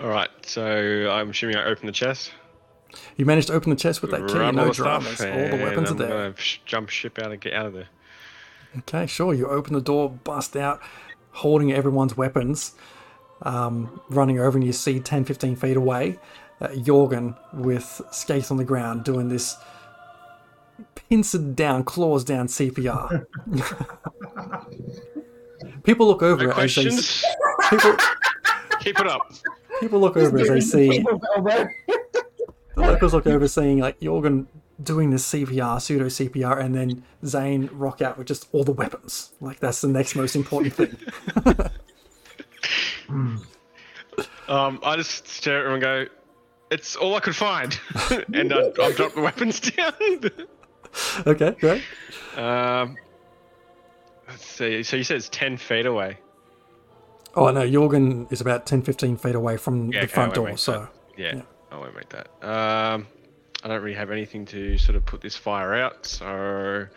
All 0.00 0.08
right, 0.08 0.30
so 0.42 1.10
I'm 1.10 1.30
assuming 1.30 1.56
I 1.56 1.64
open 1.64 1.86
the 1.86 1.92
chest. 1.92 2.32
You 3.16 3.26
managed 3.26 3.48
to 3.48 3.54
open 3.54 3.70
the 3.70 3.76
chest 3.76 4.02
with 4.02 4.10
that 4.12 4.26
key, 4.26 4.32
grab 4.32 4.54
no 4.54 4.62
all 4.62 4.68
the 4.68 4.74
stuff, 4.74 5.16
dramas. 5.16 5.20
All 5.20 5.56
the 5.56 5.62
weapons 5.62 5.90
are 5.90 5.94
there. 5.94 6.08
I'm 6.08 6.32
gonna 6.32 6.36
sh- 6.36 6.58
jump 6.64 6.88
ship 6.88 7.18
out 7.18 7.30
and 7.30 7.40
get 7.40 7.52
out 7.52 7.66
of 7.66 7.72
there. 7.72 7.88
Okay, 8.78 9.06
sure. 9.06 9.32
You 9.32 9.46
open 9.48 9.74
the 9.74 9.80
door, 9.80 10.10
bust 10.10 10.56
out, 10.56 10.80
holding 11.32 11.72
everyone's 11.72 12.16
weapons, 12.16 12.74
um, 13.42 14.00
running 14.08 14.40
over, 14.40 14.58
and 14.58 14.66
you 14.66 14.72
see 14.72 14.98
10, 14.98 15.24
15 15.24 15.56
feet 15.56 15.76
away 15.76 16.18
uh, 16.60 16.68
Jorgen 16.68 17.36
with 17.52 18.00
Skaith 18.12 18.50
on 18.50 18.56
the 18.56 18.64
ground 18.64 19.04
doing 19.04 19.28
this 19.28 19.56
pincered 20.94 21.56
down, 21.56 21.84
claws 21.84 22.24
down 22.24 22.46
CPR. 22.46 23.26
People 25.84 26.06
look 26.06 26.22
over 26.22 26.44
No 26.44 26.50
it 26.50 26.58
as 26.58 26.74
they, 26.74 26.90
people, 27.70 27.96
Keep 28.80 29.00
it 29.00 29.06
up. 29.06 29.32
People 29.80 30.00
look 30.00 30.16
over 30.16 30.38
as 30.38 30.48
they 30.48 30.60
see 30.60 30.98
the 31.06 31.70
locals 32.76 33.12
look 33.14 33.26
over, 33.26 33.46
seeing 33.48 33.78
like 33.78 34.00
Jorgen 34.00 34.46
doing 34.82 35.10
this 35.10 35.28
CPR, 35.30 35.80
pseudo 35.80 36.06
CPR, 36.06 36.62
and 36.62 36.74
then 36.74 37.02
Zane 37.24 37.68
rock 37.72 38.00
out 38.00 38.16
with 38.16 38.26
just 38.26 38.48
all 38.52 38.64
the 38.64 38.72
weapons. 38.72 39.32
Like 39.40 39.60
that's 39.60 39.80
the 39.80 39.88
next 39.88 40.14
most 40.16 40.36
important 40.36 40.74
thing. 40.74 40.96
Um, 44.48 44.80
I 44.82 44.96
just 44.96 45.28
stare 45.28 45.60
at 45.60 45.66
him 45.66 45.72
and 45.74 45.82
go, 45.82 46.06
"It's 46.70 46.96
all 46.96 47.14
I 47.14 47.20
could 47.20 47.36
find," 47.36 47.78
and 48.34 48.52
I, 48.52 48.70
I'll 48.80 48.92
drop 48.92 49.14
the 49.14 49.20
weapons 49.20 49.60
down. 49.60 49.92
okay, 51.26 51.56
great. 51.60 51.82
um, 52.36 52.96
see. 54.36 54.82
So 54.82 54.96
you 54.96 55.04
said 55.04 55.16
it's 55.18 55.28
ten 55.28 55.56
feet 55.56 55.86
away. 55.86 56.18
Oh 57.36 57.50
no, 57.50 57.60
Jorgen 57.62 58.30
is 58.32 58.40
about 58.40 58.66
10, 58.66 58.82
15 58.82 59.16
feet 59.16 59.36
away 59.36 59.56
from 59.56 59.92
Yeah, 59.92 60.00
the 60.00 60.04
okay, 60.06 60.12
front 60.14 60.34
door. 60.34 60.56
So 60.56 60.88
Yeah, 61.16 61.36
Yeah. 61.36 61.42
I 61.70 61.76
won't 61.78 61.94
make 61.94 62.08
that. 62.08 62.26
Um, 62.42 63.06
I 63.62 63.68
don't 63.68 63.80
really 63.82 63.94
have 63.96 64.10
anything 64.10 64.44
to 64.46 64.76
sort 64.78 64.96
of 64.96 65.06
put 65.06 65.20
this 65.20 65.36
fire 65.36 65.74
out, 65.74 66.04
so. 66.06 66.88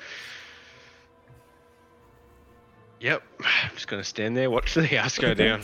Yep, 2.99 3.21
I'm 3.43 3.71
just 3.75 3.87
gonna 3.87 4.03
stand 4.03 4.35
there, 4.35 4.49
watch 4.49 4.73
the 4.75 4.87
house 4.87 5.17
go 5.19 5.27
Okay. 5.29 5.43
down. 5.49 5.61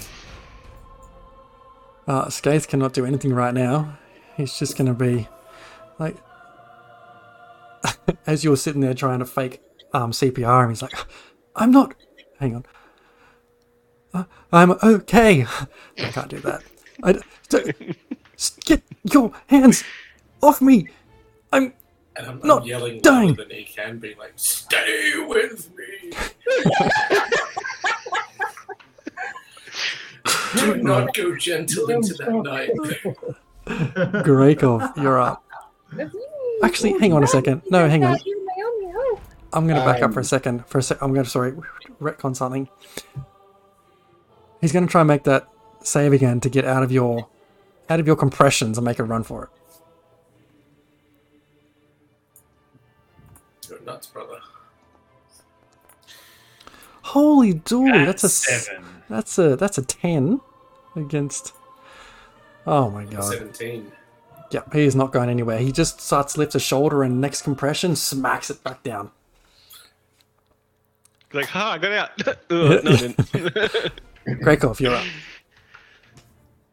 uh, 2.07 2.25
Skaith 2.25 2.67
cannot 2.67 2.93
do 2.93 3.05
anything 3.05 3.33
right 3.33 3.53
now. 3.53 3.97
He's 4.35 4.57
just 4.57 4.77
going 4.77 4.87
to 4.87 4.93
be 4.93 5.27
like, 5.99 6.15
as 8.27 8.43
you're 8.43 8.55
sitting 8.57 8.81
there 8.81 8.93
trying 8.93 9.19
to 9.19 9.25
fake 9.25 9.61
um, 9.93 10.11
CPR, 10.11 10.61
and 10.63 10.71
he's 10.71 10.81
like, 10.81 10.93
"I'm 11.55 11.71
not. 11.71 11.95
Hang 12.39 12.55
on. 12.55 12.65
Uh, 14.13 14.23
I'm 14.51 14.71
okay. 14.83 15.45
I 15.97 16.11
can't 16.11 16.29
do 16.29 16.39
that. 16.39 16.63
I 17.03 17.13
d- 17.13 17.19
d- 17.49 17.95
s- 18.35 18.57
get 18.65 18.81
your 19.03 19.31
hands 19.47 19.83
off 20.41 20.61
me. 20.61 20.87
I'm 21.51 21.73
And 22.15 22.27
I'm, 22.27 22.39
Not 22.43 22.61
I'm 22.63 22.67
yelling 22.67 23.01
dying. 23.01 23.29
louder 23.29 23.43
than 23.45 23.55
he 23.57 23.63
can, 23.65 23.99
being 23.99 24.17
like, 24.17 24.33
"Stay 24.35 25.13
with 25.27 25.69
me! 25.77 26.11
Do 30.55 30.75
not 30.77 31.13
go 31.13 31.35
gentle 31.35 31.89
into 31.89 32.13
that 32.15 32.31
night." 32.31 32.71
Greykov. 34.25 34.95
You're 34.97 35.19
up. 35.21 35.43
Actually, 36.63 36.97
hang 36.99 37.13
on 37.13 37.23
a 37.23 37.27
second. 37.27 37.61
No, 37.69 37.87
hang 37.87 38.03
on. 38.03 38.17
I'm 39.53 39.65
going 39.67 39.79
to 39.79 39.85
back 39.85 40.01
up 40.01 40.13
for 40.13 40.19
a 40.19 40.21
Um, 40.21 40.25
second. 40.25 40.65
For 40.67 40.77
a 40.77 40.83
sec, 40.83 41.01
I'm 41.01 41.11
going 41.13 41.23
to 41.23 41.29
sorry 41.29 41.53
retcon 42.01 42.35
something. 42.35 42.69
He's 44.61 44.71
going 44.71 44.85
to 44.85 44.91
try 44.91 45.01
and 45.01 45.07
make 45.07 45.23
that 45.23 45.47
save 45.83 46.13
again 46.13 46.39
to 46.41 46.49
get 46.49 46.65
out 46.65 46.83
of 46.83 46.91
your 46.91 47.27
out 47.89 47.99
of 47.99 48.05
your 48.05 48.15
compressions 48.15 48.77
and 48.77 48.85
make 48.85 48.99
a 48.99 49.03
run 49.03 49.23
for 49.23 49.43
it. 49.45 49.49
You're 53.69 53.81
nuts, 53.81 54.07
brother. 54.07 54.39
Holy 57.01 57.55
dooly, 57.55 58.05
that's, 58.05 58.23
a 58.23 58.27
s- 58.27 58.65
seven. 58.67 58.85
that's 59.09 59.37
a 59.39 59.55
that's 59.55 59.77
a 59.79 59.81
ten 59.83 60.41
against. 60.95 61.53
Oh 62.67 62.89
my 62.91 63.05
god! 63.05 63.23
Seventeen. 63.23 63.91
Yeah, 64.51 64.61
he 64.73 64.81
is 64.83 64.95
not 64.95 65.11
going 65.11 65.29
anywhere. 65.29 65.59
He 65.59 65.71
just 65.71 66.01
starts 66.01 66.37
lifts 66.37 66.55
a 66.55 66.59
shoulder 66.59 67.03
and 67.03 67.21
next 67.21 67.43
compression 67.43 67.95
smacks 67.95 68.49
it 68.49 68.63
back 68.63 68.83
down. 68.83 69.11
Like, 71.33 71.45
ha, 71.47 71.71
I 71.73 71.77
got 71.77 71.91
out. 71.91 72.27
Ugh, 72.27 72.37
no, 72.49 72.91
I 72.91 72.95
didn't. 72.95 73.17
Greykov, 74.27 74.79
you're 74.79 74.95
up. 74.95 75.05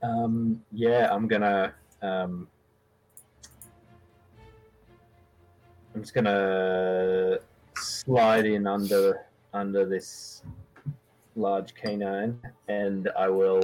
Um, 0.02 0.62
yeah, 0.72 1.08
I'm 1.12 1.26
gonna. 1.28 1.74
Um, 2.02 2.48
I'm 5.94 6.02
just 6.02 6.14
gonna 6.14 7.38
slide 7.76 8.46
in 8.46 8.66
under 8.66 9.26
under 9.52 9.84
this 9.86 10.42
large 11.34 11.74
canine, 11.74 12.38
and 12.68 13.10
I 13.18 13.28
will 13.28 13.62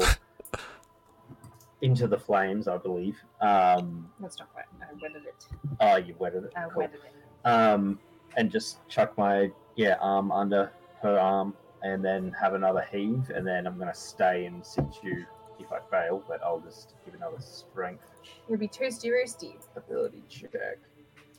into 1.82 2.06
the 2.06 2.18
flames. 2.18 2.68
I 2.68 2.76
believe. 2.76 3.16
Um, 3.40 4.10
That's 4.20 4.38
not 4.38 4.48
wet. 4.54 4.66
I 4.80 4.92
wetted 5.00 5.24
it. 5.26 5.46
oh, 5.80 5.96
you 5.96 6.14
wetted 6.18 6.44
it. 6.44 6.52
I 6.56 6.64
Cool. 6.68 6.82
wetted 6.82 7.00
it. 7.04 7.48
Um, 7.48 7.98
and 8.36 8.50
just 8.50 8.86
chuck 8.88 9.16
my 9.18 9.50
yeah 9.76 9.96
arm 10.00 10.30
under 10.32 10.70
her 11.02 11.18
arm, 11.18 11.54
and 11.82 12.04
then 12.04 12.32
have 12.40 12.54
another 12.54 12.86
heave, 12.90 13.30
and 13.34 13.46
then 13.46 13.66
I'm 13.66 13.78
gonna 13.78 13.94
stay 13.94 14.44
in 14.46 14.62
situ 14.62 15.24
if 15.58 15.72
I 15.72 15.78
fail, 15.90 16.22
but 16.28 16.42
I'll 16.42 16.60
just 16.60 16.94
give 17.04 17.14
another 17.14 17.40
strength 17.40 18.04
You'll 18.48 18.58
be 18.58 18.68
toasty 18.68 19.10
roasty. 19.10 19.54
ability 19.76 20.22
check. 20.28 20.78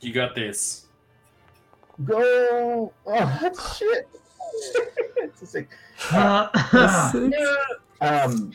You 0.00 0.12
got 0.12 0.34
this. 0.34 0.86
Go! 2.04 2.92
Oh, 3.06 3.38
that's 3.40 3.76
shit. 3.76 4.08
it's 5.16 5.42
a 5.42 5.46
six. 5.46 5.74
Uh, 6.12 7.10
Six. 7.12 7.36
Um, 8.00 8.52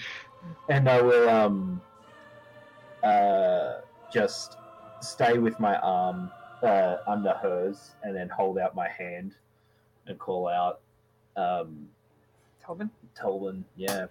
and 0.69 0.87
I 0.89 1.01
will 1.01 1.29
um, 1.29 1.81
uh, 3.03 3.75
just 4.13 4.57
stay 5.01 5.37
with 5.39 5.59
my 5.59 5.77
arm 5.77 6.29
uh, 6.61 6.97
under 7.07 7.31
hers, 7.31 7.91
and 8.03 8.15
then 8.15 8.29
hold 8.29 8.57
out 8.59 8.75
my 8.75 8.89
hand 8.89 9.33
and 10.07 10.19
call 10.19 10.47
out, 10.47 10.81
um, 11.35 11.87
Tolbin. 12.63 12.89
Tolbin, 13.19 13.63
yeah. 13.75 14.05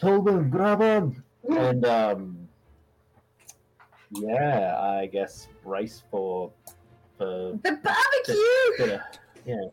Tolbin, 0.00 0.50
grab 0.50 0.80
him! 0.80 1.24
And 1.48 1.84
um, 1.86 2.48
yeah, 4.10 4.76
I 4.78 5.06
guess 5.06 5.48
brace 5.64 6.02
for 6.10 6.50
for 7.18 7.58
The 7.62 7.72
barbecue! 7.82 8.76
bit 8.86 8.94
of, 8.94 9.00
yeah, 9.46 9.64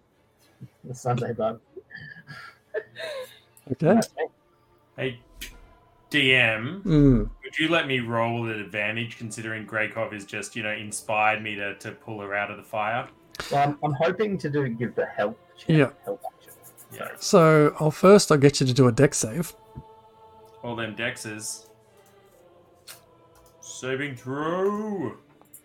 the 0.83 0.95
Sunday 0.95 1.33
bun. 1.33 1.59
Okay. 3.71 3.97
Hey, 4.97 5.19
DM, 6.11 6.83
Mm. 6.83 7.29
would 7.43 7.57
you 7.57 7.69
let 7.69 7.87
me 7.87 8.01
roll 8.01 8.49
at 8.49 8.57
advantage 8.57 9.17
considering 9.17 9.65
Greykov 9.65 10.13
is 10.13 10.25
just, 10.25 10.55
you 10.57 10.63
know, 10.63 10.71
inspired 10.73 11.41
me 11.41 11.55
to, 11.55 11.75
to 11.75 11.91
pull 11.93 12.19
her 12.19 12.35
out 12.35 12.51
of 12.51 12.57
the 12.57 12.63
fire? 12.63 13.07
Well, 13.51 13.69
I'm, 13.69 13.79
I'm 13.83 13.93
hoping 13.93 14.37
to 14.39 14.49
do 14.49 14.67
give 14.67 14.95
the 14.95 15.05
help. 15.05 15.39
Check, 15.57 15.69
Yeah. 15.69 15.89
Action. 16.01 16.17
Yeah. 16.93 17.07
So 17.19 17.75
I'll 17.79 17.91
first 17.91 18.31
I'll 18.31 18.37
get 18.37 18.59
you 18.59 18.65
to 18.67 18.73
do 18.73 18.87
a 18.87 18.91
Dex 18.91 19.17
save. 19.17 19.53
All 20.63 20.75
them 20.75 20.95
dexes. 20.95 21.65
Saving 23.61 24.15
throw. 24.15 25.13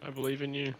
I 0.02 0.10
believe 0.10 0.42
in 0.42 0.54
you. 0.54 0.74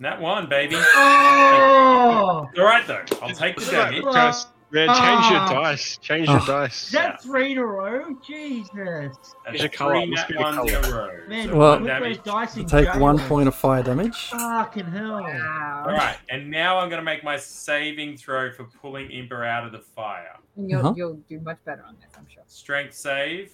That 0.00 0.20
one, 0.20 0.48
baby. 0.48 0.76
oh! 0.76 2.48
All 2.58 2.64
right, 2.64 2.86
though. 2.86 3.04
I'll 3.22 3.30
take 3.34 3.56
the 3.56 3.64
damage. 3.70 4.02
Just- 4.04 4.48
man, 4.70 4.88
change 4.88 5.30
your 5.30 5.40
Ah. 5.40 5.62
dice. 5.62 5.96
Change 5.98 6.28
your 6.28 6.40
Oh. 6.42 6.46
dice. 6.46 6.86
Is 6.86 6.92
that 6.92 7.22
three 7.22 7.52
in 7.52 7.58
a 7.58 7.64
row? 7.66 8.14
Jesus. 8.26 8.70
That's 8.74 9.34
Here's 9.46 9.60
your 9.60 9.68
colour. 9.70 9.94
three 10.00 10.14
Let's 10.16 10.30
nat 10.30 10.40
ones 10.40 10.70
in 10.72 10.82
colour. 10.82 11.06
row. 11.22 11.28
Man, 11.28 11.48
So 11.48 11.56
Well- 11.56 11.70
one 11.70 11.78
put 11.80 11.86
damage. 11.86 12.16
those 12.22 12.24
dice 12.34 12.56
in 12.56 12.66
Take 12.66 12.92
jail. 12.92 13.00
one 13.00 13.18
point 13.20 13.48
of 13.48 13.54
fire 13.54 13.82
damage. 13.82 14.30
Fucking 14.30 14.86
hell. 14.86 15.20
Wow. 15.22 15.84
All 15.86 15.92
right, 15.92 16.16
and 16.28 16.50
now 16.50 16.78
I'm 16.78 16.88
going 16.88 16.98
to 17.00 17.04
make 17.04 17.22
my 17.24 17.36
saving 17.36 18.16
throw 18.16 18.50
for 18.52 18.64
pulling 18.64 19.08
Impa 19.08 19.46
out 19.46 19.64
of 19.64 19.72
the 19.72 19.80
fire. 19.80 20.36
You'll, 20.56 20.80
Uh-huh. 20.80 20.94
you'll 20.96 21.14
do 21.28 21.40
much 21.40 21.58
better 21.64 21.84
on 21.86 21.96
this, 22.00 22.10
I'm 22.16 22.26
sure. 22.28 22.42
Strength 22.46 22.94
save. 22.94 23.52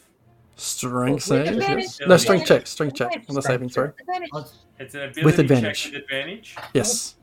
Strength 0.56 1.22
save. 1.22 1.54
Yes. 1.56 1.98
No 2.06 2.16
strength 2.18 2.46
check. 2.46 2.66
Strength 2.66 2.94
check. 2.96 3.06
Advantage. 3.08 3.28
On 3.30 3.34
the 3.34 3.42
saving 3.42 3.68
throw. 3.70 3.92
Advantage. 3.98 4.30
It's 4.78 4.94
an 4.94 5.00
ability 5.02 5.24
With 5.24 5.38
advantage. 5.38 5.82
check 5.84 5.92
with 5.94 6.02
advantage. 6.02 6.56
Yes. 6.74 7.14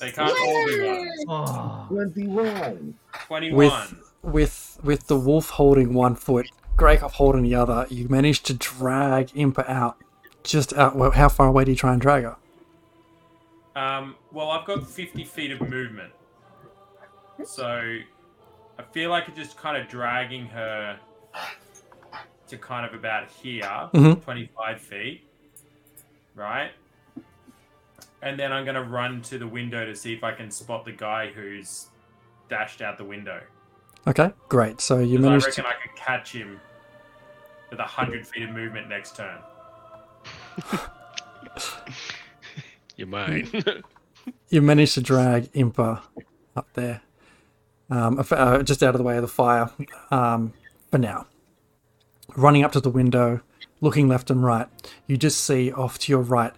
You 0.00 0.12
got 0.12 0.26
this. 0.28 0.34
They 0.34 0.42
can't 0.42 0.48
all 0.48 0.66
be 0.66 0.82
ones. 0.82 1.24
Oh. 1.28 1.86
21. 1.88 2.94
21. 3.26 3.56
With 3.56 4.00
with 4.22 4.78
with 4.82 5.06
the 5.06 5.18
wolf 5.18 5.50
holding 5.50 5.92
one 5.94 6.14
foot, 6.14 6.46
Greykov 6.76 7.12
holding 7.12 7.42
the 7.42 7.54
other, 7.54 7.86
you 7.90 8.08
manage 8.08 8.42
to 8.44 8.54
drag 8.54 9.28
Impa 9.28 9.68
out. 9.68 9.96
Just 10.42 10.72
out. 10.74 10.96
Well, 10.96 11.10
how 11.12 11.28
far 11.28 11.48
away 11.48 11.64
do 11.64 11.70
you 11.70 11.76
try 11.76 11.92
and 11.92 12.00
drag 12.00 12.24
her? 12.24 12.36
Um, 13.76 14.14
well, 14.32 14.50
I've 14.50 14.66
got 14.66 14.86
50 14.88 15.24
feet 15.24 15.50
of 15.50 15.60
movement. 15.60 16.12
So 17.44 17.66
I 18.78 18.82
feel 18.92 19.10
like 19.10 19.28
it's 19.28 19.36
just 19.36 19.56
kind 19.56 19.76
of 19.76 19.88
dragging 19.88 20.46
her 20.46 20.98
to 22.48 22.58
kind 22.58 22.86
of 22.86 22.94
about 22.94 23.28
here, 23.30 23.62
Mhm. 23.92 24.22
25 24.22 24.80
feet. 24.80 25.26
Right? 26.34 26.70
And 28.24 28.38
then 28.38 28.52
I'm 28.52 28.64
going 28.64 28.74
to 28.74 28.82
run 28.82 29.20
to 29.22 29.38
the 29.38 29.46
window 29.46 29.84
to 29.84 29.94
see 29.94 30.12
if 30.14 30.24
I 30.24 30.32
can 30.32 30.50
spot 30.50 30.84
the 30.84 30.92
guy 30.92 31.30
who's 31.30 31.88
dashed 32.48 32.80
out 32.82 32.96
the 32.98 33.04
window. 33.04 33.40
Okay, 34.06 34.32
great. 34.48 34.80
So 34.80 34.98
you 34.98 35.18
'Cause 35.18 35.26
I 35.26 35.34
reckon 35.48 35.64
to. 35.64 35.68
I 35.68 35.72
could 35.74 35.94
catch 35.96 36.32
him 36.32 36.58
with 37.70 37.78
a 37.78 37.82
100 37.82 38.26
feet 38.26 38.42
of 38.44 38.50
movement 38.50 38.88
next 38.88 39.14
turn. 39.16 39.38
You 42.96 43.06
might. 43.06 43.48
You 44.48 44.62
managed 44.62 44.94
to 44.94 45.00
drag 45.02 45.52
Impa 45.52 46.00
up 46.54 46.68
there. 46.74 47.02
um, 47.90 48.24
uh, 48.30 48.62
just 48.62 48.82
out 48.84 48.94
of 48.94 48.98
the 48.98 49.04
way 49.04 49.16
of 49.16 49.22
the 49.22 49.28
fire 49.28 49.68
um, 50.12 50.52
for 50.92 50.98
now. 50.98 51.26
Running 52.36 52.64
up 52.64 52.70
to 52.72 52.80
the 52.80 52.88
window, 52.90 53.40
looking 53.80 54.06
left 54.08 54.30
and 54.30 54.42
right, 54.44 54.68
you 55.08 55.16
just 55.16 55.44
see 55.44 55.72
off 55.72 55.98
to 56.00 56.12
your 56.12 56.22
right, 56.22 56.52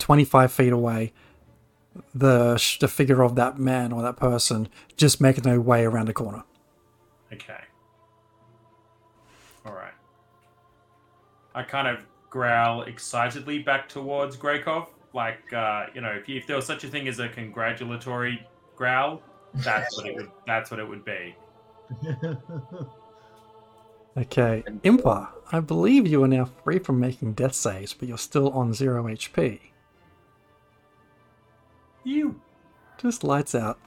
25 0.00 0.52
feet 0.52 0.72
away, 0.72 1.12
the, 2.14 2.60
the 2.80 2.88
figure 2.88 3.22
of 3.22 3.34
that 3.36 3.58
man 3.58 3.92
or 3.92 4.02
that 4.02 4.16
person 4.16 4.68
just 4.96 5.20
making 5.20 5.44
their 5.44 5.60
way 5.60 5.84
around 5.84 6.06
the 6.06 6.12
corner. 6.12 6.44
Okay. 7.32 7.62
All 9.64 9.72
right. 9.72 9.92
I 11.54 11.62
kind 11.62 11.88
of 11.88 12.04
growl 12.30 12.82
excitedly 12.82 13.60
back 13.60 13.88
towards 13.88 14.36
Greykov. 14.36 14.88
Like, 15.12 15.52
uh, 15.52 15.86
you 15.94 16.00
know, 16.00 16.10
if, 16.10 16.28
you, 16.28 16.36
if 16.36 16.46
there 16.46 16.56
was 16.56 16.66
such 16.66 16.84
a 16.84 16.88
thing 16.88 17.08
as 17.08 17.18
a 17.18 17.28
congratulatory 17.28 18.46
growl, 18.76 19.22
that's 19.54 19.96
what 19.96 20.06
it 20.06 20.16
would. 20.16 20.30
That's 20.46 20.70
what 20.70 20.78
it 20.78 20.88
would 20.88 21.04
be. 21.04 21.34
Okay, 24.16 24.64
Impa, 24.82 25.28
I 25.52 25.60
believe 25.60 26.06
you 26.06 26.22
are 26.24 26.28
now 26.28 26.50
free 26.64 26.80
from 26.80 26.98
making 26.98 27.34
death 27.34 27.54
saves, 27.54 27.94
but 27.94 28.08
you're 28.08 28.18
still 28.18 28.50
on 28.50 28.74
zero 28.74 29.04
HP. 29.04 29.60
You. 32.04 32.40
Just 32.98 33.24
lights 33.24 33.54
out. 33.54 33.78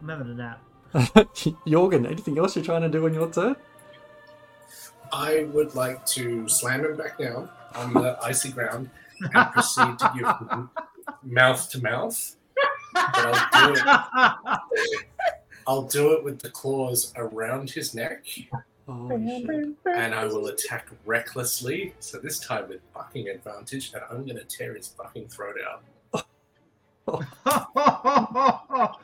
I'm 0.00 0.08
having 0.08 0.30
a 0.30 0.34
nap. 0.34 0.60
Jorgen, 0.94 2.06
anything 2.06 2.38
else 2.38 2.56
you're 2.56 2.64
trying 2.64 2.82
to 2.82 2.88
do 2.88 3.04
on 3.06 3.14
your 3.14 3.30
turn? 3.30 3.56
I 5.12 5.44
would 5.52 5.74
like 5.74 6.04
to 6.06 6.48
slam 6.48 6.84
him 6.84 6.96
back 6.96 7.18
down 7.18 7.48
on 7.74 7.92
the 7.92 8.18
icy 8.22 8.50
ground 8.50 8.90
and 9.20 9.52
proceed 9.52 9.98
to 9.98 10.12
give 10.16 10.50
him 10.50 10.70
mouth 11.22 11.70
to 11.70 11.82
mouth. 11.82 12.36
But 12.92 13.16
I'll 13.16 13.68
do 13.68 13.80
it. 13.80 14.58
I'll 15.66 15.82
do 15.82 16.12
it 16.12 16.24
with 16.24 16.40
the 16.40 16.50
claws 16.50 17.12
around 17.16 17.70
his 17.70 17.94
neck, 17.94 18.24
Oh, 18.88 19.08
shit. 19.08 19.76
and 19.86 20.14
I 20.14 20.24
will 20.24 20.48
attack 20.48 20.88
recklessly. 21.04 21.94
So 22.00 22.18
this 22.18 22.40
time 22.40 22.68
with 22.68 22.80
fucking 22.92 23.28
advantage, 23.28 23.92
and 23.94 24.02
I'm 24.10 24.26
gonna 24.26 24.44
tear 24.44 24.74
his 24.74 24.88
fucking 24.88 25.28
throat 25.28 25.56
out. 25.64 25.84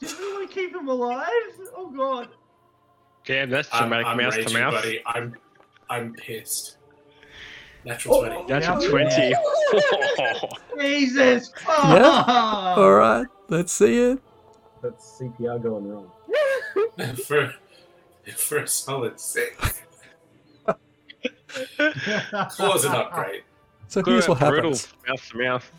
Do 0.00 0.06
you 0.06 0.16
really 0.18 0.46
keep 0.46 0.74
him 0.74 0.88
alive? 0.88 1.26
Oh 1.74 1.90
god. 1.96 2.28
Damn, 3.24 3.50
that's 3.50 3.68
I'm, 3.72 3.92
I'm 3.92 4.16
mouth 4.16 4.34
to 4.34 4.52
mouth. 4.52 4.74
buddy. 4.74 5.02
I'm, 5.06 5.34
I'm 5.90 6.12
pissed. 6.14 6.76
Natural 7.84 8.14
oh, 8.16 8.24
twenty. 8.24 8.44
That's 8.48 8.66
Yeah. 8.66 8.78
a 8.78 8.88
20. 8.88 9.34
Jesus. 10.80 11.52
Yeah. 11.66 12.74
All 12.76 12.92
right, 12.94 13.26
let's 13.48 13.72
see 13.72 13.98
it. 14.10 14.18
That's 14.82 15.20
CPR 15.20 15.62
going 15.62 15.88
wrong. 15.88 16.10
for 17.26 17.52
for 18.36 18.58
a 18.58 18.68
solid 18.68 19.20
six. 19.20 19.82
Claws 22.50 22.84
are 22.84 22.92
not 22.92 23.12
great. 23.12 23.44
So 23.88 24.02
here's 24.04 24.28
what 24.28 24.38
happens. 24.38 24.88
mouth 25.06 25.28
to 25.30 25.38
mouth. 25.38 25.72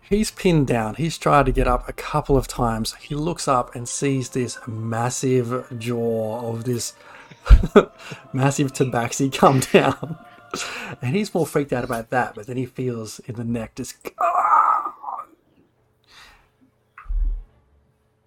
He's 0.00 0.30
pinned 0.30 0.66
down. 0.66 0.96
He's 0.96 1.18
tried 1.18 1.46
to 1.46 1.52
get 1.52 1.66
up 1.66 1.88
a 1.88 1.92
couple 1.92 2.36
of 2.36 2.46
times. 2.46 2.94
He 2.94 3.14
looks 3.14 3.48
up 3.48 3.74
and 3.74 3.88
sees 3.88 4.30
this 4.30 4.58
massive 4.66 5.66
jaw 5.78 6.48
of 6.48 6.64
this 6.64 6.94
massive 8.32 8.72
tabaxi 8.72 9.32
come 9.32 9.60
down. 9.60 10.18
And 11.02 11.14
he's 11.14 11.34
more 11.34 11.46
freaked 11.46 11.72
out 11.72 11.84
about 11.84 12.10
that, 12.10 12.34
but 12.34 12.46
then 12.46 12.56
he 12.56 12.66
feels 12.66 13.18
in 13.20 13.34
the 13.34 13.44
neck 13.44 13.74
just. 13.74 13.96
Ah! 14.20 14.94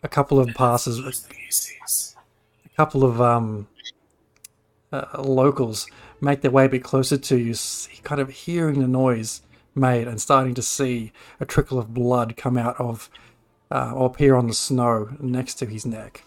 A 0.04 0.08
couple 0.08 0.40
of 0.40 0.54
passes, 0.54 1.00
couple 2.80 3.03
of 3.03 3.19
um, 3.19 3.68
uh, 4.93 5.22
locals 5.22 5.85
make 6.22 6.39
their 6.39 6.49
way 6.49 6.64
a 6.64 6.69
bit 6.69 6.81
closer 6.81 7.18
to 7.18 7.38
you, 7.38 7.53
kind 8.03 8.22
of 8.22 8.30
hearing 8.30 8.80
the 8.80 8.88
noise 8.88 9.41
made 9.76 10.07
and 10.07 10.22
starting 10.22 10.53
to 10.53 10.61
see 10.61 11.11
a 11.41 11.45
trickle 11.45 11.77
of 11.77 11.93
blood 11.93 12.38
come 12.38 12.57
out 12.57 12.80
of 12.80 13.10
uh, 13.69 13.91
or 13.93 14.06
appear 14.06 14.34
on 14.34 14.47
the 14.47 14.53
snow 14.53 15.10
next 15.19 15.56
to 15.56 15.65
his 15.65 15.85
neck. 15.85 16.23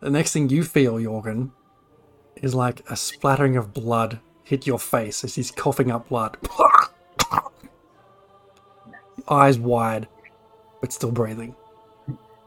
The 0.00 0.08
next 0.08 0.32
thing 0.32 0.48
you 0.48 0.64
feel, 0.64 0.94
Jorgen, 0.94 1.50
is 2.36 2.54
like 2.54 2.80
a 2.88 2.96
splattering 2.96 3.58
of 3.58 3.74
blood 3.74 4.18
hit 4.44 4.66
your 4.66 4.78
face 4.78 5.24
as 5.24 5.34
he's 5.34 5.50
coughing 5.50 5.90
up 5.90 6.08
blood. 6.08 6.38
Eyes 9.28 9.58
wide, 9.58 10.08
but 10.80 10.90
still 10.90 11.12
breathing. 11.12 11.54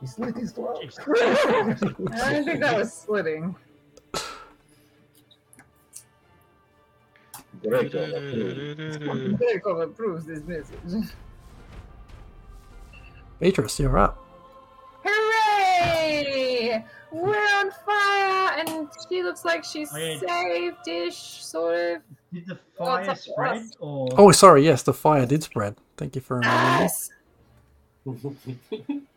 He 0.05 0.11
slit 0.11 0.35
his 0.37 0.51
throat. 0.51 0.77
I 1.17 2.31
don't 2.31 2.45
think 2.45 2.59
that 2.59 2.77
was 2.77 2.93
slitting. 2.93 3.55
Great 7.63 7.91
job, 7.91 8.09
approved. 8.13 9.81
Approves 9.81 10.25
this 10.27 10.43
message. 10.43 11.09
Beatrice, 13.39 13.79
you're 13.79 13.97
up. 13.97 14.23
Hooray! 15.03 16.85
We're 17.11 17.35
on 17.35 17.71
fire, 17.71 18.59
and 18.59 18.87
she 19.09 19.23
looks 19.23 19.43
like 19.43 19.63
she's 19.63 19.91
Okay. 19.91 20.19
saved-ish, 20.19 21.17
sort 21.43 21.73
of. 21.79 22.01
Did 22.31 22.45
the 22.45 22.59
Oh, 22.77 22.85
fire 22.85 22.99
it's 23.01 23.09
up 23.09 23.15
to 23.15 23.21
spread 23.23 23.57
us. 23.57 23.71
or 23.79 24.09
Oh, 24.19 24.31
sorry. 24.31 24.63
Yes, 24.65 24.83
the 24.83 24.93
fire 24.93 25.25
did 25.25 25.41
spread. 25.41 25.77
Thank 25.97 26.13
you 26.15 26.21
for 26.21 26.35
reminding 26.41 26.89
me. 28.05 29.01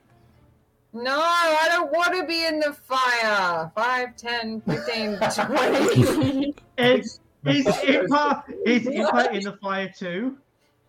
Yes. 0.95 1.05
No, 1.05 1.21
I 1.21 1.67
don't 1.71 1.93
want 1.93 2.15
to 2.15 2.25
be 2.27 2.45
in 2.47 2.61
the 2.61 2.73
fire. 2.73 3.71
5, 3.75 4.17
10, 4.17 4.61
15, 4.63 5.19
20. 5.47 6.55
is 6.79 7.21
is 7.47 7.67
Impa 7.67 8.43
is 8.67 8.83
Impa 8.87 9.33
in 9.33 9.43
the 9.45 9.57
fire 9.61 9.93
too? 9.97 10.39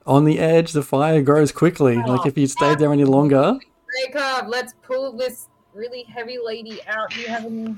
On 0.06 0.26
the 0.26 0.40
edge, 0.40 0.72
the 0.72 0.82
fire 0.82 1.22
grows 1.22 1.52
quickly. 1.52 1.98
Like 1.98 2.26
if 2.26 2.38
you 2.38 2.48
stayed 2.48 2.80
there 2.80 2.92
any 2.92 3.04
longer, 3.04 3.58
Jacob, 4.06 4.48
let's 4.48 4.74
pull 4.82 5.12
this 5.16 5.48
really 5.74 6.04
heavy 6.04 6.38
lady 6.44 6.80
out. 6.88 7.12
Do 7.12 7.20
you 7.22 7.28
have 7.28 7.46
any, 7.46 7.66
do 7.66 7.78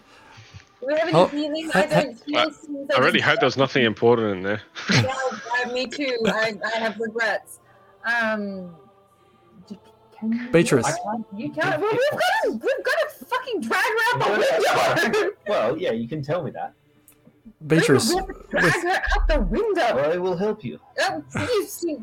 you 0.84 0.96
have 0.96 1.08
any 1.08 1.14
Oh, 1.14 1.26
healing? 1.28 1.72
I- 1.74 1.84
I 1.84 1.86
don't 1.88 2.16
feel 2.20 2.88
I 2.96 3.00
really 3.00 3.20
hope 3.20 3.40
there's 3.42 3.58
nothing 3.58 3.84
important 3.84 4.38
in 4.38 4.44
there. 4.44 4.62
Yeah, 4.92 5.12
uh, 5.66 5.72
me 5.74 5.88
too. 5.88 6.18
I, 6.28 6.54
I 6.74 6.78
have 6.80 6.98
regrets. 7.00 7.60
Um, 8.06 8.76
d- 10.22 10.28
can 10.30 10.32
you, 10.46 10.52
Beatrice. 10.52 10.98
You 11.36 11.52
can't. 11.52 11.82
Well, 11.82 11.92
we've 11.92 12.12
got 12.12 12.22
to, 12.44 12.52
we've 12.52 12.86
got 12.86 13.10
to 13.20 13.26
fucking 13.26 13.62
drag 13.62 13.84
her 13.84 14.00
out 14.14 14.20
the 14.26 15.12
window. 15.12 15.30
Well, 15.48 15.78
yeah, 15.78 15.92
you 15.92 16.08
can 16.08 16.22
tell 16.22 16.44
me 16.44 16.52
that. 16.52 16.74
Beatrice, 17.68 18.14
We 18.14 18.22
drag 18.50 18.64
with, 18.64 18.84
her 18.84 18.90
out 18.90 19.28
the 19.28 19.40
window. 19.42 19.82
I 19.82 20.18
will 20.18 20.38
help 20.38 20.64
you. 20.64 20.80
Um, 21.10 21.26
you 21.36 21.66
see, 21.66 21.98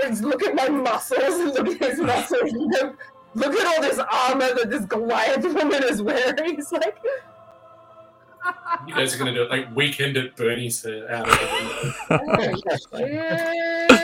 just 0.00 0.22
look 0.22 0.42
at 0.42 0.54
my 0.54 0.68
muscles. 0.68 1.56
Look 1.58 1.68
at 1.68 1.90
his 1.90 2.00
muscles. 2.00 2.52
Look, 2.52 2.98
look 3.34 3.54
at 3.54 3.66
all 3.66 3.82
this 3.82 3.98
armor 3.98 4.54
that 4.54 4.70
this 4.70 4.84
Goliath 4.86 5.44
woman 5.44 5.82
is 5.84 6.00
wearing. 6.00 6.58
It's 6.58 6.72
like, 6.72 6.96
You 8.86 8.94
guys 8.94 9.14
are 9.14 9.18
gonna 9.18 9.34
do 9.34 9.42
it 9.42 9.50
like 9.50 9.74
weekend 9.74 10.16
at 10.16 10.36
Bernie's 10.36 10.84
uh, 10.86 11.06
out 11.10 11.28
of 11.28 11.38
the 12.08 12.56
window. 13.00 13.98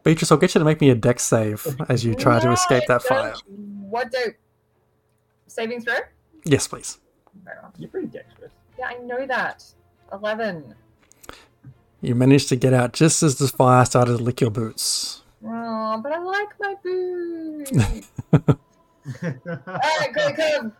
shit. 0.00 0.04
Beatrice, 0.04 0.32
I'll 0.32 0.38
get 0.38 0.54
you 0.54 0.58
to 0.58 0.64
make 0.64 0.80
me 0.80 0.90
a 0.90 0.94
Dex 0.94 1.22
save 1.22 1.66
as 1.88 2.04
you 2.04 2.14
try 2.14 2.40
to 2.40 2.52
escape 2.52 2.84
that 2.88 3.02
fire. 3.02 3.34
What 3.46 4.10
do? 4.10 4.32
Saving 5.46 5.80
throw? 5.80 5.96
Yes, 6.44 6.68
please. 6.68 6.98
You're 7.78 7.88
pretty 7.88 8.08
dexterous. 8.08 8.52
Yeah, 8.78 8.86
I 8.86 8.98
know 8.98 9.26
that. 9.26 9.64
Eleven. 10.12 10.74
You 12.00 12.14
managed 12.14 12.48
to 12.48 12.56
get 12.56 12.72
out 12.72 12.92
just 12.92 13.22
as 13.22 13.36
the 13.36 13.48
fire 13.48 13.84
started 13.84 14.18
to 14.18 14.22
lick 14.22 14.40
your 14.40 14.50
boots. 14.50 15.22
Oh, 15.44 16.00
but 16.02 16.12
I 16.12 16.18
like 16.18 16.48
my 16.60 16.74
boots. 16.82 17.72
Alright, 19.22 20.12
great 20.12 20.36
come. 20.36 20.72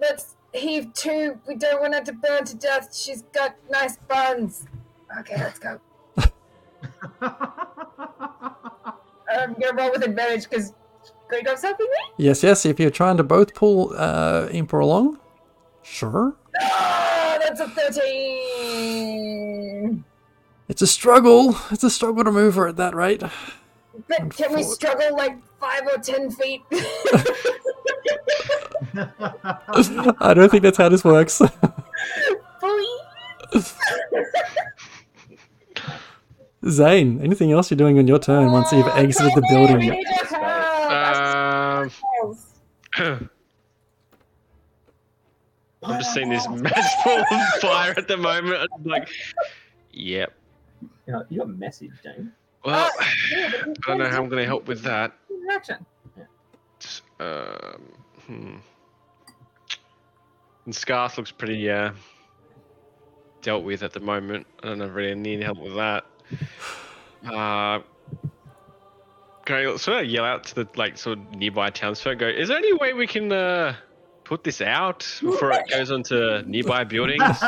Let's 0.00 0.36
heave 0.52 0.92
two. 0.94 1.40
We 1.46 1.54
don't 1.56 1.80
want 1.80 1.94
her 1.94 2.02
to 2.02 2.12
burn 2.12 2.44
to 2.44 2.56
death. 2.56 2.94
She's 2.94 3.22
got 3.32 3.56
nice 3.70 3.96
buns. 3.96 4.66
Okay, 5.20 5.36
let's 5.36 5.58
go. 5.58 5.80
I'm 9.30 9.54
gonna 9.54 9.74
roll 9.74 9.90
with 9.90 10.04
advantage 10.04 10.48
because 10.48 10.72
Grey 11.28 11.42
Dog's 11.42 11.62
helping 11.62 11.86
me. 11.86 11.96
Yes, 12.16 12.42
yes. 12.42 12.64
If 12.66 12.80
you're 12.80 12.90
trying 12.90 13.16
to 13.18 13.22
both 13.22 13.54
pull 13.54 13.92
uh, 13.96 14.48
Impa 14.48 14.80
along, 14.80 15.18
sure. 15.82 16.34
Ah, 16.60 17.38
that's 17.40 17.60
a 17.60 17.68
13. 17.68 20.04
It's 20.68 20.82
a 20.82 20.86
struggle. 20.86 21.56
It's 21.70 21.84
a 21.84 21.90
struggle 21.90 22.24
to 22.24 22.32
move 22.32 22.56
her 22.56 22.68
at 22.68 22.76
that 22.76 22.94
rate. 22.94 23.22
But 24.06 24.36
can 24.36 24.54
we 24.54 24.62
struggle 24.62 25.16
like 25.16 25.36
five 25.58 25.86
or 25.86 25.96
ten 25.98 26.30
feet? 26.30 26.62
I 30.20 30.34
don't 30.34 30.50
think 30.50 30.62
that's 30.62 30.78
how 30.78 30.88
this 30.88 31.04
works. 31.04 31.40
Please. 32.60 33.00
Zane, 36.70 37.20
anything 37.22 37.52
else 37.52 37.70
you're 37.70 37.76
doing 37.78 37.98
on 37.98 38.06
your 38.06 38.18
turn 38.18 38.52
once 38.52 38.72
you've 38.72 38.86
exited 38.88 39.32
the 39.34 39.46
building? 39.50 39.78
need. 39.78 40.06
Um, 42.98 43.28
I'm 45.82 46.00
just 46.00 46.12
seeing 46.12 46.28
this 46.28 46.48
mass 46.50 47.02
full 47.02 47.18
of 47.18 47.26
fire 47.60 47.94
at 47.96 48.08
the 48.08 48.16
moment. 48.16 48.68
I'm 48.74 48.84
like, 48.84 49.08
yep. 49.92 50.32
You 51.06 51.12
know, 51.12 51.24
you 51.28 51.38
got 51.38 51.46
a 51.46 51.50
message, 51.52 51.92
James. 52.02 52.30
Well, 52.64 52.90
Uh, 52.98 53.04
yeah, 53.30 53.50
I 53.64 53.72
don't 53.86 53.98
know 53.98 54.08
how 54.08 54.22
I'm 54.22 54.28
going 54.28 54.42
to 54.42 54.46
help 54.46 54.66
with 54.66 54.82
that. 54.82 55.12
Direction. 55.28 55.86
Um, 57.20 57.82
hmm. 58.26 58.56
And 60.66 60.74
Skaith 60.74 61.16
looks 61.16 61.30
pretty 61.32 61.70
uh, 61.70 61.92
dealt 63.42 63.64
with 63.64 63.82
at 63.82 63.92
the 63.92 64.00
moment. 64.00 64.46
I 64.62 64.68
don't 64.68 64.78
know 64.78 64.86
if 64.86 64.94
really 64.94 65.14
need 65.14 65.42
help 65.42 65.58
with 65.58 65.74
that. 65.76 66.04
Uh, 67.24 67.80
can 69.44 69.56
I 69.56 69.76
sort 69.76 70.04
of 70.04 70.10
yell 70.10 70.24
out 70.24 70.44
to 70.44 70.54
the 70.54 70.68
like 70.76 70.98
sort 70.98 71.18
of 71.18 71.34
nearby 71.34 71.70
townsfolk? 71.70 72.18
Go, 72.18 72.28
is 72.28 72.48
there 72.48 72.58
any 72.58 72.74
way 72.74 72.92
we 72.92 73.06
can 73.06 73.32
uh, 73.32 73.74
put 74.24 74.44
this 74.44 74.60
out 74.60 75.06
before 75.20 75.52
it 75.52 75.68
goes 75.70 75.90
onto 75.90 76.42
nearby 76.46 76.84
buildings? 76.84 77.38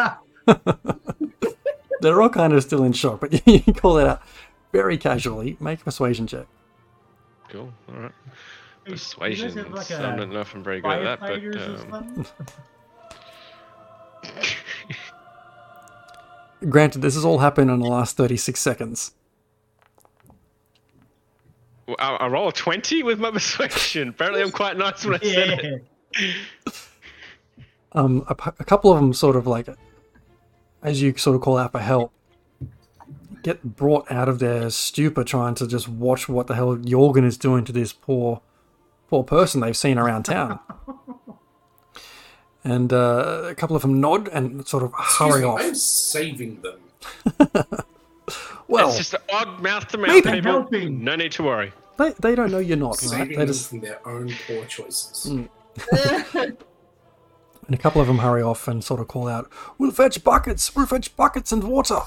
They're 2.00 2.22
all 2.22 2.30
kind 2.30 2.52
of 2.54 2.62
still 2.62 2.84
in 2.84 2.92
shock, 2.92 3.20
but 3.20 3.46
you 3.46 3.60
call 3.74 3.98
it 3.98 4.06
out 4.06 4.22
very 4.72 4.96
casually. 4.96 5.56
Make 5.60 5.82
a 5.82 5.84
persuasion 5.84 6.26
check. 6.26 6.46
Cool. 7.50 7.72
All 7.88 8.00
right. 8.00 8.12
Persuasion. 8.84 9.56
have 9.58 9.70
like 9.70 9.90
I 9.90 10.12
a 10.12 10.16
don't 10.16 10.32
know 10.32 10.40
if 10.40 10.54
I'm 10.54 10.64
very 10.64 10.80
good 10.80 10.90
at 10.90 11.20
that, 11.20 11.90
but 11.90 12.02
um, 12.02 12.26
Granted, 16.68 17.02
this 17.02 17.14
has 17.14 17.24
all 17.24 17.38
happened 17.38 17.70
in 17.70 17.80
the 17.80 17.86
last 17.86 18.16
36 18.16 18.60
seconds. 18.60 19.12
Well, 21.86 21.96
I, 21.98 22.16
I 22.16 22.26
roll 22.28 22.48
a 22.48 22.52
20 22.52 23.02
with 23.02 23.18
my 23.18 23.30
persuasion. 23.32 24.10
Apparently, 24.10 24.42
I'm 24.42 24.50
quite 24.50 24.76
nice 24.76 25.04
when 25.04 25.14
I 25.14 25.18
said 25.18 25.60
it. 25.60 25.84
Um, 27.92 28.24
a, 28.28 28.36
a 28.60 28.64
couple 28.64 28.92
of 28.92 29.00
them 29.00 29.12
sort 29.12 29.34
of 29.34 29.48
like, 29.48 29.68
as 30.80 31.02
you 31.02 31.16
sort 31.16 31.34
of 31.34 31.42
call 31.42 31.58
out 31.58 31.72
for 31.72 31.80
help, 31.80 32.12
get 33.42 33.76
brought 33.76 34.10
out 34.10 34.28
of 34.28 34.38
their 34.38 34.70
stupor 34.70 35.24
trying 35.24 35.54
to 35.56 35.66
just 35.66 35.88
watch 35.88 36.28
what 36.28 36.46
the 36.46 36.54
hell 36.54 36.76
Jorgen 36.76 37.24
is 37.24 37.36
doing 37.36 37.64
to 37.64 37.72
this 37.72 37.92
poor, 37.92 38.42
poor 39.08 39.24
person 39.24 39.60
they've 39.60 39.76
seen 39.76 39.98
around 39.98 40.24
town. 40.24 40.60
and 42.64 42.92
uh, 42.92 43.42
a 43.46 43.54
couple 43.54 43.76
of 43.76 43.82
them 43.82 44.00
nod 44.00 44.28
and 44.28 44.66
sort 44.66 44.82
of 44.82 44.92
Excuse 44.98 45.18
hurry 45.32 45.40
me, 45.42 45.46
off. 45.46 45.60
I'm 45.60 45.74
saving 45.74 46.60
them. 46.62 46.80
Well, 48.68 48.88
it's 48.90 48.98
just 48.98 49.16
odd 49.32 49.60
mouth 49.60 49.88
to 49.88 49.98
mouth 49.98 50.08
Maybe. 50.24 50.30
people. 50.30 50.52
Helping. 50.52 51.02
No 51.02 51.16
need 51.16 51.32
to 51.32 51.42
worry. 51.42 51.72
they, 51.98 52.12
they 52.20 52.36
don't 52.36 52.52
know 52.52 52.58
you're 52.60 52.76
not, 52.76 52.90
right? 52.90 53.10
saving 53.10 53.28
They 53.30 53.34
them 53.34 53.46
just 53.48 53.68
from 53.68 53.80
their 53.80 54.06
own 54.06 54.32
poor 54.46 54.64
choices. 54.66 55.26
Mm. 55.28 55.48
and 57.66 57.74
a 57.74 57.76
couple 57.76 58.00
of 58.00 58.06
them 58.06 58.18
hurry 58.18 58.42
off 58.42 58.68
and 58.68 58.84
sort 58.84 59.00
of 59.00 59.08
call 59.08 59.26
out, 59.26 59.50
"We'll 59.76 59.90
fetch 59.90 60.22
buckets! 60.22 60.76
We'll 60.76 60.86
fetch 60.86 61.16
buckets 61.16 61.50
and 61.50 61.64
water!" 61.64 61.98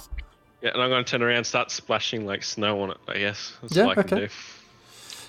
Yeah, 0.61 0.69
and 0.73 0.81
I'm 0.81 0.89
going 0.89 1.03
to 1.03 1.11
turn 1.11 1.21
around 1.21 1.35
and 1.37 1.45
start 1.45 1.69
splashing 1.69 2.25
like 2.25 2.43
snow 2.43 2.79
on 2.81 2.91
it, 2.91 2.97
I 3.09 3.17
guess. 3.17 3.51
That's 3.61 3.75
Yeah, 3.75 3.83
all 3.83 3.89
I 3.89 3.95
can 3.95 4.05
okay. 4.05 4.19
do. 4.27 4.29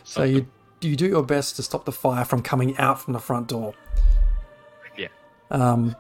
So 0.05 0.23
you 0.23 0.47
you 0.83 0.95
do 0.95 1.07
your 1.09 1.25
best 1.25 1.57
to 1.57 1.65
stop 1.65 1.85
the 1.85 1.91
fire 1.93 2.25
from 2.25 2.43
coming 2.43 2.77
out 2.79 3.01
from 3.01 3.13
the 3.15 3.19
front 3.19 3.49
door. 3.49 3.75
Um, 5.51 5.95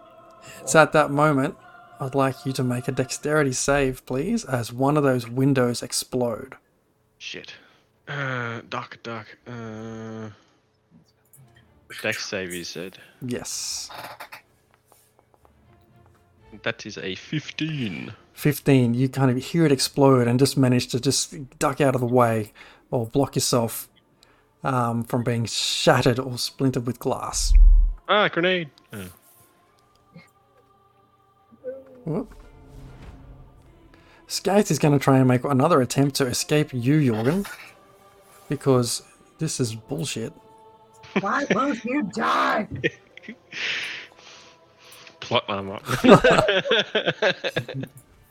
it's 0.62 0.74
at 0.74 0.92
that 0.92 1.10
moment 1.10 1.56
I'd 2.00 2.14
like 2.14 2.44
you 2.44 2.52
to 2.54 2.64
make 2.64 2.88
a 2.88 2.92
dexterity 2.92 3.52
save, 3.52 4.04
please, 4.06 4.44
as 4.44 4.72
one 4.72 4.96
of 4.96 5.02
those 5.04 5.28
windows 5.28 5.82
explode. 5.82 6.56
Shit. 7.18 7.54
Uh, 8.08 8.60
duck, 8.68 8.98
duck. 9.02 9.26
Uh, 9.46 10.28
Dex 12.02 12.26
save, 12.26 12.52
you 12.52 12.64
said. 12.64 12.98
Yes, 13.22 13.88
That 16.64 16.84
is 16.86 16.98
a 16.98 17.14
15. 17.14 18.12
fifteen. 18.32 18.94
You 18.94 19.08
kind 19.08 19.30
of 19.30 19.36
hear 19.42 19.64
it 19.64 19.72
explode 19.72 20.26
and 20.26 20.38
just 20.38 20.56
manage 20.56 20.88
to 20.88 21.00
just 21.00 21.58
duck 21.58 21.80
out 21.80 21.94
of 21.94 22.00
the 22.00 22.06
way 22.06 22.52
or 22.90 23.06
block 23.06 23.36
yourself 23.36 23.88
um, 24.64 25.04
from 25.04 25.22
being 25.22 25.44
shattered 25.46 26.18
or 26.18 26.36
splintered 26.38 26.86
with 26.86 26.98
glass. 26.98 27.52
Ah, 28.08 28.28
grenade. 28.28 28.70
Oh. 28.92 29.06
Whoop. 32.05 32.35
Skaith 34.28 34.70
is 34.70 34.78
going 34.78 34.97
to 34.98 35.02
try 35.02 35.18
and 35.18 35.28
make 35.28 35.44
another 35.44 35.81
attempt 35.81 36.16
to 36.16 36.26
escape 36.26 36.72
you, 36.72 37.12
Jorgen, 37.12 37.47
because 38.48 39.02
this 39.39 39.60
is 39.60 39.74
bullshit. 39.74 40.32
Why 41.20 41.44
won't 41.51 41.85
you 41.85 42.02
die? 42.05 42.66
Plot 45.20 45.44
arm 45.48 45.70
up. 45.70 45.82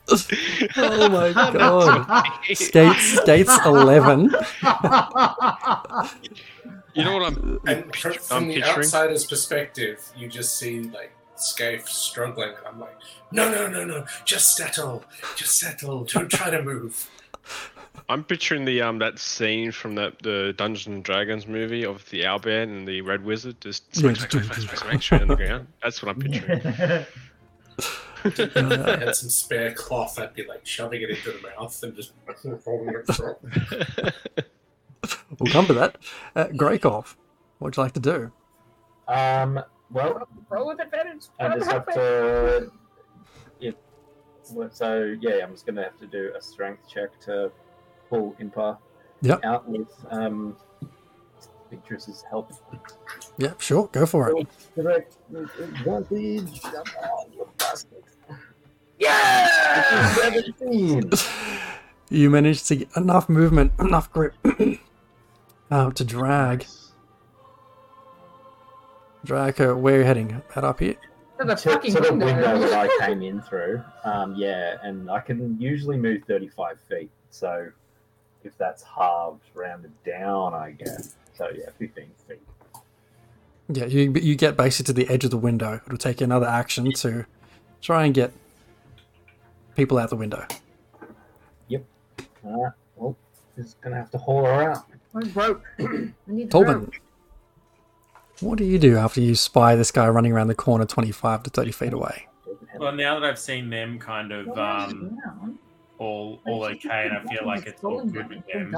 Oh 0.76 1.08
my 1.08 1.32
god! 1.32 2.04
Skaith, 2.50 3.16
Skaith's 3.22 3.58
eleven. 3.64 4.24
you 6.92 7.04
know 7.04 7.14
what 7.16 7.22
I'm, 7.32 7.58
And 7.66 7.90
pict- 7.90 7.96
from, 7.96 8.12
I'm 8.12 8.18
from 8.18 8.48
the 8.48 8.54
picturing? 8.56 8.78
outsider's 8.84 9.24
perspective, 9.24 10.06
you 10.14 10.28
just 10.28 10.58
see 10.58 10.82
like 10.82 11.10
Skaith 11.36 11.88
struggling. 11.88 12.54
I'm 12.66 12.78
like, 12.78 12.96
no, 13.32 13.50
no, 13.50 13.66
no, 13.68 13.84
no, 13.84 14.06
just 14.24 14.56
settle, 14.56 15.04
just 15.36 15.58
settle. 15.58 16.04
Don't 16.04 16.30
try 16.30 16.50
to 16.50 16.62
move. 16.62 17.08
I'm 18.08 18.22
picturing 18.22 18.64
the 18.66 18.82
um 18.82 18.98
that 18.98 19.18
scene 19.18 19.72
from 19.72 19.94
that 19.94 20.20
the 20.22 20.52
Dungeons 20.56 20.94
and 20.94 21.04
Dragons 21.04 21.46
movie 21.46 21.84
of 21.84 22.08
the 22.10 22.22
owlbear 22.22 22.62
and 22.62 22.86
the 22.86 23.00
red 23.00 23.24
wizard 23.24 23.60
just 23.60 23.84
Yeah. 23.94 24.12
smack, 24.14 24.30
smack, 24.30 24.44
smack, 24.44 24.56
smack, 24.58 24.76
smack, 24.78 25.02
straight 25.02 25.22
on 25.22 25.28
the 25.28 25.36
ground. 25.36 25.66
That's 25.82 26.02
what 26.02 26.14
I'm 26.14 26.20
picturing. 26.20 26.60
If 28.24 28.56
I 28.56 28.98
had 28.98 29.16
some 29.16 29.30
spare 29.30 29.72
cloth, 29.72 30.18
I'd 30.18 30.34
be 30.34 30.44
like 30.46 30.66
shoving 30.66 31.02
it 31.02 31.10
into 31.10 31.32
the 31.32 31.40
mouth 31.42 31.82
and 31.82 31.94
just 31.96 32.12
holding 32.64 32.94
it 32.94 33.06
throat. 33.14 33.40
We'll 35.38 35.52
come 35.52 35.66
to 35.66 35.74
that. 35.74 35.96
Uh, 36.34 36.46
Greykov, 36.46 37.16
what'd 37.58 37.76
you 37.76 37.82
like 37.82 37.92
to 37.92 38.00
do? 38.00 38.32
Um, 39.08 39.60
well, 39.90 40.26
Roll 40.48 40.68
with 40.68 40.80
advantage. 40.80 41.26
I 41.38 41.56
just 41.56 41.70
have 41.70 41.86
to. 41.94 42.70
Yeah. 43.60 43.70
So 44.72 45.14
yeah, 45.20 45.42
I'm 45.42 45.52
just 45.52 45.66
gonna 45.66 45.84
have 45.84 45.98
to 45.98 46.06
do 46.06 46.32
a 46.36 46.40
strength 46.40 46.88
check 46.88 47.18
to 47.20 47.50
pull 48.10 48.36
Impa 48.40 48.78
Yep. 49.22 49.40
out 49.44 49.66
with 49.66 49.88
um, 50.10 50.56
Beatrice's 51.70 52.22
help. 52.28 52.52
Yeah, 53.38 53.54
sure, 53.58 53.88
go 53.90 54.04
for 54.04 54.36
it. 54.36 54.46
Direct 54.76 55.16
advantage. 55.32 56.62
You. 57.32 57.48
Yeah! 58.98 60.14
17. 60.14 61.10
You 62.10 62.30
managed 62.30 62.68
to 62.68 62.76
get 62.76 62.88
enough 62.96 63.28
movement, 63.28 63.72
enough 63.80 64.12
grip 64.12 64.34
uh, 65.70 65.90
to 65.90 66.04
drag 66.04 66.66
drag 69.24 69.56
her. 69.56 69.76
Where 69.76 69.96
are 69.96 69.98
you 69.98 70.04
heading? 70.04 70.42
Head 70.52 70.64
up 70.64 70.80
here. 70.80 70.96
To 71.38 71.44
the 71.44 71.54
to, 71.54 71.70
fucking 71.70 71.94
to 71.94 72.00
the 72.00 72.10
window. 72.10 72.26
window 72.26 72.58
that 72.60 72.90
I 72.90 73.06
came 73.06 73.22
in 73.22 73.40
through. 73.42 73.82
Um, 74.04 74.34
yeah, 74.36 74.76
and 74.82 75.10
I 75.10 75.20
can 75.20 75.60
usually 75.60 75.96
move 75.96 76.22
35 76.28 76.78
feet. 76.88 77.10
So 77.30 77.68
if 78.44 78.56
that's 78.58 78.82
halved, 78.82 79.42
rounded 79.54 79.92
down, 80.04 80.54
I 80.54 80.72
guess. 80.72 81.16
So 81.36 81.50
yeah, 81.56 81.70
15 81.78 82.06
feet. 82.28 82.38
Yeah, 83.68 83.86
you 83.86 84.12
you 84.12 84.36
get 84.36 84.56
basically 84.56 84.92
to 84.92 85.06
the 85.06 85.12
edge 85.12 85.24
of 85.24 85.30
the 85.30 85.38
window. 85.38 85.80
It'll 85.86 85.98
take 85.98 86.20
you 86.20 86.24
another 86.24 86.46
action 86.46 86.92
to 86.92 87.24
try 87.80 88.04
and 88.04 88.14
get 88.14 88.32
people 89.74 89.98
out 89.98 90.10
the 90.10 90.16
window. 90.16 90.46
Yep. 91.68 91.84
Alright, 92.44 92.72
well, 92.96 93.16
just 93.56 93.80
gonna 93.80 93.96
have 93.96 94.10
to 94.10 94.18
haul 94.18 94.44
her 94.44 94.70
out. 94.70 94.84
Where's 95.12 95.34
rope? 95.34 95.62
I 95.78 96.12
need 96.26 96.52
rope. 96.52 96.92
Tolbin, 98.36 98.42
what 98.46 98.58
do 98.58 98.64
you 98.64 98.78
do 98.78 98.96
after 98.96 99.20
you 99.20 99.34
spy 99.34 99.74
this 99.76 99.90
guy 99.90 100.08
running 100.08 100.32
around 100.32 100.48
the 100.48 100.54
corner 100.54 100.84
25 100.84 101.44
to 101.44 101.50
30 101.50 101.72
feet 101.72 101.92
away? 101.92 102.26
Well, 102.78 102.92
now 102.92 103.18
that 103.18 103.28
I've 103.28 103.38
seen 103.38 103.70
them 103.70 103.98
kind 103.98 104.32
of 104.32 104.48
um, 104.58 105.18
all 105.98 106.40
all 106.46 106.64
okay, 106.64 107.08
and 107.08 107.16
I 107.16 107.32
feel 107.32 107.46
like 107.46 107.66
it's 107.66 107.84
all 107.84 108.04
good 108.04 108.28
with 108.28 108.44
them. 108.52 108.74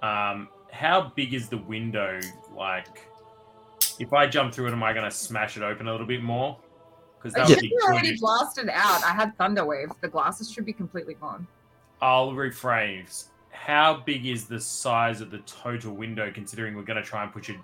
Um, 0.00 0.48
how 0.70 1.12
big 1.16 1.34
is 1.34 1.48
the 1.48 1.58
window? 1.58 2.20
Like, 2.56 3.08
if 3.98 4.12
I 4.12 4.28
jump 4.28 4.54
through 4.54 4.68
it, 4.68 4.72
am 4.72 4.82
I 4.82 4.92
going 4.92 5.04
to 5.04 5.10
smash 5.10 5.56
it 5.56 5.62
open 5.62 5.88
a 5.88 5.90
little 5.92 6.06
bit 6.06 6.22
more? 6.22 6.56
Because 7.16 7.34
that 7.34 7.46
I 7.46 7.48
Yeah. 7.48 7.54
would 7.56 7.62
be 7.62 7.68
you're 7.68 7.92
already 7.92 8.16
blasted 8.16 8.68
out. 8.68 9.02
I 9.02 9.10
had 9.10 9.36
thunder 9.38 9.64
wave. 9.64 9.88
The 10.00 10.08
glasses 10.08 10.50
should 10.52 10.64
be 10.64 10.72
completely 10.72 11.14
gone. 11.14 11.48
I'll 12.00 12.30
rephrase. 12.30 13.24
How 13.50 14.02
big 14.06 14.26
is 14.26 14.44
the 14.44 14.60
size 14.60 15.20
of 15.20 15.32
the 15.32 15.38
total 15.38 15.94
window, 15.94 16.30
considering 16.32 16.76
we're 16.76 16.82
going 16.84 17.02
to 17.02 17.08
try 17.08 17.24
and 17.24 17.32
push 17.32 17.48
a 17.48 17.54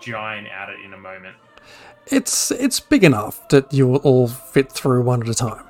giant 0.00 0.48
at 0.48 0.68
it 0.70 0.80
in 0.84 0.92
a 0.92 0.98
moment? 0.98 1.36
It's 2.06 2.50
it's 2.50 2.80
big 2.80 3.04
enough 3.04 3.48
that 3.48 3.72
you 3.72 3.86
will 3.88 3.98
all 3.98 4.28
fit 4.28 4.70
through 4.70 5.02
one 5.02 5.22
at 5.22 5.28
a 5.28 5.34
time 5.34 5.64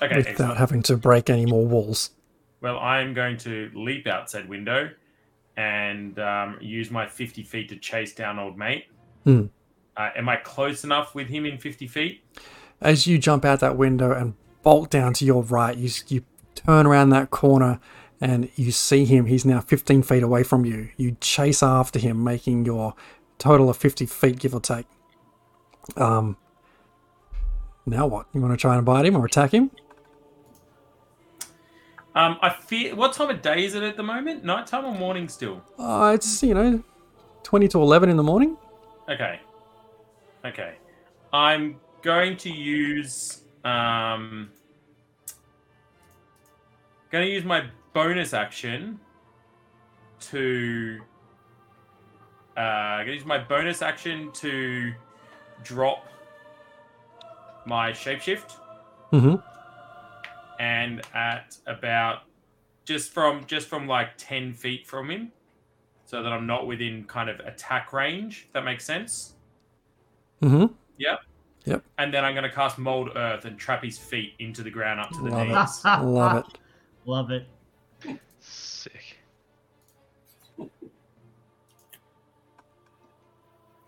Okay, 0.00 0.16
without 0.16 0.30
excellent. 0.30 0.56
having 0.58 0.82
to 0.84 0.96
break 0.96 1.28
any 1.28 1.46
more 1.46 1.66
walls. 1.66 2.10
Well, 2.60 2.78
I'm 2.78 3.12
going 3.14 3.36
to 3.38 3.70
leap 3.74 4.06
out 4.06 4.30
said 4.30 4.48
window 4.48 4.90
and 5.56 6.18
um, 6.20 6.58
use 6.60 6.90
my 6.90 7.06
50 7.06 7.42
feet 7.42 7.68
to 7.70 7.76
chase 7.76 8.14
down 8.14 8.38
old 8.38 8.56
mate. 8.56 8.86
Hmm. 9.24 9.46
Uh, 9.96 10.10
am 10.16 10.28
I 10.28 10.36
close 10.36 10.84
enough 10.84 11.14
with 11.14 11.28
him 11.28 11.44
in 11.44 11.58
50 11.58 11.86
feet? 11.88 12.24
As 12.80 13.06
you 13.06 13.18
jump 13.18 13.44
out 13.44 13.60
that 13.60 13.76
window 13.76 14.12
and 14.12 14.34
bolt 14.62 14.90
down 14.90 15.12
to 15.14 15.24
your 15.24 15.42
right, 15.42 15.76
you 15.76 15.90
you 16.08 16.24
turn 16.54 16.86
around 16.86 17.10
that 17.10 17.30
corner 17.30 17.80
and 18.20 18.48
you 18.54 18.70
see 18.70 19.04
him. 19.04 19.26
He's 19.26 19.44
now 19.44 19.60
15 19.60 20.02
feet 20.02 20.22
away 20.22 20.44
from 20.44 20.64
you. 20.64 20.90
You 20.96 21.16
chase 21.20 21.62
after 21.62 21.98
him, 21.98 22.22
making 22.22 22.64
your 22.64 22.94
total 23.42 23.68
of 23.68 23.76
50 23.76 24.06
feet, 24.06 24.38
give 24.38 24.54
or 24.54 24.60
take. 24.60 24.86
Um. 25.96 26.36
Now 27.84 28.06
what? 28.06 28.26
You 28.32 28.40
want 28.40 28.52
to 28.52 28.56
try 28.56 28.76
and 28.76 28.86
bite 28.86 29.04
him 29.04 29.16
or 29.16 29.26
attack 29.26 29.52
him? 29.52 29.70
Um, 32.14 32.38
I 32.40 32.50
fear. 32.50 32.94
What 32.94 33.12
time 33.14 33.30
of 33.30 33.42
day 33.42 33.64
is 33.64 33.74
it 33.74 33.82
at 33.82 33.96
the 33.96 34.02
moment? 34.02 34.44
Nighttime 34.44 34.84
or 34.84 34.94
morning 34.94 35.28
still? 35.28 35.62
Uh, 35.78 36.12
it's 36.14 36.42
you 36.42 36.54
know, 36.54 36.82
20 37.42 37.68
to 37.68 37.80
11 37.80 38.10
in 38.10 38.16
the 38.16 38.22
morning. 38.22 38.56
Okay. 39.08 39.40
Okay. 40.44 40.74
I'm 41.32 41.80
going 42.02 42.36
to 42.36 42.50
use 42.50 43.42
um 43.64 44.50
going 47.10 47.24
to 47.24 47.30
use 47.30 47.44
my 47.44 47.64
bonus 47.92 48.32
action 48.32 48.98
to 50.20 51.00
uh 52.56 52.60
I'm 52.60 53.06
going 53.06 53.08
to 53.08 53.14
use 53.14 53.24
my 53.24 53.38
bonus 53.38 53.82
action 53.82 54.30
to 54.34 54.92
drop 55.64 56.06
my 57.66 57.90
shapeshift 57.92 58.56
Mm-hmm. 59.12 59.34
and 60.58 61.02
at 61.14 61.56
about 61.66 62.22
just 62.86 63.12
from 63.12 63.44
just 63.46 63.68
from 63.68 63.86
like 63.86 64.16
10 64.16 64.54
feet 64.54 64.86
from 64.86 65.10
him 65.10 65.30
so 66.06 66.22
that 66.22 66.32
I'm 66.32 66.46
not 66.46 66.66
within 66.66 67.04
kind 67.04 67.28
of 67.28 67.38
attack 67.40 67.92
range 67.92 68.44
if 68.46 68.52
that 68.54 68.64
makes 68.64 68.84
sense. 68.86 69.34
Mm-hmm. 70.40 70.72
Yep. 70.98 71.18
Yep. 71.64 71.84
and 71.98 72.12
then 72.12 72.24
I'm 72.24 72.34
going 72.34 72.42
to 72.48 72.50
cast 72.54 72.76
Mold 72.78 73.10
Earth 73.14 73.44
and 73.44 73.56
trap 73.56 73.84
his 73.84 73.96
feet 73.96 74.32
into 74.40 74.62
the 74.64 74.70
ground 74.70 74.98
up 74.98 75.10
to 75.10 75.18
the 75.22 75.30
Love 75.30 75.48
it. 75.48 75.88
Love 76.04 76.38
it. 76.38 76.58
Love 77.06 77.30
it. 77.30 77.46
Sick. 78.40 79.01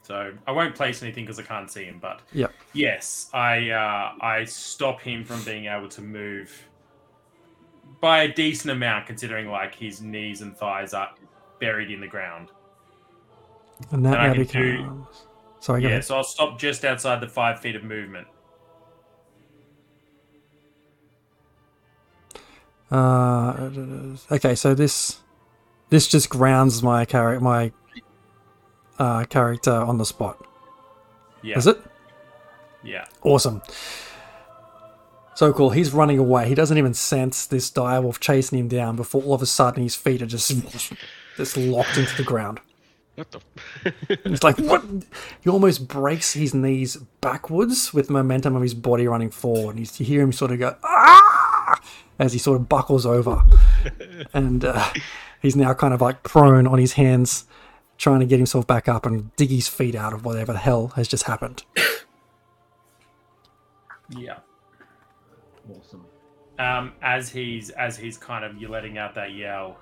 So 0.05 0.33
I 0.47 0.53
won't 0.53 0.75
place 0.75 1.03
anything 1.03 1.25
because 1.25 1.39
I 1.39 1.45
can't 1.45 1.71
see 1.71 1.85
him. 1.85 1.99
But 1.99 2.21
Yep. 2.35 2.53
yes, 2.75 3.31
I 3.33 3.71
uh, 3.71 4.13
I 4.21 4.45
stop 4.45 5.01
him 5.01 5.25
from 5.25 5.43
being 5.45 5.65
able 5.65 5.89
to 5.89 6.03
move 6.03 6.69
by 8.01 8.25
a 8.25 8.33
decent 8.33 8.71
amount, 8.71 9.07
considering 9.07 9.49
like 9.49 9.75
his 9.75 10.03
knees 10.03 10.43
and 10.43 10.55
thighs 10.55 10.93
are 10.93 11.11
buried 11.59 11.91
in 11.91 12.01
the 12.01 12.07
ground. 12.07 12.51
And 13.91 14.05
that 14.05 14.21
I 14.21 14.27
now 14.29 14.35
can 14.35 14.43
becomes. 14.45 15.07
Sorry, 15.61 15.81
go 15.81 15.87
yeah, 15.89 15.93
ahead. 15.93 16.05
so 16.05 16.17
I'll 16.17 16.25
stop 16.25 16.59
just 16.59 16.85
outside 16.85 17.21
the 17.23 17.29
five 17.29 17.61
feet 17.61 17.75
of 17.75 17.83
movement. 17.83 18.27
Uh, 22.91 23.71
okay, 24.31 24.55
so 24.55 24.75
this 24.75 25.21
this 25.89 26.07
just 26.07 26.29
grounds 26.29 26.83
my 26.83 27.07
character 27.07 27.41
my 27.43 27.73
uh, 28.99 29.25
character 29.25 29.73
on 29.73 29.99
the 29.99 30.05
spot. 30.07 30.45
Yeah, 31.43 31.59
Is 31.59 31.67
it? 31.67 31.79
yeah. 32.83 33.07
Awesome. 33.23 33.63
So 35.35 35.53
cool. 35.53 35.71
He's 35.71 35.93
running 35.93 36.19
away. 36.19 36.49
He 36.49 36.55
doesn't 36.55 36.79
even 36.79 36.95
sense 36.95 37.47
this 37.47 37.71
direwolf 37.71 38.21
chasing 38.21 38.59
him 38.59 38.69
down 38.69 38.97
before 38.97 39.23
all 39.23 39.35
of 39.35 39.43
a 39.43 39.47
sudden 39.47 39.83
his 39.83 39.97
feet 39.97 40.23
are 40.23 40.27
just 40.27 40.51
just 41.37 41.57
locked 41.57 41.99
into 41.99 42.17
the 42.17 42.23
ground. 42.23 42.61
What 43.17 43.31
the? 43.33 43.41
He's 44.25 44.43
like, 44.43 44.59
what? 44.59 44.85
He 45.43 45.51
almost 45.51 45.87
breaks 45.89 46.33
his 46.35 46.55
knees 46.55 46.97
backwards 47.21 47.93
with 47.93 48.07
the 48.09 48.13
momentum 48.13 48.55
of 48.57 48.63
his 48.63 48.75
body 48.75 49.07
running 49.07 49.31
forward. 49.31 49.77
And 49.77 50.01
you 50.01 50.07
hear 50.07 50.23
him 50.23 50.33
sort 50.33 50.51
of 50.53 50.59
go, 50.61 50.77
ah! 50.83 51.81
As 52.19 52.33
he 52.33 52.39
sort 52.39 52.61
of 52.61 52.69
buckles 52.69 53.05
over. 53.07 53.43
And 54.33 54.65
uh, 54.65 54.89
he's 55.43 55.55
now 55.57 55.75
kind 55.75 55.93
of 55.95 56.01
like 56.01 56.23
prone 56.23 56.67
on 56.67 56.79
his 56.79 56.95
hands, 56.95 57.45
trying 57.99 58.21
to 58.21 58.27
get 58.27 58.39
himself 58.39 58.67
back 58.67 58.89
up 58.89 59.07
and 59.07 59.35
dig 59.37 59.51
his 59.51 59.69
feet 59.69 59.95
out 59.95 60.13
of 60.13 60.25
whatever 60.25 60.53
the 60.53 60.59
hell 60.59 60.89
has 60.89 61.09
just 61.09 61.25
happened. 61.25 61.65
Yeah. 64.11 64.39
Awesome. 65.71 66.05
Um, 66.59 66.93
as 67.03 67.31
he's 67.31 67.71
as 67.71 67.97
he's 67.97 68.17
kind 68.17 68.45
of 68.45 68.61
you 68.61 68.69
letting 68.69 68.99
out 68.99 69.15
that 69.15 69.33
yell, 69.33 69.79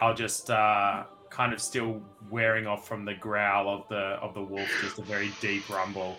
I'll 0.00 0.14
just 0.14 0.50
uh, 0.50 1.04
kind 1.28 1.52
of 1.52 1.60
still 1.60 2.00
wearing 2.30 2.66
off 2.66 2.86
from 2.86 3.04
the 3.04 3.14
growl 3.14 3.68
of 3.68 3.88
the 3.88 3.96
of 3.96 4.34
the 4.34 4.42
wolf, 4.42 4.68
just 4.80 4.98
a 4.98 5.02
very 5.02 5.30
deep 5.40 5.68
rumble. 5.68 6.18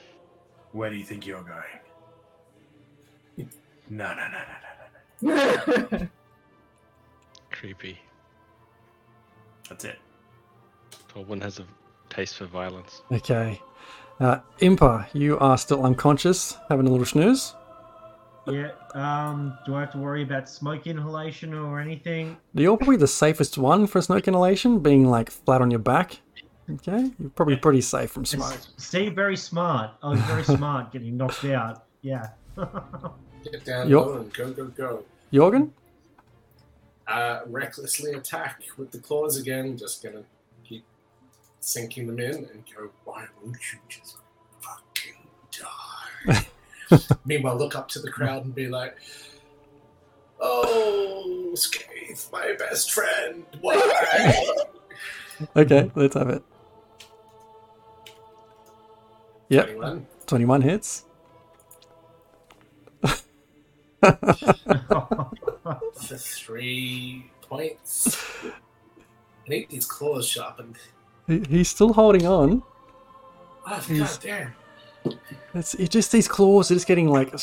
Where 0.74 0.90
do 0.90 0.96
you 0.96 1.04
think 1.04 1.26
you're 1.26 1.44
going? 1.44 1.64
No, 3.90 4.14
no, 4.16 4.28
no, 4.28 4.40
no, 5.22 5.36
no, 5.36 5.78
no. 5.80 5.88
no. 5.92 6.08
Creepy. 7.52 8.00
That's 9.70 9.86
it. 9.86 10.00
Torben 11.14 11.42
has 11.42 11.60
a 11.60 11.66
taste 12.10 12.38
for 12.38 12.46
violence. 12.46 13.02
Okay. 13.12 13.62
Uh, 14.20 14.40
Impa, 14.60 15.08
you 15.14 15.38
are 15.40 15.58
still 15.58 15.84
unconscious, 15.86 16.58
having 16.70 16.88
a 16.88 16.90
little 16.90 17.06
snooze. 17.06 17.56
Yeah. 18.48 18.72
Um. 18.94 19.58
Do 19.66 19.76
I 19.76 19.82
have 19.82 19.92
to 19.94 19.98
worry 19.98 20.24
about 20.24 20.50
smoke 20.50 20.86
inhalation 20.86 21.54
or 21.54 21.80
anything? 21.80 22.38
You're 22.54 22.78
probably 22.78 22.98
the 22.98 23.08
safest 23.08 23.58
one 23.58 23.88
for 23.88 24.02
smoke 24.02 24.28
inhalation, 24.28 24.80
being 24.80 25.10
like 25.10 25.32
flat 25.32 25.62
on 25.62 25.72
your 25.72 25.80
back. 25.80 26.20
Okay, 26.70 27.12
you're 27.20 27.30
probably 27.32 27.56
pretty 27.56 27.82
safe 27.82 28.12
from 28.12 28.26
smoke. 28.26 28.58
See, 28.78 29.10
very 29.10 29.38
smart. 29.38 29.92
I 30.02 30.10
was 30.10 30.20
very 30.22 30.44
smart 30.44 30.92
getting 30.92 31.18
knocked 31.18 31.46
out. 31.46 31.86
Yeah. 32.02 32.28
Get 33.52 33.66
down 33.66 33.90
Yup. 33.90 34.06
low 34.06 34.14
and 34.18 34.34
go, 34.34 34.52
go, 34.52 34.66
go. 34.68 35.04
Jorgen? 35.34 35.72
Uh, 37.08 37.42
recklessly 37.48 38.14
attack 38.14 38.62
with 38.78 38.92
the 38.92 39.00
claws 39.00 39.38
again. 39.38 39.78
Just 39.78 40.02
gonna 40.04 40.18
keep 40.20 40.26
sinking 41.64 42.08
them 42.08 42.20
in 42.20 42.36
and 42.36 42.64
go, 42.76 42.90
why 43.06 43.26
won't 43.42 43.58
you 43.72 43.80
just 43.88 44.18
fucking 44.60 45.16
die? 46.30 46.46
Meanwhile, 47.26 47.58
look 47.58 47.76
up 47.76 47.88
to 47.90 48.00
the 48.00 48.12
crowd 48.12 48.44
and 48.44 48.54
be 48.54 48.68
like, 48.68 48.98
oh, 50.42 51.52
Skaith, 51.54 52.32
my 52.32 52.54
best 52.60 52.92
friend, 52.92 53.46
why? 53.62 54.46
Okay, 55.58 55.92
let's 55.96 56.14
have 56.14 56.30
it. 56.30 56.44
Yep, 59.50 59.70
Anyone? 59.70 60.06
21 60.28 60.62
hits. 60.62 61.06
For 63.04 64.18
three 66.18 67.32
points. 67.42 68.18
I 68.46 69.50
need 69.50 69.70
these 69.70 69.86
claws 69.86 70.28
sharpened. 70.28 70.78
He- 71.28 71.44
He's 71.50 71.70
still 71.70 71.94
holding 71.94 72.26
on. 72.26 72.64
Oh, 73.68 73.76
He's- 73.88 74.18
god 74.18 74.54
damn. 75.06 75.16
It's, 75.54 75.74
it's 75.76 75.90
just 75.90 76.12
these 76.12 76.28
claws 76.28 76.72
are 76.72 76.74
just 76.76 76.88
getting 76.88 77.10
like 77.10 77.34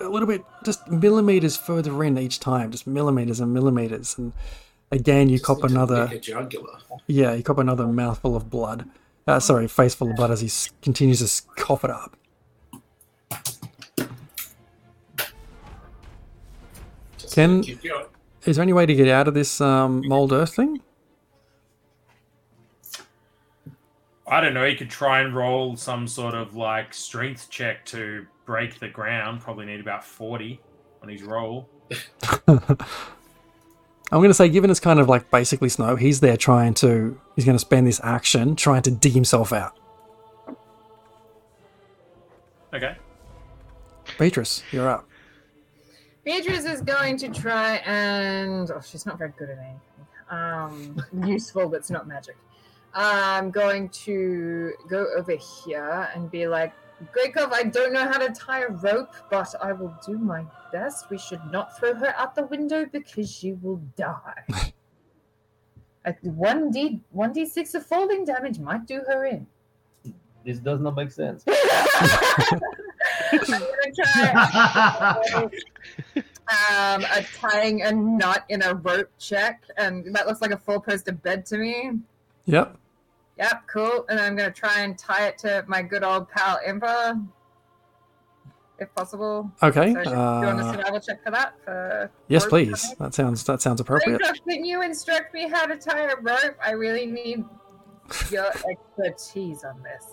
a 0.00 0.08
little 0.08 0.26
bit, 0.26 0.44
just 0.64 0.86
millimeters 0.88 1.56
further 1.56 2.02
in 2.04 2.16
each 2.16 2.40
time, 2.40 2.70
just 2.70 2.86
millimeters 2.86 3.40
and 3.40 3.52
millimeters. 3.52 4.16
And 4.16 4.32
again, 4.90 5.28
you 5.28 5.36
Just 5.36 5.44
cop 5.46 5.64
another, 5.64 6.06
jugular. 6.18 6.78
yeah, 7.06 7.34
you 7.34 7.42
cop 7.42 7.58
another 7.58 7.86
mouthful 7.86 8.34
of 8.36 8.48
blood. 8.50 8.88
Uh, 9.26 9.38
sorry, 9.38 9.68
face 9.68 9.94
full 9.94 10.10
of 10.10 10.16
blood 10.16 10.30
as 10.30 10.40
he 10.40 10.46
s- 10.46 10.70
continues 10.80 11.18
to 11.18 11.42
cough 11.56 11.84
it 11.84 11.90
up. 11.90 12.16
Just 17.18 17.34
Can- 17.34 17.62
Is 18.44 18.56
there 18.56 18.62
any 18.62 18.72
way 18.72 18.86
to 18.86 18.94
get 18.94 19.08
out 19.08 19.28
of 19.28 19.34
this 19.34 19.60
um, 19.60 20.02
mold 20.06 20.32
earth 20.32 20.54
thing? 20.56 20.80
I 24.32 24.40
don't 24.40 24.54
know. 24.54 24.64
He 24.64 24.74
could 24.74 24.88
try 24.88 25.20
and 25.20 25.36
roll 25.36 25.76
some 25.76 26.08
sort 26.08 26.34
of 26.34 26.56
like 26.56 26.94
strength 26.94 27.50
check 27.50 27.84
to 27.86 28.26
break 28.46 28.78
the 28.78 28.88
ground. 28.88 29.42
Probably 29.42 29.66
need 29.66 29.80
about 29.80 30.02
forty 30.02 30.58
on 31.02 31.10
his 31.10 31.22
roll. 31.22 31.68
I'm 32.48 34.18
going 34.20 34.30
to 34.30 34.34
say, 34.34 34.48
given 34.48 34.70
it's 34.70 34.80
kind 34.80 35.00
of 35.00 35.06
like 35.06 35.30
basically 35.30 35.68
snow, 35.68 35.96
he's 35.96 36.20
there 36.20 36.38
trying 36.38 36.72
to, 36.74 37.20
he's 37.36 37.44
going 37.44 37.56
to 37.56 37.60
spend 37.60 37.86
this 37.86 38.00
action 38.02 38.56
trying 38.56 38.80
to 38.82 38.90
dig 38.90 39.12
himself 39.12 39.52
out. 39.52 39.78
Okay. 42.72 42.96
Beatrice, 44.18 44.62
you're 44.72 44.88
up. 44.88 45.06
Beatrice 46.24 46.64
is 46.64 46.80
going 46.80 47.18
to 47.18 47.28
try 47.28 47.76
and 47.84 48.70
oh, 48.70 48.80
she's 48.80 49.04
not 49.04 49.18
very 49.18 49.32
good 49.38 49.50
at 49.50 49.58
anything. 49.58 49.80
Um, 50.30 51.02
useful, 51.26 51.68
but 51.68 51.80
it's 51.80 51.90
not 51.90 52.08
magic. 52.08 52.36
I'm 52.94 53.50
going 53.50 53.88
to 53.88 54.72
go 54.88 55.06
over 55.16 55.32
here 55.32 56.10
and 56.14 56.30
be 56.30 56.46
like, 56.46 56.72
Greykov, 57.14 57.52
I 57.52 57.64
don't 57.64 57.92
know 57.92 58.04
how 58.04 58.18
to 58.18 58.28
tie 58.32 58.62
a 58.62 58.68
rope, 58.68 59.14
but 59.30 59.54
I 59.60 59.72
will 59.72 59.94
do 60.06 60.18
my 60.18 60.44
best. 60.72 61.10
We 61.10 61.18
should 61.18 61.40
not 61.50 61.76
throw 61.78 61.94
her 61.94 62.14
out 62.16 62.34
the 62.34 62.44
window 62.46 62.86
because 62.86 63.30
she 63.30 63.54
will 63.54 63.80
die. 63.96 64.44
At 66.04 66.22
one 66.24 66.70
d 66.72 67.00
one 67.10 67.32
d 67.32 67.46
six 67.46 67.74
of 67.74 67.86
falling 67.86 68.24
damage 68.24 68.58
might 68.58 68.86
do 68.86 69.02
her 69.06 69.24
in. 69.24 69.46
This 70.44 70.58
does 70.58 70.80
not 70.80 70.96
make 70.96 71.12
sense. 71.12 71.44
I'm 73.32 73.48
gonna 73.48 73.92
try 73.94 75.48
um, 76.52 77.04
a 77.04 77.22
tying 77.36 77.82
a 77.82 77.92
knot 77.92 78.44
in 78.48 78.62
a 78.62 78.74
rope 78.74 79.10
check, 79.18 79.62
and 79.76 80.14
that 80.14 80.26
looks 80.26 80.40
like 80.40 80.50
a 80.50 80.56
four 80.56 80.80
poster 80.80 81.12
bed 81.12 81.46
to 81.46 81.58
me. 81.58 81.92
Yep. 82.46 82.76
Yep, 83.38 83.62
cool. 83.72 84.04
And 84.08 84.20
I'm 84.20 84.36
gonna 84.36 84.50
try 84.50 84.80
and 84.80 84.98
tie 84.98 85.26
it 85.28 85.38
to 85.38 85.64
my 85.66 85.82
good 85.82 86.04
old 86.04 86.28
pal 86.28 86.58
Ember, 86.64 87.18
if 88.78 88.94
possible. 88.94 89.50
Okay. 89.62 89.92
So, 89.92 90.04
do 90.04 90.10
you 90.10 90.16
want 90.16 90.60
a 90.60 90.64
Uh, 90.64 90.72
survival 90.72 91.00
check 91.00 91.22
for 91.24 91.30
that? 91.30 91.54
For 91.64 92.10
yes, 92.28 92.44
please. 92.46 92.82
tying? 92.82 92.96
That 92.98 93.14
sounds 93.14 93.44
that 93.44 93.62
sounds 93.62 93.80
appropriate. 93.80 94.20
Minecraft, 94.20 94.40
can 94.48 94.64
you 94.64 94.82
instruct 94.82 95.32
me 95.34 95.48
how 95.48 95.66
to 95.66 95.76
tie 95.76 96.02
a 96.10 96.16
rope? 96.16 96.56
I 96.64 96.72
really 96.72 97.06
need 97.06 97.44
your 98.30 98.46
expertise 98.70 99.64
on 99.64 99.82
this. 99.82 100.06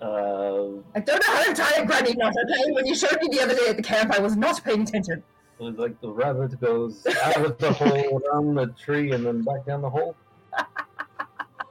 Uh, 0.00 0.80
I 0.96 1.00
don't 1.00 1.06
know 1.24 1.32
how 1.32 1.44
to 1.44 1.54
tie 1.54 1.80
a 1.82 1.86
granny 1.86 2.12
knot, 2.14 2.32
okay? 2.44 2.72
When 2.72 2.86
you 2.86 2.94
showed 2.94 3.20
me 3.20 3.28
the 3.30 3.40
other 3.40 3.54
day 3.54 3.68
at 3.68 3.76
the 3.76 3.82
camp, 3.84 4.10
I 4.12 4.18
was 4.18 4.34
not 4.36 4.62
paying 4.64 4.82
attention. 4.82 5.22
It 5.68 5.78
like 5.78 6.00
the 6.00 6.10
rabbit 6.10 6.60
goes 6.60 7.06
out 7.22 7.44
of 7.44 7.58
the 7.58 7.72
hole, 7.72 8.20
around 8.32 8.54
the 8.54 8.68
tree, 8.68 9.12
and 9.12 9.24
then 9.24 9.42
back 9.42 9.66
down 9.66 9.82
the 9.82 9.90
hole. 9.90 10.16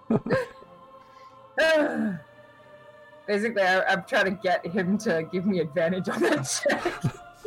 Basically, 3.28 3.62
I, 3.62 3.84
I'm 3.84 4.04
trying 4.04 4.26
to 4.26 4.32
get 4.32 4.66
him 4.66 4.98
to 5.00 5.28
give 5.32 5.46
me 5.46 5.60
advantage 5.60 6.10
on 6.10 6.22
that 6.22 6.44
check. 6.44 6.82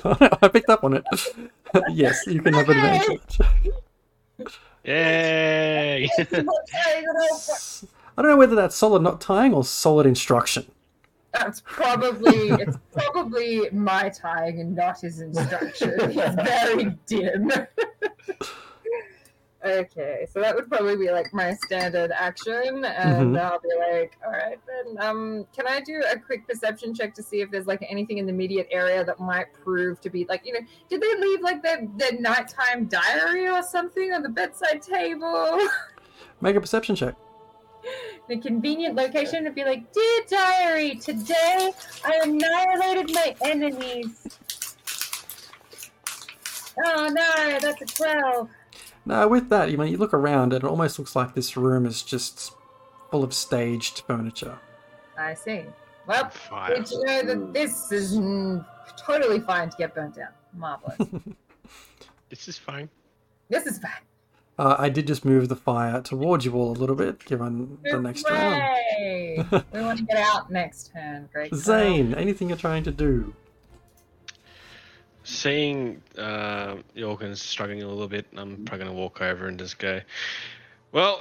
I 0.42 0.48
picked 0.48 0.68
up 0.68 0.84
on 0.84 0.94
it. 0.94 1.04
yes, 1.90 2.26
you 2.26 2.42
can 2.42 2.54
have 2.54 2.68
advantage. 2.68 3.38
Yay! 4.84 6.08
I 6.18 8.22
don't 8.22 8.30
know 8.30 8.36
whether 8.36 8.54
that's 8.54 8.76
solid 8.76 9.02
not 9.02 9.20
tying 9.20 9.54
or 9.54 9.64
solid 9.64 10.06
instruction. 10.06 10.66
That's 11.34 11.60
probably 11.66 12.50
it's 12.50 12.78
probably 12.92 13.68
my 13.70 14.08
tying 14.08 14.60
and 14.60 14.74
not 14.74 15.00
his 15.00 15.20
instruction. 15.20 15.90
It's 16.00 16.34
very 16.36 16.96
dim. 17.06 17.50
okay, 19.64 20.26
so 20.30 20.40
that 20.40 20.54
would 20.54 20.68
probably 20.68 20.96
be 20.96 21.10
like 21.10 21.32
my 21.32 21.54
standard 21.64 22.12
action, 22.12 22.84
and 22.84 23.34
Mhm. 23.34 23.40
I'll 23.40 23.58
be 23.60 23.68
like, 23.92 24.16
all 24.24 24.30
right, 24.32 24.58
then. 24.66 24.96
Um, 25.04 25.46
can 25.56 25.66
I 25.66 25.80
do 25.80 26.02
a 26.12 26.18
quick 26.18 26.46
perception 26.46 26.94
check 26.94 27.14
to 27.14 27.22
see 27.22 27.40
if 27.40 27.50
there's 27.50 27.66
like 27.66 27.84
anything 27.88 28.18
in 28.18 28.26
the 28.26 28.32
immediate 28.32 28.68
area 28.70 29.04
that 29.04 29.18
might 29.18 29.52
prove 29.54 30.00
to 30.02 30.10
be 30.10 30.26
like, 30.28 30.42
you 30.46 30.52
know, 30.52 30.60
did 30.88 31.00
they 31.00 31.16
leave 31.16 31.40
like 31.40 31.62
their 31.62 31.88
their 31.96 32.12
nighttime 32.20 32.84
diary 32.86 33.48
or 33.48 33.62
something 33.62 34.12
on 34.12 34.22
the 34.22 34.28
bedside 34.28 34.82
table? 34.82 35.58
Make 36.40 36.56
a 36.56 36.60
perception 36.60 36.94
check. 36.94 37.14
The 38.28 38.38
convenient 38.38 38.94
location 38.94 39.44
to 39.44 39.50
be 39.50 39.64
like, 39.64 39.92
Dear 39.92 40.20
diary, 40.28 40.96
today 40.96 41.72
I 42.04 42.20
annihilated 42.24 43.14
my 43.14 43.34
enemies. 43.42 44.38
Oh 46.84 47.08
no, 47.08 47.58
that's 47.60 47.82
a 47.82 47.86
12. 47.86 48.48
Now, 49.06 49.28
with 49.28 49.48
that, 49.50 49.70
you 49.70 49.76
mean 49.78 49.92
you 49.92 49.98
look 49.98 50.14
around, 50.14 50.52
and 50.54 50.64
it 50.64 50.66
almost 50.66 50.98
looks 50.98 51.14
like 51.14 51.34
this 51.34 51.56
room 51.56 51.84
is 51.84 52.02
just 52.02 52.52
full 53.10 53.22
of 53.22 53.34
staged 53.34 54.00
furniture. 54.06 54.58
I 55.18 55.34
see. 55.34 55.62
Well, 56.06 56.30
Fire. 56.30 56.74
did 56.74 56.90
you 56.90 57.04
know 57.04 57.22
that 57.22 57.52
this 57.52 57.92
is 57.92 58.16
mm, 58.18 58.64
totally 58.96 59.40
fine 59.40 59.70
to 59.70 59.76
get 59.76 59.94
burnt 59.94 60.16
down? 60.16 60.28
Marvelous. 60.54 60.98
This 62.30 62.48
is 62.48 62.58
fine. 62.58 62.88
this 63.48 63.64
is 63.66 63.78
fine. 63.78 63.92
Uh, 64.56 64.76
I 64.78 64.88
did 64.88 65.06
just 65.08 65.24
move 65.24 65.48
the 65.48 65.56
fire 65.56 66.00
towards 66.00 66.44
you 66.44 66.52
all 66.54 66.70
a 66.70 66.78
little 66.78 66.94
bit, 66.94 67.24
given 67.24 67.78
the 67.82 67.98
next 67.98 68.28
round. 68.30 68.62
Hooray! 68.62 69.44
we 69.72 69.80
want 69.80 69.98
to 69.98 70.04
get 70.04 70.16
out 70.16 70.50
next 70.50 70.92
turn. 70.92 71.28
Great. 71.32 71.52
Zane, 71.54 72.14
anything 72.14 72.48
you're 72.48 72.58
trying 72.58 72.84
to 72.84 72.92
do? 72.92 73.34
Seeing 75.24 76.02
uh, 76.16 76.76
Jorgen's 76.94 77.42
struggling 77.42 77.82
a 77.82 77.88
little 77.88 78.06
bit, 78.06 78.26
I'm 78.36 78.64
probably 78.64 78.84
going 78.84 78.96
to 78.96 79.00
walk 79.00 79.20
over 79.20 79.46
and 79.48 79.58
just 79.58 79.78
go, 79.78 80.00
Well, 80.92 81.20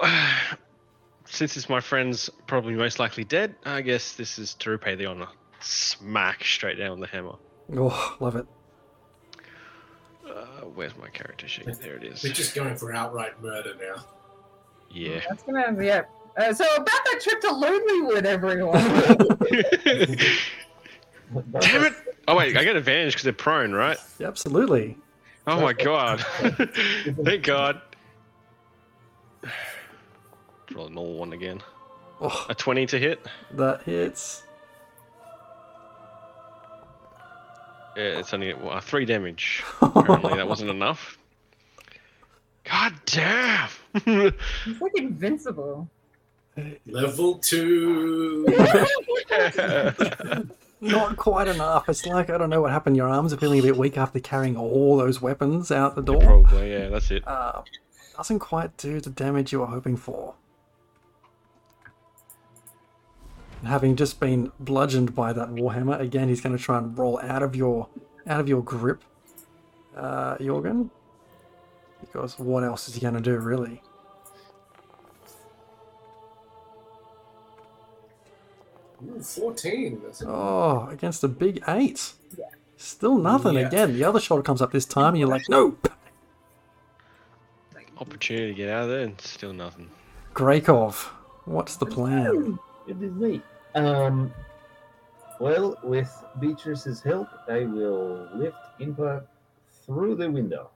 since 1.26 1.58
it's 1.58 1.70
my 1.70 1.80
friend's 1.80 2.30
probably 2.46 2.76
most 2.76 3.00
likely 3.00 3.24
dead, 3.24 3.56
I 3.66 3.82
guess 3.82 4.14
this 4.14 4.38
is 4.38 4.54
to 4.56 4.70
repay 4.70 4.94
the 4.94 5.08
honor. 5.08 5.28
Smack 5.60 6.44
straight 6.44 6.78
down 6.78 7.00
with 7.00 7.10
the 7.10 7.16
hammer. 7.16 7.36
Oh, 7.76 8.18
love 8.20 8.36
it. 8.36 8.46
Uh, 10.28 10.46
where's 10.76 10.96
my 10.98 11.10
character 11.10 11.48
sheet? 11.48 11.68
There 11.82 11.96
it 11.96 12.04
is. 12.04 12.24
We're 12.24 12.34
just 12.34 12.56
going 12.56 12.76
for 12.76 12.94
outright 12.94 13.42
murder 13.42 13.74
now. 13.80 14.04
Yeah. 14.90 15.20
That's 15.28 15.44
gonna 15.44 15.72
be 15.74 15.88
it. 15.88 16.06
Uh, 16.38 16.54
so 16.54 16.64
about 16.76 16.86
that 16.86 17.20
trip 17.22 17.42
to 17.42 17.48
Lonelywood, 17.48 18.26
everyone. 18.26 18.82
Damn 21.60 21.84
it! 21.86 21.94
Oh 22.28 22.36
wait, 22.38 22.56
I 22.58 22.64
get 22.64 22.76
advantage 22.76 23.14
because 23.14 23.24
they're 23.24 23.34
prone, 23.34 23.72
right? 23.74 23.98
Absolutely. 24.22 24.98
Oh 25.48 25.60
my 25.60 25.74
god! 25.74 26.20
Thank 27.24 27.44
God. 27.44 27.82
Roll 30.74 30.88
a 30.88 30.90
normal 30.90 31.16
one 31.16 31.34
again. 31.34 31.62
Oh, 32.22 32.46
A 32.50 32.56
twenty 32.56 32.86
to 32.88 32.98
hit. 33.00 33.26
that 33.52 33.84
hits. 33.84 34.44
It's 37.96 38.34
only 38.34 38.54
well, 38.54 38.80
three 38.80 39.06
damage. 39.06 39.64
Apparently 39.82 40.36
that 40.36 40.48
wasn't 40.48 40.70
enough. 40.70 41.18
God 42.64 42.94
damn! 43.06 43.70
He's 44.06 44.82
like 44.82 44.94
invincible. 44.96 45.90
Level 46.86 47.40
two. 47.40 48.46
Not 50.82 51.18
quite 51.18 51.48
enough. 51.48 51.90
It's 51.90 52.06
like, 52.06 52.30
I 52.30 52.38
don't 52.38 52.50
know 52.50 52.62
what 52.62 52.72
happened. 52.72 52.98
Your 52.98 53.08
arms 53.08 53.34
are 53.34 53.38
feeling 53.38 53.60
a 53.60 53.64
bit 53.64 53.78
weak 53.78 53.98
after 53.98 54.20
carrying 54.20 54.58
all 54.58 54.98
those 54.98 55.22
weapons 55.22 55.72
out 55.72 55.96
the 55.96 56.02
door. 56.02 56.22
Probably, 56.22 56.72
yeah, 56.72 56.90
that's 56.90 57.10
it. 57.10 57.28
Uh, 57.28 57.64
doesn't 58.18 58.40
quite 58.40 58.76
do 58.78 59.00
the 59.00 59.10
damage 59.10 59.52
you 59.52 59.60
were 59.60 59.66
hoping 59.66 59.98
for. 59.98 60.36
And 63.64 63.70
having 63.70 63.96
just 63.96 64.20
been 64.20 64.52
bludgeoned 64.60 65.16
by 65.16 65.32
that 65.32 65.48
warhammer, 65.48 65.98
again, 65.98 66.28
he's 66.28 66.42
going 66.42 66.56
to 66.56 66.62
try 66.62 66.78
and 66.78 66.98
roll 66.98 67.18
out 67.22 67.42
of 67.42 67.56
your 67.56 67.88
out 68.28 68.42
of 68.42 68.50
your 68.50 68.62
grip, 68.62 69.02
uh, 69.96 70.36
Jorgen. 70.36 70.90
Because 72.02 72.38
what 72.38 72.66
else 72.66 72.90
is 72.90 72.96
he 72.96 73.00
going 73.00 73.14
to 73.14 73.22
do, 73.22 73.38
really? 73.38 73.82
Ooh, 79.02 79.22
14. 79.22 80.02
That's 80.04 80.24
Oh, 80.28 80.90
against 80.92 81.24
a 81.24 81.30
big 81.30 81.64
eight. 81.66 82.12
Still 82.76 83.18
nothing. 83.18 83.54
Yeah. 83.54 83.68
Again, 83.68 83.94
the 83.94 84.04
other 84.04 84.20
shoulder 84.20 84.44
comes 84.44 84.62
up 84.62 84.74
this 84.74 84.84
time, 84.84 85.10
and 85.14 85.20
you're 85.20 85.30
like, 85.30 85.48
nope. 85.48 85.90
Opportunity 87.98 88.48
to 88.48 88.54
get 88.54 88.68
out 88.70 88.84
of 88.84 88.90
there 88.90 89.00
and 89.06 89.22
still 89.22 89.54
nothing. 89.54 89.90
Greykov, 90.34 90.96
what's 91.46 91.78
the 91.78 91.86
plan? 91.86 92.60
It 92.90 93.02
is 93.02 93.14
me. 93.14 93.42
Um, 93.76 94.34
well, 95.40 95.78
with 95.84 96.12
Beatrice's 96.40 97.02
help, 97.02 97.28
I 97.48 97.66
will 97.66 98.30
lift 98.34 98.58
Impa 98.80 99.24
through 99.86 100.16
the 100.16 100.30
window. 100.30 100.70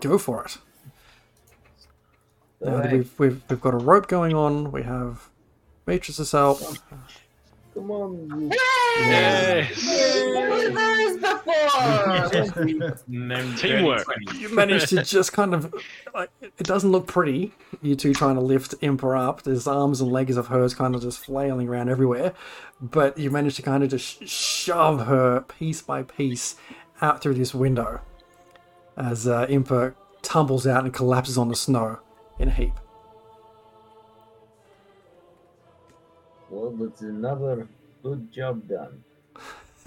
Go 0.00 0.18
for 0.18 0.44
it. 0.44 0.58
Now 2.60 2.82
that 2.82 2.92
we've, 2.92 3.18
we've, 3.18 3.42
we've 3.48 3.60
got 3.60 3.74
a 3.74 3.78
rope 3.78 4.08
going 4.08 4.34
on. 4.34 4.70
We 4.72 4.82
have 4.82 5.30
Beatrice's 5.86 6.32
help. 6.32 6.60
Come 7.80 7.90
on. 7.90 8.50
Yay! 8.50 9.68
Losers 9.74 11.16
before. 11.20 11.70
Teamwork. 13.56 14.06
You 14.38 14.54
managed 14.54 14.88
to 14.88 15.02
just 15.02 15.32
kind 15.32 15.54
of. 15.54 15.74
Like, 16.14 16.30
it 16.40 16.66
doesn't 16.66 16.90
look 16.90 17.06
pretty. 17.06 17.52
You 17.82 17.96
two 17.96 18.12
trying 18.12 18.34
to 18.34 18.40
lift 18.40 18.78
Impa 18.80 19.18
up. 19.18 19.42
There's 19.42 19.66
arms 19.66 20.00
and 20.00 20.12
legs 20.12 20.36
of 20.36 20.48
hers 20.48 20.74
kind 20.74 20.94
of 20.94 21.02
just 21.02 21.24
flailing 21.24 21.68
around 21.68 21.88
everywhere. 21.88 22.34
But 22.80 23.16
you 23.18 23.30
managed 23.30 23.56
to 23.56 23.62
kind 23.62 23.82
of 23.82 23.90
just 23.90 24.26
shove 24.28 25.06
her 25.06 25.40
piece 25.40 25.80
by 25.82 26.02
piece 26.02 26.56
out 27.00 27.22
through 27.22 27.34
this 27.34 27.54
window 27.54 28.00
as 28.96 29.26
uh, 29.26 29.46
tumbles 30.22 30.66
out 30.66 30.84
and 30.84 30.92
collapses 30.92 31.38
on 31.38 31.48
the 31.48 31.56
snow 31.56 31.98
in 32.38 32.48
a 32.48 32.52
heap. 32.52 32.74
Well, 36.50 36.70
that's 36.72 37.02
another 37.02 37.68
good 38.02 38.32
job 38.32 38.66
done. 38.68 39.02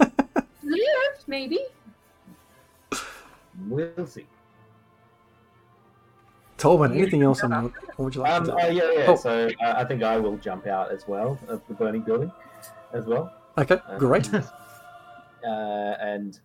Lift, 0.62 1.28
maybe. 1.28 1.60
We'll 3.68 4.06
see. 4.06 4.26
Tolbin, 6.58 6.92
anything 6.96 7.22
else 7.22 7.42
on 7.44 7.50
jump 7.52 7.64
your, 7.64 7.72
what 7.96 7.98
would 7.98 8.14
you 8.14 8.22
like 8.22 8.32
Um, 8.32 8.44
to 8.46 8.50
do? 8.52 8.56
oh, 8.60 8.68
yeah, 8.68 8.90
yeah. 8.92 9.04
Oh. 9.08 9.16
So 9.16 9.50
uh, 9.62 9.74
I 9.76 9.84
think 9.84 10.02
I 10.02 10.16
will 10.18 10.36
jump 10.38 10.66
out 10.66 10.90
as 10.90 11.06
well 11.06 11.38
of 11.48 11.60
the 11.68 11.74
burning 11.74 12.02
building 12.02 12.32
as 12.92 13.04
well. 13.04 13.32
Okay, 13.58 13.78
Um, 13.88 13.98
great. 13.98 14.32
uh, 14.34 14.44
and 15.46 16.40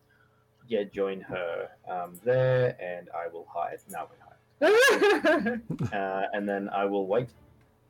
yeah, 0.67 0.83
join 0.83 1.21
her 1.21 1.69
um, 1.89 2.19
there, 2.23 2.75
and 2.81 3.09
I 3.15 3.27
will 3.31 3.47
hide. 3.51 3.79
Now 3.89 4.07
we 4.09 4.17
hide. 4.17 4.25
Uh, 5.93 6.23
and 6.33 6.47
then 6.47 6.69
I 6.69 6.83
will 6.85 7.07
wait 7.07 7.29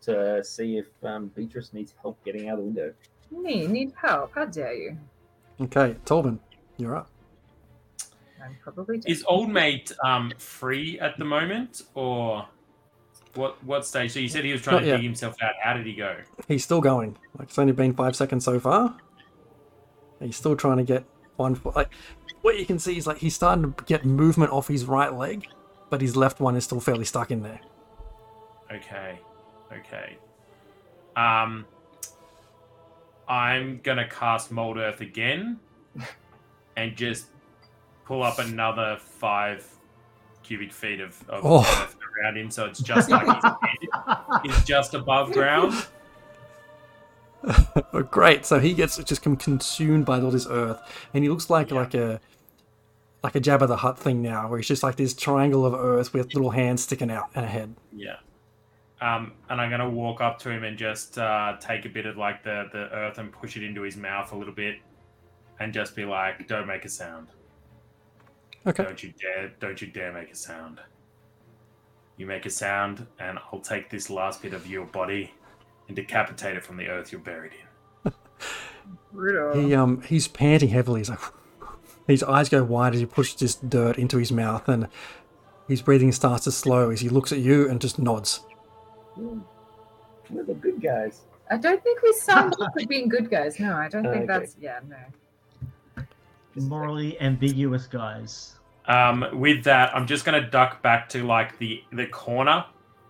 to 0.02 0.44
see 0.44 0.78
if 0.78 0.88
um, 1.04 1.28
Beatrice 1.36 1.74
needs 1.74 1.94
help 2.02 2.24
getting 2.24 2.50
out 2.50 2.54
of 2.54 2.60
the 2.60 2.66
window. 2.66 2.94
Me 3.32 3.68
need 3.68 3.94
help. 4.02 4.32
How 4.34 4.46
dare 4.46 4.74
you? 4.74 4.98
Okay, 5.62 5.96
Tolbin, 6.06 6.40
you're 6.78 6.96
up. 6.96 7.10
I'm 8.44 8.56
probably 8.64 9.02
Is 9.06 9.24
old 9.28 9.50
mate 9.50 9.92
um, 10.04 10.32
free 10.38 10.98
at 11.00 11.18
the 11.18 11.26
moment, 11.26 11.82
or 11.94 12.48
what? 13.36 13.62
What 13.64 13.86
stage? 13.86 14.12
So 14.14 14.20
you 14.20 14.30
said 14.30 14.46
he 14.46 14.52
was 14.54 14.62
trying 14.62 14.78
Not 14.78 14.82
to 14.82 14.88
yet. 14.88 14.96
dig 14.98 15.04
himself 15.04 15.36
out. 15.42 15.54
How 15.62 15.74
did 15.74 15.86
he 15.86 15.94
go? 15.94 16.16
He's 16.48 16.64
still 16.64 16.80
going. 16.82 17.18
Like 17.38 17.50
it's 17.50 17.60
only 17.60 17.74
been 17.74 17.94
five 17.94 18.16
seconds 18.16 18.46
so 18.46 18.60
far. 18.60 18.98
He's 20.22 20.38
still 20.38 20.56
trying 20.56 20.78
to 20.78 20.84
get 20.84 21.04
one 21.36 21.56
foot. 21.56 21.76
Like 21.76 21.90
what 22.42 22.58
you 22.58 22.66
can 22.66 22.80
see 22.80 22.98
is 22.98 23.06
like 23.06 23.18
he's 23.18 23.36
starting 23.36 23.74
to 23.74 23.84
get 23.84 24.06
movement 24.06 24.52
off 24.52 24.70
his 24.70 24.86
right 24.86 25.14
leg, 25.14 25.48
but 25.90 26.02
his 26.02 26.16
left 26.16 26.40
one 26.40 26.56
is 26.56 26.64
still 26.64 26.80
fairly 26.80 27.06
stuck 27.06 27.32
in 27.32 27.44
there. 27.44 27.60
Okay, 28.72 29.20
okay. 29.74 30.18
Um, 31.16 31.66
I'm 33.28 33.80
gonna 33.84 34.08
cast 34.08 34.52
Mold 34.52 34.78
Earth 34.78 35.02
again, 35.02 35.60
and 36.78 36.96
just 36.96 37.28
pull 38.06 38.24
up 38.24 38.40
another 38.40 38.98
five 39.00 39.66
cubic 40.44 40.72
feet 40.74 41.00
of, 41.00 41.16
of 41.30 41.42
Oh. 41.46 41.60
earth 41.62 41.96
around 42.24 42.38
him, 42.38 42.50
so 42.50 42.66
it's 42.66 42.80
just 42.80 43.10
like 43.10 43.26
his 43.28 43.44
head 43.64 44.46
is 44.46 44.64
just 44.66 44.94
above 44.94 45.32
ground. 45.32 45.74
Oh, 47.94 48.04
great! 48.04 48.46
So 48.46 48.60
he 48.60 48.74
gets 48.74 48.98
just 48.98 49.22
con- 49.24 49.38
consumed 49.38 50.06
by 50.06 50.20
all 50.20 50.30
this 50.30 50.46
earth, 50.50 50.78
and 51.14 51.24
he 51.24 51.30
looks 51.30 51.50
like 51.50 51.70
Yeah. 51.72 51.78
like 51.78 51.94
a 51.94 52.20
like 53.24 53.36
a 53.36 53.40
Jabba 53.40 53.66
the 53.66 53.78
Hutt 53.78 53.98
thing 53.98 54.22
now, 54.22 54.50
where 54.50 54.60
he's 54.60 54.68
just 54.68 54.84
like 54.84 54.98
this 54.98 55.14
triangle 55.14 55.66
of 55.66 55.74
earth 55.74 56.14
with 56.14 56.34
little 56.34 56.50
hands 56.52 56.84
sticking 56.84 57.10
out 57.10 57.30
and 57.36 57.46
a 57.46 57.48
head. 57.48 57.76
Yeah. 57.96 58.18
Um, 59.02 59.34
and 59.50 59.62
I'm 59.62 59.70
gonna 59.70 59.90
walk 59.90 60.20
up 60.20 60.40
to 60.40 60.50
him 60.50 60.64
and 60.64 60.78
just 60.78 61.18
uh, 61.18 61.56
take 61.60 61.86
a 61.86 61.90
bit 61.90 62.06
of 62.06 62.18
like 62.18 62.44
the, 62.44 62.66
the 62.72 62.90
earth 62.94 63.18
and 63.18 63.32
push 63.32 63.56
it 63.56 63.64
into 63.64 63.82
his 63.82 63.96
mouth 63.96 64.32
a 64.34 64.36
little 64.36 64.54
bit, 64.54 64.78
and 65.60 65.74
just 65.74 65.96
be 65.96 66.04
like, 66.04 66.48
"Don't 66.48 66.68
make 66.68 66.84
a 66.84 66.90
sound. 66.90 67.28
Okay. 68.68 68.84
Don't 68.84 69.02
you 69.02 69.14
dare! 69.20 69.54
Don't 69.60 69.82
you 69.82 69.88
dare 69.88 70.12
make 70.12 70.32
a 70.32 70.36
sound. 70.36 70.82
You 72.18 72.26
make 72.26 72.46
a 72.46 72.50
sound, 72.50 73.08
and 73.20 73.40
I'll 73.40 73.62
take 73.62 73.90
this 73.90 74.10
last 74.10 74.42
bit 74.42 74.54
of 74.54 74.68
your 74.68 74.86
body 74.86 75.34
and 75.88 75.96
decapitate 75.96 76.58
it 76.58 76.64
from 76.66 76.76
the 76.76 76.88
earth 76.90 77.12
you're 77.12 77.22
buried 77.22 77.54
in." 77.54 78.14
He 79.54 79.74
um 79.76 80.02
he's 80.02 80.28
panting 80.28 80.70
heavily. 80.70 81.00
He's 81.02 81.10
like 81.10 81.20
his 82.08 82.24
eyes 82.24 82.50
go 82.50 82.64
wide 82.64 82.94
as 82.94 83.00
he 83.00 83.06
pushes 83.06 83.36
this 83.36 83.56
dirt 83.56 83.98
into 83.98 84.18
his 84.18 84.32
mouth, 84.32 84.68
and 84.68 84.88
his 85.68 85.82
breathing 85.82 86.12
starts 86.12 86.44
to 86.46 86.52
slow 86.52 86.90
as 86.90 87.02
he 87.02 87.10
looks 87.10 87.32
at 87.32 87.40
you 87.40 87.70
and 87.70 87.80
just 87.80 87.98
nods. 88.00 88.42
Hmm. 89.20 89.40
We're 90.30 90.44
the 90.44 90.54
good 90.54 90.82
guys. 90.82 91.22
I 91.52 91.58
don't 91.58 91.84
think 91.84 92.02
we 92.02 92.14
sound 92.14 92.56
like 92.76 92.88
being 92.88 93.10
good 93.10 93.30
guys. 93.30 93.60
No, 93.60 93.76
I 93.76 93.88
don't 93.90 94.04
think 94.04 94.16
Okay. 94.16 94.26
that's. 94.28 94.56
Yeah, 94.60 94.80
no. 94.88 94.98
Morally 96.56 97.20
ambiguous 97.22 97.88
guys. 97.88 98.56
Um, 98.86 99.26
with 99.34 99.64
that, 99.66 99.96
I'm 99.96 100.08
just 100.08 100.26
gonna 100.26 100.50
duck 100.50 100.82
back 100.82 101.08
to 101.10 101.24
like 101.24 101.58
the 101.60 101.84
the 101.94 102.08
corner 102.08 102.66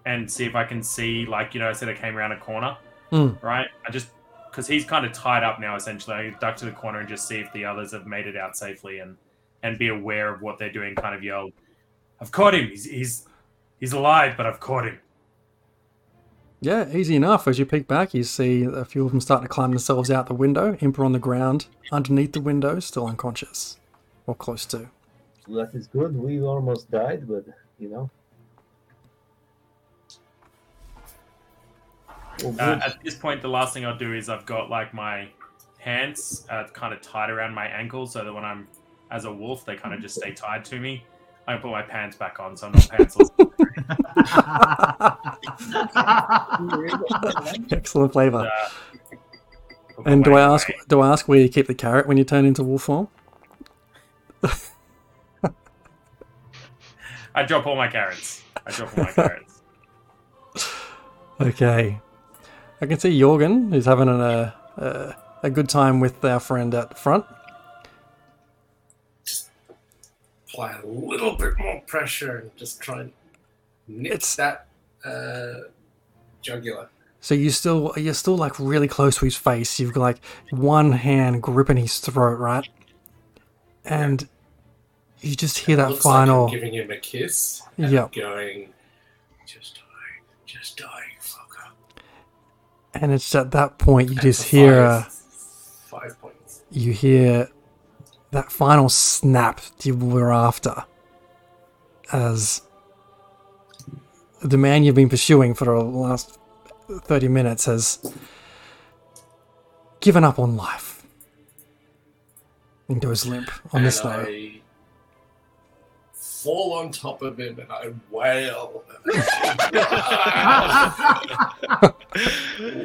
and 0.06 0.30
see 0.30 0.46
if 0.46 0.56
I 0.56 0.64
can 0.64 0.84
see 0.84 1.26
like 1.26 1.54
you 1.54 1.60
know 1.60 1.70
I 1.70 1.74
said 1.74 1.90
I 1.90 1.94
came 1.94 2.16
around 2.18 2.32
a 2.34 2.40
corner, 2.40 2.78
Hmm. 3.12 3.30
right? 3.42 3.68
I 3.88 3.92
just 3.92 4.10
because 4.52 4.68
he's 4.68 4.84
kind 4.86 5.06
of 5.06 5.14
tied 5.14 5.44
up 5.44 5.60
now. 5.60 5.76
Essentially, 5.76 6.16
I 6.16 6.30
duck 6.42 6.58
to 6.58 6.66
the 6.66 6.72
corner 6.72 7.00
and 7.00 7.08
just 7.10 7.28
see 7.28 7.40
if 7.40 7.52
the 7.54 7.66
others 7.66 7.92
have 7.92 8.06
made 8.06 8.28
it 8.28 8.36
out 8.38 8.58
safely 8.58 9.00
and 9.00 9.16
and 9.64 9.78
be 9.78 9.88
aware 9.90 10.34
of 10.34 10.42
what 10.42 10.58
they're 10.60 10.72
doing. 10.72 10.96
Kind 10.96 11.16
of 11.16 11.24
yell, 11.24 11.50
"I've 12.22 12.32
caught 12.32 12.54
him. 12.56 12.68
He's 12.70 12.86
he's 12.86 13.28
he's 13.80 13.94
alive, 13.94 14.36
but 14.38 14.46
I've 14.46 14.60
caught 14.60 14.86
him." 14.86 15.00
Yeah, 16.62 16.94
easy 16.94 17.16
enough. 17.16 17.48
As 17.48 17.58
you 17.58 17.66
peek 17.66 17.88
back, 17.88 18.14
you 18.14 18.24
see 18.24 18.64
a 18.64 18.84
few 18.84 19.06
of 19.06 19.12
them 19.12 19.22
starting 19.22 19.48
to 19.48 19.50
climb 19.50 19.72
themselves 19.72 20.12
out 20.12 20.28
the 20.28 20.34
window. 20.34 20.74
Impa 20.74 21.06
on 21.06 21.14
the 21.14 21.20
ground 21.20 21.68
underneath 21.92 22.34
the 22.34 22.42
window, 22.42 22.80
still 22.80 23.08
unconscious, 23.08 23.78
or 24.28 24.36
close 24.36 24.66
to. 24.68 24.90
That 25.48 25.72
is 25.74 25.88
good. 25.88 26.16
We 26.16 26.42
almost 26.42 26.92
died, 26.92 27.28
but 27.28 27.46
you 27.80 27.90
know. 27.90 28.10
Uh, 32.60 32.80
at 32.86 32.98
this 33.04 33.16
point, 33.16 33.42
the 33.42 33.50
last 33.50 33.74
thing 33.74 33.86
I'll 33.86 33.98
do 33.98 34.14
is 34.14 34.30
I've 34.30 34.46
got 34.46 34.70
like 34.70 34.94
my 34.94 35.30
hands 35.78 36.46
uh, 36.50 36.66
kind 36.74 36.94
of 36.94 37.02
tied 37.02 37.30
around 37.30 37.54
my 37.54 37.68
ankles 37.68 38.14
so 38.14 38.24
that 38.24 38.34
when 38.34 38.44
I'm 38.44 38.68
as 39.12 39.26
a 39.26 39.32
wolf, 39.32 39.66
they 39.66 39.76
kind 39.76 39.94
of 39.94 40.02
just 40.02 40.16
stay 40.16 40.34
tied 40.34 40.66
to 40.66 40.80
me. 40.80 41.04
I 41.48 41.56
put 41.58 41.72
my 41.72 41.82
pants 41.82 42.16
back 42.16 42.40
on, 42.40 42.56
so 42.56 42.68
I'm 42.68 42.74
not 42.74 42.84
pantsless. 42.84 43.30
Excellent 47.72 48.14
flavor. 48.14 48.50
Uh, 48.50 48.70
And 50.06 50.24
do 50.24 50.36
I 50.36 50.42
ask? 50.42 50.70
Do 50.88 51.02
I 51.02 51.12
ask 51.12 51.28
where 51.28 51.40
you 51.40 51.50
keep 51.50 51.68
the 51.68 51.76
carrot 51.76 52.08
when 52.08 52.18
you 52.18 52.24
turn 52.24 52.46
into 52.46 52.64
wolf 52.64 52.84
form? 52.84 53.08
I 57.36 57.44
drop 57.44 57.68
all 57.68 57.76
my 57.76 57.88
carrots. 57.88 58.44
I 58.66 58.72
drop 58.72 58.98
all 58.98 59.04
my 59.06 59.12
carrots. 59.12 59.62
Okay. 61.42 62.02
I 62.82 62.86
can 62.86 63.00
see 63.00 63.18
Jorgen, 63.18 63.72
who's 63.72 63.86
having 63.86 64.10
a, 64.10 64.54
a, 64.76 65.16
a 65.44 65.50
good 65.50 65.70
time 65.70 66.02
with 66.02 66.26
our 66.26 66.42
friend 66.42 66.74
at 66.76 66.90
the 66.90 66.96
front. 66.96 67.24
Apply 70.50 70.74
a 70.74 70.86
little 70.86 71.38
bit 71.38 71.58
more 71.58 71.80
pressure 71.88 72.40
and 72.40 72.52
just 72.58 72.82
try 72.82 73.00
and 73.02 73.14
nip 73.90 74.14
It's- 74.14 74.36
that 74.38 74.68
uh, 75.04 75.68
jugular. 76.42 76.90
So 77.22 77.36
you 77.36 77.50
still 77.50 77.94
you're 77.98 78.14
still 78.14 78.38
like 78.38 78.58
really 78.60 78.88
close 78.88 79.18
to 79.18 79.26
his 79.26 79.36
face. 79.36 79.78
You've 79.80 79.92
got 79.94 80.00
like 80.02 80.24
one 80.52 80.94
hand 80.94 81.44
gripping 81.44 81.76
his 81.76 82.00
throat, 82.00 82.40
right? 82.40 82.66
And 83.84 84.28
you 85.20 85.36
just 85.36 85.58
hear 85.60 85.76
that 85.76 85.98
final. 85.98 86.44
like 86.46 86.54
giving 86.54 86.74
him 86.76 86.90
a 86.92 86.98
kiss. 86.98 87.62
And 87.78 87.92
Yep. 87.92 88.14
Going, 88.14 88.70
just 89.46 89.76
die, 89.76 90.24
just 90.46 90.78
die, 90.78 91.04
fucker. 91.22 91.72
and 92.94 93.12
it's 93.12 93.36
at 93.36 93.52
that 93.52 93.78
point 93.78 94.08
you 94.10 94.14
And 94.16 94.22
just 94.22 94.44
hear 94.44 94.80
uh, 94.80 95.04
five, 95.04 95.12
five 96.12 96.22
points. 96.22 96.64
you 96.72 96.94
hear 96.94 97.50
that 98.32 98.50
final 98.50 98.88
snap 98.88 99.60
you 99.84 99.96
were 99.96 100.32
after 100.32 100.86
as 102.14 102.62
the 104.42 104.58
man 104.58 104.84
you've 104.84 104.96
been 104.96 105.10
pursuing 105.10 105.54
for 105.54 105.66
the 105.66 105.72
last 105.74 106.38
30 106.90 107.28
minutes 107.28 107.66
has 107.66 108.14
given 110.00 110.24
up 110.24 110.40
on 110.40 110.56
life 110.56 111.06
and 112.88 113.02
goes 113.02 113.26
limp 113.26 113.50
on 113.74 113.90
snow. 113.92 114.26
I 114.28 114.62
fall 116.14 116.74
on 116.74 116.92
top 116.92 117.22
of 117.22 117.38
him 117.40 117.60
and 117.60 117.72
I 117.72 117.92
wail. 118.10 118.84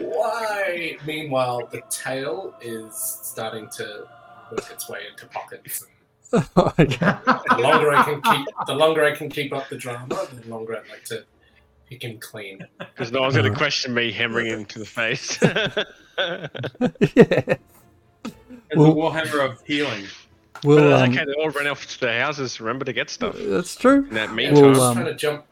Why? 0.03 0.99
Meanwhile, 1.07 1.69
the 1.71 1.83
tail 1.89 2.55
is 2.61 2.95
starting 3.23 3.69
to 3.77 4.07
work 4.51 4.71
its 4.71 4.89
way 4.89 5.01
into 5.11 5.27
pockets. 5.27 5.87
Oh 6.57 6.73
okay. 6.81 6.97
The 6.97 7.59
longer 7.61 7.93
I 7.93 8.03
can 8.03 8.21
keep, 8.21 8.49
the 8.67 8.75
longer 8.75 9.05
I 9.05 9.15
can 9.15 9.29
keep 9.29 9.53
up 9.53 9.69
the 9.69 9.77
drama, 9.77 10.27
the 10.33 10.49
longer 10.51 10.77
I'd 10.77 10.89
like 10.91 11.05
to 11.05 11.25
pick 11.95 12.03
him 12.11 12.19
clean. 12.19 12.67
Because 12.79 13.13
no 13.13 13.21
one's 13.23 13.35
going 13.35 13.47
Uh. 13.47 13.51
to 13.51 13.57
question 13.57 13.95
me 13.95 14.11
hammering 14.13 14.47
him 14.47 14.65
to 14.67 14.79
the 14.79 14.85
face. 14.85 15.39
yeah. 17.17 17.57
As 18.27 18.77
Well- 18.77 18.95
the 18.95 19.01
Warhammer 19.01 19.51
of 19.51 19.63
healing. 19.65 20.05
but 20.55 20.65
Well, 20.65 20.89
that's 20.91 21.03
um, 21.09 21.13
okay. 21.13 21.25
They 21.25 21.33
all 21.35 21.51
run 21.51 21.67
off 21.67 21.87
to 21.87 22.01
their 22.01 22.21
houses. 22.23 22.61
Remember 22.61 22.85
to 22.85 22.93
get 22.93 23.11
stuff. 23.11 23.37
that's 23.39 23.77
true. 23.77 24.05
In 24.09 24.15
that 24.15 24.29
Yeah, 24.31 24.35
meantime, 24.35 24.63
we're 24.73 24.81
um, 24.81 24.95
trying 24.95 25.07
to 25.07 25.15
jump. 25.15 25.45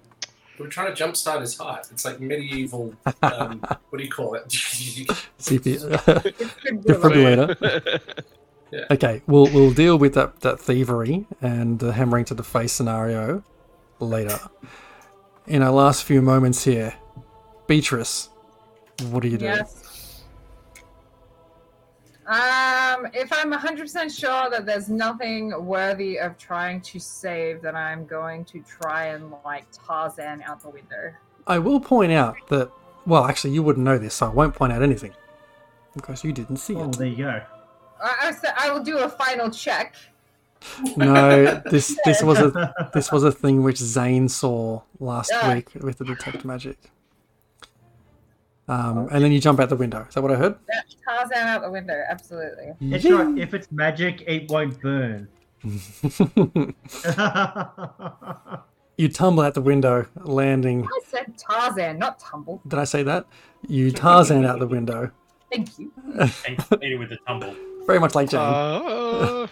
We're 0.58 0.68
trying 0.68 0.94
to 0.94 1.04
jumpstart 1.04 1.40
his 1.40 1.56
heart. 1.56 1.88
It's 1.90 2.04
like 2.04 2.20
medieval. 2.20 2.94
Um, 3.22 3.60
what 3.90 3.98
do 3.98 4.04
you 4.04 4.10
call 4.10 4.34
it? 4.34 4.46
CP. 4.48 5.06
Defibrillator. 5.38 6.82
Defibrillator. 6.84 8.24
Yeah. 8.70 8.84
Okay, 8.90 9.22
we'll 9.26 9.46
we'll 9.52 9.72
deal 9.72 9.98
with 9.98 10.14
that 10.14 10.40
that 10.40 10.58
thievery 10.60 11.26
and 11.42 11.78
the 11.78 11.92
hammering 11.92 12.24
to 12.26 12.34
the 12.34 12.42
face 12.44 12.72
scenario 12.72 13.42
later. 13.98 14.38
In 15.46 15.62
our 15.62 15.72
last 15.72 16.04
few 16.04 16.22
moments 16.22 16.62
here, 16.62 16.94
Beatrice, 17.66 18.30
what 19.10 19.22
do 19.22 19.28
you 19.28 19.38
do? 19.38 19.46
Yes. 19.46 20.22
Um, 22.26 23.08
if 23.12 23.32
I'm 23.32 23.52
100% 23.52 24.16
sure 24.16 24.48
that 24.50 24.64
there's 24.64 24.88
nothing 24.88 25.52
worthy 25.66 26.18
of 26.18 26.38
trying 26.38 26.80
to 26.82 27.00
save, 27.00 27.60
then 27.60 27.74
I'm 27.74 28.06
going 28.06 28.44
to 28.46 28.62
try 28.62 29.06
and 29.06 29.32
like 29.44 29.64
Tarzan 29.72 30.42
out 30.42 30.62
the 30.62 30.70
window. 30.70 31.12
I 31.48 31.58
will 31.58 31.80
point 31.80 32.12
out 32.12 32.36
that, 32.48 32.70
well, 33.06 33.24
actually, 33.24 33.54
you 33.54 33.64
wouldn't 33.64 33.84
know 33.84 33.98
this, 33.98 34.14
so 34.14 34.26
I 34.26 34.28
won't 34.28 34.54
point 34.54 34.72
out 34.72 34.82
anything 34.82 35.12
because 35.94 36.22
you 36.22 36.32
didn't 36.32 36.58
see 36.58 36.74
it. 36.74 36.78
Oh, 36.78 36.88
it. 36.88 36.98
there 36.98 37.08
you 37.08 37.16
go. 37.16 37.42
I, 38.00 38.32
I, 38.44 38.68
I 38.68 38.70
will 38.72 38.84
do 38.84 38.98
a 38.98 39.08
final 39.08 39.50
check. 39.50 39.96
No, 40.96 41.60
this 41.70 41.98
this 42.04 42.22
was 42.22 42.38
a 42.38 42.74
this 42.94 43.10
was 43.12 43.22
a 43.24 43.32
thing 43.32 43.62
which 43.62 43.78
Zane 43.78 44.28
saw 44.28 44.82
last 45.00 45.30
Yeah. 45.32 45.54
week 45.54 45.68
with 45.80 45.98
the 45.98 46.04
detect 46.04 46.44
magic. 46.44 46.78
Um, 48.68 49.08
and 49.10 49.22
then 49.24 49.32
you 49.32 49.40
jump 49.40 49.58
out 49.60 49.68
the 49.68 49.76
window. 49.76 50.06
Is 50.08 50.14
that 50.14 50.22
what 50.22 50.30
I 50.30 50.36
heard? 50.36 50.54
Yeah, 50.68 50.80
Tarzan 51.04 51.48
out 51.48 51.62
the 51.62 51.70
window, 51.70 52.00
absolutely. 52.08 52.72
It's 52.80 53.04
right. 53.04 53.36
If 53.36 53.54
it's 53.54 53.70
magic, 53.72 54.22
it 54.26 54.48
won't 54.50 54.80
burn. 54.80 55.28
you 58.96 59.08
tumble 59.08 59.42
out 59.42 59.54
the 59.54 59.60
window, 59.62 60.06
landing. 60.22 60.84
I 60.86 61.00
said 61.06 61.36
Tarzan, 61.38 61.98
not 61.98 62.18
tumble. 62.18 62.62
Did 62.66 62.78
I 62.78 62.84
say 62.84 63.02
that? 63.02 63.26
You 63.68 63.90
Tarzan 63.90 64.44
out 64.44 64.58
the 64.60 64.66
window, 64.66 65.10
Thank 65.50 65.78
you. 65.78 65.92
and 66.18 66.58
completed 66.58 66.98
with 66.98 67.08
the 67.10 67.18
tumble. 67.26 67.54
very 67.86 67.98
much 68.00 68.14
like 68.14 68.30
Jane. 68.30 68.40
Uh, 68.40 69.46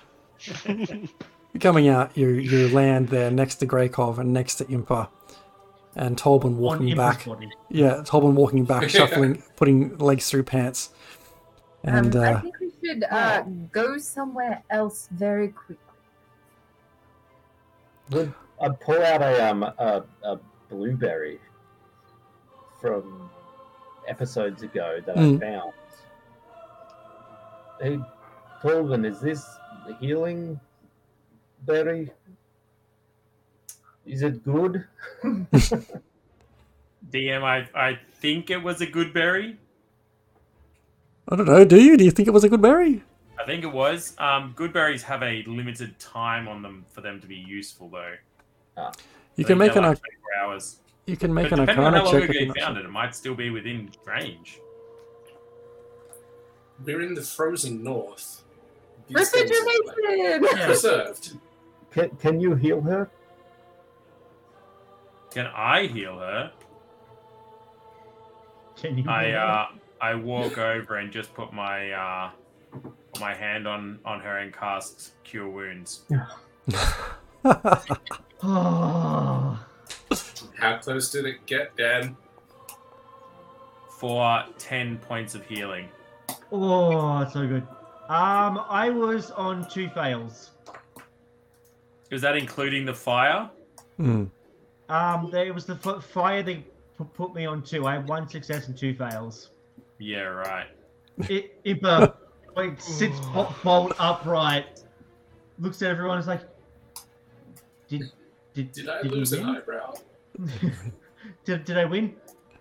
Coming 1.61 1.89
out, 1.89 2.17
you 2.17 2.29
you 2.29 2.69
land 2.69 3.09
there 3.09 3.31
next 3.31 3.57
to 3.57 3.67
Greykov 3.67 4.19
and 4.19 4.33
next 4.33 4.57
to 4.57 4.65
Impa, 4.67 5.09
and 5.97 6.17
Tolbin 6.17 6.55
walking 6.57 6.95
back. 6.97 7.25
body. 7.25 7.51
Yeah, 7.69 8.03
Tolbin 8.05 8.35
walking 8.35 8.65
back, 8.65 8.89
shuffling, 8.97 9.43
putting 9.57 9.99
legs 9.99 10.31
through 10.31 10.45
pants, 10.45 10.91
and 11.83 12.15
um, 12.15 12.23
I 12.23 12.33
uh, 12.35 12.41
think 12.41 12.55
we 12.61 12.73
should 12.85 13.05
uh, 13.11 13.43
go 13.73 13.99
somewhere 13.99 14.62
else 14.71 15.09
very 15.12 15.49
quickly. 15.49 15.77
Would 18.11 18.33
I'd 18.61 18.79
pull 18.81 19.03
out 19.03 19.21
a 19.23 19.51
um 19.51 19.62
a, 19.65 20.05
a 20.23 20.39
blueberry 20.69 21.41
from 22.81 23.29
episodes 24.09 24.62
ago 24.62 25.01
that 25.05 25.17
Mm. 25.17 25.37
I 25.37 25.41
found. 25.41 25.73
Hey, 27.81 27.99
Torvin, 28.62 29.05
is 29.07 29.21
this 29.21 29.45
the 29.91 29.97
healing 30.07 30.61
berry? 31.67 32.11
Is 34.07 34.23
it 34.23 34.45
good? 34.45 34.85
DM, 37.11 37.43
I, 37.43 37.69
I 37.75 37.99
think 38.15 38.51
it 38.51 38.62
was 38.62 38.81
a 38.81 38.87
good 38.87 39.12
berry. 39.12 39.57
I 41.29 41.37
don't 41.37 41.47
know. 41.47 41.65
Do 41.65 41.81
you? 41.81 41.97
Do 41.97 42.05
you 42.05 42.11
think 42.11 42.29
it 42.29 42.33
was 42.33 42.45
a 42.45 42.49
good 42.49 42.62
berry? 42.62 43.03
I 43.39 43.45
think 43.45 43.65
it 43.65 43.73
was. 43.73 44.15
Um, 44.19 44.53
good 44.57 44.73
berries 44.73 45.03
have 45.03 45.23
a 45.23 45.43
limited 45.45 45.99
time 45.99 46.49
on 46.49 46.62
them 46.62 46.85
for 46.89 47.01
them 47.01 47.21
to 47.21 47.27
be 47.27 47.37
useful, 47.37 47.89
though. 47.89 48.15
You 49.37 49.45
can 49.45 49.59
make 49.59 49.77
an 49.77 49.83
like 49.85 49.99
arc- 49.99 50.01
hours. 50.41 50.77
you 51.07 51.17
can 51.17 51.33
make 51.33 51.51
But 51.51 51.61
an 51.61 51.67
depending 51.67 51.85
on 51.87 51.93
how 51.93 52.01
arcana 52.01 52.19
long 52.19 52.21
check. 52.21 52.31
ago 52.31 52.39
if 52.41 52.47
you 52.47 52.62
found 52.62 52.77
sure. 52.77 52.85
it, 52.85 52.89
it 52.89 52.91
might 52.91 53.15
still 53.15 53.35
be 53.35 53.51
within 53.51 53.91
range. 54.05 54.59
We're 56.85 57.03
in 57.03 57.15
the 57.15 57.23
frozen 57.23 57.83
north. 57.85 58.43
These 59.15 59.31
things 59.31 59.51
are, 59.51 60.41
preserved. 60.66 61.39
Can, 61.91 62.11
can 62.16 62.41
you 62.41 62.55
heal 62.55 62.81
her? 62.81 63.11
Can 65.31 65.47
I 65.47 65.87
heal 65.87 66.19
her? 66.19 66.53
Can 68.77 68.99
you 68.99 69.05
I 69.09 69.32
uh, 69.32 69.66
I 70.01 70.15
walk 70.15 70.59
over 70.59 70.97
and 70.97 71.12
just 71.12 71.35
put 71.35 71.53
my 71.53 71.91
uh, 71.93 72.31
my 73.20 73.35
hand 73.35 73.66
on 73.66 73.99
on 74.05 74.20
her 74.20 74.39
and 74.39 74.53
cast 74.53 75.12
Cure 75.24 75.49
Wounds. 75.49 76.03
Oh, 78.43 79.59
How 80.57 80.78
close 80.78 81.11
did 81.11 81.27
it 81.27 81.45
get, 81.47 81.77
Dan? 81.77 82.16
for 84.01 84.43
10 84.57 84.97
points 84.97 85.35
of 85.35 85.45
healing. 85.45 85.87
oh, 86.51 87.28
so 87.28 87.47
good. 87.47 87.66
Um, 88.11 88.65
I 88.69 88.91
was 88.91 89.31
on 89.31 89.69
two 89.69 89.89
fails. 89.91 90.51
Is 92.11 92.20
that 92.23 92.37
including 92.37 92.85
the 92.85 92.93
fire? 92.93 93.49
Hmm. 93.99 94.24
Um, 94.89 95.31
there 95.31 95.55
was 95.55 95.65
the 95.65 95.78
f- 95.85 96.03
fire 96.03 96.43
that 96.43 96.59
put 97.15 97.37
me 97.37 97.47
on 97.47 97.62
two. 97.62 97.87
I 97.87 97.93
had 97.95 98.09
one 98.09 98.28
success 98.28 98.66
and 98.66 98.77
two 98.77 98.95
fails. 98.95 99.51
Yeah, 99.99 100.23
right. 100.23 100.66
It, 101.28 101.62
Impa 101.65 102.16
like, 102.57 102.81
sits 102.81 103.20
bo- 103.27 103.55
bolt 103.62 103.93
upright, 104.01 104.82
looks 105.61 105.81
at 105.81 105.91
everyone, 105.93 106.19
is 106.19 106.27
like, 106.27 106.41
"Did 107.87 108.11
did 108.55 108.73
Did 108.73 108.89
I 108.89 109.03
you 109.03 109.11
lose 109.11 109.32
an 109.32 109.47
win? 109.47 109.57
eyebrow? 109.57 109.95
did, 111.45 111.65
did 111.65 111.78
I 111.78 111.85
win? 111.85 112.16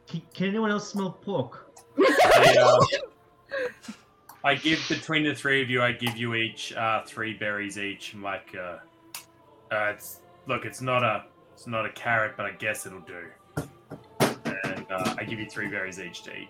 Can, 0.06 0.22
can 0.32 0.50
anyone 0.50 0.70
else 0.70 0.88
smell 0.90 1.10
pork? 1.10 1.72
I, 1.98 2.56
uh, 2.62 2.78
I 4.44 4.56
give 4.56 4.80
between 4.88 5.24
the 5.24 5.34
three 5.36 5.62
of 5.62 5.70
you. 5.70 5.82
I 5.82 5.92
give 5.92 6.16
you 6.16 6.34
each 6.36 6.74
uh, 6.74 7.04
three 7.06 7.34
berries 7.34 7.78
each. 7.78 8.14
I'm 8.14 8.24
like, 8.24 8.56
uh, 8.58 8.78
uh, 9.74 9.92
it's 9.94 10.20
look, 10.48 10.66
it's 10.66 10.82
not 10.82 11.04
a, 11.04 11.26
it's 11.54 11.68
not 11.68 11.86
a 11.86 11.90
carrot, 11.90 12.36
but 12.38 12.46
I 12.46 12.52
guess 12.52 12.86
it'll 12.86 13.02
do. 13.02 13.26
And 13.58 14.86
uh, 14.92 15.16
I 15.18 15.24
give 15.26 15.40
you 15.40 15.50
three 15.50 15.68
berries 15.68 16.00
each 16.00 16.24
to 16.24 16.32
eat, 16.36 16.50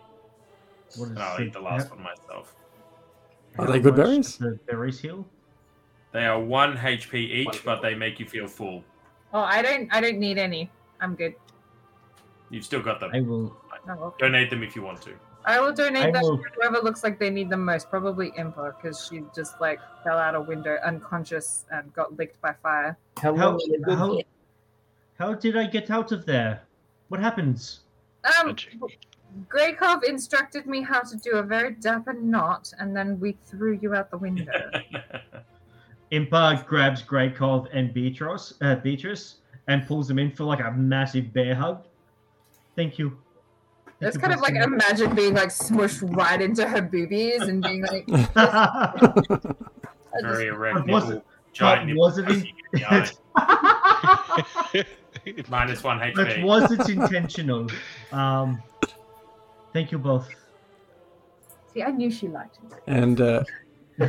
What 0.98 1.06
is 1.06 1.10
and 1.12 1.20
I'll 1.20 1.38
the- 1.38 1.44
eat 1.46 1.54
the 1.54 1.60
last 1.62 1.90
one 1.90 2.04
myself. 2.04 2.56
Are 3.58 3.66
how 3.66 3.72
they 3.72 3.80
good 3.80 3.96
berries? 3.96 4.38
The 4.38 4.60
berries 4.68 5.00
heal. 5.00 5.26
They 6.12 6.26
are 6.26 6.40
one 6.40 6.78
HP 6.78 7.14
each, 7.16 7.64
but 7.66 7.82
they 7.82 7.96
make 7.96 8.20
you 8.20 8.26
feel 8.28 8.48
full. 8.48 8.84
Oh, 9.34 9.42
I 9.42 9.62
don't. 9.62 9.92
I 9.94 10.00
don't 10.02 10.20
need 10.20 10.38
any. 10.38 10.70
I'm 11.02 11.16
good. 11.16 11.34
You've 12.52 12.66
still 12.66 12.82
got 12.82 13.00
them. 13.00 13.12
I 13.14 13.22
will. 13.22 13.56
Oh, 13.88 13.92
okay. 13.92 14.16
Donate 14.28 14.50
them 14.50 14.62
if 14.64 14.76
you 14.76 14.82
want 14.84 15.02
to. 15.04 15.12
I 15.46 15.60
will 15.60 15.74
donate 15.74 16.06
I 16.08 16.12
that 16.12 16.24
will- 16.24 16.38
to 16.38 16.44
whoever 16.56 16.80
looks 16.80 17.04
like 17.04 17.20
they 17.20 17.30
need 17.30 17.50
them 17.50 17.66
most. 17.66 17.90
Probably 17.90 18.32
Impa, 18.32 18.76
because 18.76 19.06
she 19.06 19.24
just 19.36 19.60
like 19.62 19.80
fell 20.04 20.18
out 20.18 20.36
a 20.36 20.42
window 20.42 20.78
unconscious 20.84 21.66
and 21.72 21.94
got 21.94 22.18
licked 22.18 22.42
by 22.42 22.54
fire. 22.62 22.98
How 23.22 23.36
How, 23.36 23.52
long 23.52 23.60
is 23.62 23.70
it? 23.70 23.82
how, 23.88 24.20
how 25.18 25.34
did 25.34 25.58
I 25.58 25.66
get 25.66 25.90
out 25.90 26.12
of 26.12 26.26
there? 26.26 26.62
What 27.08 27.20
happens? 27.20 27.82
Um, 28.40 28.48
Magic. 28.48 28.78
Greykov 29.48 30.04
instructed 30.04 30.66
me 30.66 30.82
how 30.82 31.02
to 31.02 31.16
do 31.18 31.34
a 31.34 31.44
very 31.44 31.72
dapper 31.74 32.14
knot, 32.14 32.74
and 32.80 32.96
then 32.96 33.20
we 33.20 33.38
threw 33.46 33.78
you 33.82 33.94
out 33.94 34.10
the 34.10 34.18
window. 34.18 34.52
Impa 36.12 36.66
grabs 36.66 37.04
Greykov 37.04 37.68
and 37.72 37.94
Beatrice, 37.94 38.56
uh, 38.62 38.76
Beatrice 38.76 39.36
and 39.68 39.86
pulls 39.86 40.08
them 40.08 40.18
in 40.18 40.32
for 40.32 40.44
like 40.46 40.60
a 40.60 40.72
massive 40.72 41.32
bear 41.32 41.54
hug. 41.54 41.86
Thank 42.76 42.98
you. 42.98 43.18
Thank 44.00 44.08
it's 44.16 44.18
kind 44.18 44.34
of 44.34 44.40
for 44.40 44.46
like 44.54 44.56
imagine 44.64 45.14
being 45.16 45.34
like 45.34 45.50
smushed 45.50 46.16
right 46.16 46.42
into 46.42 46.68
her 46.68 46.82
boobies 46.82 47.42
and 47.42 47.62
being 47.62 47.82
like, 47.82 48.06
seeing- 48.08 48.28
I 48.36 48.92
just- 49.28 49.46
Very 50.22 50.48
erect 50.48 50.88
Was 50.88 51.06
nipple, 51.10 51.24
giant 51.54 51.88
nipple. 51.88 52.02
was 52.02 52.18
it 52.18 52.22
in- 52.22 52.26
pressing 52.26 52.54
in 52.74 52.80
the 52.80 52.94
eye. 54.76 54.86
Minus 55.50 55.84
one 55.84 56.00
That 56.00 56.14
HP. 56.16 56.44
wasn't 56.44 56.88
intentional. 56.90 57.68
Um, 58.12 58.62
thank 59.74 59.92
you 59.92 59.98
both. 59.98 60.30
see, 61.74 61.84
I 61.84 61.92
knew 61.92 62.10
she 62.10 62.28
liked 62.28 62.58
it. 62.72 62.82
and 62.88 63.20
uh, 63.20 63.44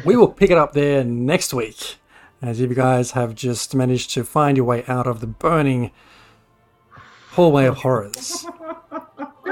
we 0.05 0.15
will 0.17 0.29
pick 0.29 0.51
it 0.51 0.59
up 0.59 0.73
there 0.73 1.03
next 1.05 1.53
week 1.53 1.97
as 2.43 2.61
you 2.61 2.69
guys 2.69 3.11
have 3.13 3.35
just 3.35 3.75
managed 3.75 4.11
to 4.13 4.23
find 4.25 4.57
your 4.57 4.67
way 4.67 4.85
out 4.87 5.07
of 5.07 5.21
the 5.21 5.27
burning 5.27 5.91
hallway 7.33 7.67
of 7.67 7.79
horrors. 7.79 8.47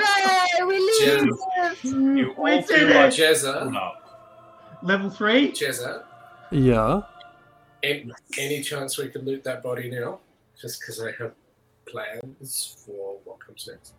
Hooray! 0.05 0.67
We 0.67 0.79
leave! 0.79 1.83
You 1.83 2.35
We 2.39 2.51
all 2.53 2.57
did 2.57 2.67
feel 2.67 2.89
it! 2.91 2.95
like 2.95 3.11
Jezza, 3.13 3.75
up. 3.77 4.79
Level 4.83 5.11
three. 5.11 5.51
Jezza, 5.53 6.05
Yeah. 6.51 7.03
any, 7.83 8.11
any 8.39 8.63
chance 8.63 8.97
we 8.99 9.09
could 9.09 9.25
loot 9.25 9.45
that 9.45 9.63
body 9.63 9.91
now? 9.91 10.21
Just 10.61 10.81
because 10.81 11.01
I 11.01 11.13
have 11.23 11.33
plans 11.87 12.77
for 12.85 13.19
what 13.25 13.39
comes 13.45 13.69
next. 13.71 13.95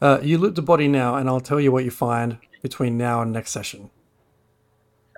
Uh, 0.00 0.18
you 0.22 0.38
loot 0.38 0.54
the 0.54 0.62
body 0.62 0.88
now, 0.88 1.16
and 1.16 1.28
I'll 1.28 1.40
tell 1.40 1.60
you 1.60 1.72
what 1.72 1.84
you 1.84 1.90
find 1.90 2.38
between 2.62 2.96
now 2.98 3.22
and 3.22 3.32
next 3.32 3.50
session. 3.52 3.90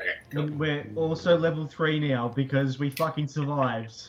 Okay. 0.01 0.41
And 0.43 0.59
we're 0.59 0.87
also 0.97 1.37
level 1.39 1.67
three 1.67 1.99
now 2.01 2.29
because 2.29 2.79
we 2.79 2.91
fucking 2.91 3.29
survived. 3.29 4.09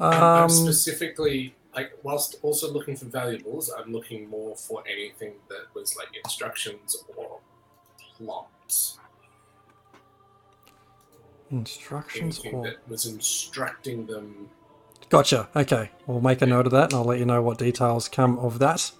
I'm- 0.00 0.12
I'm 0.22 0.42
Um, 0.44 0.48
specifically 0.50 1.54
like 1.78 1.92
whilst 2.02 2.36
also 2.42 2.72
looking 2.72 2.96
for 2.96 3.04
valuables, 3.04 3.70
I'm 3.70 3.92
looking 3.92 4.28
more 4.28 4.56
for 4.56 4.82
anything 4.90 5.34
that 5.48 5.64
was 5.74 5.96
like 5.96 6.08
instructions 6.24 6.96
or 7.16 7.38
plots. 8.16 8.98
instructions 11.50 12.40
Anything 12.40 12.58
or 12.58 12.64
that 12.64 12.88
was 12.88 13.06
instructing 13.06 14.06
them. 14.06 14.50
Gotcha. 15.08 15.48
Okay, 15.54 15.90
we'll 16.06 16.20
make 16.20 16.42
a 16.42 16.46
note 16.46 16.66
of 16.66 16.72
that, 16.72 16.92
and 16.92 16.94
I'll 16.94 17.04
let 17.04 17.20
you 17.20 17.24
know 17.24 17.42
what 17.42 17.58
details 17.58 18.08
come 18.08 18.38
of 18.38 18.58
that 18.58 18.90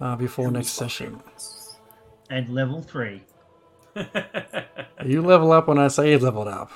uh, 0.00 0.16
before 0.16 0.50
next 0.50 0.72
session. 0.72 1.22
And 2.28 2.48
level 2.48 2.82
three. 2.82 3.22
You 5.04 5.20
level 5.20 5.52
up 5.52 5.68
when 5.68 5.76
I 5.78 5.88
say 5.88 6.12
you 6.12 6.18
leveled 6.18 6.48
up. 6.48 6.70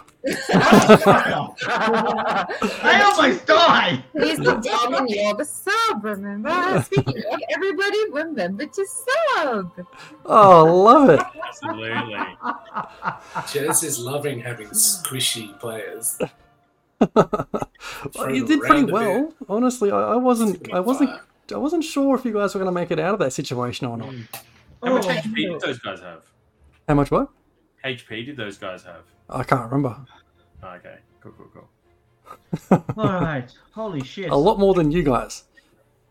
I 1.66 3.02
almost 3.04 3.46
died. 3.46 4.04
He's 4.12 4.36
the 4.38 4.54
dog 4.56 4.92
and 4.92 5.08
you're 5.08 5.34
the 5.34 5.44
sub, 5.46 6.04
remember? 6.04 6.82
Speaking 6.84 7.22
of, 7.32 7.40
everybody 7.54 8.10
remember 8.10 8.66
to 8.66 8.86
sub. 8.86 9.86
Oh, 10.26 10.64
love 10.84 11.08
it. 11.10 11.20
Absolutely. 11.46 12.16
Jez 13.46 13.82
is 13.82 13.98
loving 13.98 14.40
having 14.40 14.68
squishy 14.68 15.58
players. 15.58 16.18
Well, 17.14 18.30
you 18.30 18.46
did 18.46 18.60
pretty 18.60 18.80
around 18.82 18.90
a 18.90 18.92
well. 18.92 19.34
Honestly, 19.48 19.90
I, 19.90 20.00
I 20.00 20.16
wasn't. 20.16 20.70
I 20.72 20.80
wasn't. 20.80 21.10
fire. 21.10 21.20
I 21.54 21.56
wasn't 21.56 21.84
sure 21.84 22.14
if 22.16 22.24
you 22.26 22.32
guys 22.34 22.54
were 22.54 22.58
going 22.58 22.68
to 22.74 22.78
make 22.78 22.90
it 22.90 22.98
out 22.98 23.14
of 23.14 23.20
that 23.20 23.32
situation 23.32 23.86
or 23.86 23.96
not. 23.96 24.12
How 24.82 24.92
much 24.94 25.06
Oh, 25.06 25.08
HP 25.08 25.46
no. 25.46 25.52
did 25.52 25.60
those 25.62 25.78
guys 25.78 26.00
have? 26.00 26.24
How 26.89 26.94
much 26.94 27.10
what? 27.10 27.28
HP 27.85 28.27
did 28.27 28.36
those 28.36 28.59
guys 28.59 28.82
have? 28.82 29.02
I 29.28 29.44
can't 29.44 29.70
remember. 29.70 29.97
Oh, 30.62 30.69
okay, 30.69 30.97
cool, 31.20 31.32
cool, 31.32 31.51
cool. 31.52 32.85
All 32.97 33.20
right. 33.20 33.51
Holy 33.73 34.02
shit. 34.02 34.31
A 34.31 34.36
lot 34.36 34.59
more 34.59 34.74
than 34.74 34.90
you 34.90 35.02
guys. 35.02 35.44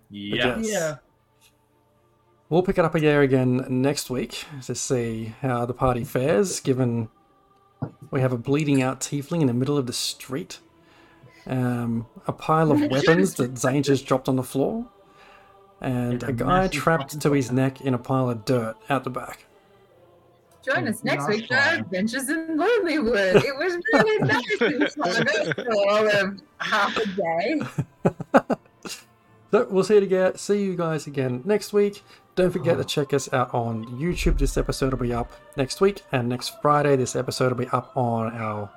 Yeah. 0.09 0.57
Yes. 0.57 0.69
Yeah. 0.69 0.95
We'll 2.49 2.63
pick 2.63 2.77
it 2.77 2.85
up 2.85 2.95
again 2.95 3.21
again 3.21 3.65
next 3.69 4.09
week 4.09 4.45
to 4.63 4.73
see 4.73 5.33
how 5.41 5.65
the 5.65 5.73
party 5.73 6.03
fares, 6.03 6.59
given 6.59 7.09
we 8.09 8.21
have 8.21 8.31
a 8.31 8.37
bleeding 8.37 8.81
out 8.81 9.01
tiefling 9.01 9.41
in 9.41 9.47
the 9.47 9.53
middle 9.53 9.77
of 9.77 9.85
the 9.85 9.93
street, 9.93 10.59
um, 11.45 12.05
a 12.25 12.31
pile 12.31 12.71
of 12.71 12.79
weapons 12.91 13.35
that 13.35 13.57
Zane 13.57 13.83
just 13.83 14.05
dropped 14.05 14.29
on 14.29 14.37
the 14.37 14.43
floor, 14.43 14.87
and 15.81 16.23
And 16.23 16.23
a 16.23 16.27
a 16.27 16.33
guy 16.33 16.67
trapped 16.67 17.19
to 17.19 17.31
his 17.33 17.51
neck 17.51 17.81
in 17.81 17.93
a 17.93 17.97
pile 17.99 18.29
of 18.29 18.45
dirt 18.45 18.77
out 18.89 19.03
the 19.03 19.09
back. 19.09 19.45
Join 20.63 20.87
us 20.87 21.03
next 21.03 21.27
week 21.27 21.47
for 21.47 21.55
our 21.55 21.75
adventures 21.75 22.29
in 22.29 22.57
Lonelywood. 22.57 23.43
It 23.43 23.55
was 23.55 23.77
really 23.93 24.19
nice 24.27 24.95
fun 24.95 25.53
for 25.53 25.73
all 25.73 26.07
of 26.07 26.41
half 26.59 26.97
a 26.97 27.05
day. 27.05 27.61
So 29.51 29.65
we'll 29.69 29.83
see 29.85 29.95
you 29.95 30.01
again. 30.01 30.37
See 30.37 30.61
you 30.61 30.75
guys 30.75 31.07
again 31.07 31.41
next 31.45 31.71
week. 31.71 32.03
Don't 32.35 32.51
forget 32.51 32.77
to 32.77 32.83
check 32.83 33.13
us 33.13 33.31
out 33.31 33.53
on 33.53 33.85
YouTube. 33.85 34.37
This 34.37 34.57
episode 34.57 34.91
will 34.91 34.99
be 34.99 35.13
up 35.13 35.31
next 35.55 35.79
week, 35.79 36.01
and 36.11 36.27
next 36.27 36.61
Friday 36.61 36.97
this 36.97 37.15
episode 37.15 37.53
will 37.53 37.65
be 37.65 37.69
up 37.69 37.95
on 37.95 38.33
our 38.35 38.69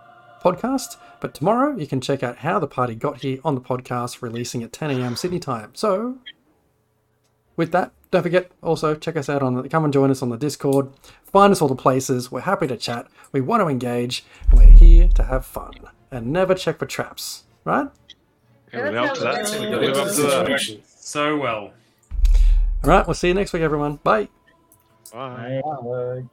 podcast. 0.42 0.96
But 1.20 1.34
tomorrow 1.34 1.76
you 1.76 1.88
can 1.88 2.00
check 2.00 2.22
out 2.22 2.38
how 2.38 2.60
the 2.60 2.68
party 2.68 2.94
got 2.94 3.20
here 3.20 3.38
on 3.44 3.56
the 3.56 3.60
podcast, 3.60 4.22
releasing 4.22 4.62
at 4.62 4.72
10 4.72 4.92
a.m. 4.92 5.16
Sydney 5.16 5.40
time. 5.40 5.72
So, 5.74 6.18
with 7.56 7.72
that, 7.72 7.92
don't 8.10 8.22
forget 8.22 8.50
also 8.62 8.94
check 8.94 9.16
us 9.16 9.28
out 9.28 9.42
on 9.42 9.54
the, 9.54 9.68
come 9.68 9.84
and 9.84 9.92
join 9.92 10.10
us 10.10 10.22
on 10.22 10.30
the 10.30 10.36
Discord. 10.36 10.90
Find 11.24 11.52
us 11.52 11.62
all 11.62 11.68
the 11.68 11.76
places. 11.76 12.30
We're 12.30 12.40
happy 12.40 12.66
to 12.66 12.76
chat. 12.76 13.06
We 13.32 13.40
want 13.40 13.62
to 13.62 13.68
engage. 13.68 14.24
And 14.50 14.58
we're 14.58 14.66
here 14.70 15.08
to 15.08 15.22
have 15.24 15.46
fun 15.46 15.72
and 16.10 16.32
never 16.32 16.54
check 16.54 16.78
for 16.78 16.86
traps. 16.86 17.44
Right? 17.64 17.88
Yeah, 18.72 18.90
we 18.90 18.98
live 18.98 19.10
up 19.10 19.14
to 19.14 19.20
that. 19.20 19.60
We 19.60 19.68
we 19.68 19.86
live 19.86 19.96
up 19.96 20.14
to 20.14 20.22
that. 20.22 20.80
So 20.86 21.36
well. 21.36 21.72
All 22.82 22.90
right. 22.90 23.06
We'll 23.06 23.14
see 23.14 23.28
you 23.28 23.34
next 23.34 23.52
week, 23.52 23.62
everyone. 23.62 23.96
Bye. 23.96 24.28
Bye. 25.12 25.60
Bye. 25.64 26.24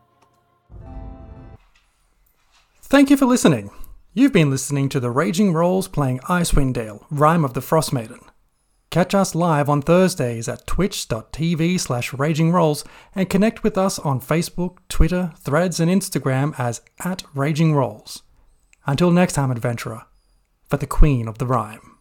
Thank 2.82 3.10
you 3.10 3.18
for 3.18 3.26
listening. 3.26 3.70
You've 4.14 4.34
been 4.34 4.50
listening 4.50 4.90
to 4.90 5.00
the 5.00 5.12
Raging 5.12 5.54
Rolls 5.54 5.88
playing 5.88 6.20
Icewind 6.22 6.74
Dale, 6.74 7.06
Rime 7.12 7.44
of 7.44 7.54
the 7.54 7.62
Frost 7.62 7.92
Maiden. 7.94 8.20
Catch 8.98 9.14
us 9.14 9.36
live 9.36 9.70
on 9.70 9.84
Thursdays 9.84 10.50
at 10.50 10.66
twitch.tv 10.66 11.80
slash 11.80 12.14
Raging 12.14 12.52
Rolls 12.52 12.84
and 13.14 13.30
connect 13.30 13.62
with 13.62 13.78
us 13.78 14.00
on 14.00 14.20
Facebook, 14.20 14.78
Twitter, 14.90 15.34
Threads, 15.38 15.80
and 15.80 15.92
Instagram 15.92 16.60
as 16.60 16.82
at 17.02 17.24
Raging 17.36 17.76
Rolls. 17.76 18.24
Until 18.88 19.12
next 19.12 19.34
time, 19.34 19.52
adventurer, 19.52 20.06
for 20.68 20.78
the 20.78 20.88
Queen 20.88 21.28
of 21.28 21.38
the 21.38 21.46
Rime. 21.46 21.97